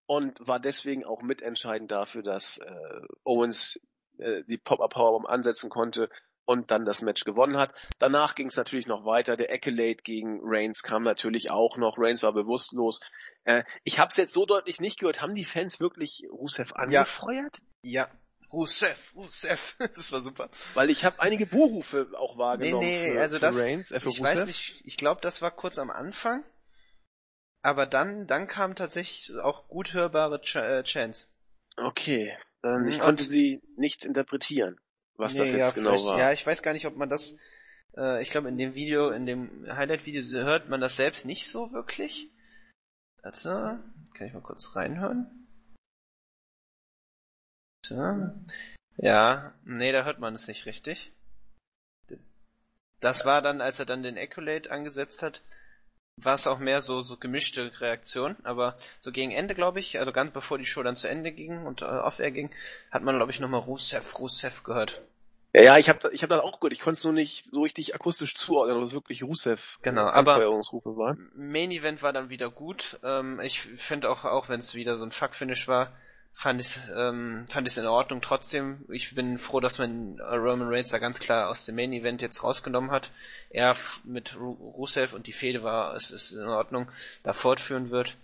und 0.07 0.47
war 0.47 0.59
deswegen 0.59 1.05
auch 1.05 1.23
mitentscheidend 1.23 1.91
dafür, 1.91 2.23
dass 2.23 2.59
äh, 2.59 3.01
Owens 3.25 3.79
äh, 4.19 4.43
die 4.45 4.59
Pop-Up 4.59 4.93
Powerbomb 4.93 5.29
ansetzen 5.29 5.71
konnte 5.71 6.09
und 6.51 6.71
dann 6.73 6.85
das 6.85 7.01
Match 7.01 7.23
gewonnen 7.25 7.57
hat. 7.57 7.73
Danach 8.01 8.35
ging 8.35 8.49
es 8.49 8.57
natürlich 8.57 8.87
noch 8.89 9.05
weiter. 9.05 9.37
Der 9.37 9.53
Accolade 9.53 9.97
gegen 10.03 10.41
Reigns 10.43 10.83
kam 10.83 11.03
natürlich 11.05 11.51
auch 11.51 11.77
noch. 11.77 11.95
Reigns 11.97 12.23
war 12.25 12.33
bewusstlos. 12.33 12.99
Äh, 13.45 13.63
ich 13.85 14.01
habe 14.01 14.09
es 14.11 14.17
jetzt 14.17 14.33
so 14.33 14.47
deutlich 14.47 14.81
nicht 14.81 14.99
gehört. 14.99 15.23
Haben 15.23 15.37
die 15.37 15.45
Fans 15.45 15.79
wirklich 15.79 16.25
Rusev 16.31 16.73
angefeuert? 16.75 17.59
ja. 17.83 18.09
Rusev, 18.53 19.13
Rusev. 19.15 19.77
das 19.95 20.11
war 20.11 20.21
super. 20.21 20.49
Weil 20.75 20.91
ich 20.91 21.05
habe 21.05 21.21
einige 21.21 21.47
Buhrufe 21.47 22.11
auch 22.19 22.37
wahrgenommen 22.37 22.81
Nee, 22.85 23.07
nee, 23.07 23.13
für, 23.15 23.21
also 23.21 23.39
das- 23.39 23.57
Reigns, 23.57 23.91
äh, 23.93 24.01
für 24.01 24.09
Ich 24.09 24.19
Rusev. 24.19 24.35
weiß 24.39 24.47
nicht, 24.47 24.83
ich 24.85 24.97
glaube, 24.97 25.21
das 25.21 25.41
war 25.41 25.53
kurz 25.53 25.79
am 25.79 25.89
Anfang. 25.91 26.43
Aber 27.63 27.87
dann, 27.87 28.27
dann 28.27 28.49
kam 28.49 28.75
tatsächlich 28.75 29.37
auch 29.39 29.69
gut 29.69 29.93
hörbare 29.93 30.41
Ch 30.41 30.57
äh, 30.57 30.83
Chance. 30.83 31.27
Okay, 31.77 32.37
ähm, 32.65 32.87
ich 32.89 32.97
Mhm, 32.97 33.01
konnte 33.03 33.23
sie 33.23 33.61
nicht 33.77 34.05
interpretieren, 34.05 34.81
was 35.21 35.37
das 35.37 35.49
Nee, 35.49 35.59
jetzt 35.59 35.77
ja, 35.77 35.83
genau 35.83 36.05
war. 36.05 36.19
Ja, 36.19 36.33
ich 36.33 36.47
weiß 36.47 36.63
gar 36.63 36.73
nicht, 36.73 36.87
ob 36.87 36.97
man 36.97 37.09
das, 37.09 37.37
äh, 37.97 38.23
ich 38.23 38.31
glaube 38.31 38.49
in 38.49 38.59
dem 38.59 38.75
Video, 38.75 39.11
in 39.11 39.27
dem 39.27 39.67
Highlight-Video 39.69 40.23
hört 40.45 40.69
man 40.69 40.81
das 40.81 40.97
selbst 40.97 41.27
nicht 41.27 41.49
so 41.49 41.73
wirklich. 41.73 42.31
Warte, 43.23 43.83
kann 44.15 44.27
ich 44.27 44.33
mal 44.33 44.43
kurz 44.43 44.75
reinhören? 44.75 45.47
Warte. 47.91 48.35
Ja, 48.97 49.55
nee, 49.65 49.93
da 49.93 50.05
hört 50.05 50.19
man 50.19 50.35
es 50.35 50.49
nicht 50.49 50.67
richtig. 50.67 51.13
Das 53.01 53.25
war 53.25 53.41
dann, 53.41 53.61
als 53.61 53.79
er 53.79 53.87
dann 53.87 54.03
den 54.03 54.19
Accolade 54.19 54.71
angesetzt 54.71 55.23
hat, 55.23 55.43
war 56.17 56.35
es 56.35 56.47
auch 56.47 56.59
mehr 56.59 56.83
so, 56.83 57.03
so 57.03 57.17
gemischte 57.17 57.81
Reaktion, 57.81 58.37
aber 58.43 58.77
so 59.01 59.11
gegen 59.11 59.31
Ende, 59.31 59.55
glaube 59.55 59.81
ich, 59.81 59.99
also 59.99 60.13
ganz 60.13 60.33
bevor 60.33 60.59
die 60.59 60.67
Show 60.67 60.83
dann 60.83 60.97
zu 60.97 61.09
Ende 61.09 61.33
ging 61.33 61.65
und 61.65 61.81
äh, 61.81 61.87
off-air 61.87 62.31
ging, 62.31 62.51
hat 62.91 63.03
man, 63.03 63.17
glaube 63.17 63.33
ich, 63.33 63.41
nochmal 63.41 63.61
Rusev, 63.61 64.19
Rusev 64.19 64.63
gehört. 64.63 65.03
Ja, 65.53 65.63
ja, 65.63 65.79
ich 65.79 65.89
habe 65.89 66.11
ich 66.13 66.23
hab 66.23 66.31
das 66.31 66.41
auch 66.41 66.61
gehört. 66.61 66.73
Ich 66.73 66.81
konnte 66.81 66.99
es 66.99 67.05
nur 67.05 67.13
nicht 67.13 67.47
so 67.53 67.63
richtig 67.63 67.95
akustisch 67.95 68.35
zuordnen, 68.37 68.77
ob 68.79 68.85
es 68.85 68.93
wirklich 68.93 69.23
Rusev 69.25 69.79
Genau, 69.83 70.07
äh, 70.07 70.11
aber- 70.13 70.35
Anfeuerungsrufe 70.35 70.97
war. 70.97 71.17
Main 71.35 71.71
Event 71.73 72.03
war 72.03 72.13
dann 72.13 72.31
wieder 72.31 72.51
gut. 72.51 72.99
Ähm, 73.03 73.41
ich 73.41 73.61
finde 73.61 74.11
auch, 74.11 74.25
auch 74.25 74.49
wenn 74.49 74.61
es 74.61 74.75
wieder 74.75 74.97
so 74.97 75.05
ein 75.05 75.11
Fuck-Finish 75.11 75.67
war, 75.67 75.93
fand 76.33 76.61
ich 76.61 76.79
ähm, 76.97 77.47
fand 77.49 77.67
ich 77.67 77.77
in 77.77 77.87
Ordnung. 77.87 78.21
Trotzdem, 78.21 78.85
ich 78.91 79.15
bin 79.17 79.39
froh, 79.39 79.59
dass 79.59 79.79
man 79.79 80.19
äh, 80.19 80.23
Roman 80.37 80.69
Reigns 80.69 80.91
da 80.91 80.99
ganz 80.99 81.19
klar 81.19 81.49
aus 81.51 81.65
dem 81.65 81.75
Main 81.75 81.93
Event 81.93 82.23
jetzt 82.23 82.45
rausgenommen 82.45 82.93
hat. 82.93 83.11
Er 83.51 83.75
mit 84.05 84.37
Ru 84.39 84.53
Rusev 84.53 85.15
und 85.15 85.27
die 85.27 85.33
Fehde 85.33 85.65
war, 85.65 85.95
es 85.97 86.13
ist 86.13 86.31
in 86.31 86.47
Ordnung, 86.47 86.89
da 87.25 87.33
fortführen 87.33 87.91
wird. 87.91 88.17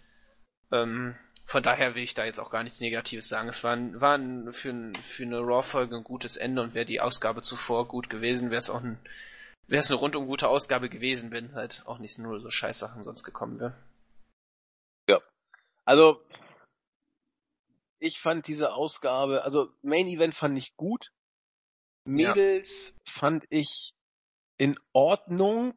Ähm, 0.71 1.17
von 1.47 1.63
daher 1.63 1.95
will 1.95 2.03
ich 2.03 2.15
da 2.15 2.25
jetzt 2.25 2.39
auch 2.39 2.51
gar 2.51 2.63
nichts 2.63 2.81
Negatives 2.81 3.29
sagen. 3.29 3.49
Es 3.49 3.65
war, 3.65 3.73
ein, 3.75 4.01
war 4.01 4.19
ein, 4.19 4.53
für, 4.53 4.71
ein, 4.71 4.95
für 4.95 5.23
eine 5.23 5.39
Raw-Folge 5.39 5.97
ein 5.97 6.05
gutes 6.05 6.37
Ende 6.37 6.61
und 6.61 6.75
wäre 6.75 6.85
die 6.85 7.01
Ausgabe 7.01 7.41
zuvor 7.41 7.89
gut 7.89 8.11
gewesen, 8.11 8.51
wäre 8.51 8.59
es 8.59 8.69
auch 8.69 8.83
ein 8.83 8.99
wäre 9.69 9.81
es 9.81 9.91
eine 9.91 9.99
rundum 9.99 10.27
gute 10.27 10.49
Ausgabe 10.49 10.89
gewesen, 10.89 11.33
wenn 11.33 11.55
halt 11.55 11.83
auch 11.87 11.99
nicht 11.99 12.19
nur 12.19 12.39
so 12.41 12.51
Scheißsachen 12.51 13.03
sonst 13.03 13.25
gekommen 13.25 13.59
wären. 13.59 13.75
Also, 15.87 16.21
ich 18.01 18.19
fand 18.19 18.49
diese 18.49 18.75
Ausgabe, 18.75 19.45
also 19.45 19.73
Main 19.83 20.09
Event 20.09 20.35
fand 20.35 20.59
ich 20.59 20.77
gut. 20.77 21.13
Mädels 22.05 22.97
fand 23.09 23.47
ich 23.51 23.95
in 24.59 24.79
Ordnung. 24.93 25.75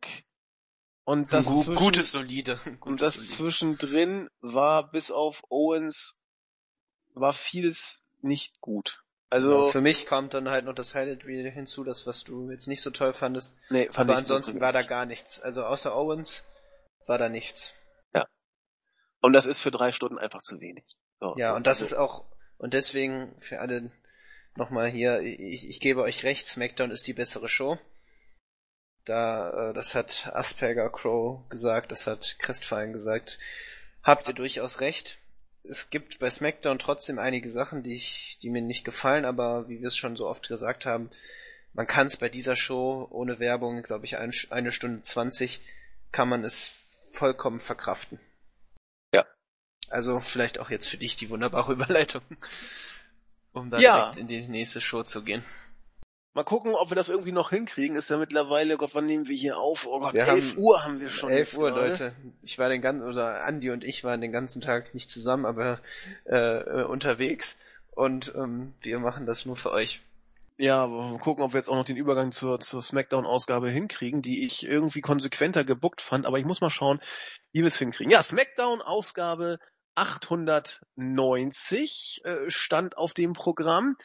Und 1.10 1.34
das, 1.34 1.46
Gu 1.48 1.64
zwischen, 1.64 1.76
gutes, 1.76 2.12
solide. 2.12 2.60
Gutes, 2.64 2.80
und 2.82 3.02
das 3.02 3.14
solide. 3.16 3.34
zwischendrin 3.34 4.30
war 4.42 4.92
bis 4.92 5.10
auf 5.10 5.42
Owens 5.50 6.16
war 7.16 7.34
vieles 7.34 8.02
nicht 8.22 8.62
gut. 8.62 9.04
Also, 9.32 9.66
Ja, 9.66 9.72
für 9.72 9.82
mich 9.82 10.06
kommt 10.06 10.34
dann 10.36 10.50
halt 10.50 10.66
noch 10.66 10.76
das 10.76 10.94
Highlight 10.94 11.26
wieder 11.26 11.50
hinzu, 11.50 11.84
das 11.84 12.06
was 12.06 12.24
du 12.24 12.52
jetzt 12.52 12.68
nicht 12.68 12.82
so 12.82 12.92
toll 12.92 13.14
fandest. 13.14 13.56
nee, 13.70 13.86
fand 13.88 13.98
Aber 13.98 14.14
ich 14.14 14.18
ansonsten 14.20 14.54
wirklich 14.54 14.62
war 14.62 14.74
da 14.74 14.84
gar 14.84 15.06
nichts. 15.06 15.40
Also 15.42 15.64
außer 15.64 15.96
Owens 15.96 16.46
war 17.08 17.18
da 17.18 17.28
nichts. 17.28 17.74
Und 19.22 19.34
das 19.34 19.46
ist 19.46 19.60
für 19.60 19.72
drei 19.72 19.92
Stunden 19.92 20.18
einfach 20.18 20.42
zu 20.42 20.62
wenig. 20.62 20.86
So, 21.20 21.36
Ja, 21.38 21.56
und 21.56 21.68
das 21.68 21.82
also, 21.82 21.96
ist 21.96 22.00
auch, 22.00 22.26
und 22.58 22.74
deswegen 22.74 23.36
für 23.42 23.60
alle 23.60 23.92
nochmal 24.56 24.88
hier, 24.90 25.22
ich, 25.22 25.68
ich 25.68 25.80
gebe 25.80 26.02
euch 26.04 26.24
recht, 26.24 26.48
SmackDown 26.48 26.92
ist 26.92 27.06
die 27.08 27.14
bessere 27.14 27.50
Show. 27.50 27.78
Da, 29.10 29.70
äh, 29.70 29.74
das 29.74 29.96
hat 29.96 30.30
Asperger 30.34 30.90
Crow 30.92 31.48
gesagt, 31.50 31.92
das 31.92 32.06
hat 32.06 32.36
Christfallen 32.38 32.94
gesagt. 32.94 33.40
Habt 34.04 34.28
ihr 34.28 34.36
durchaus 34.36 34.82
recht. 34.82 35.18
Es 35.64 35.90
gibt 35.90 36.20
bei 36.20 36.30
SmackDown 36.30 36.78
trotzdem 36.78 37.18
einige 37.18 37.50
Sachen, 37.50 37.82
die 37.82 37.96
ich, 37.96 38.38
die 38.44 38.52
mir 38.52 38.62
nicht 38.62 38.86
gefallen, 38.86 39.26
aber 39.26 39.68
wie 39.68 39.82
wir 39.82 39.88
es 39.88 39.98
schon 39.98 40.16
so 40.16 40.28
oft 40.28 40.48
gesagt 40.48 40.86
haben, 40.86 41.10
man 41.74 41.88
kann 41.88 42.06
es 42.08 42.18
bei 42.18 42.30
dieser 42.30 42.56
Show 42.56 43.08
ohne 43.10 43.40
Werbung, 43.40 43.82
glaube 43.82 44.06
ich, 44.06 44.18
ein, 44.18 44.32
eine 44.52 44.72
Stunde 44.72 45.02
zwanzig, 45.02 45.62
kann 46.12 46.30
man 46.30 46.44
es 46.44 46.72
vollkommen 47.14 47.60
verkraften. 47.60 48.20
Ja. 49.12 49.26
Also 49.90 50.20
vielleicht 50.20 50.60
auch 50.60 50.70
jetzt 50.70 50.88
für 50.88 50.98
dich 50.98 51.16
die 51.16 51.30
wunderbare 51.32 51.74
Überleitung, 51.78 52.22
um 53.54 53.72
dann 53.72 53.82
Ja. 53.82 54.02
direkt 54.12 54.18
in 54.18 54.28
die 54.28 54.48
nächste 54.48 54.82
Show 54.82 55.02
zu 55.02 55.24
gehen. 55.24 55.44
Mal 56.34 56.44
gucken, 56.44 56.76
ob 56.76 56.92
wir 56.92 56.96
das 56.96 57.10
irgendwie 57.10 57.32
noch 57.32 57.50
hinkriegen. 57.50 57.96
Ist 57.96 58.10
ja 58.10 58.18
mittlerweile, 58.18 58.78
Gott, 58.78 58.92
wann 58.94 59.08
nehmen 59.08 59.28
wir 59.28 59.36
hier 59.36 59.58
auf? 59.58 59.88
Oh 59.88 60.00
Gott, 60.00 60.14
Wir 60.14 60.28
11 60.28 60.52
haben 60.52 60.60
Uhr 60.60 60.84
haben 60.84 61.02
wir 61.02 61.10
schon. 61.10 61.30
11 61.30 61.40
jetzt 61.40 61.58
Uhr, 61.58 61.72
gerade. 61.72 61.90
Leute. 61.90 62.14
Ich 62.44 62.60
war 62.60 62.70
den 62.70 62.82
ganzen, 62.82 63.08
oder 63.08 63.44
Andi 63.44 63.72
und 63.72 63.84
ich 63.84 64.04
waren 64.04 64.22
den 64.22 64.32
ganzen 64.32 64.62
Tag 64.62 64.94
nicht 64.94 65.10
zusammen, 65.10 65.46
aber 65.46 65.80
äh, 66.26 66.36
äh, 66.36 66.84
unterwegs. 66.84 67.58
Und 67.92 68.34
ähm, 68.36 68.76
wir 68.82 69.00
machen 69.00 69.26
das 69.26 69.46
nur 69.46 69.56
für 69.56 69.72
euch. 69.72 70.02
Ja, 70.58 70.84
aber 70.84 71.12
mal 71.12 71.20
gucken, 71.20 71.44
ob 71.44 71.54
wir 71.54 71.58
jetzt 71.58 71.70
auch 71.70 71.76
noch 71.76 71.86
den 71.86 71.96
Übergang 71.96 72.34
zur, 72.34 72.60
zur 72.60 72.82
Smackdown-Ausgabe 72.82 73.70
hinkriegen, 73.70 74.22
die 74.22 74.46
ich 74.46 74.68
irgendwie 74.68 75.02
konsequenter 75.02 75.64
gebuckt 75.64 76.02
fand, 76.02 76.26
aber 76.26 76.38
ich 76.38 76.46
muss 76.46 76.60
mal 76.60 76.70
schauen, 76.70 77.00
wie 77.54 77.62
wir 77.62 77.68
es 77.68 77.80
hinkriegen. 77.80 78.12
Ja, 78.12 78.22
Smackdown-Ausgabe 78.22 79.60
890 79.96 82.22
äh, 82.26 82.52
stand 82.52 82.98
auf 82.98 83.14
dem 83.14 83.32
Programm 83.34 83.96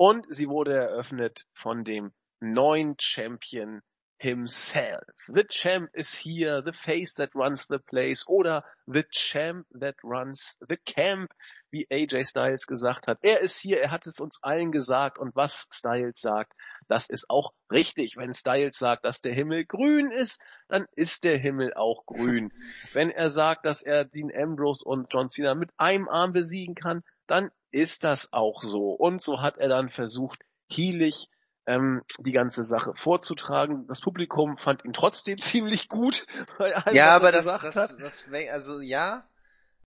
und 0.00 0.24
sie 0.30 0.48
wurde 0.48 0.74
eröffnet 0.74 1.44
von 1.52 1.84
dem 1.84 2.12
neuen 2.40 2.96
Champion 2.98 3.82
himself. 4.16 5.04
The 5.28 5.44
champ 5.44 5.90
is 5.92 6.14
here, 6.14 6.62
the 6.64 6.72
face 6.72 7.16
that 7.16 7.34
runs 7.34 7.66
the 7.68 7.80
place 7.80 8.24
oder 8.26 8.64
the 8.86 9.04
champ 9.10 9.66
that 9.78 9.96
runs 10.02 10.56
the 10.66 10.78
camp 10.86 11.34
wie 11.70 11.86
AJ 11.90 12.24
Styles 12.24 12.66
gesagt 12.66 13.08
hat. 13.08 13.18
Er 13.20 13.40
ist 13.40 13.58
hier, 13.58 13.82
er 13.82 13.90
hat 13.90 14.06
es 14.06 14.20
uns 14.20 14.42
allen 14.42 14.72
gesagt 14.72 15.18
und 15.18 15.36
was 15.36 15.68
Styles 15.70 16.18
sagt, 16.18 16.54
das 16.88 17.10
ist 17.10 17.28
auch 17.28 17.52
richtig. 17.70 18.16
Wenn 18.16 18.32
Styles 18.32 18.78
sagt, 18.78 19.04
dass 19.04 19.20
der 19.20 19.34
Himmel 19.34 19.66
grün 19.66 20.10
ist, 20.10 20.40
dann 20.68 20.86
ist 20.96 21.24
der 21.24 21.36
Himmel 21.36 21.74
auch 21.74 22.06
grün. 22.06 22.54
Wenn 22.94 23.10
er 23.10 23.28
sagt, 23.28 23.66
dass 23.66 23.82
er 23.82 24.06
Dean 24.06 24.32
Ambrose 24.34 24.82
und 24.82 25.08
John 25.12 25.28
Cena 25.28 25.54
mit 25.54 25.70
einem 25.76 26.08
Arm 26.08 26.32
besiegen 26.32 26.74
kann, 26.74 27.04
dann 27.26 27.50
ist 27.70 28.04
das 28.04 28.32
auch 28.32 28.62
so. 28.62 28.92
Und 28.92 29.22
so 29.22 29.40
hat 29.40 29.58
er 29.58 29.68
dann 29.68 29.90
versucht, 29.90 30.40
heelig 30.70 31.28
ähm, 31.66 32.02
die 32.18 32.32
ganze 32.32 32.64
Sache 32.64 32.92
vorzutragen. 32.96 33.86
Das 33.86 34.00
Publikum 34.00 34.58
fand 34.58 34.84
ihn 34.84 34.92
trotzdem 34.92 35.38
ziemlich 35.40 35.88
gut. 35.88 36.26
Bei 36.58 36.74
allem, 36.74 36.96
ja, 36.96 37.10
aber 37.10 37.26
er 37.26 37.32
das, 37.32 37.44
das, 37.44 37.76
hat. 37.76 37.94
das, 38.00 38.24
also 38.50 38.80
ja, 38.80 39.28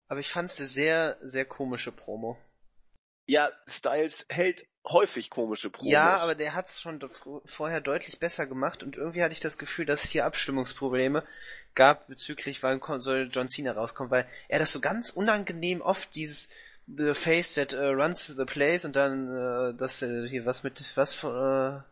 aber 0.08 0.20
ich 0.20 0.30
fand 0.30 0.50
es 0.50 0.58
eine 0.58 0.66
sehr, 0.66 1.18
sehr 1.22 1.44
komische 1.44 1.92
Promo. 1.92 2.36
Ja, 3.26 3.50
Styles 3.68 4.26
hält 4.28 4.66
häufig 4.84 5.30
komische 5.30 5.70
Promos. 5.70 5.92
Ja, 5.92 6.16
aber 6.18 6.34
der 6.34 6.54
hat 6.54 6.68
es 6.68 6.80
schon 6.80 7.00
vorher 7.44 7.80
deutlich 7.80 8.18
besser 8.18 8.46
gemacht 8.46 8.82
und 8.82 8.96
irgendwie 8.96 9.22
hatte 9.22 9.32
ich 9.32 9.40
das 9.40 9.58
Gefühl, 9.58 9.84
dass 9.86 10.04
es 10.04 10.10
hier 10.10 10.24
Abstimmungsprobleme 10.24 11.24
gab 11.74 12.08
bezüglich, 12.08 12.62
wann 12.62 12.80
soll 13.00 13.28
John 13.30 13.48
Cena 13.48 13.72
rauskommen, 13.72 14.10
weil 14.10 14.26
er 14.48 14.58
das 14.58 14.72
so 14.72 14.80
ganz 14.80 15.10
unangenehm 15.10 15.80
oft 15.80 16.12
dieses 16.14 16.48
The 16.96 17.14
Face 17.14 17.54
that 17.54 17.72
uh, 17.72 17.92
runs 17.92 18.26
the 18.26 18.44
place 18.44 18.84
und 18.84 18.96
dann 18.96 19.28
äh, 19.28 19.74
das 19.76 20.02
äh, 20.02 20.28
hier 20.28 20.44
was 20.44 20.62
mit 20.62 20.84
was 20.96 21.14
für 21.14 21.84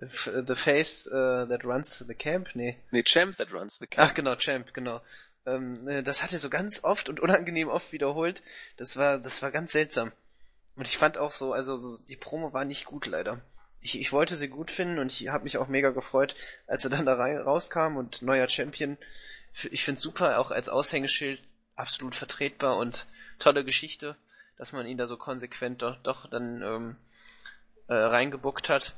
äh, 0.00 0.06
the, 0.06 0.44
the 0.46 0.54
Face 0.54 1.06
äh, 1.06 1.46
that 1.46 1.64
runs 1.64 1.98
the 2.06 2.14
camp, 2.14 2.50
nee. 2.54 2.76
nee, 2.90 3.02
Champ 3.02 3.36
that 3.36 3.52
runs 3.52 3.78
the 3.78 3.86
camp. 3.86 4.08
Ach 4.08 4.14
genau, 4.14 4.36
Champ, 4.36 4.72
genau. 4.74 5.00
Ähm, 5.46 5.86
äh, 5.88 6.02
das 6.02 6.22
hat 6.22 6.32
er 6.32 6.38
so 6.38 6.50
ganz 6.50 6.84
oft 6.84 7.08
und 7.08 7.20
unangenehm 7.20 7.68
oft 7.68 7.92
wiederholt. 7.92 8.42
Das 8.76 8.96
war, 8.96 9.20
das 9.20 9.42
war 9.42 9.50
ganz 9.50 9.72
seltsam. 9.72 10.12
Und 10.74 10.86
ich 10.86 10.98
fand 10.98 11.16
auch 11.16 11.30
so, 11.30 11.52
also 11.52 11.78
so, 11.78 12.02
die 12.04 12.16
Promo 12.16 12.52
war 12.52 12.64
nicht 12.64 12.84
gut 12.84 13.06
leider. 13.06 13.40
Ich, 13.80 13.98
ich 13.98 14.12
wollte 14.12 14.36
sie 14.36 14.48
gut 14.48 14.70
finden 14.70 14.98
und 14.98 15.12
ich 15.12 15.28
habe 15.28 15.44
mich 15.44 15.58
auch 15.58 15.68
mega 15.68 15.90
gefreut, 15.90 16.34
als 16.66 16.84
er 16.84 16.90
dann 16.90 17.06
da 17.06 17.14
rein, 17.14 17.38
rauskam 17.38 17.96
und 17.96 18.22
neuer 18.22 18.48
Champion. 18.48 18.98
Ich 19.70 19.84
finde 19.84 20.00
super, 20.00 20.38
auch 20.38 20.50
als 20.50 20.68
Aushängeschild 20.68 21.42
absolut 21.76 22.14
vertretbar 22.14 22.76
und 22.76 23.06
tolle 23.38 23.64
Geschichte, 23.64 24.16
dass 24.56 24.72
man 24.72 24.86
ihn 24.86 24.98
da 24.98 25.06
so 25.06 25.16
konsequent 25.16 25.82
doch, 25.82 25.96
doch 26.02 26.28
dann 26.30 26.62
ähm, 26.62 26.96
äh, 27.88 27.94
reingebuckt 27.94 28.68
hat. 28.68 28.96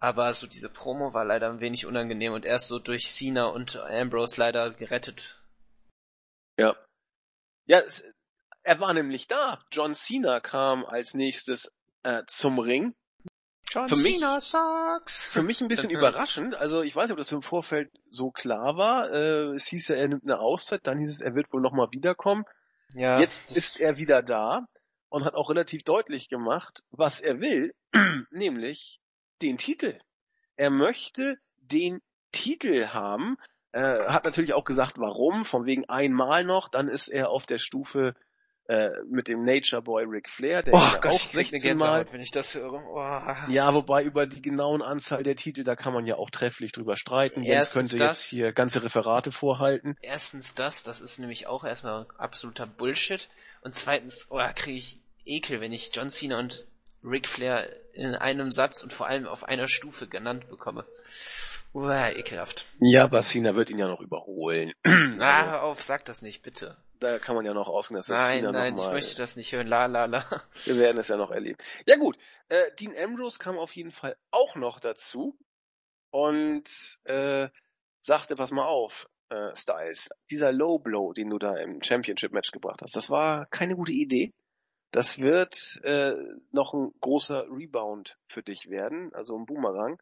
Aber 0.00 0.32
so 0.34 0.46
diese 0.46 0.68
Promo 0.68 1.14
war 1.14 1.24
leider 1.24 1.48
ein 1.48 1.60
wenig 1.60 1.86
unangenehm 1.86 2.32
und 2.34 2.44
erst 2.44 2.68
so 2.68 2.78
durch 2.78 3.10
Cena 3.10 3.46
und 3.46 3.76
Ambrose 3.76 4.38
leider 4.38 4.70
gerettet. 4.70 5.40
Ja. 6.58 6.76
Ja, 7.66 7.78
es, 7.80 8.04
er 8.62 8.80
war 8.80 8.92
nämlich 8.92 9.28
da. 9.28 9.64
John 9.72 9.94
Cena 9.94 10.40
kam 10.40 10.84
als 10.84 11.14
nächstes 11.14 11.72
äh, 12.02 12.22
zum 12.26 12.58
Ring. 12.58 12.94
John 13.70 13.88
Für 13.88 13.96
mich- 13.96 14.20
sucks. 14.20 15.30
Für 15.30 15.42
mich 15.42 15.60
ein 15.62 15.68
bisschen 15.68 15.90
überraschend. 15.90 16.54
Also 16.54 16.82
ich 16.82 16.94
weiß 16.94 17.04
nicht, 17.04 17.12
ob 17.12 17.18
das 17.18 17.32
im 17.32 17.42
Vorfeld 17.42 17.90
so 18.10 18.30
klar 18.30 18.76
war. 18.76 19.10
Äh, 19.10 19.54
es 19.54 19.66
hieß 19.66 19.88
ja, 19.88 19.96
er 19.96 20.08
nimmt 20.08 20.24
eine 20.24 20.38
Auszeit, 20.38 20.86
dann 20.86 20.98
hieß 20.98 21.08
es, 21.08 21.20
er 21.20 21.34
wird 21.34 21.50
wohl 21.52 21.62
nochmal 21.62 21.88
wiederkommen. 21.92 22.44
Ja, 22.92 23.18
Jetzt 23.18 23.56
ist 23.56 23.80
er 23.80 23.96
wieder 23.96 24.22
da 24.22 24.66
und 25.14 25.24
hat 25.24 25.36
auch 25.36 25.48
relativ 25.48 25.84
deutlich 25.84 26.28
gemacht, 26.28 26.82
was 26.90 27.20
er 27.20 27.40
will, 27.40 27.72
nämlich 28.30 28.98
den 29.42 29.58
Titel. 29.58 29.98
Er 30.56 30.70
möchte 30.70 31.38
den 31.58 32.00
Titel 32.32 32.88
haben, 32.88 33.36
äh, 33.70 34.06
hat 34.08 34.24
natürlich 34.24 34.54
auch 34.54 34.64
gesagt, 34.64 34.98
warum, 34.98 35.44
von 35.44 35.66
wegen 35.66 35.88
einmal 35.88 36.44
noch, 36.44 36.68
dann 36.68 36.88
ist 36.88 37.06
er 37.08 37.30
auf 37.30 37.46
der 37.46 37.60
Stufe 37.60 38.16
äh, 38.66 38.90
mit 39.08 39.28
dem 39.28 39.44
Nature 39.44 39.82
Boy 39.82 40.04
Ric 40.04 40.28
Flair, 40.30 40.62
der 40.62 40.74
Oh 40.74 40.78
ja 40.78 40.98
Gott, 41.00 41.12
auch 41.12 41.16
ich 41.16 41.32
krieg 41.32 41.48
eine 41.48 41.60
16 41.60 41.76
Mal. 41.76 42.06
Wenn 42.10 42.20
ich 42.20 42.30
das 42.30 42.54
höre. 42.54 42.72
Oh. 42.72 43.50
Ja, 43.52 43.74
wobei 43.74 44.02
über 44.02 44.26
die 44.26 44.42
genauen 44.42 44.82
Anzahl 44.82 45.22
der 45.22 45.36
Titel, 45.36 45.64
da 45.64 45.76
kann 45.76 45.92
man 45.92 46.06
ja 46.06 46.16
auch 46.16 46.30
trefflich 46.30 46.72
drüber 46.72 46.96
streiten. 46.96 47.42
Jens 47.42 47.54
Erstens 47.54 47.90
könnte 47.90 48.04
das. 48.04 48.22
jetzt 48.22 48.30
hier 48.30 48.52
ganze 48.52 48.82
Referate 48.82 49.32
vorhalten. 49.32 49.96
Erstens 50.00 50.54
das, 50.54 50.82
das 50.82 51.02
ist 51.02 51.18
nämlich 51.18 51.46
auch 51.46 51.62
erstmal 51.62 52.06
absoluter 52.16 52.66
Bullshit. 52.66 53.28
Und 53.60 53.74
zweitens, 53.74 54.26
oh, 54.30 54.40
kriege 54.54 54.78
ich 54.78 55.03
Ekel, 55.24 55.60
wenn 55.60 55.72
ich 55.72 55.90
John 55.94 56.10
Cena 56.10 56.38
und 56.38 56.66
Ric 57.02 57.28
Flair 57.28 57.68
in 57.92 58.14
einem 58.14 58.50
Satz 58.50 58.82
und 58.82 58.92
vor 58.92 59.06
allem 59.06 59.26
auf 59.26 59.44
einer 59.44 59.68
Stufe 59.68 60.08
genannt 60.08 60.48
bekomme. 60.48 60.86
Uah, 61.74 62.10
ekelhaft. 62.10 62.64
Ja, 62.80 63.04
aber 63.04 63.22
Cena 63.22 63.56
wird 63.56 63.68
ihn 63.68 63.78
ja 63.78 63.88
noch 63.88 64.00
überholen. 64.00 64.72
Ah, 65.20 65.50
hör 65.50 65.62
auf, 65.62 65.82
sag 65.82 66.04
das 66.04 66.22
nicht, 66.22 66.42
bitte. 66.42 66.76
Da 67.00 67.18
kann 67.18 67.34
man 67.34 67.44
ja 67.44 67.54
noch 67.54 67.68
ausgehen, 67.68 67.96
dass 67.96 68.06
das 68.06 68.18
Nein, 68.18 68.38
Cena 68.40 68.52
nein, 68.52 68.74
noch 68.74 68.86
ich 68.86 68.92
möchte 68.92 69.16
das 69.16 69.36
nicht 69.36 69.52
hören. 69.52 69.66
La, 69.66 69.86
la, 69.86 70.04
la. 70.06 70.24
Wir 70.64 70.76
werden 70.78 70.98
es 70.98 71.08
ja 71.08 71.16
noch 71.16 71.30
erleben. 71.30 71.58
Ja 71.86 71.96
gut, 71.96 72.16
äh, 72.48 72.70
Dean 72.78 72.94
Ambrose 72.96 73.38
kam 73.38 73.58
auf 73.58 73.74
jeden 73.74 73.90
Fall 73.90 74.16
auch 74.30 74.54
noch 74.54 74.80
dazu 74.80 75.36
und 76.10 76.98
äh, 77.04 77.48
sagte, 78.00 78.36
pass 78.36 78.50
mal 78.50 78.66
auf, 78.66 79.08
äh, 79.30 79.54
Styles, 79.56 80.10
dieser 80.30 80.52
Low 80.52 80.78
Blow, 80.78 81.12
den 81.12 81.30
du 81.30 81.38
da 81.38 81.56
im 81.56 81.82
Championship 81.82 82.32
Match 82.32 82.52
gebracht 82.52 82.80
hast, 82.82 82.94
das 82.94 83.10
war 83.10 83.46
keine 83.46 83.76
gute 83.76 83.92
Idee. 83.92 84.32
Das 84.94 85.18
wird 85.18 85.80
äh, 85.82 86.14
noch 86.52 86.72
ein 86.72 86.94
großer 87.00 87.48
Rebound 87.50 88.16
für 88.28 88.44
dich 88.44 88.70
werden, 88.70 89.12
also 89.12 89.36
ein 89.36 89.44
Boomerang. 89.44 90.00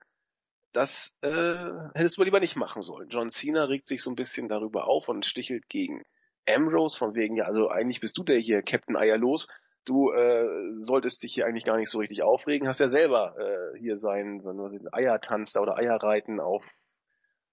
Das 0.73 1.15
äh, 1.23 1.55
hättest 1.95 2.19
du 2.19 2.23
lieber 2.23 2.41
nicht 2.41 2.57
machen 2.57 2.83
sollen. 2.83 3.09
John 3.09 3.31
Cena 3.31 3.65
regt 3.65 3.89
sich 3.89 4.03
so 4.03 4.11
ein 4.11 4.17
bisschen 4.17 4.51
darüber 4.51 4.89
auf 4.89 5.09
und 5.09 5.25
stichelt 5.25 5.71
gegen 5.71 6.03
Ambrose 6.47 6.99
von 6.99 7.15
wegen, 7.15 7.37
ja, 7.37 7.47
also 7.47 7.71
eigentlich 7.71 8.01
bist 8.01 8.19
du 8.19 8.23
der 8.23 8.37
hier, 8.37 8.61
Captain 8.61 8.95
Eierlos. 8.95 9.49
Du 9.87 10.13
äh, 10.13 10.47
solltest 10.81 11.23
dich 11.23 11.33
hier 11.33 11.47
eigentlich 11.47 11.65
gar 11.65 11.79
nicht 11.79 11.89
so 11.89 11.99
richtig 11.99 12.23
aufregen. 12.23 12.69
Hast 12.69 12.81
ja 12.81 12.89
selber 12.89 13.35
äh, 13.39 13.79
hier 13.79 13.97
seinen, 13.97 14.43
so 14.43 14.51
einen 14.51 14.93
Eiertanz 14.93 15.55
da 15.55 15.63
oder 15.63 15.79
Eierreiten 15.79 16.39
auf, 16.39 16.67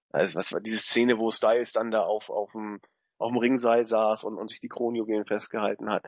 also 0.10 0.36
was 0.36 0.52
war 0.52 0.60
diese 0.60 0.80
Szene, 0.80 1.18
wo 1.18 1.32
Styles 1.32 1.72
dann 1.72 1.90
da 1.90 2.02
auf 2.02 2.30
auf 2.30 2.52
dem 2.52 2.82
auf 3.18 3.30
dem 3.30 3.38
Ringseil 3.38 3.86
saß 3.86 4.26
und, 4.26 4.38
und 4.38 4.50
sich 4.50 4.60
die 4.60 4.68
Kronjuwelen 4.68 5.26
festgehalten 5.26 5.90
hat 5.90 6.04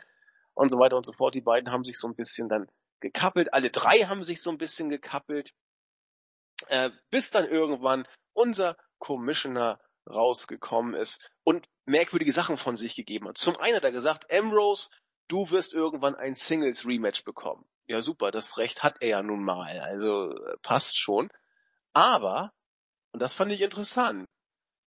und 0.54 0.70
so 0.70 0.78
weiter 0.78 0.98
und 0.98 1.06
so 1.06 1.14
fort. 1.14 1.36
Die 1.36 1.42
beiden 1.42 1.72
haben 1.72 1.84
sich 1.84 1.98
so 1.98 2.08
ein 2.08 2.16
bisschen 2.16 2.50
dann 2.50 2.68
gekappelt. 3.00 3.54
Alle 3.54 3.70
drei 3.70 4.00
haben 4.02 4.24
sich 4.24 4.42
so 4.42 4.50
ein 4.50 4.58
bisschen 4.58 4.90
gekappelt, 4.90 5.54
äh, 6.68 6.90
bis 7.10 7.32
dann 7.32 7.46
irgendwann 7.46 8.08
unser 8.34 8.78
Commissioner 9.00 9.80
rausgekommen 10.10 10.94
ist 10.94 11.28
und 11.44 11.68
merkwürdige 11.86 12.32
Sachen 12.32 12.58
von 12.58 12.76
sich 12.76 12.96
gegeben 12.96 13.28
hat. 13.28 13.38
Zum 13.38 13.58
einen 13.58 13.76
hat 13.76 13.84
er 13.84 13.92
gesagt, 13.92 14.32
Ambrose, 14.32 14.90
du 15.28 15.50
wirst 15.52 15.74
irgendwann 15.74 16.16
ein 16.16 16.36
Singles 16.36 16.86
Rematch 16.86 17.24
bekommen. 17.24 17.66
Ja, 17.88 18.02
super, 18.02 18.32
das 18.32 18.58
Recht 18.58 18.84
hat 18.84 18.98
er 19.02 19.10
ja 19.10 19.24
nun 19.24 19.44
mal, 19.44 19.80
also 19.80 20.32
äh, 20.32 20.58
passt 20.62 20.98
schon. 20.98 21.30
Aber, 21.94 22.54
und 23.12 23.22
das 23.22 23.34
fand 23.34 23.52
ich 23.52 23.62
interessant, 23.62 24.28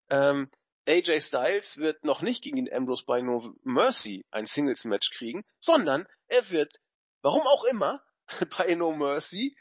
ähm, 0.10 0.50
AJ 0.88 1.22
Styles 1.22 1.78
wird 1.78 2.04
noch 2.04 2.22
nicht 2.22 2.44
gegen 2.44 2.58
den 2.58 2.74
Ambrose 2.74 3.04
bei 3.06 3.22
No 3.22 3.56
Mercy 3.64 4.26
ein 4.32 4.46
Singles 4.46 4.86
Match 4.86 5.12
kriegen, 5.12 5.44
sondern 5.60 6.08
er 6.28 6.50
wird, 6.50 6.78
warum 7.22 7.42
auch 7.42 7.64
immer, 7.66 8.04
bei 8.58 8.76
No 8.76 8.92
Mercy 8.92 9.56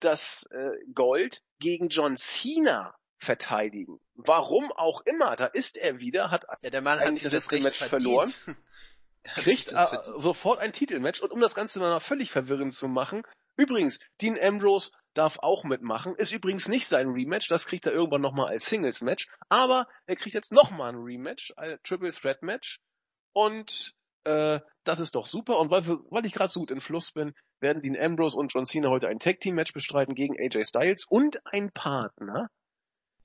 das 0.00 0.46
äh, 0.50 0.70
Gold 0.94 1.42
gegen 1.58 1.88
John 1.88 2.16
Cena 2.16 2.94
verteidigen. 3.18 4.00
Warum 4.14 4.70
auch 4.72 5.00
immer, 5.04 5.34
da 5.34 5.46
ist 5.46 5.76
er 5.76 5.98
wieder, 5.98 6.30
hat 6.30 6.44
ja, 6.62 6.70
der 6.70 6.82
Mann 6.82 7.00
hat 7.00 7.16
sich 7.16 7.28
das 7.28 7.50
Recht 7.50 7.64
Match 7.64 7.78
verdient. 7.78 8.00
verloren, 8.44 8.56
kriegt 9.24 9.72
äh, 9.72 9.86
sofort 10.18 10.60
ein 10.60 10.72
Titelmatch 10.72 11.20
und 11.20 11.32
um 11.32 11.40
das 11.40 11.54
Ganze 11.54 11.80
mal 11.80 11.98
völlig 12.00 12.30
verwirrend 12.30 12.74
zu 12.74 12.88
machen, 12.88 13.22
übrigens, 13.58 13.98
Dean 14.22 14.38
Ambrose 14.40 14.92
darf 15.12 15.38
auch 15.40 15.64
mitmachen, 15.64 16.14
ist 16.16 16.32
übrigens 16.32 16.68
nicht 16.68 16.86
sein 16.86 17.08
Rematch, 17.08 17.48
das 17.48 17.66
kriegt 17.66 17.84
er 17.84 17.92
irgendwann 17.92 18.22
nochmal 18.22 18.48
als 18.48 18.66
Singles 18.66 19.02
Match, 19.02 19.28
aber 19.48 19.86
er 20.06 20.16
kriegt 20.16 20.34
jetzt 20.34 20.52
nochmal 20.52 20.90
ein 20.90 20.98
Rematch, 20.98 21.52
ein 21.56 21.76
Triple 21.82 22.12
Threat 22.12 22.42
Match 22.42 22.80
und 23.32 23.94
äh, 24.24 24.60
das 24.84 25.00
ist 25.00 25.14
doch 25.14 25.26
super 25.26 25.58
und 25.58 25.70
weil, 25.70 25.86
weil 26.10 26.24
ich 26.24 26.32
gerade 26.32 26.50
so 26.50 26.60
gut 26.60 26.70
in 26.70 26.80
Fluss 26.80 27.12
bin, 27.12 27.34
werden 27.60 27.82
Dean 27.82 27.96
Ambrose 27.96 28.36
und 28.36 28.54
John 28.54 28.64
Cena 28.64 28.88
heute 28.88 29.08
ein 29.08 29.18
Tag 29.18 29.40
Team 29.40 29.56
Match 29.56 29.72
bestreiten 29.72 30.14
gegen 30.14 30.36
AJ 30.40 30.64
Styles 30.64 31.04
und 31.08 31.38
ein 31.52 31.72
Partner, 31.72 32.48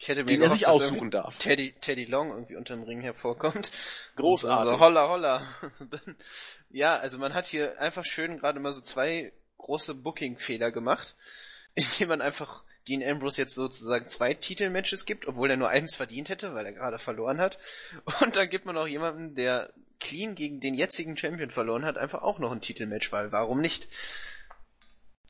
ich 0.04 0.08
hätte 0.10 0.24
mir 0.24 0.32
den 0.32 0.42
er 0.42 0.48
gehofft, 0.48 0.60
sich 0.60 0.66
dass 0.68 0.76
aussuchen 0.76 1.12
darf. 1.12 1.38
Teddy, 1.38 1.74
Teddy 1.80 2.06
Long 2.06 2.32
irgendwie 2.32 2.56
unter 2.56 2.76
dem 2.76 2.84
Ring 2.84 3.02
hervorkommt. 3.02 3.72
Großartig. 4.16 4.74
So, 4.74 4.80
holla, 4.80 5.08
holla. 5.08 5.48
Ja, 6.70 6.98
also 6.98 7.20
man 7.20 7.34
hat 7.34 7.46
hier 7.46 7.80
einfach 7.80 8.04
schön 8.04 8.40
gerade 8.40 8.60
mal 8.60 8.74
so 8.74 8.82
zwei 8.82 9.32
große 9.64 9.96
Booking-Fehler 9.96 10.72
gemacht, 10.72 11.16
indem 11.74 12.10
man 12.10 12.22
einfach 12.22 12.64
Dean 12.88 13.04
Ambrose 13.04 13.42
jetzt 13.42 13.56
sozusagen 13.56 14.10
zwei 14.10 14.34
Titelmatches 14.34 15.06
gibt, 15.06 15.28
obwohl 15.28 15.50
er 15.50 15.58
nur 15.58 15.70
eins 15.70 15.96
verdient 15.96 16.30
hätte, 16.30 16.54
weil 16.54 16.66
er 16.66 16.74
gerade 16.74 17.00
verloren 17.00 17.40
hat. 17.40 17.58
Und 18.22 18.36
dann 18.36 18.50
gibt 18.50 18.66
man 18.66 18.78
auch 18.78 18.88
jemanden, 18.88 19.36
der 19.36 19.74
clean 20.00 20.36
gegen 20.36 20.60
den 20.60 20.74
jetzigen 20.76 21.16
Champion 21.18 21.50
verloren 21.50 21.86
hat, 21.86 21.98
einfach 21.98 22.22
auch 22.22 22.40
noch 22.40 22.52
ein 22.52 22.60
Titelmatch, 22.62 23.12
weil 23.14 23.32
warum 23.32 23.62
nicht? 23.62 23.88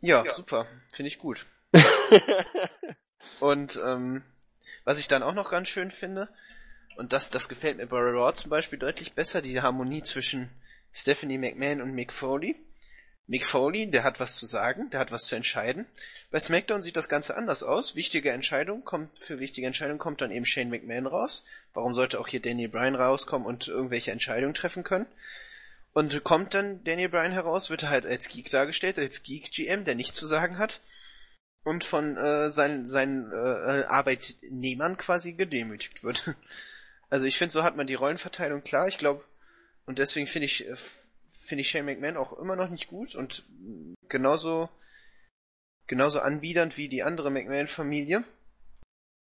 Ja, 0.01 0.25
Ja. 0.25 0.33
super. 0.33 0.67
Finde 0.91 1.07
ich 1.07 1.19
gut. 1.19 1.45
Und 3.39 3.79
ähm, 3.85 4.23
was 4.83 4.99
ich 4.99 5.07
dann 5.07 5.23
auch 5.23 5.33
noch 5.33 5.49
ganz 5.49 5.69
schön 5.69 5.91
finde, 5.91 6.27
und 6.95 7.13
das, 7.13 7.29
das 7.29 7.49
gefällt 7.49 7.77
mir 7.77 7.87
bei 7.87 7.97
Raw 7.97 8.33
zum 8.33 8.49
Beispiel 8.49 8.77
deutlich 8.79 9.13
besser, 9.13 9.41
die 9.41 9.61
Harmonie 9.61 10.03
zwischen 10.03 10.49
Stephanie 10.91 11.37
McMahon 11.39 11.81
und 11.81 11.93
Mick 11.93 12.11
Foley. 12.11 12.55
Mick 13.25 13.45
Foley, 13.45 13.89
der 13.89 14.03
hat 14.03 14.19
was 14.19 14.35
zu 14.35 14.45
sagen, 14.45 14.89
der 14.89 14.99
hat 14.99 15.11
was 15.11 15.25
zu 15.25 15.35
entscheiden. 15.35 15.85
Bei 16.29 16.39
SmackDown 16.39 16.81
sieht 16.81 16.97
das 16.97 17.07
Ganze 17.07 17.37
anders 17.37 17.63
aus. 17.63 17.95
Wichtige 17.95 18.31
Entscheidung 18.31 18.83
kommt, 18.83 19.17
für 19.17 19.39
wichtige 19.39 19.65
Entscheidungen 19.65 19.99
kommt 19.99 20.21
dann 20.21 20.31
eben 20.31 20.45
Shane 20.45 20.69
McMahon 20.69 21.07
raus. 21.07 21.45
Warum 21.73 21.93
sollte 21.93 22.19
auch 22.19 22.27
hier 22.27 22.41
Daniel 22.41 22.69
Bryan 22.69 22.95
rauskommen 22.95 23.47
und 23.47 23.67
irgendwelche 23.67 24.11
Entscheidungen 24.11 24.53
treffen 24.53 24.83
können? 24.83 25.05
Und 25.93 26.23
kommt 26.23 26.53
dann 26.53 26.83
Daniel 26.83 27.09
Bryan 27.09 27.31
heraus, 27.31 27.69
wird 27.69 27.83
er 27.83 27.89
halt 27.89 28.05
als 28.05 28.27
Geek 28.27 28.49
dargestellt, 28.49 28.97
als 28.97 29.23
Geek-GM, 29.23 29.85
der 29.85 29.95
nichts 29.95 30.17
zu 30.17 30.25
sagen 30.25 30.57
hat 30.57 30.81
und 31.63 31.83
von 31.83 32.17
äh, 32.17 32.51
seinen, 32.51 32.85
seinen 32.85 33.31
äh, 33.31 33.83
Arbeitnehmern 33.85 34.97
quasi 34.97 35.33
gedemütigt 35.33 36.03
wird. 36.03 36.35
Also 37.09 37.27
ich 37.27 37.37
finde, 37.37 37.51
so 37.51 37.61
hat 37.61 37.75
man 37.75 37.85
die 37.85 37.93
Rollenverteilung 37.93 38.63
klar. 38.63 38.87
Ich 38.87 38.97
glaube, 38.97 39.23
und 39.85 39.99
deswegen 39.99 40.25
finde 40.25 40.45
ich, 40.45 40.67
äh, 40.67 40.75
finde 41.43 41.61
ich 41.61 41.69
Shane 41.69 41.85
McMahon 41.85 42.17
auch 42.17 42.33
immer 42.33 42.55
noch 42.55 42.69
nicht 42.69 42.87
gut 42.87 43.15
und 43.15 43.43
genauso, 44.07 44.69
genauso 45.87 46.19
anbiedernd 46.19 46.77
wie 46.77 46.87
die 46.87 47.03
andere 47.03 47.29
McMahon-Familie. 47.29 48.23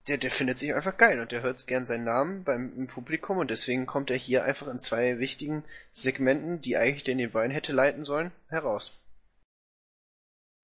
Der, 0.08 0.18
der 0.18 0.32
findet 0.32 0.58
sich 0.58 0.74
einfach 0.74 0.98
geil 0.98 1.22
und 1.22 1.32
der 1.32 1.44
hört 1.44 1.66
gern 1.66 1.86
seinen 1.86 2.04
Namen 2.04 2.44
beim 2.44 2.74
im 2.76 2.88
Publikum 2.88 3.38
und 3.38 3.50
deswegen 3.50 3.86
kommt 3.86 4.12
er 4.12 4.18
hier 4.18 4.44
einfach 4.44 4.68
in 4.68 4.78
zwei 4.78 5.18
wichtigen 5.20 5.64
Segmenten, 5.94 6.62
die 6.62 6.76
eigentlich 6.76 7.06
Daniel 7.06 7.30
Bryan 7.30 7.52
hätte 7.52 7.72
leiten 7.72 8.04
sollen, 8.04 8.34
heraus. 8.50 9.06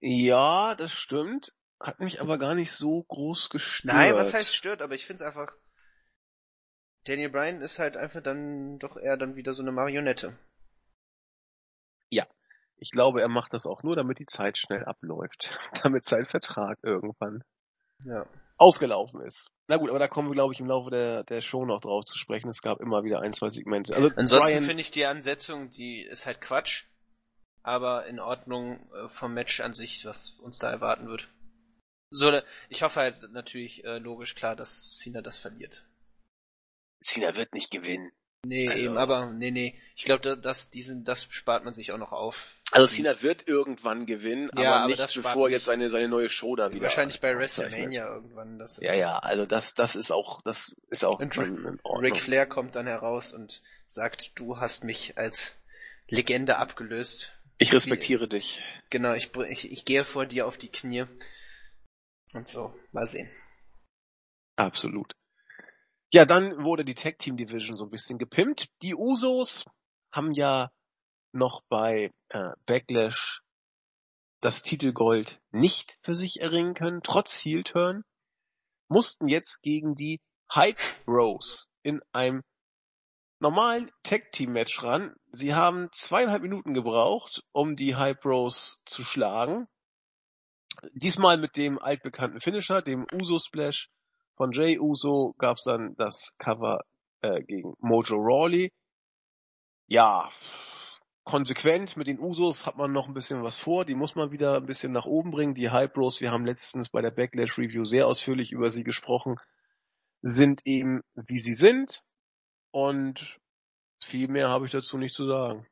Ja, 0.00 0.74
das 0.74 0.92
stimmt. 0.92 1.54
Hat 1.80 2.00
mich 2.00 2.20
aber 2.20 2.38
gar 2.38 2.54
nicht 2.54 2.72
so 2.72 3.02
groß 3.04 3.48
gestört. 3.48 3.94
Nein, 3.94 4.14
was 4.14 4.34
heißt 4.34 4.54
stört, 4.54 4.82
aber 4.82 4.94
ich 4.94 5.06
find's 5.06 5.22
einfach. 5.22 5.56
Daniel 7.04 7.30
Bryan 7.30 7.62
ist 7.62 7.78
halt 7.78 7.96
einfach 7.96 8.22
dann 8.22 8.78
doch 8.78 8.98
eher 8.98 9.16
dann 9.16 9.36
wieder 9.36 9.54
so 9.54 9.62
eine 9.62 9.72
Marionette. 9.72 10.36
Ich 12.80 12.90
glaube, 12.90 13.20
er 13.20 13.28
macht 13.28 13.52
das 13.52 13.66
auch 13.66 13.82
nur, 13.82 13.94
damit 13.94 14.18
die 14.18 14.26
Zeit 14.26 14.56
schnell 14.56 14.84
abläuft. 14.84 15.50
damit 15.84 16.06
sein 16.06 16.24
Vertrag 16.24 16.78
irgendwann 16.82 17.44
Ja. 18.04 18.26
ausgelaufen 18.56 19.20
ist. 19.20 19.50
Na 19.68 19.76
gut, 19.76 19.90
aber 19.90 19.98
da 19.98 20.08
kommen 20.08 20.28
wir, 20.28 20.34
glaube 20.34 20.54
ich, 20.54 20.60
im 20.60 20.66
Laufe 20.66 20.90
der, 20.90 21.22
der 21.24 21.42
Show 21.42 21.64
noch 21.66 21.82
drauf 21.82 22.04
zu 22.06 22.18
sprechen. 22.18 22.48
Es 22.48 22.62
gab 22.62 22.80
immer 22.80 23.04
wieder 23.04 23.20
ein, 23.20 23.34
zwei 23.34 23.50
Segmente. 23.50 23.94
Also 23.94 24.10
Ansonsten 24.16 24.62
finde 24.62 24.80
ich 24.80 24.90
die 24.90 25.04
Ansetzung, 25.04 25.70
die 25.70 26.02
ist 26.02 26.24
halt 26.24 26.40
Quatsch, 26.40 26.86
aber 27.62 28.06
in 28.06 28.18
Ordnung 28.18 28.90
äh, 28.94 29.08
vom 29.08 29.34
Match 29.34 29.60
an 29.60 29.74
sich, 29.74 30.04
was 30.06 30.40
uns 30.40 30.58
da 30.58 30.70
erwarten 30.70 31.06
wird. 31.06 31.28
So, 32.10 32.40
ich 32.70 32.82
hoffe 32.82 33.00
halt 33.00 33.30
natürlich 33.30 33.84
äh, 33.84 33.98
logisch 33.98 34.34
klar, 34.34 34.56
dass 34.56 34.98
Cena 34.98 35.20
das 35.20 35.38
verliert. 35.38 35.86
Cena 37.00 37.34
wird 37.36 37.52
nicht 37.52 37.70
gewinnen. 37.70 38.10
Nee, 38.46 38.68
Also- 38.68 38.84
eben, 38.86 38.96
aber 38.96 39.26
nee, 39.32 39.50
nee. 39.50 39.78
Ich 39.96 40.04
glaube, 40.04 40.36
das, 40.38 40.70
diesen, 40.70 41.04
das 41.04 41.24
spart 41.24 41.64
man 41.64 41.74
sich 41.74 41.92
auch 41.92 41.98
noch 41.98 42.12
auf. 42.12 42.54
Also 42.72 42.86
Cena 42.86 43.20
wird 43.20 43.46
irgendwann 43.48 44.06
gewinnen, 44.06 44.48
Ja, 44.56 44.74
aber 44.74 44.76
aber 44.84 44.86
nicht 44.86 45.14
bevor 45.14 45.50
jetzt 45.50 45.64
seine, 45.64 45.90
seine 45.90 46.08
neue 46.08 46.30
Show 46.30 46.56
da 46.56 46.72
wieder. 46.72 46.82
Wahrscheinlich 46.84 47.20
bei 47.20 47.36
aufzeichnet. 47.36 47.72
WrestleMania 47.72 48.06
irgendwann. 48.14 48.58
Das 48.58 48.78
Ja, 48.80 48.94
ja, 48.94 49.18
also 49.18 49.44
das, 49.44 49.74
das 49.74 49.96
ist 49.96 50.10
auch, 50.10 50.40
das 50.42 50.74
ist 50.88 51.04
auch 51.04 51.18
Und 51.18 51.36
in 51.36 51.80
Ordnung. 51.82 52.00
Ric 52.12 52.20
Flair 52.20 52.46
kommt 52.46 52.76
dann 52.76 52.86
heraus 52.86 53.32
und 53.34 53.60
sagt, 53.86 54.38
du 54.38 54.58
hast 54.58 54.84
mich 54.84 55.18
als 55.18 55.56
Legende 56.08 56.56
abgelöst. 56.56 57.32
Ich 57.58 57.72
respektiere 57.74 58.26
dich. 58.26 58.62
Genau, 58.88 59.12
ich, 59.14 59.30
ich, 59.48 59.70
ich 59.70 59.84
gehe 59.84 60.04
vor 60.04 60.24
dir 60.24 60.46
auf 60.46 60.56
die 60.56 60.70
Knie. 60.70 61.04
Und 62.32 62.48
so, 62.48 62.72
mal 62.92 63.06
sehen. 63.06 63.30
Absolut. 64.56 65.12
Ja, 66.12 66.24
dann 66.24 66.64
wurde 66.64 66.84
die 66.84 66.96
Tag 66.96 67.18
Team 67.18 67.36
Division 67.36 67.76
so 67.76 67.84
ein 67.84 67.90
bisschen 67.90 68.18
gepimpt. 68.18 68.68
Die 68.82 68.96
Usos 68.96 69.64
haben 70.12 70.32
ja 70.32 70.72
noch 71.32 71.62
bei 71.68 72.12
äh, 72.30 72.50
Backlash 72.66 73.42
das 74.40 74.62
Titelgold 74.62 75.40
nicht 75.52 75.98
für 76.02 76.14
sich 76.14 76.40
erringen 76.40 76.74
können, 76.74 77.02
trotz 77.02 77.38
Heel 77.44 77.62
Turn, 77.62 78.04
mussten 78.88 79.28
jetzt 79.28 79.62
gegen 79.62 79.94
die 79.94 80.20
Hype 80.52 80.80
Bros 81.04 81.70
in 81.82 82.00
einem 82.12 82.42
normalen 83.38 83.92
Tag 84.02 84.32
Team 84.32 84.52
Match 84.52 84.82
ran. 84.82 85.14
Sie 85.30 85.54
haben 85.54 85.90
zweieinhalb 85.92 86.42
Minuten 86.42 86.74
gebraucht, 86.74 87.44
um 87.52 87.76
die 87.76 87.94
Hype 87.94 88.20
Bros 88.20 88.82
zu 88.86 89.04
schlagen. 89.04 89.68
Diesmal 90.92 91.38
mit 91.38 91.56
dem 91.56 91.78
altbekannten 91.78 92.40
Finisher, 92.40 92.82
dem 92.82 93.06
Uso 93.12 93.38
Splash 93.38 93.88
von 94.40 94.52
Jay 94.52 94.78
Uso 94.78 95.34
gab's 95.36 95.64
dann 95.64 95.94
das 95.96 96.34
Cover 96.38 96.80
äh, 97.20 97.42
gegen 97.42 97.74
Mojo 97.78 98.16
Rawley. 98.16 98.72
Ja, 99.86 100.30
konsequent 101.24 101.98
mit 101.98 102.06
den 102.06 102.18
Usos 102.18 102.64
hat 102.64 102.78
man 102.78 102.90
noch 102.90 103.06
ein 103.06 103.12
bisschen 103.12 103.42
was 103.42 103.58
vor. 103.58 103.84
Die 103.84 103.94
muss 103.94 104.14
man 104.14 104.32
wieder 104.32 104.56
ein 104.56 104.64
bisschen 104.64 104.92
nach 104.92 105.04
oben 105.04 105.30
bringen. 105.30 105.54
Die 105.54 105.68
Hype 105.68 105.92
Bros, 105.92 106.22
wir 106.22 106.30
haben 106.32 106.46
letztens 106.46 106.88
bei 106.88 107.02
der 107.02 107.10
Backlash 107.10 107.58
Review 107.58 107.84
sehr 107.84 108.06
ausführlich 108.06 108.50
über 108.50 108.70
sie 108.70 108.82
gesprochen, 108.82 109.36
sind 110.22 110.62
eben 110.64 111.02
wie 111.14 111.38
sie 111.38 111.52
sind. 111.52 112.02
Und 112.70 113.38
viel 114.02 114.28
mehr 114.28 114.48
habe 114.48 114.64
ich 114.64 114.72
dazu 114.72 114.96
nicht 114.96 115.14
zu 115.14 115.26
sagen. 115.26 115.66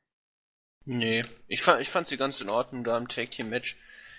Nee, 0.84 1.24
ich 1.46 1.62
fand, 1.62 1.80
ich 1.80 1.88
fand 1.88 2.06
sie 2.06 2.18
ganz 2.18 2.38
in 2.42 2.50
Ordnung 2.50 2.84
da 2.84 2.98
im 2.98 3.08
Tag 3.08 3.30
Team 3.30 3.48
Match. 3.48 3.78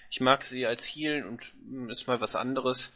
Ich 0.09 0.21
mag 0.21 0.43
sie 0.43 0.65
als 0.65 0.87
Heel 0.87 1.23
und 1.27 1.53
ist 1.91 2.07
mal 2.07 2.19
was 2.19 2.35
anderes. 2.35 2.91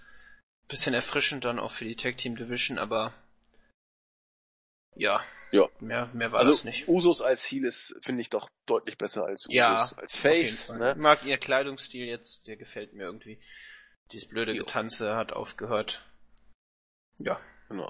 Bisschen 0.67 0.93
erfrischend 0.93 1.45
dann 1.45 1.59
auch 1.59 1.71
für 1.71 1.85
die 1.85 1.95
Tag 1.95 2.17
Team 2.17 2.35
Division, 2.35 2.77
aber 2.77 3.13
ja, 4.95 5.23
Ja. 5.51 5.69
mehr, 5.79 6.09
mehr 6.13 6.31
war 6.31 6.39
also 6.39 6.51
das 6.51 6.63
nicht. 6.63 6.87
Usos 6.87 7.21
als 7.21 7.43
Heel 7.49 7.65
ist, 7.65 7.95
finde 8.03 8.21
ich 8.21 8.29
doch 8.29 8.49
deutlich 8.65 8.97
besser 8.97 9.25
als 9.25 9.45
Usos 9.45 9.55
Ja, 9.55 9.91
als 9.97 10.15
Face. 10.15 10.73
Ne? 10.75 10.91
Ich 10.91 10.97
mag 10.97 11.23
ihr 11.25 11.37
Kleidungsstil 11.37 12.05
jetzt, 12.05 12.47
der 12.47 12.57
gefällt 12.57 12.93
mir 12.93 13.03
irgendwie. 13.03 13.39
Dieses 14.11 14.27
blöde 14.27 14.53
Jo. 14.53 14.63
Getanze 14.63 15.15
hat 15.15 15.33
aufgehört. 15.33 16.01
Ja. 17.17 17.39
Genau. 17.69 17.89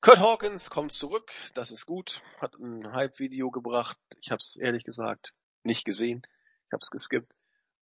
Kurt 0.00 0.18
Hawkins 0.18 0.70
kommt 0.70 0.92
zurück, 0.92 1.30
das 1.54 1.70
ist 1.70 1.86
gut, 1.86 2.22
hat 2.40 2.54
ein 2.58 2.92
Hype-Video 2.92 3.50
gebracht. 3.50 3.96
Ich 4.20 4.30
habe 4.30 4.40
es 4.40 4.56
ehrlich 4.56 4.84
gesagt 4.84 5.32
nicht 5.62 5.84
gesehen, 5.84 6.22
ich 6.66 6.72
habe 6.72 6.80
es 6.82 6.90
geskippt. 6.90 7.32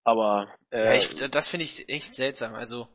Aber 0.04 0.54
äh, 0.70 0.84
ja 0.84 0.94
ich, 0.94 1.14
das 1.30 1.48
finde 1.48 1.64
ich 1.64 1.88
echt 1.88 2.14
seltsam. 2.14 2.54
Also, 2.54 2.88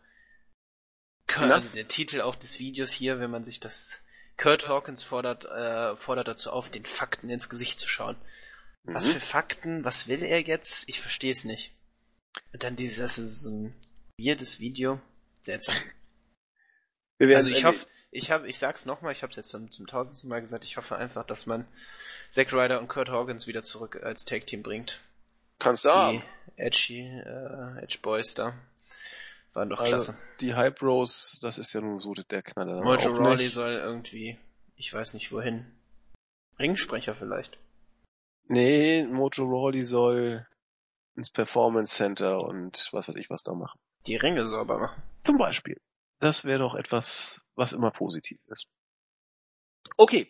Na? 1.28 1.56
also 1.56 1.70
der 1.70 1.88
Titel 1.88 2.22
auch 2.22 2.36
des 2.36 2.60
Videos 2.60 2.92
hier, 2.92 3.20
wenn 3.20 3.32
man 3.32 3.44
sich 3.44 3.60
das 3.60 4.02
Kurt 4.38 4.68
Hawkins 4.68 5.04
fordert, 5.04 5.46
äh, 5.46 5.96
fordert 5.96 6.28
dazu 6.28 6.52
auf, 6.52 6.70
den 6.70 6.86
Fakten 6.86 7.30
ins 7.30 7.50
Gesicht 7.50 7.80
zu 7.80 7.88
schauen. 7.88 8.16
Mhm. 8.84 8.94
Was 8.94 9.08
für 9.08 9.20
Fakten? 9.20 9.84
Was 9.84 10.08
will 10.08 10.24
er 10.24 10.42
jetzt? 10.42 10.88
Ich 10.90 11.00
verstehe 11.00 11.32
es 11.32 11.46
nicht. 11.46 11.74
Und 12.54 12.64
dann 12.64 12.76
dieses, 12.76 12.98
das 12.98 13.18
ist 13.18 13.42
so 13.42 13.50
ein 13.50 13.76
weirdes 14.18 14.60
Video. 14.60 15.00
Seltsam. 15.42 15.76
also 17.20 17.50
ich 17.50 17.66
hoffe, 17.66 17.88
ich 18.12 18.32
habe, 18.32 18.48
ich 18.48 18.58
sag's 18.58 18.86
nochmal, 18.86 19.12
ich 19.12 19.24
habe 19.24 19.32
es 19.32 19.38
jetzt 19.38 19.50
zum, 19.50 19.72
zum 19.72 19.88
tausendsten 19.88 20.30
Mal 20.30 20.42
gesagt, 20.42 20.64
ich 20.64 20.78
hoffe 20.78 20.96
einfach, 20.96 21.26
dass 21.26 21.46
man 21.46 21.68
Zack 22.30 22.52
Ryder 22.52 22.80
und 22.80 22.88
Kurt 22.88 23.10
Hawkins 23.10 23.48
wieder 23.48 23.64
zurück 23.64 24.02
als 24.04 24.26
Tag 24.26 24.48
Team 24.48 24.64
bringt. 24.64 25.00
Kannst 25.60 25.86
du 25.86 25.90
haben. 25.90 26.24
Edgy, 26.58 27.02
äh, 27.02 27.82
Edge 27.82 28.00
Boys 28.02 28.34
da. 28.34 28.54
Waren 29.56 29.70
doch 29.70 29.80
Also, 29.80 30.12
klasse. 30.12 30.16
die 30.42 30.54
Hype 30.54 30.78
Bros, 30.80 31.40
das 31.42 31.58
ist 31.58 31.74
ja 31.74 31.82
nun 31.82 32.00
so 32.00 32.14
der 32.14 32.44
Knaller. 32.44 32.84
Mojo 32.84 33.16
Rawley 33.16 33.48
soll 33.48 33.72
irgendwie, 33.72 34.38
ich 34.76 34.94
weiß 34.94 35.14
nicht 35.14 35.32
wohin. 35.32 35.66
Ringsprecher 36.60 37.16
vielleicht. 37.16 37.58
Nee, 38.48 39.06
Mojo 39.06 39.46
Rawley 39.46 39.84
soll 39.84 40.46
ins 41.16 41.32
Performance 41.32 41.96
Center 41.96 42.42
und 42.44 42.90
was 42.92 43.08
weiß 43.08 43.16
ich 43.16 43.30
was 43.30 43.44
da 43.44 43.54
machen. 43.54 43.80
Die 44.08 44.18
Ringe 44.18 44.46
sauber 44.46 44.78
machen. 44.78 45.02
Zum 45.24 45.38
Beispiel. 45.38 45.80
Das 46.20 46.44
wäre 46.44 46.60
doch 46.60 46.76
etwas, 46.76 47.42
was 47.56 47.72
immer 47.74 47.92
positiv 47.92 48.40
ist. 48.48 48.68
Okay, 49.98 50.30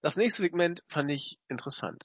das 0.00 0.16
nächste 0.16 0.42
Segment 0.42 0.82
fand 0.88 1.10
ich 1.10 1.38
interessant. 1.48 2.04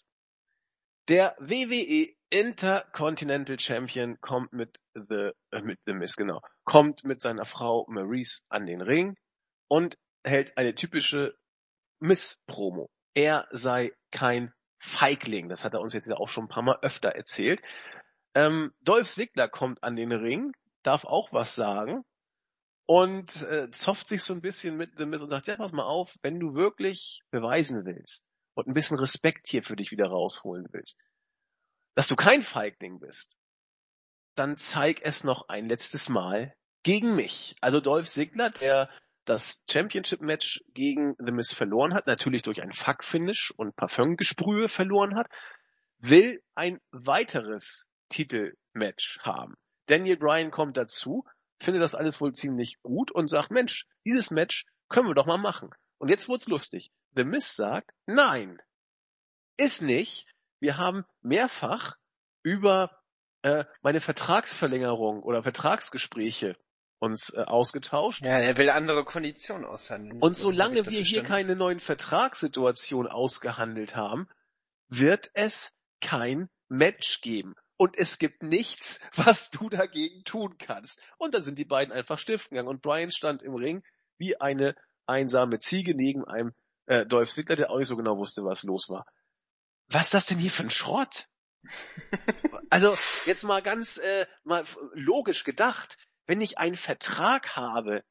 Der 1.07 1.35
WWE 1.37 2.09
Intercontinental 2.31 3.59
Champion 3.59 4.19
kommt 4.21 4.53
mit 4.53 4.79
The, 4.95 5.33
äh, 5.51 5.61
mit 5.61 5.79
The 5.85 5.93
Miz, 5.93 6.15
genau, 6.15 6.41
kommt 6.63 7.03
mit 7.03 7.21
seiner 7.21 7.45
Frau 7.45 7.85
Maurice 7.87 8.39
an 8.49 8.65
den 8.65 8.81
Ring 8.81 9.15
und 9.67 9.99
hält 10.23 10.57
eine 10.57 10.73
typische 10.73 11.37
Miss-Promo. 11.99 12.89
Er 13.13 13.47
sei 13.51 13.91
kein 14.09 14.51
Feigling. 14.79 15.47
Das 15.47 15.63
hat 15.63 15.75
er 15.75 15.81
uns 15.81 15.93
jetzt 15.93 16.07
ja 16.07 16.17
auch 16.17 16.29
schon 16.29 16.45
ein 16.45 16.49
paar 16.49 16.63
Mal 16.63 16.79
öfter 16.81 17.09
erzählt. 17.09 17.61
Ähm, 18.33 18.73
Dolph 18.81 19.09
Ziggler 19.09 19.47
kommt 19.47 19.83
an 19.83 19.95
den 19.95 20.11
Ring, 20.11 20.53
darf 20.81 21.05
auch 21.05 21.31
was 21.31 21.53
sagen 21.53 22.03
und 22.87 23.43
äh, 23.43 23.69
zofft 23.69 24.07
sich 24.07 24.23
so 24.23 24.33
ein 24.33 24.41
bisschen 24.41 24.75
mit 24.75 24.97
The 24.97 25.05
Miz 25.05 25.21
und 25.21 25.29
sagt, 25.29 25.45
ja, 25.45 25.55
pass 25.55 25.71
mal 25.71 25.85
auf, 25.85 26.15
wenn 26.23 26.39
du 26.39 26.55
wirklich 26.55 27.21
beweisen 27.29 27.85
willst 27.85 28.25
und 28.55 28.67
ein 28.67 28.73
bisschen 28.73 28.97
Respekt 28.97 29.47
hier 29.47 29.63
für 29.63 29.75
dich 29.75 29.91
wieder 29.91 30.07
rausholen 30.07 30.67
willst, 30.71 30.97
dass 31.93 32.07
du 32.07 32.15
kein 32.15 32.41
Feigling 32.41 32.99
bist, 32.99 33.31
dann 34.35 34.57
zeig 34.57 35.01
es 35.03 35.23
noch 35.23 35.47
ein 35.47 35.69
letztes 35.69 36.09
Mal 36.09 36.53
gegen 36.83 37.15
mich. 37.15 37.55
Also 37.61 37.79
Dolph 37.79 38.07
Ziggler, 38.07 38.49
der 38.49 38.89
das 39.25 39.63
Championship-Match 39.69 40.63
gegen 40.73 41.15
The 41.17 41.31
Miz 41.31 41.53
verloren 41.53 41.93
hat, 41.93 42.05
natürlich 42.05 42.43
durch 42.43 42.61
ein 42.61 42.73
Fuck-Finish 42.73 43.51
und 43.57 43.75
Parfümgesprühe 43.75 44.69
verloren 44.69 45.15
hat, 45.15 45.27
will 45.97 46.41
ein 46.53 46.79
weiteres 46.91 47.87
Titelmatch 48.09 49.19
haben. 49.21 49.55
Daniel 49.87 50.17
Bryan 50.17 50.51
kommt 50.51 50.77
dazu, 50.77 51.23
findet 51.59 51.81
das 51.81 51.95
alles 51.95 52.21
wohl 52.21 52.33
ziemlich 52.33 52.77
gut 52.83 53.11
und 53.11 53.29
sagt, 53.29 53.51
Mensch, 53.51 53.85
dieses 54.05 54.29
Match 54.29 54.65
können 54.89 55.07
wir 55.07 55.15
doch 55.15 55.25
mal 55.25 55.37
machen. 55.37 55.71
Und 55.97 56.09
jetzt 56.09 56.27
wird's 56.27 56.47
lustig. 56.47 56.91
The 57.15 57.23
Miz 57.23 57.55
sagt, 57.55 57.91
nein, 58.05 58.61
ist 59.57 59.81
nicht. 59.81 60.27
Wir 60.59 60.77
haben 60.77 61.05
mehrfach 61.21 61.95
über 62.43 63.01
äh, 63.41 63.65
meine 63.81 64.01
Vertragsverlängerung 64.01 65.23
oder 65.23 65.43
Vertragsgespräche 65.43 66.57
uns 66.99 67.33
äh, 67.33 67.41
ausgetauscht. 67.41 68.23
Ja, 68.23 68.39
er 68.39 68.57
will 68.57 68.69
andere 68.69 69.05
Konditionen 69.05 69.65
aushandeln. 69.65 70.21
Und 70.21 70.35
So 70.35 70.49
solange 70.49 70.75
wir 70.75 70.83
hier 70.83 71.01
verstanden. 71.01 71.27
keine 71.27 71.55
neuen 71.55 71.79
Vertragssituationen 71.79 73.11
ausgehandelt 73.11 73.95
haben, 73.95 74.27
wird 74.87 75.29
es 75.33 75.73
kein 76.01 76.49
Match 76.67 77.21
geben. 77.21 77.55
Und 77.77 77.97
es 77.97 78.17
gibt 78.17 78.41
nichts, 78.43 78.99
was 79.15 79.49
du 79.49 79.69
dagegen 79.69 80.23
tun 80.23 80.57
kannst. 80.57 80.99
Und 81.17 81.33
dann 81.33 81.43
sind 81.43 81.59
die 81.59 81.65
beiden 81.65 81.93
einfach 81.93 82.17
stiften 82.19 82.55
gegangen. 82.55 82.69
Und 82.69 82.81
Brian 82.81 83.11
stand 83.11 83.43
im 83.43 83.53
Ring 83.55 83.83
wie 84.17 84.39
eine 84.39 84.75
einsame 85.07 85.59
Ziege 85.59 85.95
neben 85.95 86.25
einem 86.25 86.53
äh, 86.87 87.05
Dolph 87.05 87.31
Ziggler, 87.31 87.55
der 87.55 87.71
auch 87.71 87.77
nicht 87.77 87.87
so 87.87 87.97
genau 87.97 88.17
wusste, 88.17 88.43
was 88.43 88.63
los 88.63 88.89
war. 88.89 89.05
Was 89.87 90.07
ist 90.07 90.13
das 90.13 90.25
denn 90.27 90.39
hier 90.39 90.51
für 90.51 90.63
ein 90.63 90.69
Schrott? 90.69 91.27
also 92.69 92.95
jetzt 93.25 93.43
mal 93.43 93.61
ganz 93.61 93.97
äh, 93.97 94.25
mal 94.43 94.63
logisch 94.93 95.43
gedacht, 95.43 95.97
wenn 96.27 96.41
ich 96.41 96.57
einen 96.57 96.75
Vertrag 96.75 97.55
habe, 97.55 98.03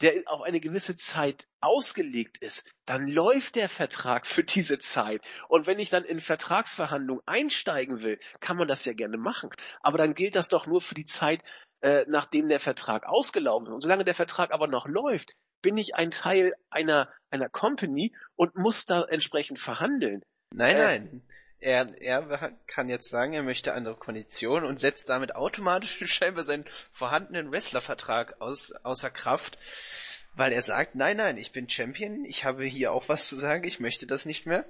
der 0.00 0.22
auf 0.26 0.42
eine 0.42 0.60
gewisse 0.60 0.96
Zeit 0.96 1.46
ausgelegt 1.60 2.38
ist, 2.38 2.64
dann 2.86 3.08
läuft 3.08 3.56
der 3.56 3.68
Vertrag 3.68 4.26
für 4.26 4.44
diese 4.44 4.78
Zeit. 4.78 5.22
Und 5.48 5.66
wenn 5.66 5.80
ich 5.80 5.90
dann 5.90 6.04
in 6.04 6.20
Vertragsverhandlungen 6.20 7.22
einsteigen 7.26 8.02
will, 8.02 8.20
kann 8.40 8.56
man 8.56 8.68
das 8.68 8.84
ja 8.84 8.92
gerne 8.92 9.18
machen. 9.18 9.50
Aber 9.80 9.98
dann 9.98 10.14
gilt 10.14 10.36
das 10.36 10.48
doch 10.48 10.66
nur 10.66 10.80
für 10.80 10.94
die 10.94 11.04
Zeit, 11.04 11.42
äh, 11.80 12.04
nachdem 12.08 12.48
der 12.48 12.60
Vertrag 12.60 13.06
ausgelaufen 13.06 13.68
ist. 13.68 13.72
Und 13.72 13.82
solange 13.82 14.04
der 14.04 14.14
Vertrag 14.14 14.52
aber 14.52 14.66
noch 14.66 14.86
läuft, 14.86 15.32
bin 15.62 15.76
ich 15.76 15.94
ein 15.94 16.10
Teil 16.10 16.54
einer, 16.70 17.08
einer 17.30 17.48
Company 17.48 18.14
und 18.36 18.56
muss 18.56 18.86
da 18.86 19.02
entsprechend 19.02 19.60
verhandeln. 19.60 20.22
Nein, 20.52 20.76
Äh, 20.76 20.78
nein. 20.78 21.22
Er, 21.60 21.88
er 22.00 22.52
kann 22.68 22.88
jetzt 22.88 23.10
sagen, 23.10 23.32
er 23.32 23.42
möchte 23.42 23.74
andere 23.74 23.96
Konditionen 23.96 24.64
und 24.64 24.78
setzt 24.78 25.08
damit 25.08 25.34
automatisch 25.34 25.98
scheinbar 26.12 26.44
seinen 26.44 26.64
vorhandenen 26.92 27.52
Wrestlervertrag 27.52 28.40
aus, 28.40 28.72
außer 28.84 29.10
Kraft, 29.10 29.58
weil 30.36 30.52
er 30.52 30.62
sagt, 30.62 30.94
nein, 30.94 31.16
nein, 31.16 31.36
ich 31.36 31.50
bin 31.50 31.68
Champion, 31.68 32.24
ich 32.24 32.44
habe 32.44 32.64
hier 32.64 32.92
auch 32.92 33.08
was 33.08 33.26
zu 33.26 33.36
sagen, 33.36 33.64
ich 33.64 33.80
möchte 33.80 34.06
das 34.06 34.24
nicht 34.24 34.46
mehr. 34.46 34.64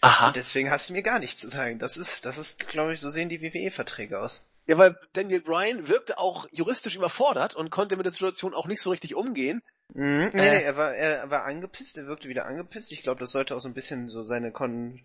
Aha. 0.00 0.26
Und 0.26 0.36
deswegen 0.36 0.70
hast 0.70 0.90
du 0.90 0.92
mir 0.92 1.02
gar 1.02 1.20
nichts 1.20 1.40
zu 1.40 1.48
sagen. 1.48 1.78
Das 1.78 1.96
ist, 1.96 2.26
das 2.26 2.36
ist, 2.36 2.66
glaube 2.68 2.92
ich, 2.94 3.00
so 3.00 3.10
sehen 3.10 3.28
die 3.28 3.40
WWE-Verträge 3.40 4.20
aus. 4.20 4.42
Ja, 4.66 4.78
weil 4.78 4.96
Daniel 5.12 5.40
Bryan 5.42 5.88
wirkte 5.88 6.18
auch 6.18 6.46
juristisch 6.50 6.96
überfordert 6.96 7.54
und 7.54 7.70
konnte 7.70 7.96
mit 7.96 8.06
der 8.06 8.12
Situation 8.12 8.54
auch 8.54 8.66
nicht 8.66 8.80
so 8.80 8.90
richtig 8.90 9.14
umgehen. 9.14 9.62
Mhm. 9.92 10.30
Nee, 10.32 10.40
Äh. 10.40 10.50
nee, 10.56 10.62
er 10.62 10.76
war, 10.76 10.94
er 10.94 11.30
war 11.30 11.44
angepisst, 11.44 11.98
er 11.98 12.06
wirkte 12.06 12.28
wieder 12.28 12.46
angepisst. 12.46 12.90
Ich 12.92 13.02
glaube, 13.02 13.20
das 13.20 13.30
sollte 13.30 13.54
auch 13.54 13.60
so 13.60 13.68
ein 13.68 13.74
bisschen 13.74 14.08
so 14.08 14.24
seine 14.24 14.52
Kon 14.52 15.00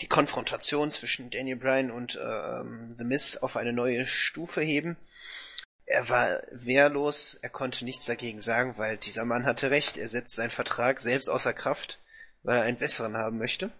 die 0.00 0.08
Konfrontation 0.08 0.90
zwischen 0.90 1.30
Daniel 1.30 1.56
Bryan 1.56 1.90
und 1.92 2.18
ähm, 2.20 2.96
The 2.98 3.04
Miz 3.04 3.36
auf 3.36 3.56
eine 3.56 3.72
neue 3.72 4.06
Stufe 4.06 4.60
heben. 4.60 4.96
Er 5.84 6.08
war 6.08 6.42
wehrlos, 6.50 7.38
er 7.42 7.50
konnte 7.50 7.84
nichts 7.84 8.06
dagegen 8.06 8.40
sagen, 8.40 8.78
weil 8.78 8.96
dieser 8.96 9.24
Mann 9.24 9.44
hatte 9.44 9.70
recht. 9.70 9.98
Er 9.98 10.08
setzt 10.08 10.34
seinen 10.34 10.50
Vertrag 10.50 10.98
selbst 11.00 11.28
außer 11.28 11.52
Kraft, 11.52 12.00
weil 12.42 12.56
er 12.56 12.62
einen 12.64 12.78
besseren 12.78 13.16
haben 13.16 13.38
möchte. 13.38 13.70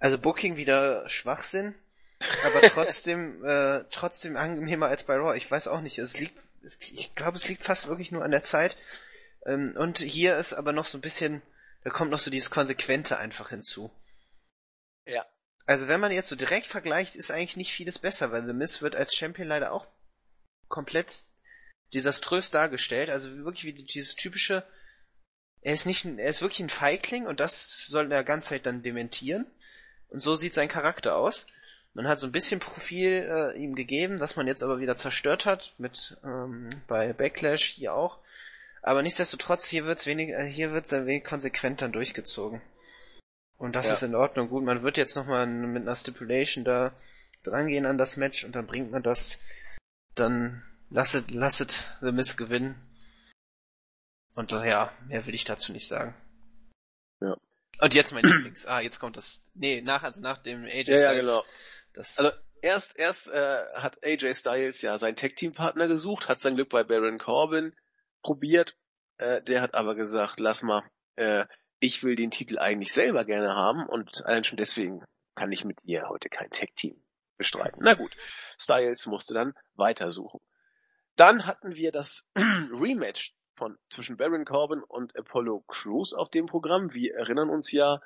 Also 0.00 0.18
Booking 0.18 0.56
wieder 0.56 1.08
Schwachsinn, 1.08 1.74
aber 2.44 2.62
trotzdem, 2.62 3.44
äh, 3.44 3.84
trotzdem 3.90 4.36
angenehmer 4.36 4.86
als 4.86 5.04
bei 5.04 5.16
Raw. 5.16 5.36
Ich 5.36 5.50
weiß 5.50 5.68
auch 5.68 5.80
nicht, 5.80 5.98
es 5.98 6.18
liegt, 6.18 6.38
es, 6.62 6.78
ich 6.80 7.14
glaube, 7.14 7.36
es 7.36 7.46
liegt 7.46 7.64
fast 7.64 7.86
wirklich 7.86 8.10
nur 8.10 8.24
an 8.24 8.30
der 8.30 8.44
Zeit. 8.44 8.76
Ähm, 9.46 9.74
und 9.76 9.98
hier 9.98 10.36
ist 10.36 10.52
aber 10.52 10.72
noch 10.72 10.86
so 10.86 10.98
ein 10.98 11.02
bisschen, 11.02 11.42
da 11.84 11.90
kommt 11.90 12.10
noch 12.10 12.18
so 12.18 12.30
dieses 12.30 12.50
Konsequente 12.50 13.18
einfach 13.18 13.50
hinzu. 13.50 13.90
Ja. 15.06 15.24
Also 15.66 15.86
wenn 15.88 16.00
man 16.00 16.12
jetzt 16.12 16.28
so 16.28 16.36
direkt 16.36 16.66
vergleicht, 16.66 17.14
ist 17.14 17.30
eigentlich 17.30 17.56
nicht 17.56 17.72
vieles 17.72 17.98
besser, 17.98 18.32
weil 18.32 18.46
The 18.46 18.52
Miz 18.52 18.82
wird 18.82 18.96
als 18.96 19.14
Champion 19.14 19.48
leider 19.48 19.72
auch 19.72 19.86
komplett 20.68 21.22
desaströs 21.94 22.50
dargestellt. 22.50 23.10
Also 23.10 23.36
wirklich 23.44 23.64
wie 23.64 23.72
dieses 23.72 24.16
typische, 24.16 24.64
er 25.60 25.74
ist 25.74 25.86
nicht, 25.86 26.04
ein, 26.04 26.18
er 26.18 26.30
ist 26.30 26.40
wirklich 26.40 26.60
ein 26.60 26.70
Feigling 26.70 27.26
und 27.26 27.40
das 27.40 27.86
soll 27.86 28.10
er 28.10 28.24
ganz 28.24 28.46
Zeit 28.46 28.66
dann 28.66 28.82
dementieren. 28.82 29.46
Und 30.08 30.20
so 30.20 30.36
sieht 30.36 30.54
sein 30.54 30.68
Charakter 30.68 31.16
aus. 31.16 31.46
Man 31.98 32.06
hat 32.06 32.20
so 32.20 32.28
ein 32.28 32.32
bisschen 32.32 32.60
Profil 32.60 33.26
äh, 33.28 33.58
ihm 33.58 33.74
gegeben, 33.74 34.18
das 34.20 34.36
man 34.36 34.46
jetzt 34.46 34.62
aber 34.62 34.78
wieder 34.78 34.96
zerstört 34.96 35.46
hat, 35.46 35.74
mit 35.78 36.16
ähm, 36.22 36.70
bei 36.86 37.12
Backlash 37.12 37.64
hier 37.70 37.92
auch. 37.92 38.18
Aber 38.82 39.02
nichtsdestotrotz, 39.02 39.66
hier 39.66 39.84
wird's 39.84 40.06
wenig, 40.06 40.28
äh, 40.28 40.44
hier 40.46 40.70
wird's 40.72 40.92
ein 40.92 41.06
wenig 41.06 41.24
konsequent 41.24 41.82
dann 41.82 41.90
durchgezogen. 41.90 42.62
Und 43.56 43.74
das 43.74 43.88
Ja. 43.88 43.94
ist 43.94 44.04
in 44.04 44.14
Ordnung. 44.14 44.48
Gut, 44.48 44.62
man 44.62 44.84
wird 44.84 44.96
jetzt 44.96 45.16
nochmal 45.16 45.44
mit 45.48 45.82
einer 45.82 45.96
Stipulation 45.96 46.64
da 46.64 46.92
drangehen 47.42 47.84
an 47.84 47.98
das 47.98 48.16
Match 48.16 48.44
und 48.44 48.54
dann 48.54 48.68
bringt 48.68 48.92
man 48.92 49.02
das, 49.02 49.40
dann 50.14 50.62
lasset, 50.90 51.32
lasset 51.32 51.96
The 52.00 52.12
Miz 52.12 52.36
gewinnen. 52.36 52.76
Und 54.36 54.52
äh, 54.52 54.68
ja, 54.68 54.92
mehr 55.08 55.26
will 55.26 55.34
ich 55.34 55.44
dazu 55.44 55.72
nicht 55.72 55.88
sagen. 55.88 56.14
Ja. 57.20 57.36
Und 57.80 57.92
jetzt 57.94 58.12
mein 58.12 58.22
Lieblings. 58.24 58.66
Ah, 58.66 58.80
jetzt 58.80 59.00
kommt 59.00 59.16
das. 59.16 59.42
Nee, 59.54 59.80
nach, 59.80 60.04
also 60.04 60.20
nach 60.20 60.38
dem 60.38 60.62
AJ 60.64 60.84
Ja, 60.92 60.94
ja, 60.96 61.08
Styles. 61.10 61.26
genau. 61.26 61.44
Das, 61.98 62.16
Also 62.16 62.30
erst 62.62 62.96
erst 62.96 63.26
äh, 63.26 63.64
hat 63.74 64.04
AJ 64.04 64.34
Styles 64.34 64.82
ja 64.82 64.96
seinen 64.98 65.16
Tag 65.16 65.34
Team 65.34 65.52
Partner 65.52 65.88
gesucht, 65.88 66.28
hat 66.28 66.38
sein 66.38 66.54
Glück 66.54 66.68
bei 66.68 66.84
Baron 66.84 67.18
Corbin 67.18 67.74
probiert. 68.22 68.76
Äh, 69.16 69.42
der 69.42 69.62
hat 69.62 69.74
aber 69.74 69.96
gesagt, 69.96 70.38
lass 70.38 70.62
mal, 70.62 70.88
äh, 71.16 71.44
ich 71.80 72.04
will 72.04 72.14
den 72.14 72.30
Titel 72.30 72.60
eigentlich 72.60 72.92
selber 72.92 73.24
gerne 73.24 73.52
haben 73.56 73.84
und 73.84 74.24
allein 74.24 74.44
schon 74.44 74.58
deswegen 74.58 75.04
kann 75.34 75.50
ich 75.50 75.64
mit 75.64 75.78
ihr 75.82 76.08
heute 76.08 76.28
kein 76.28 76.50
Tag 76.50 76.72
Team 76.76 77.02
bestreiten. 77.36 77.80
Na 77.82 77.94
gut, 77.94 78.12
Styles 78.60 79.06
musste 79.06 79.34
dann 79.34 79.54
weitersuchen. 79.74 80.38
Dann 81.16 81.46
hatten 81.46 81.74
wir 81.74 81.90
das 81.90 82.28
Rematch 82.36 83.34
von 83.56 83.76
zwischen 83.90 84.16
Baron 84.16 84.44
Corbin 84.44 84.84
und 84.84 85.16
Apollo 85.16 85.64
Crews 85.66 86.14
auf 86.14 86.30
dem 86.30 86.46
Programm. 86.46 86.94
Wir 86.94 87.16
erinnern 87.16 87.50
uns 87.50 87.72
ja, 87.72 88.00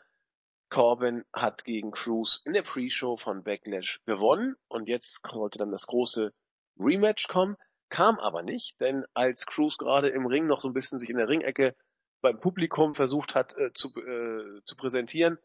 Corbin 0.72 1.26
hat 1.34 1.64
gegen 1.64 1.90
Crews 1.90 2.40
in 2.46 2.54
der 2.54 2.62
Pre-Show 2.62 3.18
von 3.18 3.44
Backlash 3.44 4.00
gewonnen 4.06 4.56
und 4.68 4.88
jetzt 4.88 5.20
sollte 5.30 5.58
dann 5.58 5.70
das 5.70 5.86
große 5.86 6.32
Rematch 6.78 7.28
kommen, 7.28 7.58
kam 7.90 8.18
aber 8.18 8.42
nicht, 8.42 8.80
denn 8.80 9.04
als 9.12 9.44
Crews 9.44 9.76
gerade 9.76 10.08
im 10.08 10.24
Ring 10.24 10.46
noch 10.46 10.60
so 10.60 10.68
ein 10.68 10.72
bisschen 10.72 10.98
sich 10.98 11.10
in 11.10 11.18
der 11.18 11.28
Ringecke 11.28 11.76
beim 12.22 12.40
Publikum 12.40 12.94
versucht 12.94 13.34
hat 13.34 13.54
äh, 13.58 13.74
zu, 13.74 13.90
äh, 14.00 14.62
zu 14.64 14.74
präsentieren, 14.76 15.36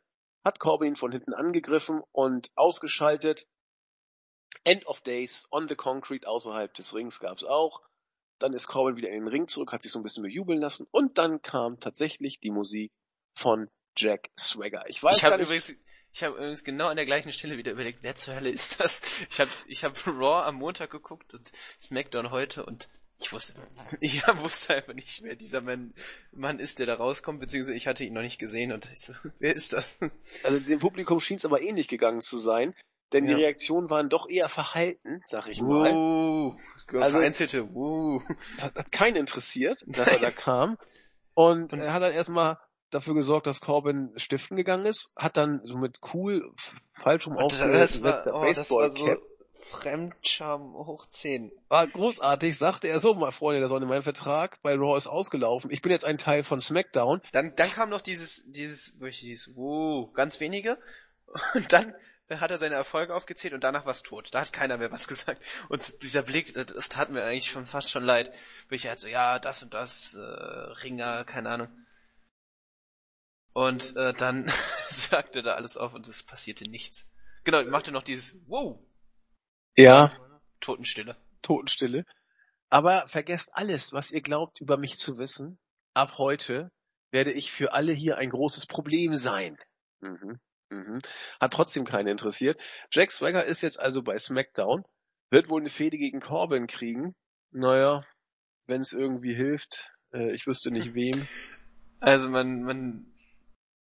hat 0.46 0.60
Corbin 0.60 0.94
ihn 0.94 0.96
von 0.96 1.12
hinten 1.12 1.34
angegriffen 1.34 2.02
und 2.14 2.50
ausgeschaltet. 2.56 3.48
End 4.64 4.88
of 4.88 5.02
Days 5.02 5.46
on 5.52 5.68
the 5.68 5.76
Concrete 5.76 6.26
außerhalb 6.26 6.74
des 6.74 6.96
Rings 6.96 7.20
gab's 7.20 7.44
auch. 7.44 7.82
Dann 8.40 8.54
ist 8.54 8.68
Corbin 8.68 8.96
wieder 8.96 9.10
in 9.10 9.26
den 9.26 9.28
Ring 9.28 9.50
zurück, 9.50 9.74
hat 9.74 9.82
sich 9.82 9.92
so 9.92 10.00
ein 10.00 10.04
bisschen 10.04 10.24
bejubeln 10.24 10.62
lassen 10.62 10.88
und 10.90 11.18
dann 11.18 11.42
kam 11.42 11.82
tatsächlich 11.82 12.40
die 12.40 12.52
Musik 12.52 12.94
von 13.36 13.70
Jack 13.98 14.30
Swagger. 14.40 14.84
Ich 14.88 15.02
weiß 15.04 15.18
ich 15.18 15.22
gar 15.24 15.32
habe 15.32 15.42
nicht. 15.42 15.50
übrigens, 15.50 15.76
ich 16.14 16.24
habe 16.24 16.36
übrigens 16.36 16.64
genau 16.64 16.88
an 16.88 16.96
der 16.96 17.06
gleichen 17.06 17.32
Stelle 17.32 17.58
wieder 17.58 17.72
überlegt, 17.72 18.00
wer 18.02 18.16
zur 18.16 18.36
Hölle 18.36 18.50
ist 18.50 18.80
das? 18.80 19.02
Ich 19.30 19.40
habe 19.40 19.52
ich 19.68 19.84
hab 19.84 19.96
Raw 20.08 20.46
am 20.46 20.56
Montag 20.56 20.90
geguckt 20.92 21.34
und 21.34 21.52
SmackDown 21.82 22.32
heute 22.32 22.66
und 22.66 22.88
ich 23.20 23.34
wusste, 23.34 23.56
ich 24.00 24.22
wusste 24.38 24.76
einfach 24.76 24.94
nicht, 24.94 25.24
wer 25.24 25.36
dieser 25.36 25.62
Mann, 25.62 25.94
Mann 26.32 26.60
ist, 26.60 26.78
der 26.80 26.86
da 26.86 26.96
rauskommt, 26.96 27.40
beziehungsweise 27.40 27.76
ich 27.76 27.88
hatte 27.88 28.04
ihn 28.04 28.14
noch 28.14 28.22
nicht 28.22 28.38
gesehen 28.40 28.72
und 28.72 28.88
ich 28.92 29.02
so, 29.02 29.14
wer 29.40 29.56
ist 29.56 29.74
das? 29.74 29.98
Also 30.44 30.60
dem 30.60 30.80
Publikum 30.80 31.20
schien 31.20 31.38
es 31.38 31.46
aber 31.46 31.62
ähnlich 31.62 31.88
gegangen 31.88 32.22
zu 32.22 32.38
sein, 32.38 32.76
denn 33.14 33.26
die 33.26 33.32
Ja. 33.32 33.38
Reaktionen 33.38 33.90
waren 33.90 34.10
doch 34.10 34.30
eher 34.30 34.50
verhalten, 34.50 35.22
sag 35.26 35.48
ich 35.48 35.62
mal. 35.62 35.92
Wow, 35.94 36.60
Also- 37.02 37.18
vereinzelte, 37.18 37.74
wow. 37.74 38.22
Das 38.58 38.64
hat 38.76 38.92
keinen 38.92 39.16
interessiert, 39.16 39.82
dass 39.88 40.14
er 40.14 40.20
da 40.20 40.30
kam. 40.32 40.78
Und 41.34 41.74
Und- 41.74 41.80
er 41.80 41.94
hat 41.94 42.04
dann 42.04 42.14
erstmal 42.14 42.60
dafür 42.90 43.14
gesorgt, 43.14 43.48
dass 43.48 43.62
Corbin 43.62 44.12
stiften 44.16 44.58
gegangen 44.58 44.86
ist, 44.86 45.14
hat 45.16 45.38
dann 45.38 45.62
so 45.64 45.78
mit 45.78 46.00
cool, 46.14 46.54
falsch 47.02 47.28
rum 47.28 47.36
Das 47.36 47.60
war, 47.62 47.70
aufgesetzter 47.70 48.36
oh, 48.36 48.46
das 48.46 48.72
war 48.72 48.90
so 48.90 49.06
Baseball-Cap. 49.06 49.22
Fremdscham 49.68 50.74
hoch 50.74 51.08
10. 51.08 51.52
War 51.68 51.86
großartig, 51.88 52.58
sagte 52.58 52.88
er 52.88 53.00
so, 53.00 53.14
mal 53.14 53.32
Freunde 53.32 53.60
der 53.60 53.68
Sonne, 53.68 53.86
mein 53.86 54.04
Vertrag 54.04 54.62
bei 54.62 54.76
Raw 54.76 54.98
ist 54.98 55.08
ausgelaufen. 55.08 55.72
Ich 55.72 55.82
bin 55.82 55.92
jetzt 55.92 56.06
ein 56.06 56.18
Teil 56.18 56.44
von 56.44 56.62
SmackDown. 56.62 57.22
Dann, 57.34 57.54
dann 57.56 57.70
kam 57.70 57.90
noch 57.90 58.02
dieses, 58.02 58.44
dieses, 58.48 59.00
wirklich 59.00 59.20
dieses, 59.20 59.56
wow, 59.56 60.12
ganz 60.14 60.40
wenige. 60.40 60.78
Und 61.54 61.74
dann 61.74 61.94
hat 62.30 62.52
er 62.52 62.58
seine 62.58 62.76
Erfolge 62.76 63.16
aufgezählt 63.16 63.54
und 63.54 63.64
danach 63.64 63.86
war 63.86 63.94
es 63.94 64.04
tot. 64.04 64.30
Da 64.32 64.42
hat 64.42 64.52
keiner 64.52 64.78
mehr 64.78 64.92
was 64.92 65.08
gesagt. 65.10 65.42
Und 65.70 66.04
dieser 66.04 66.24
Blick, 66.24 66.54
das, 66.54 66.68
das 66.68 66.90
tat 66.90 67.10
mir 67.10 67.24
eigentlich 67.24 67.52
schon 67.52 67.66
fast 67.66 67.90
schon 67.90 68.04
leid. 68.04 68.32
Weil 68.70 68.76
ich 68.76 68.88
halt 68.88 69.00
so, 69.00 69.08
ja, 69.08 69.40
das 69.40 69.64
und 69.64 69.74
das, 69.74 70.14
äh, 70.14 70.20
Ringer, 70.20 71.24
keine 71.24 71.50
Ahnung. 71.50 71.70
Und 73.58 73.96
äh, 73.96 74.14
dann 74.14 74.46
sagte 74.92 75.42
da 75.42 75.56
alles 75.56 75.78
auf 75.78 75.96
und 75.96 76.08
es 76.08 76.22
passierte 76.22 76.70
nichts. 76.70 77.08
Genau, 77.44 77.64
machte 77.64 77.92
noch 77.92 78.04
dieses 78.04 78.38
Wow, 78.46 78.86
Ja, 79.76 80.16
Totenstille. 80.60 81.18
Totenstille. 81.42 82.06
Aber 82.70 83.08
vergesst 83.08 83.50
alles, 83.54 83.94
was 83.94 84.12
ihr 84.12 84.22
glaubt, 84.22 84.62
über 84.62 84.78
mich 84.78 84.98
zu 84.98 85.18
wissen. 85.18 85.58
Ab 85.96 86.20
heute 86.20 86.70
werde 87.10 87.32
ich 87.32 87.52
für 87.52 87.74
alle 87.74 87.94
hier 87.94 88.20
ein 88.20 88.30
großes 88.30 88.68
Problem 88.68 89.16
sein. 89.16 89.58
Mhm. 90.02 90.40
Mhm. 90.70 91.02
Hat 91.42 91.52
trotzdem 91.52 91.84
keinen 91.84 92.10
interessiert. 92.10 92.64
Jack 92.92 93.12
Swagger 93.12 93.44
ist 93.44 93.62
jetzt 93.62 93.80
also 93.80 94.04
bei 94.04 94.20
SmackDown, 94.20 94.84
wird 95.32 95.50
wohl 95.50 95.62
eine 95.62 95.72
Fehde 95.72 95.98
gegen 95.98 96.20
Corbin 96.20 96.68
kriegen. 96.68 97.16
Naja, 97.50 98.06
wenn 98.68 98.82
es 98.82 98.94
irgendwie 98.94 99.34
hilft. 99.34 99.92
Äh, 100.14 100.36
ich 100.36 100.46
wüsste 100.46 100.70
nicht 100.70 100.94
wem. 100.94 101.28
Also 102.00 102.30
man, 102.30 102.62
man, 102.62 103.12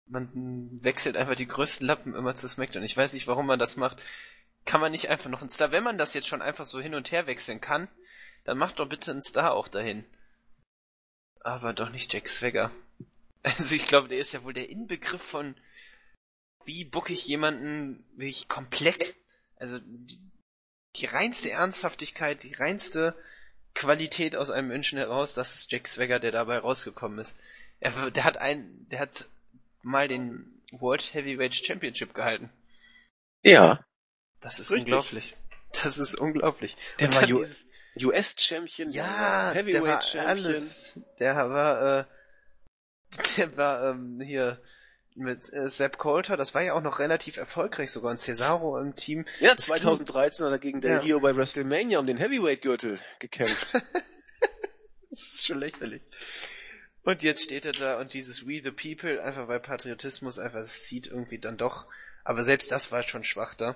man 0.05 0.83
wechselt 0.83 1.17
einfach 1.17 1.35
die 1.35 1.47
größten 1.47 1.87
Lappen 1.87 2.15
immer 2.15 2.35
zu 2.35 2.47
SmackDown. 2.47 2.83
Ich 2.83 2.97
weiß 2.97 3.13
nicht, 3.13 3.27
warum 3.27 3.45
man 3.45 3.59
das 3.59 3.77
macht. 3.77 4.01
Kann 4.65 4.81
man 4.81 4.91
nicht 4.91 5.09
einfach 5.09 5.29
noch 5.29 5.41
einen 5.41 5.49
Star, 5.49 5.71
wenn 5.71 5.83
man 5.83 5.97
das 5.97 6.13
jetzt 6.13 6.27
schon 6.27 6.41
einfach 6.41 6.65
so 6.65 6.79
hin 6.79 6.95
und 6.95 7.11
her 7.11 7.27
wechseln 7.27 7.59
kann, 7.59 7.87
dann 8.45 8.57
macht 8.57 8.79
doch 8.79 8.87
bitte 8.87 9.11
einen 9.11 9.21
Star 9.21 9.53
auch 9.53 9.67
dahin. 9.67 10.05
Aber 11.41 11.73
doch 11.73 11.89
nicht 11.89 12.13
Jack 12.13 12.27
Swagger. 12.27 12.71
Also 13.45 13.75
ich 13.75 13.87
glaube, 13.87 14.07
der 14.07 14.19
ist 14.19 14.31
ja 14.31 14.45
wohl 14.45 14.53
der 14.53 14.69
Inbegriff 14.69 15.21
von, 15.21 15.53
wie 16.63 16.85
bucke 16.85 17.11
ich 17.11 17.27
jemanden 17.27 18.05
wirklich 18.15 18.47
komplett, 18.47 19.17
also 19.57 19.79
die, 19.79 20.17
die 20.95 21.07
reinste 21.07 21.51
Ernsthaftigkeit, 21.51 22.41
die 22.43 22.53
reinste 22.53 23.21
Qualität 23.73 24.37
aus 24.37 24.49
einem 24.49 24.69
Menschen 24.69 24.97
heraus, 24.97 25.33
das 25.33 25.55
ist 25.55 25.73
Jack 25.73 25.89
Swagger, 25.89 26.21
der 26.21 26.31
dabei 26.31 26.57
rausgekommen 26.59 27.19
ist. 27.19 27.37
Er, 27.81 28.11
der 28.11 28.23
hat 28.23 28.37
ein, 28.37 28.87
der 28.89 28.99
hat 29.01 29.27
mal 29.83 30.07
den 30.07 30.61
World 30.71 31.13
Heavyweight 31.13 31.53
Championship 31.53 32.13
gehalten. 32.13 32.49
Ja, 33.43 33.85
Das 34.41 34.59
ist 34.59 34.71
Richtig. 34.71 34.85
unglaublich. 34.93 35.35
Das 35.83 35.97
ist 35.97 36.15
unglaublich. 36.15 36.77
Der 36.99 37.07
Und 37.07 37.15
war 37.15 37.27
US-Champion, 38.01 38.91
ja, 38.91 39.53
der 39.53 39.63
Heavyweight 39.63 39.83
war 39.83 40.01
Champion. 40.01 40.25
alles. 40.27 40.99
Der 41.19 41.35
war, 41.35 41.99
äh, 41.99 42.05
der 43.37 43.57
war 43.57 43.89
ähm, 43.91 44.19
hier 44.21 44.61
mit 45.15 45.51
äh, 45.53 45.69
Sepp 45.69 45.97
Coulter, 45.99 46.37
das 46.37 46.55
war 46.55 46.63
ja 46.63 46.73
auch 46.73 46.81
noch 46.81 46.97
relativ 46.99 47.37
erfolgreich 47.37 47.91
sogar, 47.91 48.11
und 48.11 48.17
Cesaro 48.17 48.79
im 48.79 48.95
Team. 48.95 49.25
Ja, 49.39 49.53
Das 49.53 49.65
2013 49.67 50.45
hat 50.45 50.51
er 50.53 50.59
gegen 50.59 50.81
Del 50.81 50.91
Ja. 50.91 50.99
Rio 51.01 51.19
bei 51.19 51.35
WrestleMania 51.35 51.99
um 51.99 52.07
den 52.07 52.17
Heavyweight-Gürtel 52.17 52.99
gekämpft. 53.19 53.67
Das 55.09 55.21
ist 55.21 55.45
schon 55.45 55.59
lächerlich. 55.59 56.01
Und 57.03 57.21
jetzt 57.21 57.43
steht 57.43 57.65
er 57.65 57.73
da 57.73 57.99
und 57.99 58.13
dieses 58.13 58.47
We 58.47 58.61
the 58.63 58.71
People, 58.71 59.21
einfach 59.21 59.47
weil 59.47 59.59
Patriotismus 59.59 60.39
einfach 60.39 60.59
es 60.59 60.85
zieht 60.85 61.07
irgendwie 61.07 61.37
dann 61.39 61.57
doch. 61.57 61.87
Aber 62.23 62.43
selbst 62.43 62.71
das 62.71 62.91
war 62.91 63.03
schon 63.03 63.25
schwach 63.25 63.55
da. 63.55 63.75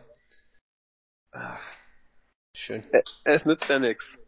Ah, 1.32 1.60
schön. 2.56 2.86
Es 3.26 3.46
nützt 3.46 3.68
ja 3.68 3.80
nix. 3.80 4.22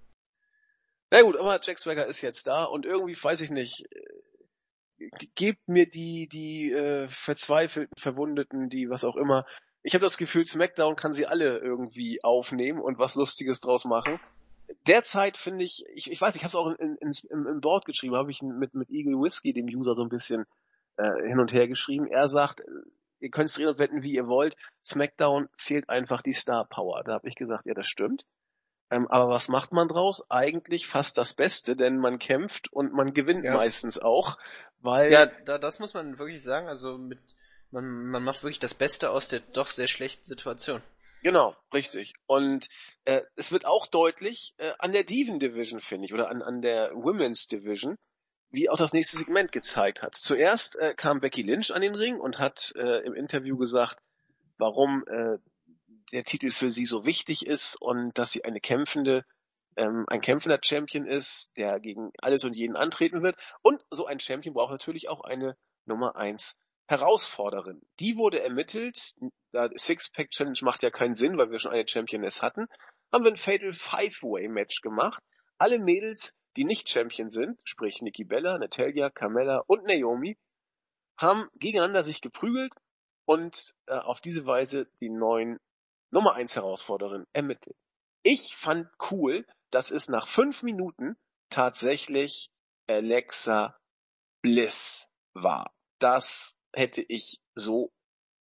Na 1.11 1.21
gut, 1.21 1.37
aber 1.37 1.59
Jack 1.63 1.79
Swagger 1.79 2.05
ist 2.05 2.21
jetzt 2.21 2.45
da 2.45 2.65
und 2.65 2.85
irgendwie, 2.85 3.17
weiß 3.21 3.41
ich 3.41 3.49
nicht, 3.49 3.85
äh, 3.91 5.09
ge- 5.17 5.29
gebt 5.33 5.67
mir 5.67 5.89
die, 5.89 6.27
die 6.27 6.71
äh, 6.71 7.07
verzweifelten, 7.09 7.95
Verwundeten, 7.97 8.69
die 8.69 8.89
was 8.89 9.03
auch 9.03 9.15
immer. 9.15 9.45
Ich 9.81 9.93
habe 9.93 10.03
das 10.03 10.17
Gefühl, 10.17 10.45
SmackDown 10.45 10.97
kann 10.97 11.13
sie 11.13 11.25
alle 11.25 11.57
irgendwie 11.59 12.21
aufnehmen 12.23 12.81
und 12.81 12.99
was 12.99 13.15
Lustiges 13.15 13.61
draus 13.61 13.85
machen. 13.85 14.19
Derzeit 14.87 15.37
finde 15.37 15.65
ich, 15.65 15.83
ich, 15.93 16.11
ich 16.11 16.21
weiß, 16.21 16.35
ich 16.35 16.43
habe 16.43 16.49
es 16.49 16.55
auch 16.55 16.67
in, 16.67 16.95
in, 16.97 17.11
im, 17.29 17.47
im 17.47 17.61
Board 17.61 17.85
geschrieben, 17.85 18.15
habe 18.15 18.31
ich 18.31 18.41
mit, 18.41 18.73
mit 18.73 18.89
Eagle 18.89 19.19
Whiskey, 19.21 19.53
dem 19.53 19.65
User, 19.67 19.95
so 19.95 20.03
ein 20.03 20.09
bisschen 20.09 20.45
äh, 20.97 21.27
hin 21.27 21.39
und 21.39 21.51
her 21.51 21.67
geschrieben. 21.67 22.07
Er 22.07 22.27
sagt, 22.27 22.61
äh, 22.61 22.65
ihr 23.19 23.29
könnt 23.29 23.49
es 23.49 23.55
drehen 23.55 23.67
und 23.67 23.79
wetten, 23.79 24.03
wie 24.03 24.13
ihr 24.13 24.27
wollt. 24.27 24.55
SmackDown 24.85 25.49
fehlt 25.57 25.89
einfach 25.89 26.21
die 26.21 26.33
Star 26.33 26.65
Power. 26.65 27.03
Da 27.03 27.13
habe 27.13 27.27
ich 27.27 27.35
gesagt, 27.35 27.65
ja, 27.65 27.73
das 27.73 27.89
stimmt. 27.89 28.25
Ähm, 28.91 29.07
aber 29.07 29.29
was 29.29 29.49
macht 29.49 29.71
man 29.71 29.87
draus? 29.87 30.25
Eigentlich 30.29 30.87
fast 30.87 31.17
das 31.17 31.33
Beste, 31.33 31.75
denn 31.75 31.97
man 31.97 32.17
kämpft 32.19 32.71
und 32.73 32.93
man 32.93 33.13
gewinnt 33.13 33.45
Ja. 33.45 33.53
meistens 33.55 33.99
auch, 33.99 34.37
weil 34.79 35.11
Ja, 35.11 35.25
da, 35.45 35.57
das 35.57 35.79
muss 35.79 35.93
man 35.93 36.17
wirklich 36.17 36.43
sagen. 36.43 36.67
Also 36.67 36.97
mit, 36.97 37.19
man, 37.71 38.07
man 38.07 38.23
macht 38.23 38.43
wirklich 38.43 38.59
das 38.59 38.73
Beste 38.73 39.11
aus 39.11 39.27
der 39.27 39.41
doch 39.41 39.67
sehr 39.67 39.87
schlechten 39.87 40.25
Situation. 40.25 40.81
Genau, 41.23 41.55
richtig. 41.73 42.13
Und 42.25 42.67
äh, 43.05 43.21
es 43.35 43.51
wird 43.51 43.65
auch 43.65 43.87
deutlich 43.87 44.53
äh, 44.57 44.71
an 44.79 44.91
der 44.91 45.03
Diven 45.03 45.39
Division, 45.39 45.81
finde 45.81 46.05
ich, 46.05 46.13
oder 46.13 46.29
an, 46.29 46.41
an 46.41 46.61
der 46.61 46.91
Women's 46.93 47.47
Division, 47.47 47.97
wie 48.51 48.69
auch 48.69 48.77
das 48.77 48.93
nächste 48.93 49.17
Segment 49.17 49.51
gezeigt 49.51 50.01
hat. 50.01 50.15
Zuerst 50.15 50.75
äh, 50.77 50.93
kam 50.95 51.19
Becky 51.19 51.41
Lynch 51.41 51.73
an 51.73 51.81
den 51.81 51.95
Ring 51.95 52.19
und 52.19 52.39
hat 52.39 52.73
äh, 52.75 53.05
im 53.05 53.13
Interview 53.13 53.57
gesagt, 53.57 53.97
warum 54.57 55.03
äh, 55.07 55.37
der 56.11 56.23
Titel 56.23 56.51
für 56.51 56.69
sie 56.69 56.85
so 56.85 57.05
wichtig 57.05 57.45
ist 57.45 57.75
und 57.75 58.17
dass 58.17 58.31
sie 58.31 58.43
eine 58.43 58.59
kämpfende, 58.59 59.25
ähm, 59.75 60.05
ein 60.07 60.21
kämpfender 60.21 60.59
Champion 60.61 61.05
ist, 61.05 61.55
der 61.57 61.79
gegen 61.79 62.11
alles 62.17 62.43
und 62.43 62.53
jeden 62.53 62.75
antreten 62.75 63.21
wird. 63.21 63.37
Und 63.61 63.83
so 63.91 64.05
ein 64.05 64.19
Champion 64.19 64.53
braucht 64.53 64.71
natürlich 64.71 65.09
auch 65.09 65.21
eine 65.21 65.55
Nummer 65.85 66.15
eins 66.15 66.57
Herausforderin. 66.89 67.81
Die 67.99 68.17
wurde 68.17 68.41
ermittelt. 68.41 69.13
Da 69.51 69.69
Six-Pack 69.73 70.31
Challenge 70.31 70.57
macht 70.63 70.81
ja 70.81 70.89
keinen 70.89 71.13
Sinn, 71.13 71.37
weil 71.37 71.51
wir 71.51 71.59
schon 71.59 71.71
eine 71.71 71.87
Championess 71.87 72.41
hatten. 72.41 72.65
Haben 73.13 73.25
wir 73.25 73.31
ein 73.31 73.37
Fatal 73.37 73.73
Five-Way 73.73 74.47
Match 74.47 74.81
gemacht. 74.81 75.21
Alle 75.59 75.77
Mädels, 75.77 76.33
die 76.57 76.63
nicht 76.63 76.89
Champion 76.89 77.29
sind, 77.29 77.59
sprich 77.63 78.01
Nikki 78.01 78.23
Bella, 78.23 78.57
Natalia, 78.57 79.11
Carmella 79.11 79.63
und 79.67 79.83
Naomi, 79.83 80.35
haben 81.17 81.47
gegeneinander 81.55 82.01
sich 82.01 82.21
geprügelt 82.21 82.73
und 83.25 83.75
äh, 83.85 83.93
auf 83.93 84.19
diese 84.19 84.47
Weise 84.47 84.89
die 84.99 85.09
neuen 85.09 85.59
Nummer 86.09 86.33
eins 86.33 86.55
Herausforderin 86.55 87.25
ermittelt. 87.33 87.75
Ich 88.23 88.55
fand 88.55 88.87
cool, 89.11 89.45
dass 89.69 89.91
es 89.91 90.07
nach 90.09 90.27
fünf 90.27 90.63
Minuten 90.63 91.17
tatsächlich 91.51 92.49
Alexa 92.87 93.77
Bliss 94.41 95.11
war. 95.33 95.71
Das 95.99 96.58
hätte 96.73 97.01
ich 97.01 97.39
so 97.55 97.91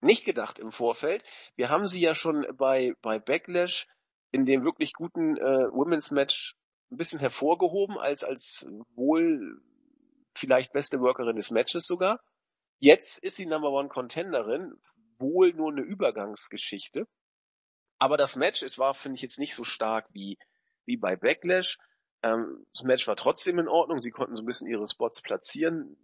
nicht 0.00 0.24
gedacht 0.24 0.58
im 0.58 0.72
Vorfeld. 0.72 1.24
Wir 1.56 1.70
haben 1.70 1.88
sie 1.88 2.00
ja 2.00 2.14
schon 2.14 2.46
bei, 2.56 2.94
bei 3.02 3.18
Backlash 3.18 3.86
in 4.30 4.46
dem 4.46 4.64
wirklich 4.64 4.92
guten 4.92 5.36
äh, 5.36 5.72
Women's 5.72 6.10
Match 6.10 6.56
ein 6.90 6.96
bisschen 6.96 7.18
hervorgehoben 7.18 7.98
als, 7.98 8.24
als 8.24 8.66
wohl 8.94 9.60
vielleicht 10.34 10.72
beste 10.72 11.00
Workerin 11.00 11.36
des 11.36 11.50
Matches 11.50 11.86
sogar. 11.86 12.20
Jetzt 12.78 13.18
ist 13.22 13.36
sie 13.36 13.46
Number 13.46 13.70
One 13.70 13.88
Contenderin, 13.88 14.74
wohl 15.18 15.52
nur 15.52 15.72
eine 15.72 15.82
Übergangsgeschichte. 15.82 17.06
Aber 17.98 18.16
das 18.16 18.36
Match, 18.36 18.62
es 18.62 18.78
war, 18.78 18.94
finde 18.94 19.16
ich, 19.16 19.22
jetzt 19.22 19.38
nicht 19.38 19.54
so 19.54 19.64
stark 19.64 20.06
wie, 20.12 20.38
wie 20.84 20.96
bei 20.96 21.16
Backlash. 21.16 21.78
Ähm, 22.22 22.64
das 22.72 22.84
Match 22.84 23.08
war 23.08 23.16
trotzdem 23.16 23.58
in 23.58 23.68
Ordnung. 23.68 24.00
Sie 24.00 24.12
konnten 24.12 24.36
so 24.36 24.42
ein 24.42 24.46
bisschen 24.46 24.68
ihre 24.68 24.86
Spots 24.86 25.20
platzieren. 25.20 25.96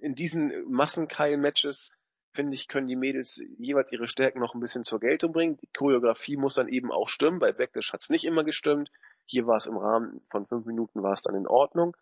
In 0.00 0.14
diesen 0.14 0.70
Massenkeil-Matches, 0.70 1.90
finde 2.32 2.54
ich, 2.54 2.68
können 2.68 2.86
die 2.86 2.96
Mädels 2.96 3.42
jeweils 3.58 3.92
ihre 3.92 4.08
Stärken 4.08 4.40
noch 4.40 4.54
ein 4.54 4.60
bisschen 4.60 4.84
zur 4.84 5.00
Geltung 5.00 5.32
bringen. 5.32 5.56
Die 5.58 5.68
Choreografie 5.76 6.36
muss 6.36 6.54
dann 6.54 6.68
eben 6.68 6.92
auch 6.92 7.08
stimmen. 7.08 7.40
Bei 7.40 7.52
Backlash 7.52 7.92
hat 7.92 8.00
es 8.00 8.10
nicht 8.10 8.24
immer 8.24 8.44
gestimmt. 8.44 8.90
Hier 9.26 9.46
war 9.46 9.56
es 9.56 9.66
im 9.66 9.76
Rahmen 9.76 10.20
von 10.30 10.46
fünf 10.46 10.66
Minuten 10.66 11.02
war 11.02 11.12
es 11.12 11.22
dann 11.22 11.34
in 11.34 11.46
Ordnung. 11.46 11.96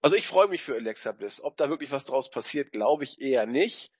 Also 0.00 0.16
ich 0.16 0.26
freue 0.26 0.48
mich 0.48 0.62
für 0.62 0.74
Alexa 0.74 1.12
Bliss. 1.12 1.42
Ob 1.42 1.56
da 1.56 1.68
wirklich 1.68 1.92
was 1.92 2.04
draus 2.04 2.30
passiert, 2.30 2.72
glaube 2.72 3.04
ich 3.04 3.20
eher 3.20 3.46
nicht. 3.46 3.92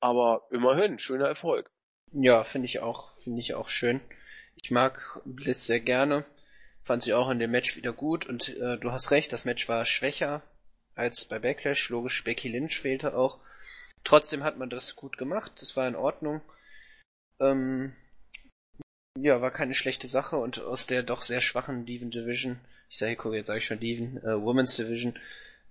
Aber 0.00 0.46
immerhin, 0.50 0.98
schöner 0.98 1.28
Erfolg. 1.28 1.70
Ja, 2.12 2.42
finde 2.44 2.66
ich 2.66 2.80
auch, 2.80 3.12
finde 3.14 3.40
ich 3.40 3.54
auch 3.54 3.68
schön. 3.68 4.00
Ich 4.56 4.70
mag 4.70 5.20
Bliss 5.24 5.66
sehr 5.66 5.80
gerne. 5.80 6.24
Fand 6.82 7.02
sie 7.02 7.12
auch 7.12 7.28
in 7.30 7.38
dem 7.38 7.50
Match 7.50 7.76
wieder 7.76 7.92
gut 7.92 8.26
und 8.26 8.48
äh, 8.56 8.78
du 8.78 8.90
hast 8.90 9.10
recht, 9.10 9.32
das 9.32 9.44
Match 9.44 9.68
war 9.68 9.84
schwächer 9.84 10.42
als 10.94 11.24
bei 11.24 11.38
Backlash. 11.38 11.88
Logisch, 11.90 12.22
Becky 12.24 12.48
Lynch 12.48 12.80
fehlte 12.80 13.16
auch. 13.16 13.38
Trotzdem 14.04 14.42
hat 14.44 14.56
man 14.56 14.70
das 14.70 14.96
gut 14.96 15.18
gemacht, 15.18 15.52
das 15.60 15.76
war 15.76 15.86
in 15.86 15.96
Ordnung. 15.96 16.40
Ähm, 17.38 17.94
ja, 19.18 19.40
war 19.40 19.50
keine 19.50 19.74
schlechte 19.74 20.06
Sache 20.06 20.36
und 20.36 20.60
aus 20.60 20.86
der 20.86 21.02
doch 21.02 21.22
sehr 21.22 21.40
schwachen 21.40 21.84
Diven 21.84 22.10
Division, 22.10 22.60
ich 22.88 22.98
sage, 22.98 23.16
guck, 23.16 23.34
jetzt 23.34 23.48
sage 23.48 23.58
ich 23.58 23.66
schon 23.66 23.80
Diven, 23.80 24.18
äh, 24.18 24.40
Women's 24.40 24.76
Division, 24.76 25.18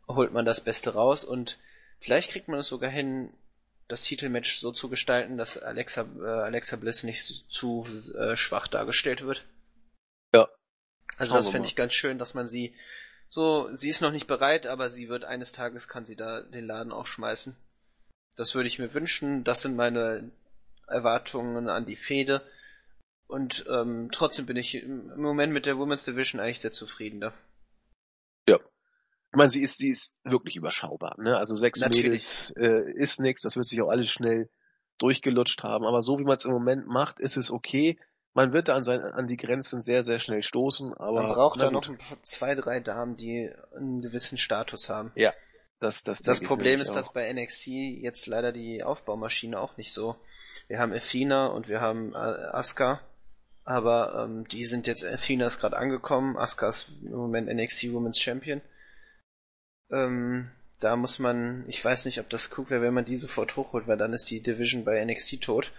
holt 0.08 0.32
man 0.32 0.46
das 0.46 0.62
Beste 0.62 0.94
raus 0.94 1.24
und 1.24 1.58
vielleicht 2.00 2.32
kriegt 2.32 2.48
man 2.48 2.60
es 2.60 2.68
sogar 2.68 2.90
hin, 2.90 3.32
das 3.88 4.04
Titelmatch 4.04 4.60
so 4.60 4.72
zu 4.72 4.90
gestalten, 4.90 5.38
dass 5.38 5.58
Alexa, 5.58 6.06
äh, 6.20 6.26
Alexa 6.26 6.76
Bliss 6.76 7.04
nicht 7.04 7.26
zu 7.26 7.88
äh, 8.16 8.36
schwach 8.36 8.68
dargestellt 8.68 9.24
wird. 9.24 9.46
Ja. 10.34 10.48
Also 11.18 11.34
das 11.34 11.50
finde 11.50 11.68
ich 11.68 11.76
ganz 11.76 11.94
schön, 11.94 12.20
dass 12.20 12.36
man 12.36 12.48
sie 12.48 12.76
so, 13.30 13.70
sie 13.76 13.90
ist 13.90 14.02
noch 14.02 14.12
nicht 14.12 14.26
bereit, 14.26 14.66
aber 14.66 14.90
sie 14.90 15.08
wird 15.08 15.24
eines 15.24 15.52
Tages 15.52 15.88
kann 15.88 16.06
sie 16.06 16.16
da 16.16 16.42
den 16.42 16.66
Laden 16.66 16.92
auch 16.92 17.06
schmeißen. 17.06 17.56
Das 18.36 18.56
würde 18.56 18.68
ich 18.68 18.80
mir 18.80 18.94
wünschen. 18.94 19.44
Das 19.44 19.62
sind 19.62 19.76
meine 19.76 20.32
Erwartungen 20.88 21.70
an 21.70 21.86
die 21.86 21.96
Fehde. 21.96 22.42
Und 23.28 23.66
ähm, 23.70 24.10
trotzdem 24.12 24.48
bin 24.48 24.58
ich 24.58 24.82
im 24.82 25.22
Moment 25.22 25.54
mit 25.54 25.68
der 25.68 25.78
Women's 25.78 26.06
Division 26.06 26.42
eigentlich 26.42 26.62
sehr 26.62 26.72
zufrieden 26.72 27.22
da. 27.22 27.34
Ja. 28.48 28.56
Ich 28.56 29.38
meine, 29.38 29.52
sie 29.52 29.62
ist, 29.62 29.78
sie 29.78 29.90
ist 29.90 30.16
wirklich 30.24 30.56
überschaubar. 30.56 31.16
Ne? 31.22 31.38
Also 31.38 31.54
sechs 31.54 31.80
Natürlich. 31.80 32.04
Mädels 32.06 32.54
äh, 32.58 32.92
ist 32.94 33.20
nichts, 33.20 33.44
das 33.44 33.56
wird 33.56 33.68
sich 33.68 33.80
auch 33.84 33.90
alles 33.90 34.10
schnell 34.10 34.50
durchgelutscht 34.98 35.62
haben. 35.62 35.86
Aber 35.86 36.02
so 36.02 36.18
wie 36.18 36.24
man 36.24 36.38
es 36.38 36.46
im 36.46 36.52
Moment 36.52 36.88
macht, 36.88 37.20
ist 37.20 37.38
es 37.38 37.52
okay. 37.52 38.00
Man 38.34 38.54
wird 38.54 38.68
da 38.68 38.76
an, 38.76 38.84
sein, 38.84 39.02
an 39.02 39.28
die 39.28 39.38
Grenzen 39.38 39.82
sehr, 39.82 40.04
sehr 40.04 40.20
schnell 40.20 40.44
stoßen. 40.44 40.94
Aber 40.94 41.24
man 41.24 41.32
braucht 41.32 41.62
da 41.62 41.72
noch 41.72 41.88
ein 41.90 41.98
paar, 41.98 42.22
zwei, 42.22 42.56
drei 42.56 42.80
Damen, 42.80 43.18
die 43.18 43.52
einen 43.76 44.02
gewissen 44.02 44.38
Status 44.38 44.90
haben. 44.90 45.12
Ja. 45.16 45.34
Das, 45.80 46.04
das, 46.04 46.22
das 46.22 46.42
Problem 46.42 46.82
ist, 46.82 46.92
auch. 46.92 46.96
dass 46.96 47.14
bei 47.14 47.32
NXT 47.32 47.68
jetzt 47.68 48.28
leider 48.28 48.52
die 48.52 48.84
Aufbaumaschine 48.84 49.60
auch 49.60 49.78
nicht 49.78 49.94
so. 49.94 50.16
Wir 50.68 50.80
haben 50.80 50.94
Athena 50.94 51.48
und 51.48 51.70
wir 51.70 51.82
haben 51.82 52.14
äh, 52.14 52.18
Asuka 52.18 53.00
aber 53.70 54.24
ähm, 54.24 54.48
die 54.48 54.66
sind 54.66 54.88
jetzt, 54.88 55.06
Athena 55.06 55.46
ist 55.46 55.60
gerade 55.60 55.78
angekommen, 55.78 56.36
Asuka 56.38 56.70
ist 56.70 56.90
im 57.04 57.12
Moment 57.12 57.48
NXT 57.54 57.94
Women's 57.94 58.20
Champion. 58.20 58.62
Ähm, 59.92 60.50
da 60.80 60.96
muss 60.96 61.20
man, 61.20 61.66
ich 61.68 61.86
weiß 61.86 62.06
nicht, 62.06 62.20
ob 62.20 62.28
das 62.32 62.50
cool 62.58 62.68
wäre, 62.72 62.82
wenn 62.82 62.96
man 62.96 63.06
die 63.06 63.18
sofort 63.18 63.56
hochholt, 63.58 63.86
weil 63.86 64.00
dann 64.00 64.12
ist 64.12 64.32
die 64.32 64.42
Division 64.42 64.86
bei 64.86 65.06
NXT 65.06 65.42
tot. 65.44 65.72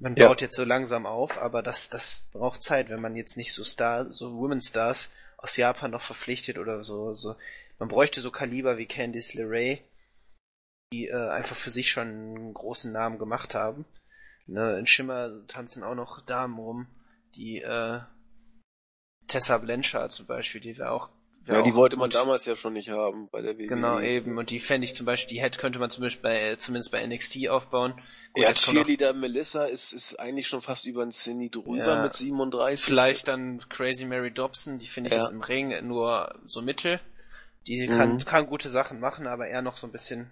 Man 0.00 0.14
ja. 0.16 0.28
baut 0.28 0.40
jetzt 0.40 0.54
so 0.54 0.64
langsam 0.64 1.06
auf, 1.06 1.38
aber 1.38 1.62
das, 1.62 1.88
das 1.88 2.28
braucht 2.32 2.62
Zeit, 2.62 2.88
wenn 2.88 3.00
man 3.00 3.16
jetzt 3.16 3.36
nicht 3.36 3.52
so 3.52 3.64
Star, 3.64 4.12
so 4.12 4.36
Women's 4.36 4.68
Stars 4.68 5.10
aus 5.36 5.56
Japan 5.56 5.90
noch 5.90 6.00
verpflichtet 6.00 6.58
oder 6.58 6.84
so, 6.84 7.14
so. 7.14 7.36
Man 7.78 7.88
bräuchte 7.88 8.20
so 8.20 8.30
Kaliber 8.30 8.76
wie 8.76 8.86
Candice 8.86 9.34
LeRae, 9.34 9.78
die 10.92 11.08
äh, 11.08 11.28
einfach 11.30 11.56
für 11.56 11.70
sich 11.70 11.90
schon 11.90 12.08
einen 12.08 12.54
großen 12.54 12.92
Namen 12.92 13.18
gemacht 13.18 13.54
haben. 13.54 13.84
Ne, 14.46 14.78
in 14.78 14.86
Schimmer 14.86 15.46
tanzen 15.46 15.82
auch 15.82 15.94
noch 15.94 16.24
Damen 16.24 16.58
rum, 16.58 16.86
die 17.34 17.60
äh, 17.60 18.00
Tessa 19.26 19.58
Blanchard 19.58 20.12
zum 20.12 20.26
Beispiel, 20.26 20.60
die 20.60 20.78
wäre 20.78 20.90
auch 20.90 21.10
ja, 21.48 21.62
die 21.62 21.74
wollte 21.74 21.96
man 21.96 22.10
damals 22.10 22.44
ja 22.44 22.54
schon 22.56 22.74
nicht 22.74 22.90
haben 22.90 23.28
bei 23.30 23.40
der 23.40 23.58
WWE. 23.58 23.66
Genau, 23.68 24.00
eben. 24.00 24.36
Und 24.36 24.50
die 24.50 24.60
fände 24.60 24.84
ich 24.84 24.94
zum 24.94 25.06
Beispiel, 25.06 25.36
die 25.36 25.42
hätte, 25.42 25.58
könnte 25.58 25.78
man 25.78 25.90
zum 25.90 26.04
Beispiel 26.04 26.22
bei, 26.22 26.56
zumindest 26.56 26.92
bei 26.92 27.06
NXT 27.06 27.48
aufbauen. 27.48 27.94
Gut, 28.34 28.44
ja, 28.44 28.52
Cheerleader 28.52 29.14
Melissa 29.14 29.64
ist, 29.64 29.92
ist 29.92 30.20
eigentlich 30.20 30.46
schon 30.46 30.60
fast 30.60 30.84
über 30.84 31.02
ein 31.02 31.12
Zinni 31.12 31.50
drüber 31.50 31.94
ja, 31.94 32.02
mit 32.02 32.12
37. 32.12 32.84
Vielleicht 32.84 33.28
dann 33.28 33.66
Crazy 33.70 34.04
Mary 34.04 34.30
Dobson, 34.30 34.78
die 34.78 34.86
finde 34.86 35.08
ich 35.08 35.14
ja. 35.14 35.22
jetzt 35.22 35.32
im 35.32 35.40
Ring 35.40 35.86
nur 35.86 36.34
so 36.44 36.60
mittel. 36.60 37.00
Die 37.66 37.86
kann, 37.86 38.14
mhm. 38.14 38.24
kann 38.24 38.46
gute 38.46 38.68
Sachen 38.68 39.00
machen, 39.00 39.26
aber 39.26 39.46
eher 39.46 39.62
noch 39.62 39.78
so 39.78 39.86
ein 39.86 39.92
bisschen 39.92 40.30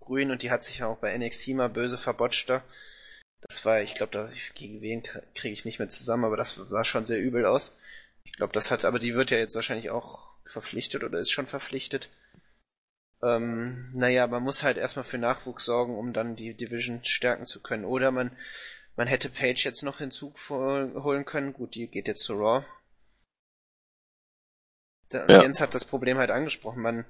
grün 0.00 0.30
und 0.30 0.42
die 0.42 0.50
hat 0.50 0.64
sich 0.64 0.78
ja 0.78 0.86
auch 0.86 0.98
bei 0.98 1.16
NXT 1.16 1.48
mal 1.48 1.68
böse 1.68 1.98
verbotscht 1.98 2.48
da. 2.48 2.62
Das 3.42 3.64
war, 3.64 3.82
ich 3.82 3.94
glaube, 3.94 4.12
da 4.12 4.30
gegen 4.54 4.80
wen 4.80 5.02
kriege 5.34 5.52
ich 5.52 5.64
nicht 5.66 5.78
mehr 5.78 5.88
zusammen, 5.90 6.24
aber 6.24 6.36
das 6.36 6.54
sah 6.54 6.84
schon 6.84 7.04
sehr 7.04 7.20
übel 7.20 7.44
aus. 7.44 7.76
Ich 8.24 8.32
glaube, 8.32 8.54
das 8.54 8.70
hat, 8.70 8.86
aber 8.86 8.98
die 8.98 9.14
wird 9.14 9.30
ja 9.30 9.38
jetzt 9.38 9.54
wahrscheinlich 9.54 9.90
auch 9.90 10.33
verpflichtet 10.46 11.04
oder 11.04 11.18
ist 11.18 11.32
schon 11.32 11.46
verpflichtet. 11.46 12.10
Ähm, 13.22 13.90
naja, 13.94 14.26
man 14.26 14.42
muss 14.42 14.62
halt 14.62 14.76
erstmal 14.76 15.04
für 15.04 15.18
Nachwuchs 15.18 15.64
sorgen, 15.64 15.96
um 15.96 16.12
dann 16.12 16.36
die 16.36 16.54
Division 16.54 17.04
stärken 17.04 17.46
zu 17.46 17.62
können. 17.62 17.84
Oder 17.84 18.10
man, 18.10 18.36
man 18.96 19.06
hätte 19.06 19.30
Page 19.30 19.64
jetzt 19.64 19.82
noch 19.82 19.98
hinzuholen 19.98 21.24
können. 21.24 21.52
Gut, 21.52 21.74
die 21.74 21.88
geht 21.88 22.08
jetzt 22.08 22.24
zu 22.24 22.34
Raw. 22.34 22.66
Der, 25.12 25.26
ja. 25.30 25.42
Jens 25.42 25.60
hat 25.60 25.74
das 25.74 25.84
Problem 25.84 26.18
halt 26.18 26.30
angesprochen. 26.30 26.82
Man, 26.82 27.06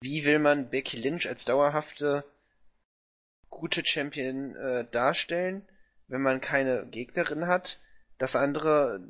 wie 0.00 0.24
will 0.24 0.38
man 0.38 0.70
Becky 0.70 0.98
Lynch 0.98 1.28
als 1.28 1.44
dauerhafte 1.44 2.24
gute 3.50 3.84
Champion 3.84 4.54
äh, 4.56 4.88
darstellen, 4.90 5.66
wenn 6.08 6.20
man 6.20 6.40
keine 6.40 6.86
Gegnerin 6.86 7.46
hat. 7.46 7.80
Das 8.18 8.36
andere, 8.36 9.00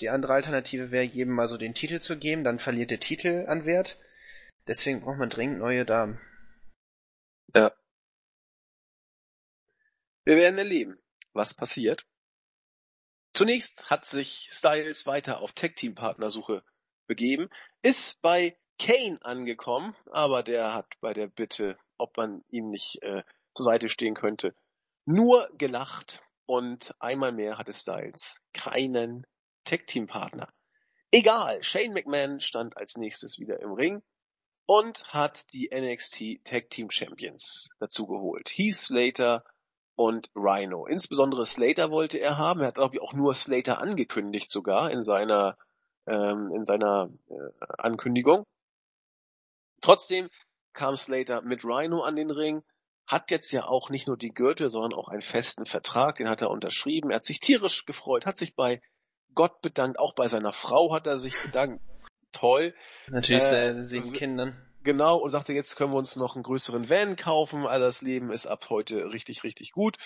die 0.00 0.10
andere 0.10 0.32
Alternative 0.34 0.90
wäre, 0.90 1.04
jedem 1.04 1.34
mal 1.34 1.48
so 1.48 1.56
den 1.56 1.74
Titel 1.74 2.00
zu 2.00 2.18
geben, 2.18 2.44
dann 2.44 2.58
verliert 2.58 2.90
der 2.90 3.00
Titel 3.00 3.44
an 3.48 3.64
Wert. 3.64 3.98
Deswegen 4.66 5.00
braucht 5.00 5.18
man 5.18 5.30
dringend 5.30 5.58
neue 5.58 5.84
Damen. 5.84 6.20
Ja. 7.54 7.72
Wir 10.24 10.36
werden 10.36 10.58
erleben, 10.58 10.98
was 11.32 11.54
passiert. 11.54 12.06
Zunächst 13.32 13.88
hat 13.88 14.04
sich 14.04 14.48
Styles 14.52 15.06
weiter 15.06 15.40
auf 15.40 15.52
Tag-Team-Partnersuche 15.52 16.62
begeben, 17.06 17.48
ist 17.82 18.20
bei 18.22 18.56
Kane 18.78 19.18
angekommen, 19.22 19.94
aber 20.10 20.42
der 20.42 20.74
hat 20.74 20.86
bei 21.00 21.12
der 21.12 21.28
Bitte, 21.28 21.78
ob 21.98 22.16
man 22.16 22.44
ihm 22.48 22.70
nicht 22.70 23.02
äh, 23.02 23.22
zur 23.54 23.64
Seite 23.64 23.88
stehen 23.88 24.14
könnte, 24.14 24.54
nur 25.04 25.50
gelacht 25.58 26.22
und 26.46 26.94
einmal 26.98 27.32
mehr 27.32 27.58
hatte 27.58 27.72
Styles 27.72 28.40
keinen 28.52 29.26
Tag-Team-Partner. 29.64 30.48
Egal, 31.12 31.62
Shane 31.62 31.92
McMahon 31.92 32.40
stand 32.40 32.76
als 32.76 32.96
nächstes 32.96 33.38
wieder 33.38 33.60
im 33.60 33.72
Ring 33.72 34.02
und 34.66 35.04
hat 35.12 35.52
die 35.52 35.70
NXT 35.74 36.44
Tag 36.44 36.70
Team 36.70 36.90
Champions 36.90 37.68
dazu 37.80 38.06
geholt. 38.06 38.48
Heath 38.54 38.76
Slater 38.76 39.44
und 39.96 40.30
Rhino. 40.34 40.86
Insbesondere 40.86 41.46
Slater 41.46 41.90
wollte 41.90 42.18
er 42.18 42.38
haben. 42.38 42.60
Er 42.60 42.68
hat, 42.68 42.76
glaube 42.76 42.94
ich, 42.94 43.02
auch 43.02 43.12
nur 43.12 43.34
Slater 43.34 43.80
angekündigt 43.80 44.50
sogar 44.50 44.90
in 44.90 45.02
seiner, 45.02 45.58
ähm, 46.06 46.52
in 46.54 46.64
seiner 46.64 47.10
äh, 47.28 47.64
Ankündigung. 47.78 48.46
Trotzdem 49.80 50.30
kam 50.72 50.96
Slater 50.96 51.42
mit 51.42 51.64
Rhino 51.64 52.02
an 52.02 52.14
den 52.14 52.30
Ring 52.30 52.62
hat 53.10 53.32
jetzt 53.32 53.50
ja 53.50 53.64
auch 53.66 53.90
nicht 53.90 54.06
nur 54.06 54.16
die 54.16 54.32
Gürtel, 54.32 54.70
sondern 54.70 54.94
auch 54.94 55.08
einen 55.08 55.20
festen 55.20 55.66
Vertrag, 55.66 56.16
den 56.16 56.28
hat 56.28 56.42
er 56.42 56.50
unterschrieben. 56.50 57.10
Er 57.10 57.16
hat 57.16 57.24
sich 57.24 57.40
tierisch 57.40 57.84
gefreut, 57.84 58.24
hat 58.24 58.36
sich 58.36 58.54
bei 58.54 58.80
Gott 59.34 59.60
bedankt, 59.62 59.98
auch 59.98 60.14
bei 60.14 60.28
seiner 60.28 60.52
Frau 60.52 60.92
hat 60.92 61.06
er 61.06 61.18
sich 61.18 61.34
bedankt. 61.42 61.82
Toll. 62.32 62.74
Natürlich 63.08 63.44
äh, 63.44 63.80
sieben 63.80 64.12
Kindern. 64.12 64.56
Genau, 64.82 65.18
und 65.18 65.30
sagte, 65.30 65.52
jetzt 65.52 65.76
können 65.76 65.92
wir 65.92 65.98
uns 65.98 66.16
noch 66.16 66.36
einen 66.36 66.42
größeren 66.42 66.88
Van 66.88 67.16
kaufen, 67.16 67.66
also 67.66 67.84
das 67.84 68.00
Leben 68.00 68.32
ist 68.32 68.46
ab 68.46 68.70
heute 68.70 69.12
richtig, 69.12 69.44
richtig 69.44 69.72
gut. 69.72 69.98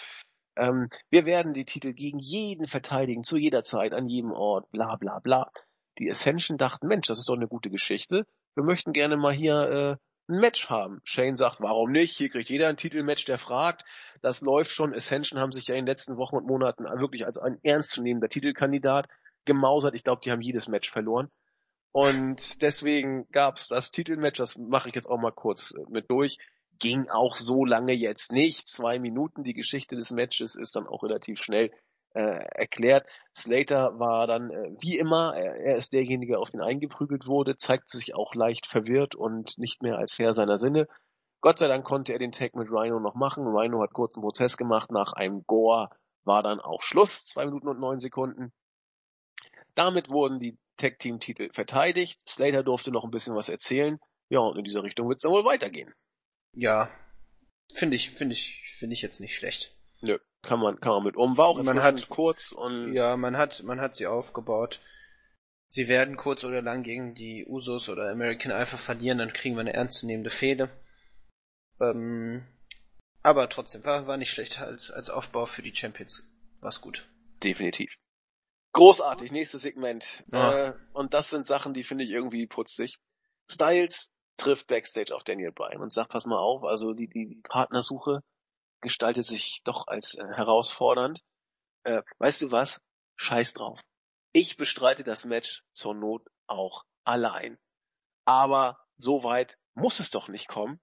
Ähm, 0.57 0.89
wir 1.11 1.27
werden 1.27 1.55
die 1.55 1.65
Titel 1.65 1.93
gegen 1.93 2.19
jeden 2.19 2.67
verteidigen, 2.67 3.25
zu 3.25 3.37
jeder 3.37 3.63
Zeit, 3.63 3.93
an 3.93 4.09
jedem 4.09 4.33
Ort, 4.33 4.71
bla 4.73 4.97
bla 4.97 5.21
bla. 5.21 5.51
Die 5.99 6.11
Ascension 6.11 6.59
dachten, 6.59 6.89
Mensch, 6.89 7.07
das 7.07 7.19
ist 7.19 7.29
doch 7.29 7.37
eine 7.37 7.47
gute 7.47 7.71
Geschichte. 7.71 8.27
Wir 8.55 8.65
möchten 8.65 8.93
gerne 8.93 9.17
mal 9.17 9.33
hier 9.33 9.71
äh, 9.71 9.97
ein 10.29 10.39
Match 10.39 10.71
haben. 10.71 11.01
Shane 11.05 11.37
sagt, 11.37 11.61
warum 11.61 11.93
nicht? 11.93 12.17
Hier 12.17 12.29
kriegt 12.29 12.49
jeder 12.49 12.69
ein 12.69 12.77
Titelmatch, 12.77 13.25
der 13.27 13.39
fragt. 13.39 13.85
Das 14.23 14.41
läuft 14.41 14.71
schon. 14.71 14.95
Ascension 14.95 15.41
haben 15.41 15.53
sich 15.53 15.67
ja 15.69 15.75
in 15.75 15.83
den 15.83 15.91
letzten 15.91 16.17
Wochen 16.17 16.37
und 16.37 16.47
Monaten 16.47 16.85
wirklich 16.85 17.27
als 17.27 17.39
ein 17.39 17.59
ernstzunehmender 17.63 18.29
Titelkandidat 18.29 19.09
gemausert. 19.45 19.95
Ich 19.95 20.05
glaube, 20.05 20.23
die 20.25 20.31
haben 20.31 20.41
jedes 20.41 20.69
Match 20.69 20.91
verloren. 20.91 21.31
Und 21.93 22.63
deswegen 22.63 23.29
gab's 23.31 23.69
das 23.69 23.93
Titelmatch, 23.93 24.39
das 24.39 24.59
mache 24.59 24.89
ich 24.89 24.97
jetzt 24.97 25.09
auch 25.09 25.19
mal 25.19 25.31
kurz 25.31 25.73
äh, 25.73 25.85
mit 25.89 26.11
durch. 26.11 26.39
Ging 26.81 27.09
auch 27.09 27.37
so 27.37 27.65
lange 27.65 27.93
jetzt 27.93 28.33
nicht. 28.33 28.69
Zwei 28.69 28.99
Minuten. 28.99 29.45
Die 29.45 29.55
Geschichte 29.55 29.95
des 29.95 30.11
Matches 30.11 30.57
ist 30.57 30.75
dann 30.75 30.89
auch 30.89 31.05
relativ 31.05 31.41
schnell 31.41 31.71
äh, 32.15 32.21
erklärt. 32.21 33.07
Slater 33.37 33.99
war 33.99 34.27
dann 34.27 34.51
äh, 34.51 34.71
wie 34.81 34.99
immer, 34.99 35.37
er, 35.37 35.57
er 35.57 35.77
ist 35.77 35.93
derjenige, 35.93 36.39
auf 36.39 36.51
den 36.51 36.61
eingeprügelt 36.61 37.27
wurde, 37.27 37.57
zeigt 37.57 37.91
sich 37.91 38.15
auch 38.15 38.35
leicht 38.35 38.67
verwirrt 38.67 39.15
und 39.15 39.59
nicht 39.59 39.83
mehr 39.83 39.99
als 39.99 40.19
Herr 40.19 40.35
seiner 40.35 40.59
Sinne. 40.59 40.89
Gott 41.41 41.59
sei 41.59 41.69
Dank 41.69 41.85
konnte 41.85 42.13
er 42.13 42.19
den 42.19 42.33
Tag 42.33 42.55
mit 42.55 42.71
Rhino 42.71 43.01
noch 43.01 43.15
machen. 43.15 43.47
Rhino 43.47 43.83
hat 43.83 43.93
kurzen 43.93 44.23
Prozess 44.23 44.57
gemacht. 44.57 44.91
Nach 44.91 45.13
einem 45.13 45.45
Gore 45.47 45.91
war 46.25 46.43
dann 46.43 46.59
auch 46.59 46.81
Schluss. 46.81 47.27
Zwei 47.27 47.45
Minuten 47.45 47.69
und 47.69 47.81
neun 47.81 48.01
Sekunden. 48.01 48.51
Damit 49.75 50.09
wurden 50.09 50.41
die 50.41 50.57
Tag 50.79 50.99
Team 50.99 51.21
Titel 51.21 51.51
verteidigt. 51.53 52.19
Slater 52.27 52.63
durfte 52.63 52.91
noch 52.91 53.05
ein 53.05 53.11
bisschen 53.11 53.35
was 53.35 53.51
erzählen. 53.51 53.99
Ja, 54.31 54.39
und 54.39 54.57
in 54.57 54.65
dieser 54.65 54.83
Richtung 54.83 55.09
wird 55.09 55.19
es 55.19 55.23
dann 55.23 55.33
wohl 55.33 55.45
weitergehen. 55.45 55.93
Ja. 56.55 56.89
Finde 57.75 57.97
ich, 57.97 58.11
finde 58.11 58.33
ich, 58.33 58.75
finde 58.79 58.95
ich 58.95 59.03
jetzt 59.03 59.21
nicht 59.21 59.37
schlecht. 59.37 59.77
Nö, 60.01 60.19
kann 60.43 60.61
man, 60.61 60.79
kann 60.81 60.93
man 60.93 61.05
mit 61.05 61.17
um. 61.17 61.37
War 61.37 61.47
auch 61.47 61.63
Man 61.63 61.83
hat- 61.83 62.09
kurz 62.09 62.53
und 62.53 62.93
Ja, 62.93 63.17
man 63.17 63.37
hat, 63.37 63.63
man 63.63 63.81
hat 63.81 63.97
sie 63.97 64.07
aufgebaut. 64.07 64.81
Sie 65.71 65.89
werden 65.89 66.17
kurz 66.17 66.45
oder 66.45 66.63
lang 66.63 66.83
gegen 66.85 67.15
die 67.15 67.47
Usos 67.47 67.89
oder 67.89 68.09
American 68.11 68.53
Alpha 68.53 68.77
verlieren, 68.77 69.19
dann 69.19 69.33
kriegen 69.33 69.57
wir 69.57 69.61
eine 69.63 69.73
ernstzunehmende 69.73 70.31
Fehde. 70.31 70.71
Ähm, 71.81 72.45
aber 73.23 73.49
trotzdem, 73.49 73.85
war, 73.85 74.07
war 74.07 74.17
nicht 74.17 74.31
schlecht 74.31 74.61
als, 74.61 74.91
als 74.91 75.11
Aufbau 75.11 75.47
für 75.47 75.63
die 75.63 75.75
Champions. 75.75 76.23
War's 76.61 76.81
gut. 76.81 77.09
definitiv. 77.43 77.93
Großartig, 78.73 79.31
nächstes 79.33 79.63
Segment. 79.63 80.25
Ja. 80.33 80.71
Äh, 80.71 80.75
und 80.95 81.15
das 81.15 81.31
sind 81.31 81.47
Sachen, 81.47 81.75
die 81.75 81.85
finde 81.85 82.05
ich 82.05 82.11
irgendwie 82.11 82.47
putzig. 82.47 82.99
Styles 83.51 84.11
trifft 84.37 84.67
Backstage 84.67 85.15
auf 85.15 85.23
Daniel 85.25 85.53
Bryan 85.53 85.81
und 85.81 85.93
sagt, 85.93 86.11
pass 86.11 86.27
mal 86.27 86.39
auf, 86.39 86.65
also 86.65 86.93
die, 86.93 87.07
die, 87.09 87.29
die 87.29 87.41
Partnersuche 87.43 88.21
gestaltet 88.81 89.27
sich 89.27 89.61
doch 89.65 89.87
als 89.87 90.15
äh, 90.15 90.25
herausfordernd. 90.35 91.23
Äh, 91.85 92.03
weißt 92.19 92.43
du 92.43 92.51
was? 92.51 92.83
Scheiß 93.17 93.55
drauf. 93.55 93.81
Ich 94.33 94.57
bestreite 94.57 95.05
das 95.05 95.25
Match 95.25 95.63
zur 95.73 95.95
Not 95.95 96.27
auch 96.47 96.85
allein. 97.05 97.59
Aber 98.25 98.79
so 98.97 99.23
weit 99.23 99.57
muss 99.75 100.01
es 100.01 100.11
doch 100.11 100.29
nicht 100.29 100.49
kommen. 100.49 100.81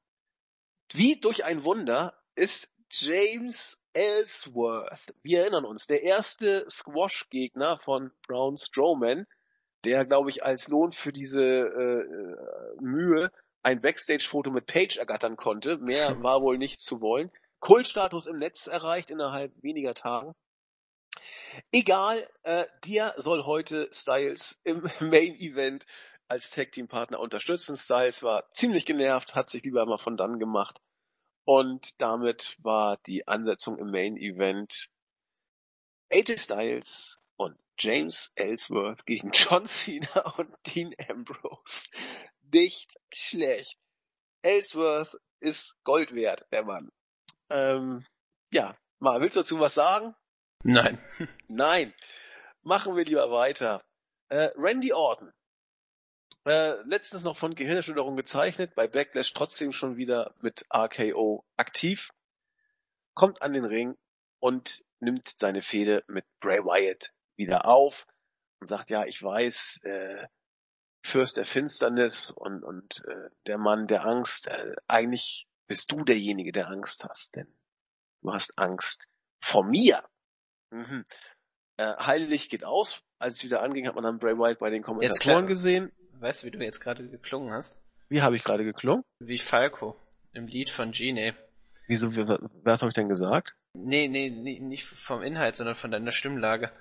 Wie 0.93 1.19
durch 1.19 1.43
ein 1.43 1.63
Wunder 1.63 2.17
ist 2.35 2.71
James 2.91 3.81
Ellsworth, 3.93 5.13
wir 5.23 5.41
erinnern 5.41 5.65
uns, 5.65 5.87
der 5.87 6.03
erste 6.03 6.65
Squash-Gegner 6.69 7.79
von 7.79 8.11
Braun 8.27 8.57
Strowman, 8.57 9.25
der, 9.85 10.05
glaube 10.05 10.29
ich, 10.29 10.43
als 10.43 10.67
Lohn 10.67 10.91
für 10.91 11.13
diese 11.13 11.41
äh, 11.41 12.01
äh, 12.01 12.81
Mühe 12.81 13.31
ein 13.63 13.81
Backstage-Foto 13.81 14.51
mit 14.51 14.65
Paige 14.65 14.99
ergattern 14.99 15.37
konnte. 15.37 15.77
Mehr 15.77 16.15
war 16.23 16.41
wohl 16.41 16.57
nicht 16.57 16.79
zu 16.79 17.01
wollen. 17.01 17.31
Kultstatus 17.61 18.25
im 18.25 18.39
Netz 18.39 18.67
erreicht 18.67 19.11
innerhalb 19.11 19.53
weniger 19.61 19.93
Tagen. 19.93 20.33
Egal, 21.71 22.27
äh, 22.43 22.65
dir 22.83 23.13
soll 23.17 23.43
heute 23.45 23.87
Styles 23.93 24.59
im 24.63 24.81
Main 24.99 25.35
Event 25.35 25.85
als 26.27 26.49
Tag 26.49 26.71
Team 26.71 26.87
Partner 26.87 27.19
unterstützen. 27.19 27.75
Styles 27.75 28.23
war 28.23 28.51
ziemlich 28.53 28.85
genervt, 28.85 29.35
hat 29.35 29.49
sich 29.49 29.63
lieber 29.63 29.85
mal 29.85 29.99
von 29.99 30.17
dann 30.17 30.39
gemacht. 30.39 30.81
Und 31.45 32.01
damit 32.01 32.57
war 32.59 32.97
die 33.05 33.27
Ansetzung 33.27 33.77
im 33.77 33.91
Main 33.91 34.17
Event 34.17 34.89
AJ 36.11 36.37
Styles 36.39 37.19
und 37.37 37.57
James 37.77 38.31
Ellsworth 38.35 39.05
gegen 39.05 39.31
John 39.33 39.65
Cena 39.65 40.33
und 40.37 40.55
Dean 40.67 40.93
Ambrose. 41.09 41.89
Nicht 42.51 42.99
schlecht. 43.13 43.77
Ellsworth 44.41 45.15
ist 45.39 45.75
Gold 45.83 46.15
wert, 46.15 46.45
der 46.51 46.63
Mann. 46.63 46.91
Ähm, 47.51 48.05
ja, 48.51 48.75
mal, 48.99 49.21
willst 49.21 49.35
du 49.35 49.41
dazu 49.41 49.59
was 49.59 49.73
sagen? 49.73 50.15
Nein. 50.63 50.99
Nein. 51.47 51.93
Machen 52.63 52.95
wir 52.95 53.05
lieber 53.05 53.31
weiter. 53.31 53.83
Äh, 54.29 54.49
Randy 54.55 54.93
Orton. 54.93 55.33
Äh, 56.45 56.81
letztens 56.83 57.23
noch 57.23 57.37
von 57.37 57.53
Gehirnerschütterung 57.53 58.15
gezeichnet, 58.15 58.73
bei 58.73 58.87
Backlash 58.87 59.33
trotzdem 59.33 59.73
schon 59.73 59.97
wieder 59.97 60.33
mit 60.41 60.65
RKO 60.73 61.45
aktiv. 61.57 62.09
Kommt 63.13 63.41
an 63.41 63.53
den 63.53 63.65
Ring 63.65 63.95
und 64.39 64.83
nimmt 64.99 65.27
seine 65.37 65.61
Fehde 65.61 66.03
mit 66.07 66.25
Bray 66.39 66.59
Wyatt 66.59 67.11
wieder 67.35 67.65
auf 67.65 68.07
und 68.59 68.67
sagt, 68.67 68.89
ja, 68.89 69.05
ich 69.05 69.21
weiß, 69.21 69.81
äh, 69.83 70.27
Fürst 71.03 71.37
der 71.37 71.45
Finsternis 71.45 72.29
und, 72.31 72.63
und 72.63 73.03
äh, 73.07 73.29
der 73.47 73.57
Mann 73.57 73.87
der 73.87 74.05
Angst, 74.05 74.47
äh, 74.47 74.75
eigentlich 74.87 75.47
bist 75.71 75.91
du 75.91 76.03
derjenige, 76.03 76.51
der 76.51 76.67
Angst 76.69 77.03
hast, 77.03 77.35
denn 77.35 77.47
du 78.21 78.33
hast 78.33 78.57
Angst 78.57 79.05
vor 79.43 79.63
mir. 79.63 80.03
Mhm. 80.71 81.03
Äh, 81.77 81.95
Heillich 81.97 82.49
geht 82.49 82.63
aus. 82.63 83.01
Als 83.19 83.35
es 83.37 83.43
wieder 83.43 83.61
anging, 83.61 83.87
hat 83.87 83.95
man 83.95 84.03
dann 84.03 84.19
Bray 84.19 84.37
Wyatt 84.37 84.59
bei 84.59 84.69
den 84.69 84.77
Jetzt 84.79 84.85
Kommentatoren 84.85 85.47
gesehen. 85.47 85.91
Weißt 86.19 86.41
du, 86.43 86.47
wie 86.47 86.51
du 86.51 86.59
jetzt 86.63 86.79
gerade 86.79 87.07
geklungen 87.07 87.51
hast? 87.53 87.79
Wie 88.09 88.21
habe 88.21 88.35
ich 88.35 88.43
gerade 88.43 88.63
geklungen? 88.63 89.03
Wie 89.19 89.37
Falco 89.37 89.95
im 90.33 90.47
Lied 90.47 90.69
von 90.69 90.91
Gene. 90.91 91.35
Wieso, 91.87 92.11
wie- 92.13 92.25
was 92.63 92.81
habe 92.81 92.89
ich 92.89 92.95
denn 92.95 93.09
gesagt? 93.09 93.53
Nee, 93.73 94.07
nee, 94.07 94.29
nee, 94.29 94.59
nicht 94.59 94.85
vom 94.85 95.21
Inhalt, 95.23 95.55
sondern 95.55 95.75
von 95.75 95.91
deiner 95.91 96.11
Stimmlage. 96.11 96.71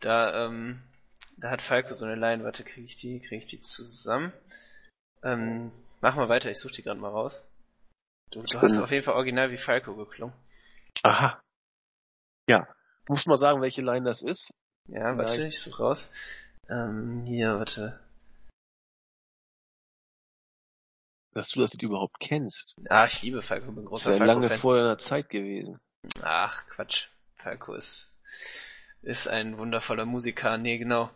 Da, 0.00 0.46
ähm, 0.46 0.82
da 1.36 1.50
hat 1.50 1.62
Falco 1.62 1.94
so 1.94 2.04
eine 2.04 2.14
Line. 2.16 2.44
Warte, 2.44 2.64
kriege 2.64 2.86
ich 2.86 2.96
die, 2.96 3.20
kriege 3.20 3.36
ich 3.36 3.46
die 3.46 3.60
zusammen? 3.60 4.32
Ähm, 5.22 5.72
mach 6.00 6.16
mal 6.16 6.28
weiter, 6.28 6.50
ich 6.50 6.58
suche 6.58 6.74
die 6.74 6.82
gerade 6.82 7.00
mal 7.00 7.08
raus. 7.10 7.46
Du, 8.34 8.42
du 8.42 8.60
hast 8.60 8.78
auf 8.78 8.90
jeden 8.90 9.04
Fall 9.04 9.14
original 9.14 9.52
wie 9.52 9.56
Falco 9.56 9.94
geklungen. 9.94 10.34
Aha. 11.04 11.40
Ja. 12.48 12.66
Muss 13.08 13.26
mal 13.26 13.36
sagen, 13.36 13.62
welche 13.62 13.80
Line 13.80 14.04
das 14.04 14.22
ist. 14.22 14.52
Ja, 14.88 15.16
warte, 15.16 15.34
Vielleicht. 15.34 15.54
ich 15.54 15.60
suche 15.60 15.82
raus. 15.84 16.10
Ähm, 16.68 17.22
hier, 17.24 17.56
warte. 17.60 18.00
Dass 21.32 21.50
du 21.50 21.60
das 21.60 21.72
Lied 21.72 21.82
überhaupt 21.82 22.18
kennst. 22.18 22.74
Ah, 22.88 23.06
ich 23.06 23.22
liebe 23.22 23.40
Falco, 23.40 23.66
bin 23.66 23.84
Das 23.84 24.00
ist 24.00 24.06
großer 24.06 24.16
ja 24.16 24.24
lange 24.24 24.50
vor 24.58 24.76
deiner 24.76 24.98
Zeit 24.98 25.30
gewesen. 25.30 25.78
Ach, 26.22 26.66
Quatsch. 26.66 27.08
Falco 27.36 27.74
ist, 27.74 28.12
ist 29.02 29.28
ein 29.28 29.58
wundervoller 29.58 30.06
Musiker. 30.06 30.58
Nee, 30.58 30.78
genau. 30.78 31.08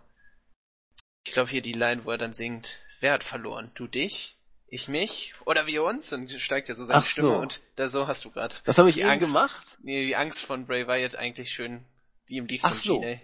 Ich 1.27 1.33
glaube 1.33 1.51
hier 1.51 1.63
die 1.63 1.73
Line, 1.73 2.05
wo 2.05 2.13
er 2.13 2.19
dann 2.19 2.35
singt, 2.35 2.79
wer 3.01 3.13
hat 3.13 3.25
verloren? 3.25 3.73
Du 3.75 3.89
dich? 3.89 4.38
Ich 4.71 4.89
mich? 4.89 5.35
Oder 5.47 5.67
wir 5.67 5.83
uns? 5.85 6.13
Und 6.13 6.31
steigt 6.31 6.69
ja 6.69 6.75
so 6.75 6.85
seine 6.85 6.99
Ach 7.01 7.05
so. 7.07 7.11
Stimme 7.11 7.39
und 7.39 7.63
da 7.77 7.89
so 7.89 8.07
hast 8.07 8.25
du 8.25 8.31
gerade. 8.31 8.55
Das 8.65 8.77
habe 8.79 8.89
ich 8.91 8.97
Die 8.97 9.01
eben 9.03 9.11
Angst. 9.11 9.33
gemacht. 9.33 9.79
Nee, 9.83 10.07
die 10.07 10.17
Angst 10.17 10.45
von 10.45 10.67
Bray 10.67 10.87
Wyatt 10.87 11.17
eigentlich 11.17 11.51
schön 11.51 11.85
wie 12.27 12.37
im 12.37 12.47
Lied 12.47 12.61
Ach 12.65 12.75
so. 12.75 13.01
Gene. 13.01 13.21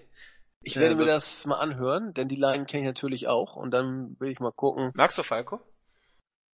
Ich 0.63 0.77
Ja, 0.77 0.81
werde 0.81 0.97
so- 0.97 1.03
mir 1.05 1.11
das 1.11 1.45
mal 1.45 1.57
anhören, 1.59 2.15
denn 2.15 2.29
die 2.29 2.37
Line 2.37 2.65
kenne 2.65 2.83
ich 2.85 2.87
natürlich 2.87 3.27
auch. 3.29 3.57
Und 3.57 3.71
dann 3.73 4.17
will 4.19 4.31
ich 4.31 4.41
mal 4.41 4.53
gucken. 4.53 4.93
Magst 4.95 5.19
du 5.19 5.23
Falco? 5.23 5.61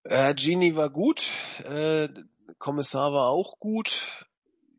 Äh, 0.03 0.35
Genie 0.35 0.75
war 0.75 0.91
gut. 0.91 1.23
Äh, 1.65 2.09
Kommissar 2.59 3.13
war 3.13 3.29
auch 3.29 3.61
gut. 3.61 4.27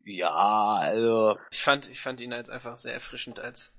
Ja, 0.04 0.34
also 0.34 1.38
Ich 1.50 1.62
fand, 1.62 1.88
ich 1.88 2.00
fand 2.00 2.20
ihn 2.20 2.32
als 2.34 2.50
einfach 2.50 2.76
sehr 2.76 2.92
erfrischend 2.92 3.40
als 3.40 3.72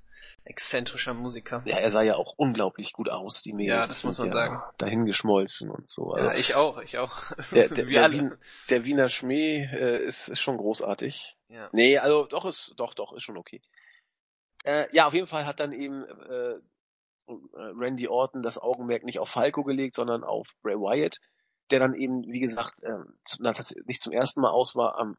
exzentrischer 0.46 1.14
Musiker. 1.14 1.62
Ja, 1.66 1.78
er 1.78 1.90
sah 1.90 2.02
ja 2.02 2.16
auch 2.16 2.34
unglaublich 2.38 2.94
gut 2.94 3.10
aus, 3.10 3.42
die 3.42 3.54
Mädels. 3.54 3.76
Ja, 3.76 3.82
das 3.88 4.04
muss 4.04 4.18
man 4.18 4.32
sagen. 4.32 4.62
Dahingeschmolzen 4.78 5.70
und 5.70 5.90
so. 5.90 6.12
Also 6.12 6.30
Ja, 6.30 6.36
ich 6.36 6.56
auch, 6.56 6.82
ich 6.82 6.98
auch. 6.98 7.16
der, 7.52 7.70
der, 7.70 7.78
Wir 7.88 8.00
der, 8.00 8.04
alle. 8.04 8.14
Wien, 8.14 8.36
der 8.70 8.84
Wiener 8.84 9.10
Schmäh 9.10 9.64
äh, 9.64 10.04
ist, 10.04 10.28
ist 10.28 10.42
schon 10.42 10.58
großartig. 10.58 11.38
Ja. 11.48 11.70
Nee, 11.72 11.98
also 11.98 12.26
doch 12.26 12.46
ist, 12.46 12.74
doch, 12.78 12.94
doch, 12.94 13.14
ist 13.14 13.24
schon 13.24 13.38
okay. 13.38 13.62
Äh, 14.66 14.86
ja, 14.92 15.08
auf 15.08 15.14
jeden 15.14 15.28
Fall 15.28 15.46
hat 15.46 15.60
dann 15.60 15.72
eben 15.72 16.04
äh, 16.04 16.56
Randy 17.56 18.08
Orton 18.08 18.44
das 18.44 18.58
Augenmerk 18.58 19.04
nicht 19.04 19.20
auf 19.20 19.30
Falco 19.30 19.64
gelegt, 19.64 19.96
sondern 19.96 20.24
auf 20.24 20.48
Bray 20.62 20.76
Wyatt, 20.76 21.20
der 21.72 21.80
dann 21.80 21.94
eben, 21.94 22.24
wie 22.24 22.42
gesagt, 22.42 22.76
das 23.40 23.76
nicht 23.86 24.02
zum 24.02 24.12
ersten 24.12 24.42
Mal 24.42 24.52
aus 24.52 24.76
war, 24.76 24.98
am 24.98 25.16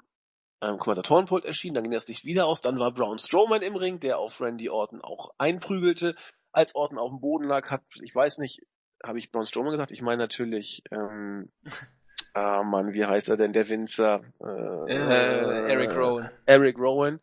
ähm, 0.60 0.78
Kommentatorenpult 0.78 1.44
erschien, 1.44 1.74
dann 1.74 1.84
ging 1.84 1.92
das 1.92 2.08
Licht 2.08 2.24
wieder 2.24 2.46
aus, 2.46 2.60
dann 2.60 2.78
war 2.78 2.92
Braun 2.92 3.18
Strowman 3.18 3.62
im 3.62 3.76
Ring, 3.76 4.00
der 4.00 4.18
auf 4.18 4.40
Randy 4.40 4.68
Orton 4.68 5.00
auch 5.02 5.34
einprügelte. 5.38 6.16
Als 6.52 6.74
Orton 6.74 6.98
auf 6.98 7.10
dem 7.10 7.20
Boden 7.20 7.44
lag, 7.46 7.70
hat, 7.70 7.82
ich 8.02 8.14
weiß 8.14 8.38
nicht, 8.38 8.62
habe 9.02 9.18
ich 9.18 9.30
Braun 9.30 9.46
Strowman 9.46 9.72
gesagt? 9.72 9.90
Ich 9.90 10.02
meine 10.02 10.18
natürlich, 10.18 10.82
ähm, 10.90 11.50
ah 12.34 12.62
Mann, 12.62 12.92
wie 12.92 13.04
heißt 13.04 13.28
er 13.28 13.36
denn, 13.36 13.52
der 13.52 13.68
Winzer? 13.68 14.22
Äh, 14.40 14.92
Äh, 14.92 15.72
Eric 15.72 15.96
Rowan. 15.96 16.30
Eric 16.46 16.78
Rowan. 16.78 17.20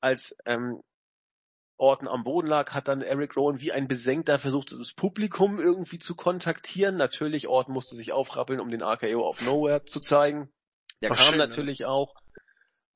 Als 0.00 0.36
ähm, 0.46 0.80
Orton 1.76 2.08
am 2.08 2.24
Boden 2.24 2.48
lag, 2.48 2.72
hat 2.72 2.88
dann 2.88 3.02
Eric 3.02 3.36
Rowan 3.36 3.60
wie 3.60 3.72
ein 3.72 3.88
Besenkter 3.88 4.38
versucht, 4.38 4.72
das 4.72 4.92
Publikum 4.92 5.58
irgendwie 5.60 5.98
zu 5.98 6.16
kontaktieren. 6.16 6.96
Natürlich, 6.96 7.48
Orton 7.48 7.72
musste 7.72 7.94
sich 7.94 8.12
aufrappeln, 8.12 8.60
um 8.60 8.68
den 8.68 8.82
RKO 8.82 9.28
of 9.28 9.40
Nowhere 9.44 9.84
zu 9.84 10.00
zeigen. 10.00 10.50
Der 11.02 11.12
Ach, 11.12 11.16
kam 11.16 11.26
schön, 11.26 11.38
ne? 11.38 11.46
natürlich 11.46 11.84
auch. 11.84 12.14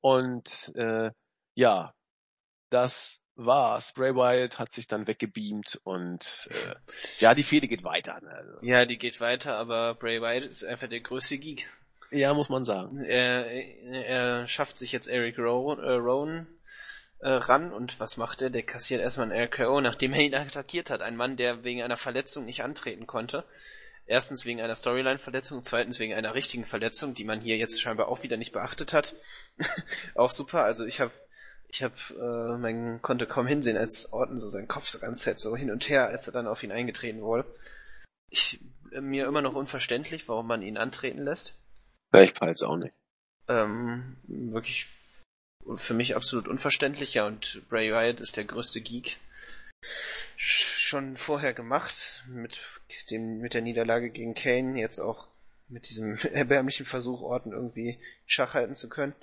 Und 0.03 0.73
äh, 0.75 1.11
ja, 1.55 1.93
das 2.69 3.21
war's. 3.35 3.93
Bray 3.93 4.13
Wyatt 4.13 4.59
hat 4.59 4.73
sich 4.73 4.85
dann 4.85 5.07
weggebeamt 5.07 5.79
und 5.85 6.49
äh, 6.51 6.75
ja, 7.19 7.33
die 7.33 7.43
Fehde 7.43 7.69
geht 7.69 7.85
weiter. 7.85 8.19
Ne? 8.21 8.29
Also, 8.29 8.57
Ja, 8.63 8.85
die 8.85 8.97
geht 8.97 9.21
weiter, 9.21 9.55
aber 9.55 9.95
Bray 9.95 10.21
Wyatt 10.21 10.43
ist 10.43 10.65
einfach 10.65 10.89
der 10.89 10.99
größte 10.99 11.37
Geek. 11.37 11.69
ja, 12.11 12.33
muss 12.33 12.49
man 12.49 12.65
sagen. 12.65 13.01
Er, 13.05 13.45
er 13.47 14.45
schafft 14.45 14.77
sich 14.77 14.91
jetzt 14.91 15.07
Eric 15.07 15.39
Rowan, 15.39 15.79
äh, 15.79 15.93
Rowan 15.93 16.47
äh, 17.19 17.29
ran 17.29 17.71
und 17.71 18.01
was 18.01 18.17
macht 18.17 18.41
er? 18.41 18.49
Der 18.49 18.63
kassiert 18.63 18.99
erstmal 18.99 19.31
ein 19.31 19.39
RKO, 19.47 19.79
nachdem 19.79 20.11
er 20.11 20.19
ihn 20.19 20.35
attackiert 20.35 20.89
hat. 20.89 21.01
Ein 21.01 21.15
Mann, 21.15 21.37
der 21.37 21.63
wegen 21.63 21.81
einer 21.81 21.95
Verletzung 21.95 22.43
nicht 22.43 22.61
antreten 22.61 23.07
konnte. 23.07 23.45
Erstens 24.13 24.45
wegen 24.45 24.61
einer 24.61 24.75
Storyline-Verletzung, 24.75 25.63
zweitens 25.63 25.97
wegen 25.97 26.13
einer 26.13 26.35
richtigen 26.35 26.65
Verletzung, 26.65 27.15
die 27.15 27.23
man 27.23 27.41
hier 27.41 27.57
jetzt 27.57 27.81
scheinbar 27.81 28.09
auch 28.09 28.21
wieder 28.21 28.37
nicht 28.37 28.51
beachtet 28.51 28.93
hat. 28.93 29.15
auch 30.13 30.29
super. 30.29 30.63
Also 30.63 30.85
ich 30.85 30.99
habe 31.01 31.11
ich 31.67 31.81
hab, 31.81 31.93
äh, 32.11 32.57
mein 32.59 33.01
konnte 33.01 33.25
kaum 33.25 33.47
hinsehen, 33.47 33.75
als 33.75 34.13
Orton 34.13 34.37
so 34.37 34.49
seinen 34.49 34.67
Kopf 34.67 34.87
so 34.87 34.99
ganz 34.99 35.23
Zeit 35.23 35.39
so 35.39 35.57
hin 35.57 35.71
und 35.71 35.89
her, 35.89 36.09
als 36.09 36.27
er 36.27 36.33
dann 36.33 36.45
auf 36.45 36.61
ihn 36.61 36.71
eingetreten 36.71 37.23
wurde. 37.23 37.45
Ich, 38.29 38.59
äh, 38.91 39.01
mir 39.01 39.25
immer 39.25 39.41
noch 39.41 39.55
unverständlich, 39.55 40.27
warum 40.29 40.45
man 40.45 40.61
ihn 40.61 40.77
antreten 40.77 41.23
lässt. 41.23 41.55
Ja, 42.13 42.21
ich 42.21 42.35
peil's 42.35 42.61
auch 42.61 42.77
nicht. 42.77 42.93
Ähm, 43.47 44.17
wirklich 44.27 44.85
für 45.75 45.95
mich 45.95 46.15
absolut 46.15 46.47
unverständlich, 46.47 47.15
ja, 47.15 47.25
und 47.25 47.67
Bray 47.67 47.91
Wyatt 47.91 48.19
ist 48.19 48.37
der 48.37 48.45
größte 48.45 48.79
Geek. 48.79 49.17
Sch- 50.37 50.82
Schon 50.93 51.17
vorher 51.17 51.55
gemacht, 51.55 52.23
mit 52.27 52.61
dem, 53.09 53.39
mit 53.39 53.55
der 53.55 53.63
Niederlage 53.63 54.11
gegen 54.11 54.35
Kane, 54.35 54.79
jetzt 54.79 54.99
auch 54.99 55.27
mit 55.67 55.89
diesem 55.89 56.17
erbärmlichen 56.33 56.85
Versuch, 56.85 57.23
Orton 57.23 57.51
irgendwie 57.51 57.97
Schach 58.27 58.53
halten 58.53 58.75
zu 58.75 58.89
können. 58.89 59.15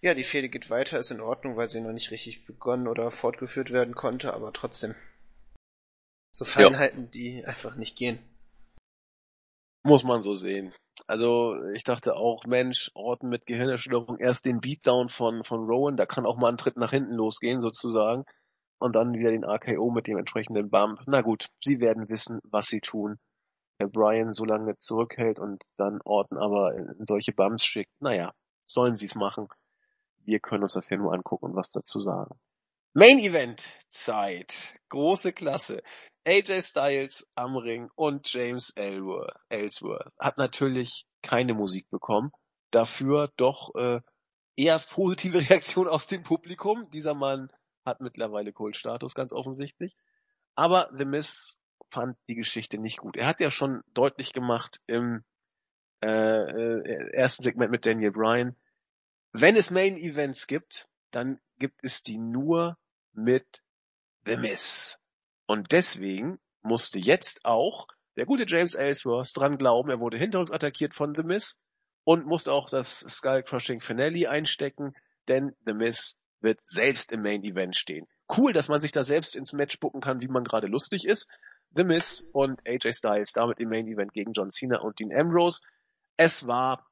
Ja, 0.00 0.14
die 0.14 0.24
Fehde 0.24 0.48
geht 0.48 0.70
weiter, 0.70 0.98
ist 0.98 1.10
in 1.10 1.20
Ordnung, 1.20 1.58
weil 1.58 1.68
sie 1.68 1.82
noch 1.82 1.92
nicht 1.92 2.10
richtig 2.10 2.46
begonnen 2.46 2.88
oder 2.88 3.10
fortgeführt 3.10 3.70
werden 3.70 3.94
konnte, 3.94 4.32
aber 4.32 4.54
trotzdem. 4.54 4.94
So 6.32 6.46
Feinheiten, 6.46 7.10
die 7.10 7.44
einfach 7.44 7.76
nicht 7.76 7.98
gehen. 7.98 8.18
Muss 9.82 10.04
man 10.04 10.22
so 10.22 10.34
sehen. 10.34 10.72
Also 11.06 11.62
ich 11.74 11.84
dachte 11.84 12.16
auch, 12.16 12.46
Mensch, 12.46 12.90
Orton 12.94 13.28
mit 13.28 13.44
Gehirnerschütterung, 13.44 14.16
erst 14.20 14.46
den 14.46 14.62
Beatdown 14.62 15.10
von, 15.10 15.44
von 15.44 15.66
Rowan, 15.66 15.98
da 15.98 16.06
kann 16.06 16.24
auch 16.24 16.38
mal 16.38 16.50
ein 16.50 16.56
Tritt 16.56 16.78
nach 16.78 16.92
hinten 16.92 17.12
losgehen 17.12 17.60
sozusagen. 17.60 18.24
Und 18.78 18.94
dann 18.94 19.14
wieder 19.14 19.30
den 19.30 19.44
RKO 19.44 19.90
mit 19.90 20.06
dem 20.06 20.18
entsprechenden 20.18 20.70
Bump. 20.70 21.00
Na 21.06 21.20
gut, 21.20 21.48
sie 21.62 21.80
werden 21.80 22.08
wissen, 22.08 22.40
was 22.44 22.66
sie 22.66 22.80
tun. 22.80 23.18
Herr 23.78 23.88
Bryan 23.88 24.32
so 24.32 24.44
lange 24.44 24.78
zurückhält 24.78 25.38
und 25.38 25.62
dann 25.76 26.00
Orton 26.04 26.38
aber 26.38 26.74
in 26.74 27.06
solche 27.06 27.32
Bumps 27.32 27.64
schickt. 27.64 27.92
Naja, 28.00 28.32
sollen 28.66 28.96
sie 28.96 29.06
es 29.06 29.14
machen. 29.14 29.48
Wir 30.24 30.40
können 30.40 30.62
uns 30.62 30.74
das 30.74 30.90
ja 30.90 30.96
nur 30.96 31.12
angucken 31.12 31.46
und 31.46 31.56
was 31.56 31.70
dazu 31.70 32.00
sagen. 32.00 32.38
Main 32.92 33.18
Event 33.18 33.68
Zeit. 33.88 34.74
Große 34.88 35.32
Klasse. 35.32 35.82
AJ 36.26 36.62
Styles 36.62 37.26
am 37.34 37.56
Ring 37.56 37.90
und 37.96 38.32
James 38.32 38.70
Ellsworth, 38.70 39.34
Ellsworth 39.48 40.12
hat 40.18 40.38
natürlich 40.38 41.04
keine 41.20 41.54
Musik 41.54 41.90
bekommen. 41.90 42.30
Dafür 42.70 43.32
doch 43.36 43.74
äh, 43.74 44.00
eher 44.56 44.78
positive 44.78 45.38
Reaktion 45.50 45.88
aus 45.88 46.06
dem 46.06 46.22
Publikum. 46.22 46.88
Dieser 46.92 47.14
Mann 47.14 47.52
hat 47.84 48.00
mittlerweile 48.00 48.52
Kultstatus, 48.52 49.14
ganz 49.14 49.32
offensichtlich. 49.32 49.96
Aber 50.54 50.90
The 50.96 51.04
Miz 51.04 51.58
fand 51.90 52.16
die 52.28 52.34
Geschichte 52.34 52.78
nicht 52.78 52.98
gut. 52.98 53.16
Er 53.16 53.26
hat 53.26 53.40
ja 53.40 53.50
schon 53.50 53.82
deutlich 53.92 54.32
gemacht 54.32 54.80
im 54.86 55.24
äh, 56.02 56.08
äh, 56.08 57.12
ersten 57.12 57.42
Segment 57.42 57.70
mit 57.70 57.86
Daniel 57.86 58.12
Bryan, 58.12 58.56
wenn 59.32 59.56
es 59.56 59.70
Main 59.70 59.96
Events 59.96 60.46
gibt, 60.46 60.86
dann 61.10 61.40
gibt 61.58 61.80
es 61.82 62.02
die 62.02 62.18
nur 62.18 62.78
mit 63.12 63.62
The 64.26 64.36
Miz. 64.36 64.98
Und 65.46 65.72
deswegen 65.72 66.38
musste 66.62 66.98
jetzt 66.98 67.44
auch 67.44 67.88
der 68.16 68.26
gute 68.26 68.44
James 68.46 68.74
Ellsworth 68.74 69.36
dran 69.36 69.58
glauben, 69.58 69.90
er 69.90 69.98
wurde 69.98 70.18
hinter 70.18 70.38
uns 70.38 70.52
attackiert 70.52 70.94
von 70.94 71.14
The 71.16 71.24
Miz 71.24 71.56
und 72.04 72.26
musste 72.26 72.52
auch 72.52 72.70
das 72.70 73.00
Skull 73.00 73.42
Crushing 73.42 73.80
Finale 73.80 74.30
einstecken, 74.30 74.94
denn 75.26 75.56
The 75.66 75.72
Miz 75.72 76.16
wird 76.44 76.60
selbst 76.66 77.10
im 77.10 77.22
Main 77.22 77.42
Event 77.42 77.74
stehen. 77.74 78.06
Cool, 78.34 78.52
dass 78.52 78.68
man 78.68 78.80
sich 78.80 78.92
da 78.92 79.02
selbst 79.02 79.34
ins 79.34 79.52
Match 79.52 79.80
bucken 79.80 80.00
kann, 80.00 80.20
wie 80.20 80.28
man 80.28 80.44
gerade 80.44 80.68
lustig 80.68 81.04
ist. 81.04 81.28
The 81.74 81.82
Miz 81.82 82.28
und 82.32 82.60
AJ 82.66 82.92
Styles 82.92 83.32
damit 83.32 83.58
im 83.58 83.68
Main 83.68 83.88
Event 83.88 84.12
gegen 84.12 84.32
John 84.32 84.50
Cena 84.50 84.78
und 84.78 85.00
Dean 85.00 85.12
Ambrose. 85.12 85.60
Es 86.16 86.46
war 86.46 86.86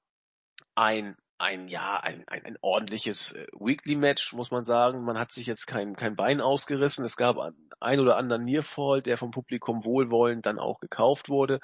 ein 0.74 1.16
ein 1.38 1.66
ja 1.68 1.98
ein, 2.00 2.24
ein, 2.28 2.44
ein 2.44 2.56
ordentliches 2.60 3.32
äh, 3.32 3.46
Weekly 3.52 3.96
Match 3.96 4.32
muss 4.32 4.50
man 4.50 4.64
sagen. 4.64 5.04
Man 5.04 5.18
hat 5.18 5.32
sich 5.32 5.46
jetzt 5.46 5.66
kein 5.66 5.94
kein 5.94 6.16
Bein 6.16 6.40
ausgerissen. 6.40 7.04
Es 7.04 7.16
gab 7.16 7.36
ein 7.80 8.00
oder 8.00 8.16
anderen 8.16 8.44
Nearfall, 8.44 9.02
der 9.02 9.18
vom 9.18 9.30
Publikum 9.30 9.84
wohlwollend 9.84 10.46
dann 10.46 10.58
auch 10.58 10.80
gekauft 10.80 11.28
wurde. 11.28 11.60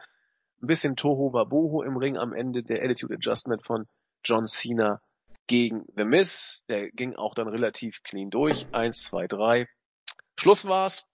Ein 0.61 0.67
bisschen 0.67 0.97
Toho 0.97 1.33
Waboho 1.33 1.83
im 1.83 1.97
Ring 1.97 2.17
am 2.17 2.33
Ende 2.33 2.63
der 2.63 2.83
Attitude 2.83 3.15
Adjustment 3.15 3.65
von 3.65 3.87
John 4.25 4.47
Cena 4.47 5.01
gegen 5.49 5.85
The 5.97 6.05
Miz. 6.05 6.63
Der 6.69 6.91
ging 6.93 7.17
auch 7.17 7.35
dann 7.35 7.49
relativ 7.49 8.01
clean 8.05 8.31
durch. 8.31 8.67
Eins, 8.73 9.03
zwei, 9.03 9.27
drei. 9.27 9.69
Schluss 10.39 10.69
war's. 10.69 11.05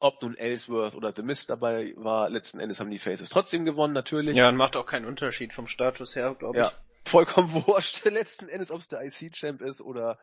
Ob 0.00 0.20
nun 0.20 0.36
Ellsworth 0.36 0.96
oder 0.96 1.12
The 1.14 1.22
Miz 1.22 1.46
dabei 1.46 1.94
war, 1.96 2.28
letzten 2.28 2.58
Endes 2.58 2.80
haben 2.80 2.90
die 2.90 2.98
Faces 2.98 3.30
trotzdem 3.30 3.64
gewonnen, 3.64 3.94
natürlich. 3.94 4.34
Ja, 4.36 4.48
und 4.48 4.56
macht 4.56 4.76
auch 4.76 4.86
keinen 4.86 5.06
Unterschied 5.06 5.52
vom 5.52 5.68
Status 5.68 6.16
her, 6.16 6.34
glaube 6.34 6.58
ich. 6.58 6.64
Ja, 6.64 6.72
vollkommen 7.04 7.52
wurscht 7.66 8.04
letzten 8.04 8.48
Endes, 8.48 8.72
ob 8.72 8.80
es 8.80 8.88
der 8.88 9.02
IC-Champ 9.04 9.62
ist 9.62 9.80
oder 9.80 10.18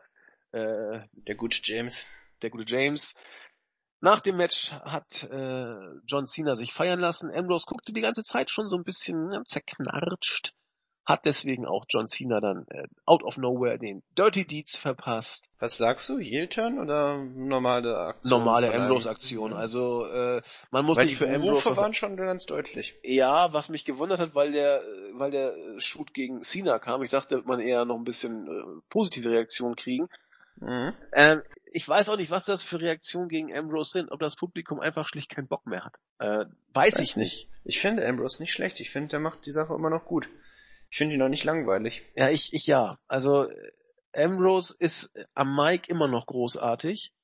äh, 0.52 1.00
Der 1.26 1.34
gute 1.36 1.58
James. 1.62 2.06
der 2.42 2.50
gute 2.50 2.64
James. 2.66 3.14
Nach 4.00 4.20
dem 4.20 4.36
Match 4.36 4.72
hat 4.72 5.22
äh, 5.30 5.74
John 6.06 6.26
Cena 6.26 6.54
sich 6.54 6.72
feiern 6.74 7.00
lassen. 7.00 7.30
Ambrose 7.32 7.64
guckte 7.66 7.92
die 7.92 8.00
ganze 8.02 8.24
Zeit 8.24 8.50
schon 8.50 8.68
so 8.68 8.76
ein 8.76 8.84
bisschen 8.84 9.30
zerknarscht. 9.46 10.52
Hat 11.04 11.26
deswegen 11.26 11.66
auch 11.66 11.84
John 11.88 12.06
Cena 12.06 12.40
dann 12.40 12.64
äh, 12.68 12.86
out 13.06 13.24
of 13.24 13.36
nowhere 13.36 13.76
den 13.76 14.04
Dirty 14.16 14.46
Deeds 14.46 14.76
verpasst. 14.76 15.46
Was 15.58 15.76
sagst 15.76 16.08
du? 16.08 16.20
Heel-Turn 16.20 16.78
oder 16.78 17.18
normale 17.18 17.98
Aktion? 17.98 18.38
Normale 18.38 18.66
von 18.66 18.74
einem- 18.76 18.84
Ambrose-Aktion. 18.84 19.52
Also 19.52 20.06
äh, 20.06 20.42
man 20.70 20.84
muss 20.84 20.98
Weil 20.98 21.06
nicht 21.06 21.20
die 21.20 21.24
für 21.24 21.34
Ambrose... 21.34 21.68
Rufe 21.68 21.76
waren 21.76 21.92
schon 21.92 22.16
ganz 22.16 22.46
deutlich. 22.46 22.94
Ja, 23.02 23.52
was 23.52 23.68
mich 23.68 23.84
gewundert 23.84 24.20
hat, 24.20 24.36
weil 24.36 24.52
der, 24.52 24.80
weil 25.14 25.32
der 25.32 25.52
Shoot 25.78 26.14
gegen 26.14 26.44
Cena 26.44 26.78
kam. 26.78 27.02
Ich 27.02 27.10
dachte, 27.10 27.34
wird 27.34 27.46
man 27.46 27.58
eher 27.58 27.84
noch 27.84 27.96
ein 27.96 28.04
bisschen 28.04 28.46
äh, 28.46 28.80
positive 28.88 29.28
Reaktionen 29.28 29.74
kriegen. 29.74 30.08
Mhm. 30.60 30.92
Ähm, 31.12 31.42
ich 31.72 31.88
weiß 31.88 32.10
auch 32.10 32.16
nicht, 32.16 32.30
was 32.30 32.44
das 32.44 32.62
für 32.62 32.80
Reaktionen 32.80 33.28
gegen 33.28 33.52
Ambrose 33.52 33.90
sind, 33.90 34.12
ob 34.12 34.20
das 34.20 34.36
Publikum 34.36 34.78
einfach 34.78 35.08
schlicht 35.08 35.30
keinen 35.30 35.48
Bock 35.48 35.66
mehr 35.66 35.84
hat. 35.84 35.94
Äh, 36.18 36.44
weiß, 36.74 37.00
ich 37.00 37.16
nicht. 37.16 37.48
Ich 37.64 37.80
finde 37.80 38.06
Ambrose 38.06 38.40
nicht 38.40 38.52
schlecht. 38.52 38.78
Ich 38.78 38.90
finde, 38.90 39.08
der 39.08 39.20
macht 39.20 39.46
die 39.46 39.52
Sache 39.52 39.74
immer 39.74 39.90
noch 39.90 40.04
gut. 40.04 40.28
Ich 40.92 40.98
finde 40.98 41.14
ihn 41.14 41.20
noch 41.20 41.30
nicht 41.30 41.44
langweilig. 41.44 42.02
Ja, 42.16 42.28
ich, 42.28 42.52
ich 42.52 42.66
ja. 42.66 42.98
Also 43.08 43.50
Ambrose 44.12 44.76
ist 44.78 45.10
am 45.32 45.56
Mic 45.56 45.88
immer 45.88 46.06
noch 46.06 46.26
großartig, 46.26 47.14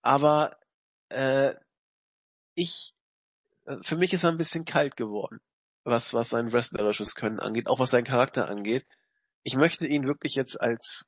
aber 0.00 0.56
äh, 1.10 1.52
ich, 2.54 2.94
für 3.82 3.96
mich 3.96 4.14
ist 4.14 4.24
er 4.24 4.30
ein 4.30 4.38
bisschen 4.38 4.64
kalt 4.64 4.96
geworden, 4.96 5.40
was 5.84 6.14
was 6.14 6.30
sein 6.30 6.52
wrestlerisches 6.52 7.14
Können 7.14 7.38
angeht, 7.38 7.66
auch 7.66 7.80
was 7.80 7.90
seinen 7.90 8.04
Charakter 8.04 8.48
angeht. 8.48 8.86
Ich 9.42 9.56
möchte 9.56 9.86
ihn 9.86 10.06
wirklich 10.06 10.34
jetzt 10.34 10.58
als 10.58 11.06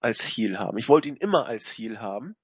als 0.00 0.20
Heel 0.20 0.58
haben. 0.58 0.76
Ich 0.76 0.90
wollte 0.90 1.08
ihn 1.08 1.16
immer 1.16 1.46
als 1.46 1.66
Heel 1.78 1.98
haben, 1.98 2.36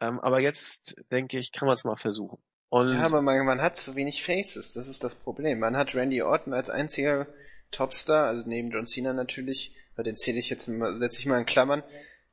ähm, 0.00 0.20
aber 0.20 0.40
jetzt 0.40 0.94
denke 1.10 1.38
ich, 1.38 1.52
kann 1.52 1.64
man 1.64 1.74
es 1.74 1.84
mal 1.84 1.96
versuchen. 1.96 2.42
Und 2.68 2.92
Ja, 2.92 3.06
aber 3.06 3.22
man, 3.22 3.46
man 3.46 3.62
hat 3.62 3.78
zu 3.78 3.96
wenig 3.96 4.22
Faces. 4.22 4.72
Das 4.72 4.88
ist 4.88 5.02
das 5.02 5.14
Problem. 5.14 5.58
Man 5.58 5.74
hat 5.74 5.94
Randy 5.94 6.20
Orton 6.20 6.52
als 6.52 6.68
einziger 6.68 7.28
Topstar, 7.70 8.26
also 8.26 8.48
neben 8.48 8.70
John 8.70 8.86
Cena 8.86 9.12
natürlich, 9.12 9.74
weil 9.96 10.04
den 10.04 10.16
zähle 10.16 10.38
ich 10.38 10.50
jetzt 10.50 10.66
setze 10.66 11.20
ich 11.20 11.26
mal 11.26 11.38
in 11.38 11.46
Klammern, 11.46 11.82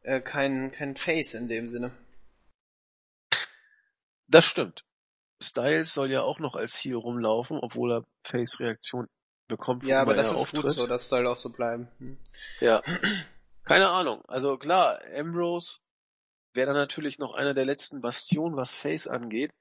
äh, 0.02 0.22
kein, 0.22 0.72
kein 0.72 0.98
Face 0.98 1.34
in 1.34 1.48
dem 1.48 1.68
Sinne. 1.68 1.92
Das 4.28 4.46
stimmt. 4.46 4.84
Styles 5.42 5.94
soll 5.94 6.12
ja 6.12 6.22
auch 6.22 6.40
noch 6.40 6.56
als 6.56 6.76
Heel 6.76 6.96
rumlaufen, 6.96 7.60
obwohl 7.60 7.92
er 7.92 8.06
Face-Reaktion 8.24 9.08
bekommt. 9.48 9.84
Ja, 9.84 10.02
aber 10.02 10.14
das 10.14 10.32
ist 10.32 10.38
auftritt. 10.38 10.62
gut 10.62 10.72
so, 10.72 10.88
das 10.88 11.10
soll 11.10 11.28
auch 11.28 11.36
so 11.36 11.50
bleiben. 11.50 11.90
Hm. 11.98 12.18
Ja. 12.60 12.82
Keine 13.64 13.90
Ahnung. 13.90 14.24
Also 14.28 14.58
klar, 14.58 15.02
Ambrose 15.16 15.80
wäre 16.54 16.68
dann 16.68 16.76
natürlich 16.76 17.20
noch 17.20 17.34
einer 17.34 17.54
der 17.54 17.66
letzten 17.66 18.02
Bastionen, 18.02 18.56
was 18.56 18.76
Face 18.76 19.08
angeht. 19.08 19.52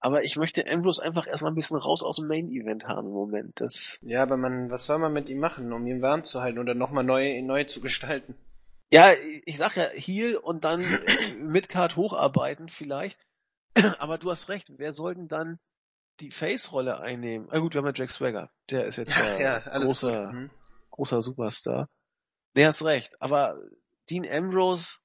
Aber 0.00 0.22
ich 0.24 0.36
möchte 0.36 0.66
Ambrose 0.66 1.02
einfach 1.02 1.26
erstmal 1.26 1.52
ein 1.52 1.56
bisschen 1.56 1.76
raus 1.76 2.02
aus 2.02 2.16
dem 2.16 2.26
Main-Event 2.26 2.84
haben 2.84 3.08
im 3.08 3.12
Moment. 3.12 3.52
Das, 3.60 3.98
Ja, 4.02 4.22
aber 4.22 4.36
man, 4.38 4.70
was 4.70 4.86
soll 4.86 4.98
man 4.98 5.12
mit 5.12 5.28
ihm 5.28 5.38
machen, 5.40 5.72
um 5.72 5.86
ihn 5.86 6.00
warm 6.00 6.24
zu 6.24 6.40
halten 6.40 6.58
oder 6.58 6.74
nochmal 6.74 7.04
neu, 7.04 7.40
neu 7.42 7.64
zu 7.64 7.80
gestalten? 7.80 8.34
ja, 8.92 9.12
ich 9.44 9.56
sag 9.56 9.76
ja 9.76 9.84
Heel 9.92 10.36
und 10.36 10.64
dann 10.64 10.84
mit 11.38 11.68
Card 11.68 11.96
hocharbeiten 11.96 12.68
vielleicht. 12.68 13.20
Aber 13.98 14.18
du 14.18 14.30
hast 14.30 14.48
recht. 14.48 14.72
Wer 14.76 14.92
soll 14.92 15.14
denn 15.14 15.28
dann 15.28 15.60
die 16.18 16.32
Face-Rolle 16.32 16.98
einnehmen? 16.98 17.48
Ah 17.50 17.58
gut, 17.58 17.74
wir 17.74 17.78
haben 17.78 17.86
ja 17.86 17.92
Jack 17.94 18.10
Swagger. 18.10 18.50
Der 18.68 18.86
ist 18.86 18.96
jetzt 18.96 19.12
Ach 19.16 19.38
ja, 19.38 19.58
großer. 19.60 20.30
Hm. 20.30 20.50
großer 20.90 21.22
Superstar. 21.22 21.88
Nee, 22.54 22.64
hast 22.66 22.82
recht. 22.82 23.12
Aber 23.20 23.60
Dean 24.10 24.26
Ambrose, 24.28 24.96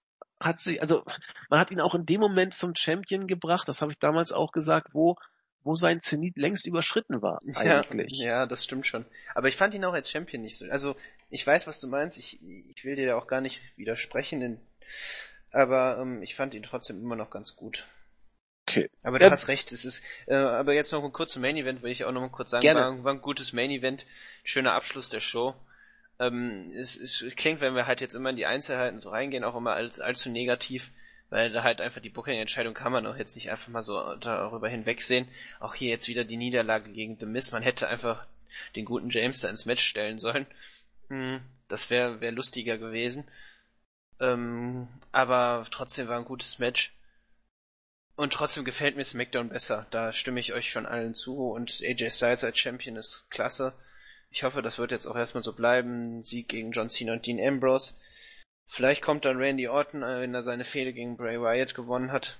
hat 0.45 0.59
sie, 0.61 0.79
also 0.79 1.03
man 1.49 1.59
hat 1.59 1.71
ihn 1.71 1.81
auch 1.81 1.95
in 1.95 2.05
dem 2.05 2.21
Moment 2.21 2.53
zum 2.53 2.75
Champion 2.75 3.27
gebracht, 3.27 3.67
das 3.67 3.81
habe 3.81 3.91
ich 3.91 3.99
damals 3.99 4.31
auch 4.31 4.51
gesagt, 4.51 4.93
wo 4.93 5.17
wo 5.65 5.73
sein 5.73 5.99
Zenit 5.99 6.37
längst 6.37 6.67
überschritten 6.67 7.23
war 7.23 7.39
eigentlich. 7.41 8.19
Ja, 8.19 8.27
ja, 8.27 8.45
das 8.45 8.63
stimmt 8.63 8.85
schon. 8.85 9.03
Aber 9.33 9.47
ich 9.47 9.55
fand 9.55 9.73
ihn 9.73 9.83
auch 9.83 9.93
als 9.93 10.11
Champion 10.11 10.43
nicht 10.43 10.57
so. 10.57 10.65
Also 10.69 10.95
ich 11.31 11.45
weiß, 11.45 11.65
was 11.65 11.79
du 11.79 11.87
meinst. 11.87 12.19
Ich, 12.19 12.39
ich 12.43 12.85
will 12.85 12.95
dir 12.95 13.07
da 13.07 13.15
auch 13.15 13.25
gar 13.25 13.41
nicht 13.41 13.61
widersprechen, 13.75 14.39
denn, 14.41 14.59
aber 15.51 15.97
ähm, 15.99 16.21
ich 16.21 16.35
fand 16.35 16.53
ihn 16.53 16.61
trotzdem 16.61 17.01
immer 17.01 17.15
noch 17.15 17.31
ganz 17.31 17.55
gut. 17.55 17.87
Okay. 18.67 18.91
Aber 19.01 19.17
du 19.17 19.25
ja. 19.25 19.31
hast 19.31 19.47
recht, 19.47 19.71
es 19.71 19.85
ist, 19.85 20.03
äh, 20.27 20.35
aber 20.35 20.73
jetzt 20.73 20.91
noch 20.91 21.03
ein 21.03 21.11
kurzes 21.11 21.41
Main 21.41 21.57
Event, 21.57 21.81
will 21.81 21.91
ich 21.91 22.05
auch 22.05 22.11
noch 22.11 22.21
mal 22.21 22.29
kurz 22.29 22.51
sagen, 22.51 22.61
Gerne. 22.61 22.81
war, 22.81 23.03
war 23.03 23.13
ein 23.13 23.21
gutes 23.21 23.51
Main 23.51 23.71
Event, 23.71 24.05
schöner 24.43 24.73
Abschluss 24.73 25.09
der 25.09 25.19
Show. 25.19 25.55
Ähm, 26.19 26.71
es, 26.75 26.97
es 26.97 27.23
klingt, 27.35 27.61
wenn 27.61 27.75
wir 27.75 27.87
halt 27.87 28.01
jetzt 28.01 28.15
immer 28.15 28.29
in 28.29 28.37
die 28.37 28.45
Einzelheiten 28.45 28.99
so 28.99 29.09
reingehen, 29.09 29.43
auch 29.43 29.55
immer 29.55 29.73
als, 29.73 29.99
allzu 29.99 30.29
negativ, 30.29 30.91
weil 31.29 31.51
da 31.51 31.63
halt 31.63 31.81
einfach 31.81 32.01
die 32.01 32.09
Booking-Entscheidung 32.09 32.73
kann 32.73 32.91
man 32.91 33.05
auch 33.05 33.17
jetzt 33.17 33.35
nicht 33.35 33.51
einfach 33.51 33.67
mal 33.69 33.83
so 33.83 34.15
darüber 34.15 34.69
hinwegsehen. 34.69 35.27
Auch 35.59 35.75
hier 35.75 35.89
jetzt 35.89 36.07
wieder 36.07 36.23
die 36.23 36.37
Niederlage 36.37 36.91
gegen 36.91 37.17
The 37.19 37.25
Miz, 37.25 37.51
man 37.51 37.63
hätte 37.63 37.87
einfach 37.87 38.25
den 38.75 38.85
guten 38.85 39.09
James 39.09 39.41
da 39.41 39.49
ins 39.49 39.65
Match 39.65 39.83
stellen 39.83 40.19
sollen. 40.19 40.45
Hm, 41.09 41.41
das 41.67 41.89
wäre 41.89 42.21
wär 42.21 42.31
lustiger 42.31 42.77
gewesen. 42.77 43.25
Ähm, 44.19 44.87
aber 45.11 45.65
trotzdem 45.71 46.07
war 46.07 46.17
ein 46.17 46.25
gutes 46.25 46.59
Match. 46.59 46.93
Und 48.15 48.33
trotzdem 48.33 48.63
gefällt 48.63 48.95
mir 48.95 49.03
SmackDown 49.03 49.49
besser. 49.49 49.87
Da 49.91 50.13
stimme 50.13 50.39
ich 50.39 50.53
euch 50.53 50.69
schon 50.69 50.85
allen 50.85 51.15
zu. 51.15 51.49
Und 51.49 51.81
AJ 51.83 52.11
Styles 52.11 52.43
als 52.45 52.57
Champion 52.57 52.95
ist 52.95 53.29
klasse. 53.29 53.73
Ich 54.29 54.43
hoffe, 54.43 54.61
das 54.61 54.77
wird 54.77 54.91
jetzt 54.91 55.05
auch 55.05 55.15
erstmal 55.15 55.43
so 55.43 55.53
bleiben. 55.53 56.23
Sieg 56.23 56.49
gegen 56.49 56.71
John 56.71 56.89
Cena 56.89 57.13
und 57.13 57.25
Dean 57.25 57.39
Ambrose. 57.39 57.93
Vielleicht 58.67 59.01
kommt 59.01 59.25
dann 59.25 59.37
Randy 59.37 59.67
Orton, 59.67 60.03
äh, 60.03 60.21
wenn 60.21 60.33
er 60.33 60.43
seine 60.43 60.63
Fehde 60.63 60.93
gegen 60.93 61.17
Bray 61.17 61.39
Wyatt 61.39 61.75
gewonnen 61.75 62.11
hat. 62.11 62.39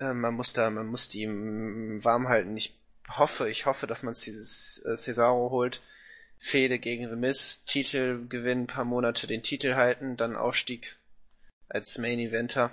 Äh, 0.00 0.14
man 0.14 0.34
muss 0.34 0.52
da, 0.52 0.70
man 0.70 0.86
muss 0.86 1.08
die 1.08 1.26
warm 1.28 2.28
halten. 2.28 2.56
Ich 2.56 2.74
hoffe, 3.08 3.48
ich 3.50 3.66
hoffe, 3.66 3.86
dass 3.86 4.02
man 4.02 4.14
dieses 4.14 4.82
äh, 4.84 4.96
Cesaro 4.96 5.50
holt. 5.50 5.82
Fehde 6.38 6.78
gegen 6.78 7.08
The 7.10 7.16
Miz, 7.16 7.64
Titel 7.66 8.26
gewinnen, 8.26 8.66
paar 8.66 8.86
Monate 8.86 9.26
den 9.26 9.42
Titel 9.42 9.74
halten, 9.74 10.16
dann 10.16 10.36
Aufstieg 10.36 10.96
als 11.68 11.98
Main 11.98 12.18
Eventer. 12.18 12.72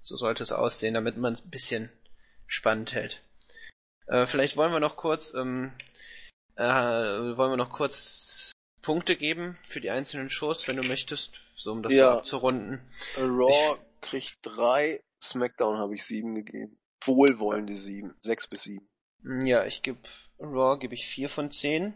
So 0.00 0.16
sollte 0.16 0.44
es 0.44 0.52
aussehen, 0.52 0.94
damit 0.94 1.16
man 1.16 1.32
es 1.32 1.44
ein 1.44 1.50
bisschen 1.50 1.90
spannend 2.46 2.92
hält. 2.92 3.22
Äh, 4.06 4.26
vielleicht 4.26 4.56
wollen 4.56 4.72
wir 4.72 4.80
noch 4.80 4.96
kurz 4.96 5.34
ähm, 5.34 5.72
äh, 6.58 7.36
wollen 7.36 7.52
wir 7.52 7.56
noch 7.56 7.70
kurz 7.70 8.52
Punkte 8.82 9.16
geben 9.16 9.56
für 9.66 9.80
die 9.80 9.90
einzelnen 9.90 10.28
Shows, 10.28 10.66
wenn 10.66 10.76
du 10.76 10.82
möchtest, 10.82 11.40
so 11.56 11.72
um 11.72 11.82
das 11.82 11.92
ja. 11.92 12.10
so 12.10 12.18
abzurunden. 12.18 12.80
Raw 13.16 13.50
ich, 13.50 14.00
kriegt 14.00 14.38
drei, 14.42 15.00
SmackDown 15.22 15.78
habe 15.78 15.94
ich 15.94 16.04
sieben 16.04 16.34
gegeben. 16.34 16.78
Wohlwollende 17.04 17.76
sieben, 17.76 18.14
sechs 18.20 18.48
bis 18.48 18.64
sieben. 18.64 18.88
Ja, 19.44 19.64
ich 19.64 19.82
gebe 19.82 19.98
Raw 20.40 20.78
gebe 20.78 20.94
ich 20.94 21.06
vier 21.06 21.28
von 21.28 21.50
zehn. 21.50 21.94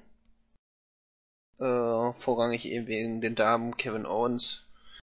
Äh, 1.58 2.12
vorrangig 2.12 2.66
eben 2.66 2.86
wegen 2.86 3.20
den 3.20 3.34
Damen 3.34 3.76
Kevin 3.76 4.06
Owens 4.06 4.68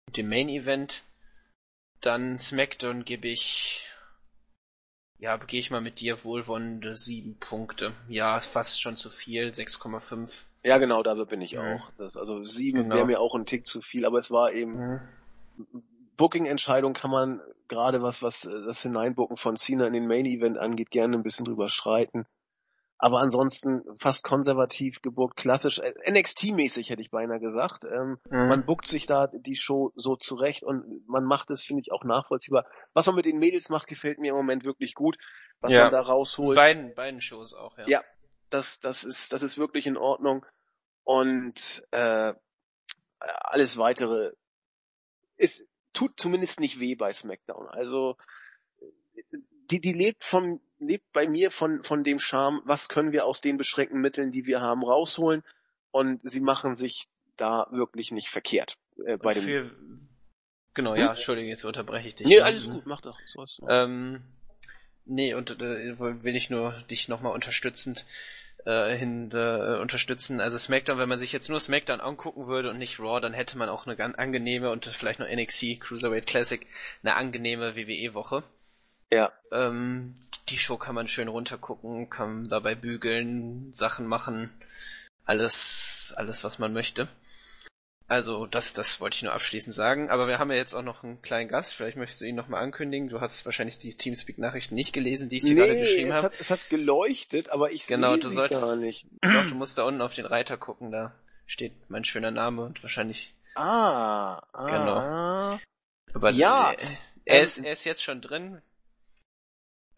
und 0.06 0.16
dem 0.16 0.28
Main 0.28 0.48
Event. 0.48 1.04
Dann 2.00 2.38
SmackDown 2.38 3.04
gebe 3.04 3.28
ich 3.28 3.88
ja, 5.18 5.36
gehe 5.36 5.60
ich 5.60 5.70
mal 5.70 5.80
mit 5.80 6.00
dir 6.00 6.24
wohlwollende 6.24 6.94
sieben 6.94 7.36
Punkte. 7.38 7.92
Ja, 8.08 8.40
fast 8.40 8.80
schon 8.80 8.96
zu 8.96 9.10
viel, 9.10 9.48
6,5. 9.48 10.42
Ja, 10.62 10.78
genau, 10.78 11.02
da 11.02 11.14
bin 11.14 11.40
ich 11.40 11.54
mhm. 11.54 11.60
auch. 11.60 11.90
Das, 11.98 12.16
also 12.16 12.44
sieben 12.44 12.84
genau. 12.84 12.96
wäre 12.96 13.06
mir 13.06 13.20
auch 13.20 13.34
ein 13.34 13.46
Tick 13.46 13.66
zu 13.66 13.80
viel, 13.80 14.04
aber 14.04 14.18
es 14.18 14.30
war 14.30 14.52
eben 14.52 14.76
mhm. 14.76 15.00
Booking-Entscheidung 16.16 16.92
kann 16.92 17.10
man 17.10 17.40
gerade 17.68 18.02
was, 18.02 18.22
was 18.22 18.42
das 18.42 18.82
Hineinbucken 18.82 19.36
von 19.36 19.56
Cena 19.56 19.86
in 19.86 19.92
den 19.92 20.06
Main-Event 20.06 20.58
angeht, 20.58 20.90
gerne 20.90 21.16
ein 21.16 21.22
bisschen 21.22 21.44
drüber 21.44 21.68
streiten 21.68 22.26
aber 22.98 23.18
ansonsten 23.20 23.82
fast 24.00 24.24
konservativ 24.24 25.02
gebuckt, 25.02 25.36
klassisch, 25.36 25.78
äh, 25.78 25.92
NXT-mäßig 26.06 26.90
hätte 26.90 27.02
ich 27.02 27.10
beinahe 27.10 27.40
gesagt. 27.40 27.84
Ähm, 27.84 28.18
mhm. 28.30 28.48
Man 28.48 28.66
buckt 28.66 28.86
sich 28.86 29.06
da 29.06 29.26
die 29.26 29.56
Show 29.56 29.92
so 29.96 30.16
zurecht 30.16 30.62
und 30.62 31.06
man 31.08 31.24
macht 31.24 31.50
es, 31.50 31.64
finde 31.64 31.82
ich, 31.82 31.92
auch 31.92 32.04
nachvollziehbar. 32.04 32.66
Was 32.92 33.06
man 33.06 33.16
mit 33.16 33.26
den 33.26 33.38
Mädels 33.38 33.68
macht, 33.68 33.88
gefällt 33.88 34.18
mir 34.18 34.30
im 34.30 34.36
Moment 34.36 34.64
wirklich 34.64 34.94
gut, 34.94 35.16
was 35.60 35.72
ja. 35.72 35.84
man 35.84 35.92
da 35.92 36.00
rausholt. 36.00 36.56
Beiden, 36.56 36.94
beiden 36.94 37.20
Shows 37.20 37.52
auch, 37.52 37.76
ja. 37.78 37.84
Ja, 37.86 38.04
das, 38.50 38.80
das 38.80 39.04
ist, 39.04 39.32
das 39.32 39.42
ist 39.42 39.58
wirklich 39.58 39.86
in 39.86 39.96
Ordnung 39.96 40.46
und 41.02 41.82
äh, 41.90 42.32
alles 43.18 43.76
weitere 43.76 44.32
ist, 45.36 45.66
tut 45.92 46.18
zumindest 46.18 46.60
nicht 46.60 46.80
weh 46.80 46.94
bei 46.94 47.12
SmackDown. 47.12 47.68
Also 47.68 48.16
die, 49.70 49.80
die 49.80 49.92
lebt 49.92 50.24
von 50.24 50.60
lebt 50.86 51.12
bei 51.12 51.26
mir 51.26 51.50
von, 51.50 51.82
von 51.84 52.04
dem 52.04 52.18
Charme, 52.18 52.62
was 52.64 52.88
können 52.88 53.12
wir 53.12 53.26
aus 53.26 53.40
den 53.40 53.56
beschränkten 53.56 54.00
Mitteln, 54.00 54.32
die 54.32 54.46
wir 54.46 54.60
haben, 54.60 54.82
rausholen. 54.84 55.42
Und 55.90 56.20
sie 56.28 56.40
machen 56.40 56.74
sich 56.74 57.08
da 57.36 57.66
wirklich 57.70 58.10
nicht 58.10 58.28
verkehrt. 58.28 58.76
Äh, 59.04 59.16
bei 59.16 59.34
dem 59.34 59.42
für, 59.42 59.70
genau, 60.74 60.92
hm? 60.92 61.00
ja, 61.00 61.10
Entschuldige, 61.10 61.48
jetzt 61.48 61.64
unterbreche 61.64 62.08
ich 62.08 62.14
dich. 62.14 62.26
Nee, 62.26 62.40
alles 62.40 62.68
gut, 62.68 62.86
mach 62.86 63.00
doch. 63.00 63.18
So 63.26 63.44
ähm, 63.68 64.22
nee, 65.04 65.34
und 65.34 65.60
äh, 65.60 65.98
will 65.98 66.36
ich 66.36 66.50
nur 66.50 66.72
dich 66.90 67.08
nochmal 67.08 67.32
unterstützend 67.32 68.04
äh, 68.64 68.96
hin 68.96 69.30
äh, 69.32 69.78
unterstützen. 69.80 70.40
Also 70.40 70.58
SmackDown, 70.58 70.98
wenn 70.98 71.08
man 71.08 71.18
sich 71.18 71.32
jetzt 71.32 71.48
nur 71.48 71.60
SmackDown 71.60 72.00
angucken 72.00 72.46
würde 72.46 72.70
und 72.70 72.78
nicht 72.78 72.98
Raw, 73.00 73.20
dann 73.20 73.34
hätte 73.34 73.58
man 73.58 73.68
auch 73.68 73.86
eine 73.86 73.96
ganz 73.96 74.16
angenehme 74.16 74.70
und 74.70 74.86
vielleicht 74.86 75.20
noch 75.20 75.28
NXT 75.28 75.80
Cruiserweight 75.80 76.26
Classic 76.26 76.66
eine 77.02 77.14
angenehme 77.14 77.76
WWE-Woche. 77.76 78.42
Ja. 79.10 79.32
Ähm, 79.52 80.16
die 80.48 80.58
Show 80.58 80.76
kann 80.76 80.94
man 80.94 81.08
schön 81.08 81.28
runtergucken, 81.28 82.10
kann 82.10 82.48
dabei 82.48 82.74
bügeln, 82.74 83.72
Sachen 83.72 84.06
machen, 84.06 84.50
alles, 85.24 86.14
alles 86.16 86.44
was 86.44 86.58
man 86.58 86.72
möchte. 86.72 87.08
Also 88.06 88.44
das, 88.46 88.74
das 88.74 89.00
wollte 89.00 89.16
ich 89.16 89.22
nur 89.22 89.32
abschließend 89.32 89.74
sagen. 89.74 90.10
Aber 90.10 90.28
wir 90.28 90.38
haben 90.38 90.50
ja 90.50 90.58
jetzt 90.58 90.74
auch 90.74 90.82
noch 90.82 91.02
einen 91.02 91.22
kleinen 91.22 91.48
Gast. 91.48 91.74
Vielleicht 91.74 91.96
möchtest 91.96 92.20
du 92.20 92.26
ihn 92.26 92.34
nochmal 92.34 92.62
ankündigen. 92.62 93.08
Du 93.08 93.20
hast 93.20 93.44
wahrscheinlich 93.46 93.78
die 93.78 93.96
Teamspeak-Nachrichten 93.96 94.74
nicht 94.74 94.92
gelesen, 94.92 95.30
die 95.30 95.38
ich 95.38 95.44
dir 95.44 95.54
nee, 95.54 95.60
gerade 95.60 95.78
geschrieben 95.78 96.12
habe. 96.12 96.26
Hat, 96.26 96.34
es 96.38 96.50
hat 96.50 96.68
geleuchtet, 96.68 97.48
aber 97.48 97.72
ich 97.72 97.86
genau, 97.86 98.12
sehe 98.12 98.22
du 98.22 98.28
sie 98.28 98.34
solltest, 98.34 98.60
gar 98.60 98.76
nicht. 98.76 99.06
Doch, 99.22 99.48
du 99.48 99.54
musst 99.54 99.78
da 99.78 99.84
unten 99.84 100.02
auf 100.02 100.12
den 100.12 100.26
Reiter 100.26 100.58
gucken. 100.58 100.92
Da 100.92 101.14
steht 101.46 101.72
mein 101.88 102.04
schöner 102.04 102.30
Name 102.30 102.62
und 102.62 102.82
wahrscheinlich. 102.82 103.34
Ah, 103.54 104.42
ah 104.52 104.66
genau. 104.66 105.60
Aber 106.14 106.30
ja, 106.30 106.72
er, 106.72 106.88
er, 107.24 107.42
ist, 107.42 107.58
er 107.58 107.72
ist 107.72 107.84
jetzt 107.84 108.04
schon 108.04 108.20
drin 108.20 108.60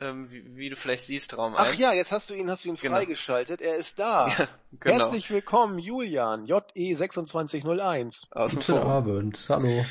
ähm, 0.01 0.31
wie, 0.31 0.57
wie, 0.57 0.69
du 0.71 0.77
vielleicht 0.77 1.05
siehst, 1.05 1.37
Raum 1.37 1.55
Ach 1.57 1.71
1. 1.71 1.79
ja, 1.79 1.93
jetzt 1.93 2.13
hast 2.13 2.29
du 2.31 2.35
ihn, 2.35 2.51
hast 2.51 2.65
du 2.65 2.69
ihn 2.69 2.77
genau. 2.77 2.97
freigeschaltet. 2.97 3.61
Er 3.61 3.77
ist 3.77 3.99
da. 3.99 4.29
Ja, 4.39 4.49
genau. 4.81 4.95
Herzlich 4.97 5.31
willkommen, 5.31 5.79
Julian, 5.79 6.47
JE2601. 6.47 8.33
Aus 8.33 8.53
dem 8.53 8.61
Guten 8.61 8.79
Abend, 8.79 9.43
hallo. 9.49 9.87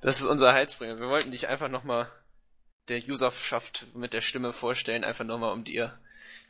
Das 0.00 0.18
ist 0.18 0.26
unser 0.26 0.52
Heizbringer. 0.52 0.98
Wir 0.98 1.08
wollten 1.08 1.30
dich 1.30 1.48
einfach 1.48 1.68
nochmal 1.68 2.10
der 2.88 3.00
Userschaft 3.08 3.86
mit 3.94 4.12
der 4.12 4.20
Stimme 4.20 4.52
vorstellen, 4.52 5.04
einfach 5.04 5.24
nochmal 5.24 5.52
um 5.52 5.62
dir 5.62 5.96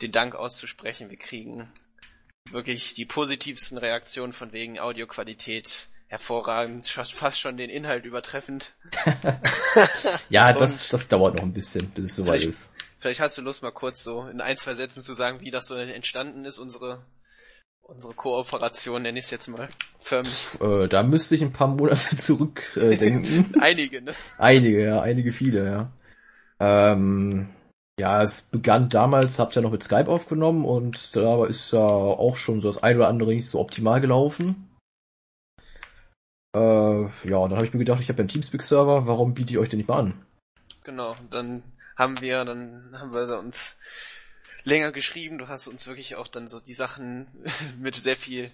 den 0.01 0.13
Dank 0.13 0.35
auszusprechen. 0.35 1.11
Wir 1.11 1.19
kriegen 1.19 1.71
wirklich 2.51 2.95
die 2.95 3.05
positivsten 3.05 3.79
Reaktionen 3.79 4.33
von 4.33 4.53
wegen 4.53 4.79
Audioqualität 4.79 5.89
hervorragend, 6.09 6.87
fast 6.87 7.41
schon 7.41 7.57
den 7.57 7.69
Inhalt 7.69 8.05
übertreffend. 8.05 8.75
ja, 10.29 10.53
das, 10.53 10.89
das 10.89 11.09
dauert 11.09 11.37
noch 11.37 11.43
ein 11.43 11.53
bisschen, 11.53 11.91
bis 11.91 12.07
es 12.07 12.17
soweit 12.17 12.43
ist. 12.43 12.71
Vielleicht 13.07 13.21
hast 13.21 13.39
du 13.39 13.43
Lust, 13.43 13.63
mal 13.63 13.71
kurz 13.71 14.03
so 14.03 14.27
in 14.27 14.41
ein, 14.41 14.57
zwei 14.57 14.75
Sätzen 14.75 15.01
zu 15.01 15.15
sagen, 15.15 15.41
wie 15.41 15.53
das 15.53 15.67
so 15.67 15.77
entstanden 15.77 16.45
ist, 16.45 16.59
unsere, 16.59 17.07
unsere 17.81 18.15
Kooperation, 18.15 19.03
nenne 19.03 19.21
ich 19.21 19.27
es 19.27 19.31
jetzt 19.31 19.47
mal 19.47 19.69
förmlich. 20.01 20.49
Äh, 20.61 20.89
da 20.89 21.05
müsste 21.05 21.37
ich 21.37 21.43
ein 21.43 21.53
paar 21.53 21.69
Monate 21.69 22.17
zurückdenken. 22.17 23.55
Äh, 23.55 23.59
einige, 23.61 24.03
ne? 24.03 24.13
Einige, 24.39 24.85
ja, 24.85 25.03
einige 25.03 25.31
viele, 25.31 25.65
ja. 25.65 25.93
Ähm, 26.59 27.55
ja, 28.01 28.25
es 28.25 28.43
begann 28.43 28.89
damals, 28.89 29.39
habt 29.39 29.53
ihr 29.53 29.61
ja 29.61 29.63
noch 29.63 29.71
mit 29.71 29.85
Skype 29.85 30.11
aufgenommen 30.11 30.65
und 30.65 31.15
da 31.15 31.47
ist 31.47 31.73
ja 31.73 31.79
auch 31.79 32.37
schon 32.37 32.61
so 32.61 32.67
das 32.67 32.83
ein 32.83 32.97
oder 32.97 33.07
andere 33.07 33.33
nicht 33.33 33.47
so 33.47 33.61
optimal 33.61 34.01
gelaufen. 34.01 34.69
Äh, 36.57 37.03
ja, 37.23 37.37
und 37.37 37.51
dann 37.51 37.55
habe 37.55 37.67
ich 37.67 37.73
mir 37.73 37.79
gedacht, 37.79 38.01
ich 38.01 38.09
habe 38.09 38.19
ja 38.19 38.23
einen 38.23 38.31
Teamspeak-Server, 38.31 39.07
warum 39.07 39.35
biete 39.35 39.53
ich 39.53 39.59
euch 39.59 39.69
den 39.69 39.77
nicht 39.77 39.89
mal 39.89 40.01
an? 40.01 40.27
Genau, 40.83 41.15
dann 41.31 41.63
haben 41.97 42.21
wir, 42.21 42.45
dann 42.45 42.95
haben 42.99 43.13
wir 43.13 43.39
uns 43.39 43.77
länger 44.65 44.93
geschrieben. 44.93 45.39
Du 45.39 45.49
hast 45.49 45.67
uns 45.67 45.87
wirklich 45.87 46.17
auch 46.17 46.29
dann 46.29 46.49
so 46.49 46.61
die 46.61 46.75
Sachen 46.75 47.29
mit 47.79 47.97
sehr 47.97 48.17
viel, 48.17 48.51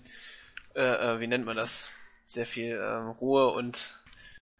äh, 0.75 0.81
äh, 0.83 1.21
wie 1.21 1.27
nennt 1.27 1.45
man 1.45 1.57
das, 1.57 1.91
sehr 2.25 2.47
viel 2.47 2.77
äh, 2.77 2.95
Ruhe 3.21 3.49
und 3.49 3.99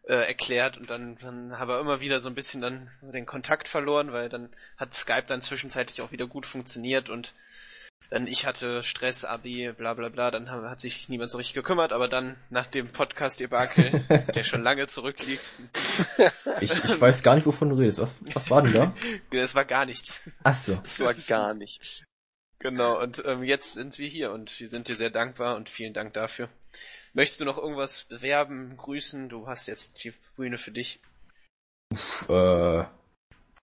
äh, 0.07 0.27
erklärt 0.27 0.77
und 0.77 0.89
dann, 0.89 1.17
dann 1.19 1.57
haben 1.57 1.69
wir 1.69 1.79
immer 1.79 2.01
wieder 2.01 2.19
so 2.19 2.27
ein 2.27 2.35
bisschen 2.35 2.61
dann 2.61 2.91
den 3.01 3.25
Kontakt 3.25 3.69
verloren, 3.69 4.11
weil 4.11 4.27
dann 4.27 4.53
hat 4.77 4.93
Skype 4.93 5.25
dann 5.27 5.41
zwischenzeitlich 5.41 6.01
auch 6.01 6.11
wieder 6.11 6.27
gut 6.27 6.45
funktioniert 6.45 7.09
und 7.09 7.33
Dann 8.13 8.27
ich 8.27 8.45
hatte 8.45 8.83
Stress, 8.83 9.25
Abi, 9.25 9.71
bla 9.75 9.95
bla 9.95 10.07
bla, 10.09 10.29
dann 10.29 10.51
hat 10.51 10.79
sich 10.79 11.09
niemand 11.09 11.31
so 11.31 11.39
richtig 11.39 11.55
gekümmert, 11.55 11.91
aber 11.91 12.07
dann 12.07 12.35
nach 12.51 12.67
dem 12.67 12.91
Podcast-Debakel, 12.91 14.05
der 14.35 14.43
schon 14.43 14.61
lange 14.61 14.85
zurückliegt. 14.85 15.53
Ich, 16.61 16.69
ich 16.69 17.01
weiß 17.01 17.23
gar 17.23 17.33
nicht, 17.33 17.47
wovon 17.47 17.69
du 17.69 17.75
redest. 17.75 17.97
Was, 17.97 18.17
was 18.35 18.51
war 18.51 18.61
denn 18.61 18.73
da? 18.73 18.93
Das 19.31 19.55
war 19.55 19.65
gar 19.65 19.87
nichts. 19.87 20.29
Ach 20.43 20.53
so. 20.53 20.75
Das 20.75 20.99
war 20.99 21.15
gar 21.27 21.55
nichts. 21.55 22.03
Genau, 22.59 23.01
und 23.01 23.23
ähm, 23.25 23.41
jetzt 23.41 23.73
sind 23.73 23.97
wir 23.97 24.07
hier 24.07 24.31
und 24.31 24.59
wir 24.59 24.69
sind 24.69 24.89
dir 24.89 24.95
sehr 24.95 25.09
dankbar 25.09 25.55
und 25.55 25.67
vielen 25.67 25.95
Dank 25.95 26.13
dafür. 26.13 26.49
Möchtest 27.13 27.41
du 27.41 27.45
noch 27.45 27.57
irgendwas 27.57 28.03
bewerben, 28.03 28.77
grüßen? 28.77 29.27
Du 29.27 29.47
hast 29.47 29.65
jetzt 29.65 30.03
die 30.03 30.13
Bühne 30.35 30.59
für 30.59 30.71
dich. 30.71 30.99
Äh, 32.29 32.83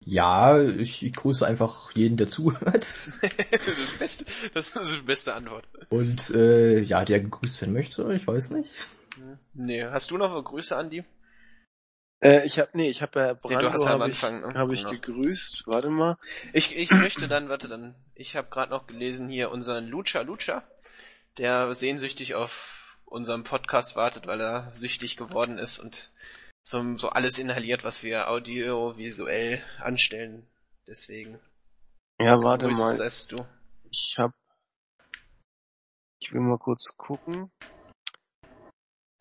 ja, 0.05 0.61
ich, 0.61 1.03
ich 1.03 1.13
grüße 1.13 1.45
einfach 1.45 1.91
jeden, 1.95 2.17
der 2.17 2.27
zuhört. 2.27 2.81
das, 2.81 3.13
ist 3.13 3.77
die 3.77 3.97
beste, 3.99 4.25
das 4.53 4.75
ist 4.75 4.95
die 4.95 5.01
beste 5.01 5.34
Antwort. 5.34 5.67
Und 5.89 6.30
äh, 6.31 6.80
ja, 6.80 7.05
der 7.05 7.19
gegrüßt 7.19 7.61
werden 7.61 7.73
möchte, 7.73 8.11
ich 8.13 8.27
weiß 8.27 8.51
nicht. 8.51 8.88
Nee, 9.53 9.84
hast 9.84 10.11
du 10.11 10.17
noch 10.17 10.43
Grüße, 10.43 10.75
Andi? 10.75 11.03
Äh, 12.23 12.45
ich 12.45 12.57
hab, 12.57 12.73
nee, 12.73 12.89
ich 12.89 13.01
habe 13.01 13.19
ja 13.19 13.38
Nee, 13.49 13.57
du 13.57 13.71
hast 13.71 13.85
ja 13.85 13.93
am 13.93 14.01
hab 14.01 14.09
ich, 14.09 14.23
Anfang, 14.23 14.41
ne? 14.41 14.53
hab 14.53 14.71
ich 14.71 14.80
Genau. 14.80 14.91
gegrüßt. 14.91 15.63
Warte 15.67 15.89
mal. 15.89 16.17
Ich, 16.53 16.75
ich 16.75 16.91
möchte 16.91 17.27
dann, 17.27 17.49
warte 17.49 17.67
dann, 17.67 17.95
ich 18.15 18.35
habe 18.35 18.49
gerade 18.49 18.71
noch 18.71 18.88
gelesen 18.88 19.27
hier 19.27 19.51
unseren 19.51 19.88
Lucha 19.88 20.21
Lucha, 20.21 20.63
der 21.38 21.73
sehnsüchtig 21.75 22.35
auf 22.35 22.97
unserem 23.05 23.43
Podcast 23.43 23.95
wartet, 23.95 24.25
weil 24.25 24.39
er 24.39 24.71
süchtig 24.71 25.17
geworden 25.17 25.57
ist 25.57 25.80
und 25.80 26.09
so, 26.64 26.95
so 26.95 27.10
alles 27.10 27.38
inhaliert, 27.38 27.84
was 27.84 28.03
wir 28.03 28.30
audiovisuell 28.30 29.61
anstellen. 29.80 30.48
Deswegen. 30.88 31.40
Ja, 32.19 32.41
warte 32.41 32.68
grüßt 32.68 32.80
mal. 32.80 32.95
seist 32.95 33.31
du. 33.31 33.45
Ich 33.90 34.15
hab, 34.18 34.34
ich 36.19 36.34
will 36.34 36.41
mal 36.41 36.57
kurz 36.57 36.95
gucken. 36.98 37.52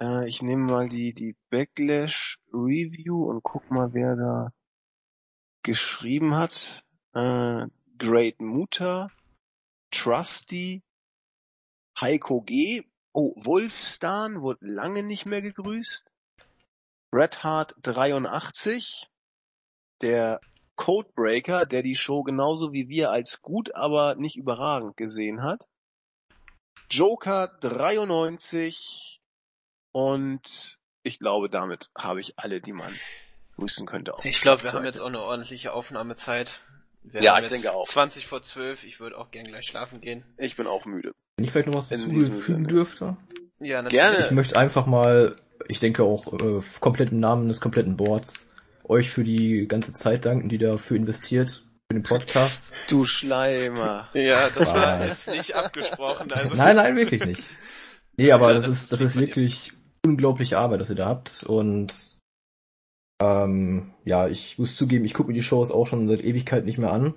Äh, 0.00 0.28
ich 0.28 0.42
nehme 0.42 0.64
mal 0.64 0.88
die, 0.88 1.14
die 1.14 1.36
Backlash 1.50 2.38
Review 2.52 3.24
und 3.28 3.42
guck 3.42 3.70
mal, 3.70 3.92
wer 3.92 4.16
da 4.16 4.52
geschrieben 5.62 6.34
hat. 6.34 6.84
Äh, 7.14 7.66
Great 7.98 8.40
Mutter, 8.40 9.10
Trusty, 9.90 10.82
Heiko 12.00 12.40
G. 12.40 12.84
Oh, 13.12 13.34
Wolfstan 13.44 14.40
wurde 14.40 14.66
lange 14.66 15.02
nicht 15.02 15.26
mehr 15.26 15.42
gegrüßt. 15.42 16.11
Red 17.12 17.42
Heart 17.44 17.74
83, 17.82 19.06
der 20.00 20.40
Codebreaker, 20.76 21.66
der 21.66 21.82
die 21.82 21.96
Show 21.96 22.22
genauso 22.22 22.72
wie 22.72 22.88
wir 22.88 23.10
als 23.10 23.42
gut, 23.42 23.74
aber 23.74 24.14
nicht 24.14 24.36
überragend 24.36 24.96
gesehen 24.96 25.42
hat. 25.42 25.66
Joker 26.90 27.48
93 27.60 29.20
und 29.92 30.78
ich 31.02 31.18
glaube, 31.18 31.48
damit 31.50 31.90
habe 31.96 32.20
ich 32.20 32.38
alle, 32.38 32.60
die 32.60 32.72
man 32.72 32.92
grüßen 33.56 33.86
könnte. 33.86 34.14
auf 34.14 34.24
Ich 34.24 34.40
glaube, 34.40 34.62
wir 34.62 34.70
der 34.70 34.78
haben 34.78 34.84
jetzt 34.86 34.96
Seite. 34.96 35.04
auch 35.04 35.08
eine 35.08 35.20
ordentliche 35.20 35.72
Aufnahmezeit. 35.72 36.60
Wir 37.02 37.22
Ja, 37.22 37.34
haben 37.36 37.44
ich 37.44 37.50
jetzt 37.50 37.64
denke 37.64 37.76
auch. 37.76 37.84
20 37.86 38.26
vor 38.26 38.42
12, 38.42 38.84
ich 38.84 39.00
würde 39.00 39.18
auch 39.18 39.30
gern 39.30 39.44
gleich 39.46 39.66
schlafen 39.66 40.00
gehen. 40.00 40.24
Ich 40.38 40.56
bin 40.56 40.66
auch 40.66 40.84
müde. 40.86 41.12
Wenn 41.36 41.44
ich 41.44 41.50
vielleicht 41.50 41.68
noch 41.68 41.76
was 41.78 41.88
hinzufügen 41.88 42.64
dürfte. 42.64 43.16
Ja, 43.58 43.82
Gerne. 43.82 44.18
Ich 44.24 44.30
möchte 44.30 44.56
einfach 44.56 44.86
mal, 44.86 45.36
ich 45.68 45.80
denke 45.80 46.02
auch 46.04 46.32
äh, 46.32 46.60
komplett 46.80 47.12
im 47.12 47.20
Namen 47.20 47.48
des 47.48 47.60
kompletten 47.60 47.96
Boards, 47.96 48.50
euch 48.84 49.10
für 49.10 49.24
die 49.24 49.66
ganze 49.68 49.92
Zeit 49.92 50.24
danken, 50.24 50.48
die 50.48 50.58
dafür 50.58 50.96
investiert, 50.96 51.64
für 51.90 51.98
den 51.98 52.02
Podcast. 52.02 52.72
Du 52.88 53.04
Schleimer. 53.04 54.08
Ja, 54.14 54.48
das 54.48 54.72
war 54.72 55.00
Was? 55.00 55.26
jetzt 55.26 55.30
nicht 55.30 55.54
abgesprochen. 55.54 56.32
Also 56.32 56.56
Nein, 56.56 56.76
nein, 56.76 56.96
wirklich 56.96 57.24
nicht. 57.24 57.44
Nee, 58.16 58.32
aber 58.32 58.48
Ja, 58.48 58.54
das, 58.54 58.64
das 58.64 58.72
ist, 58.72 58.92
das 58.92 59.00
ist 59.00 59.16
wirklich 59.16 59.72
unglaubliche 60.04 60.58
Arbeit, 60.58 60.80
was 60.80 60.90
ihr 60.90 60.96
da 60.96 61.06
habt. 61.06 61.44
Und 61.44 62.18
ähm, 63.22 63.94
ja, 64.04 64.28
ich 64.28 64.58
muss 64.58 64.76
zugeben, 64.76 65.04
ich 65.04 65.14
gucke 65.14 65.28
mir 65.28 65.34
die 65.34 65.42
Shows 65.42 65.70
auch 65.70 65.86
schon 65.86 66.08
seit 66.08 66.24
Ewigkeit 66.24 66.64
nicht 66.64 66.78
mehr 66.78 66.92
an. 66.92 67.14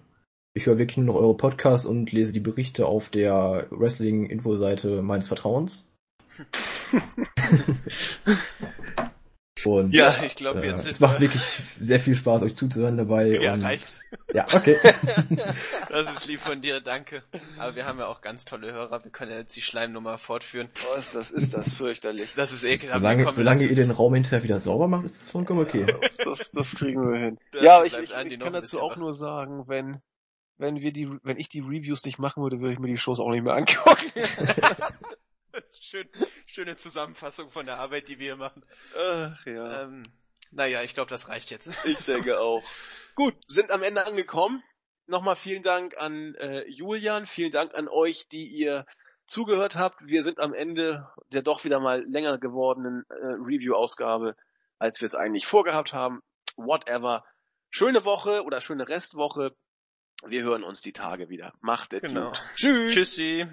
Ich 0.53 0.67
höre 0.67 0.77
wirklich 0.77 0.97
nur 0.97 1.07
noch 1.07 1.15
eure 1.15 1.35
Podcasts 1.35 1.85
und 1.85 2.11
lese 2.11 2.31
die 2.31 2.39
Berichte 2.39 2.85
auf 2.85 3.09
der 3.09 3.67
Wrestling-Info-Seite 3.71 5.01
meines 5.01 5.27
Vertrauens. 5.27 5.91
und 9.65 9.93
Ja, 9.93 10.13
ich 10.23 10.35
glaube, 10.35 10.61
äh, 10.61 10.67
jetzt 10.67 10.85
es 10.85 10.99
macht 10.99 11.15
wir- 11.15 11.21
wirklich 11.21 11.41
sehr 11.79 11.99
viel 11.99 12.15
Spaß, 12.15 12.43
euch 12.43 12.55
zuzuhören 12.55 12.97
dabei. 12.97 13.39
Ja, 13.41 13.53
und, 13.53 13.63
reicht. 13.63 14.01
Ja, 14.33 14.45
okay. 14.53 14.77
Das 15.89 16.15
ist 16.15 16.27
lieb 16.27 16.39
von 16.39 16.61
dir, 16.61 16.81
danke. 16.81 17.23
Aber 17.57 17.75
wir 17.75 17.85
haben 17.85 17.99
ja 17.99 18.07
auch 18.07 18.21
ganz 18.21 18.45
tolle 18.45 18.71
Hörer. 18.73 19.03
Wir 19.03 19.11
können 19.11 19.31
ja 19.31 19.37
jetzt 19.37 19.55
die 19.55 19.61
Schleimnummer 19.61 20.17
fortführen. 20.17 20.69
Was, 20.93 21.13
das 21.13 21.31
ist 21.31 21.53
das 21.53 21.73
fürchterlich. 21.73 22.29
Das 22.35 22.51
ist 22.51 22.63
ekelhaft. 22.63 22.99
solange 22.99 23.33
solange 23.33 23.63
ihr 23.63 23.75
den 23.75 23.91
Raum 23.91 24.13
hinterher 24.13 24.43
wieder 24.43 24.59
sauber 24.59 24.87
macht, 24.87 25.05
ist 25.05 25.21
das 25.21 25.29
vollkommen 25.29 25.61
okay. 25.61 25.85
Das, 26.23 26.49
das 26.51 26.75
kriegen 26.75 27.11
wir 27.11 27.17
hin. 27.17 27.37
Da 27.51 27.59
Ja, 27.59 27.75
aber 27.77 27.85
ich, 27.85 27.97
ich, 27.97 28.11
ich 28.13 28.39
kann 28.39 28.53
dazu 28.53 28.81
auch 28.81 28.95
nur 28.97 29.13
sagen, 29.13 29.67
wenn, 29.67 30.01
wenn 30.57 30.79
wir 30.81 30.91
die, 30.91 31.09
wenn 31.23 31.37
ich 31.37 31.49
die 31.49 31.61
Reviews 31.61 32.03
nicht 32.03 32.19
machen 32.19 32.43
würde, 32.43 32.59
würde 32.59 32.73
ich 32.73 32.79
mir 32.79 32.87
die 32.87 32.97
Shows 32.97 33.19
auch 33.19 33.31
nicht 33.31 33.43
mehr 33.43 33.53
angucken. 33.53 34.11
Schön, 35.79 36.09
schöne 36.47 36.75
Zusammenfassung 36.75 37.49
von 37.49 37.65
der 37.65 37.79
Arbeit, 37.79 38.07
die 38.07 38.19
wir 38.19 38.25
hier 38.27 38.35
machen. 38.35 38.63
Ach 38.97 39.45
ja. 39.45 39.83
Ähm, 39.83 40.03
naja, 40.51 40.81
ich 40.83 40.93
glaube, 40.93 41.09
das 41.09 41.29
reicht 41.29 41.51
jetzt. 41.51 41.85
Ich 41.85 41.99
denke 42.05 42.39
auch. 42.39 42.63
Gut, 43.15 43.35
sind 43.47 43.71
am 43.71 43.83
Ende 43.83 44.05
angekommen. 44.05 44.63
Nochmal 45.07 45.35
vielen 45.35 45.61
Dank 45.61 45.97
an 45.97 46.33
äh, 46.35 46.67
Julian, 46.67 47.27
vielen 47.27 47.51
Dank 47.51 47.75
an 47.75 47.87
euch, 47.87 48.27
die 48.29 48.47
ihr 48.47 48.85
zugehört 49.27 49.75
habt. 49.75 50.05
Wir 50.05 50.23
sind 50.23 50.39
am 50.39 50.53
Ende 50.53 51.07
der 51.31 51.41
doch 51.41 51.63
wieder 51.63 51.79
mal 51.79 52.03
länger 52.09 52.37
gewordenen 52.37 53.03
äh, 53.09 53.13
Review-Ausgabe, 53.13 54.35
als 54.79 55.01
wir 55.01 55.05
es 55.05 55.15
eigentlich 55.15 55.45
vorgehabt 55.47 55.93
haben. 55.93 56.21
Whatever. 56.55 57.23
Schöne 57.69 58.05
Woche 58.05 58.43
oder 58.43 58.61
schöne 58.61 58.87
Restwoche. 58.87 59.55
Wir 60.25 60.43
hören 60.43 60.63
uns 60.63 60.81
die 60.81 60.93
Tage 60.93 61.29
wieder. 61.29 61.53
Macht 61.61 61.93
es 61.93 62.01
Genau. 62.01 62.27
gut. 62.29 62.41
Tschüss. 62.55 62.93
Tschüssi. 62.93 63.47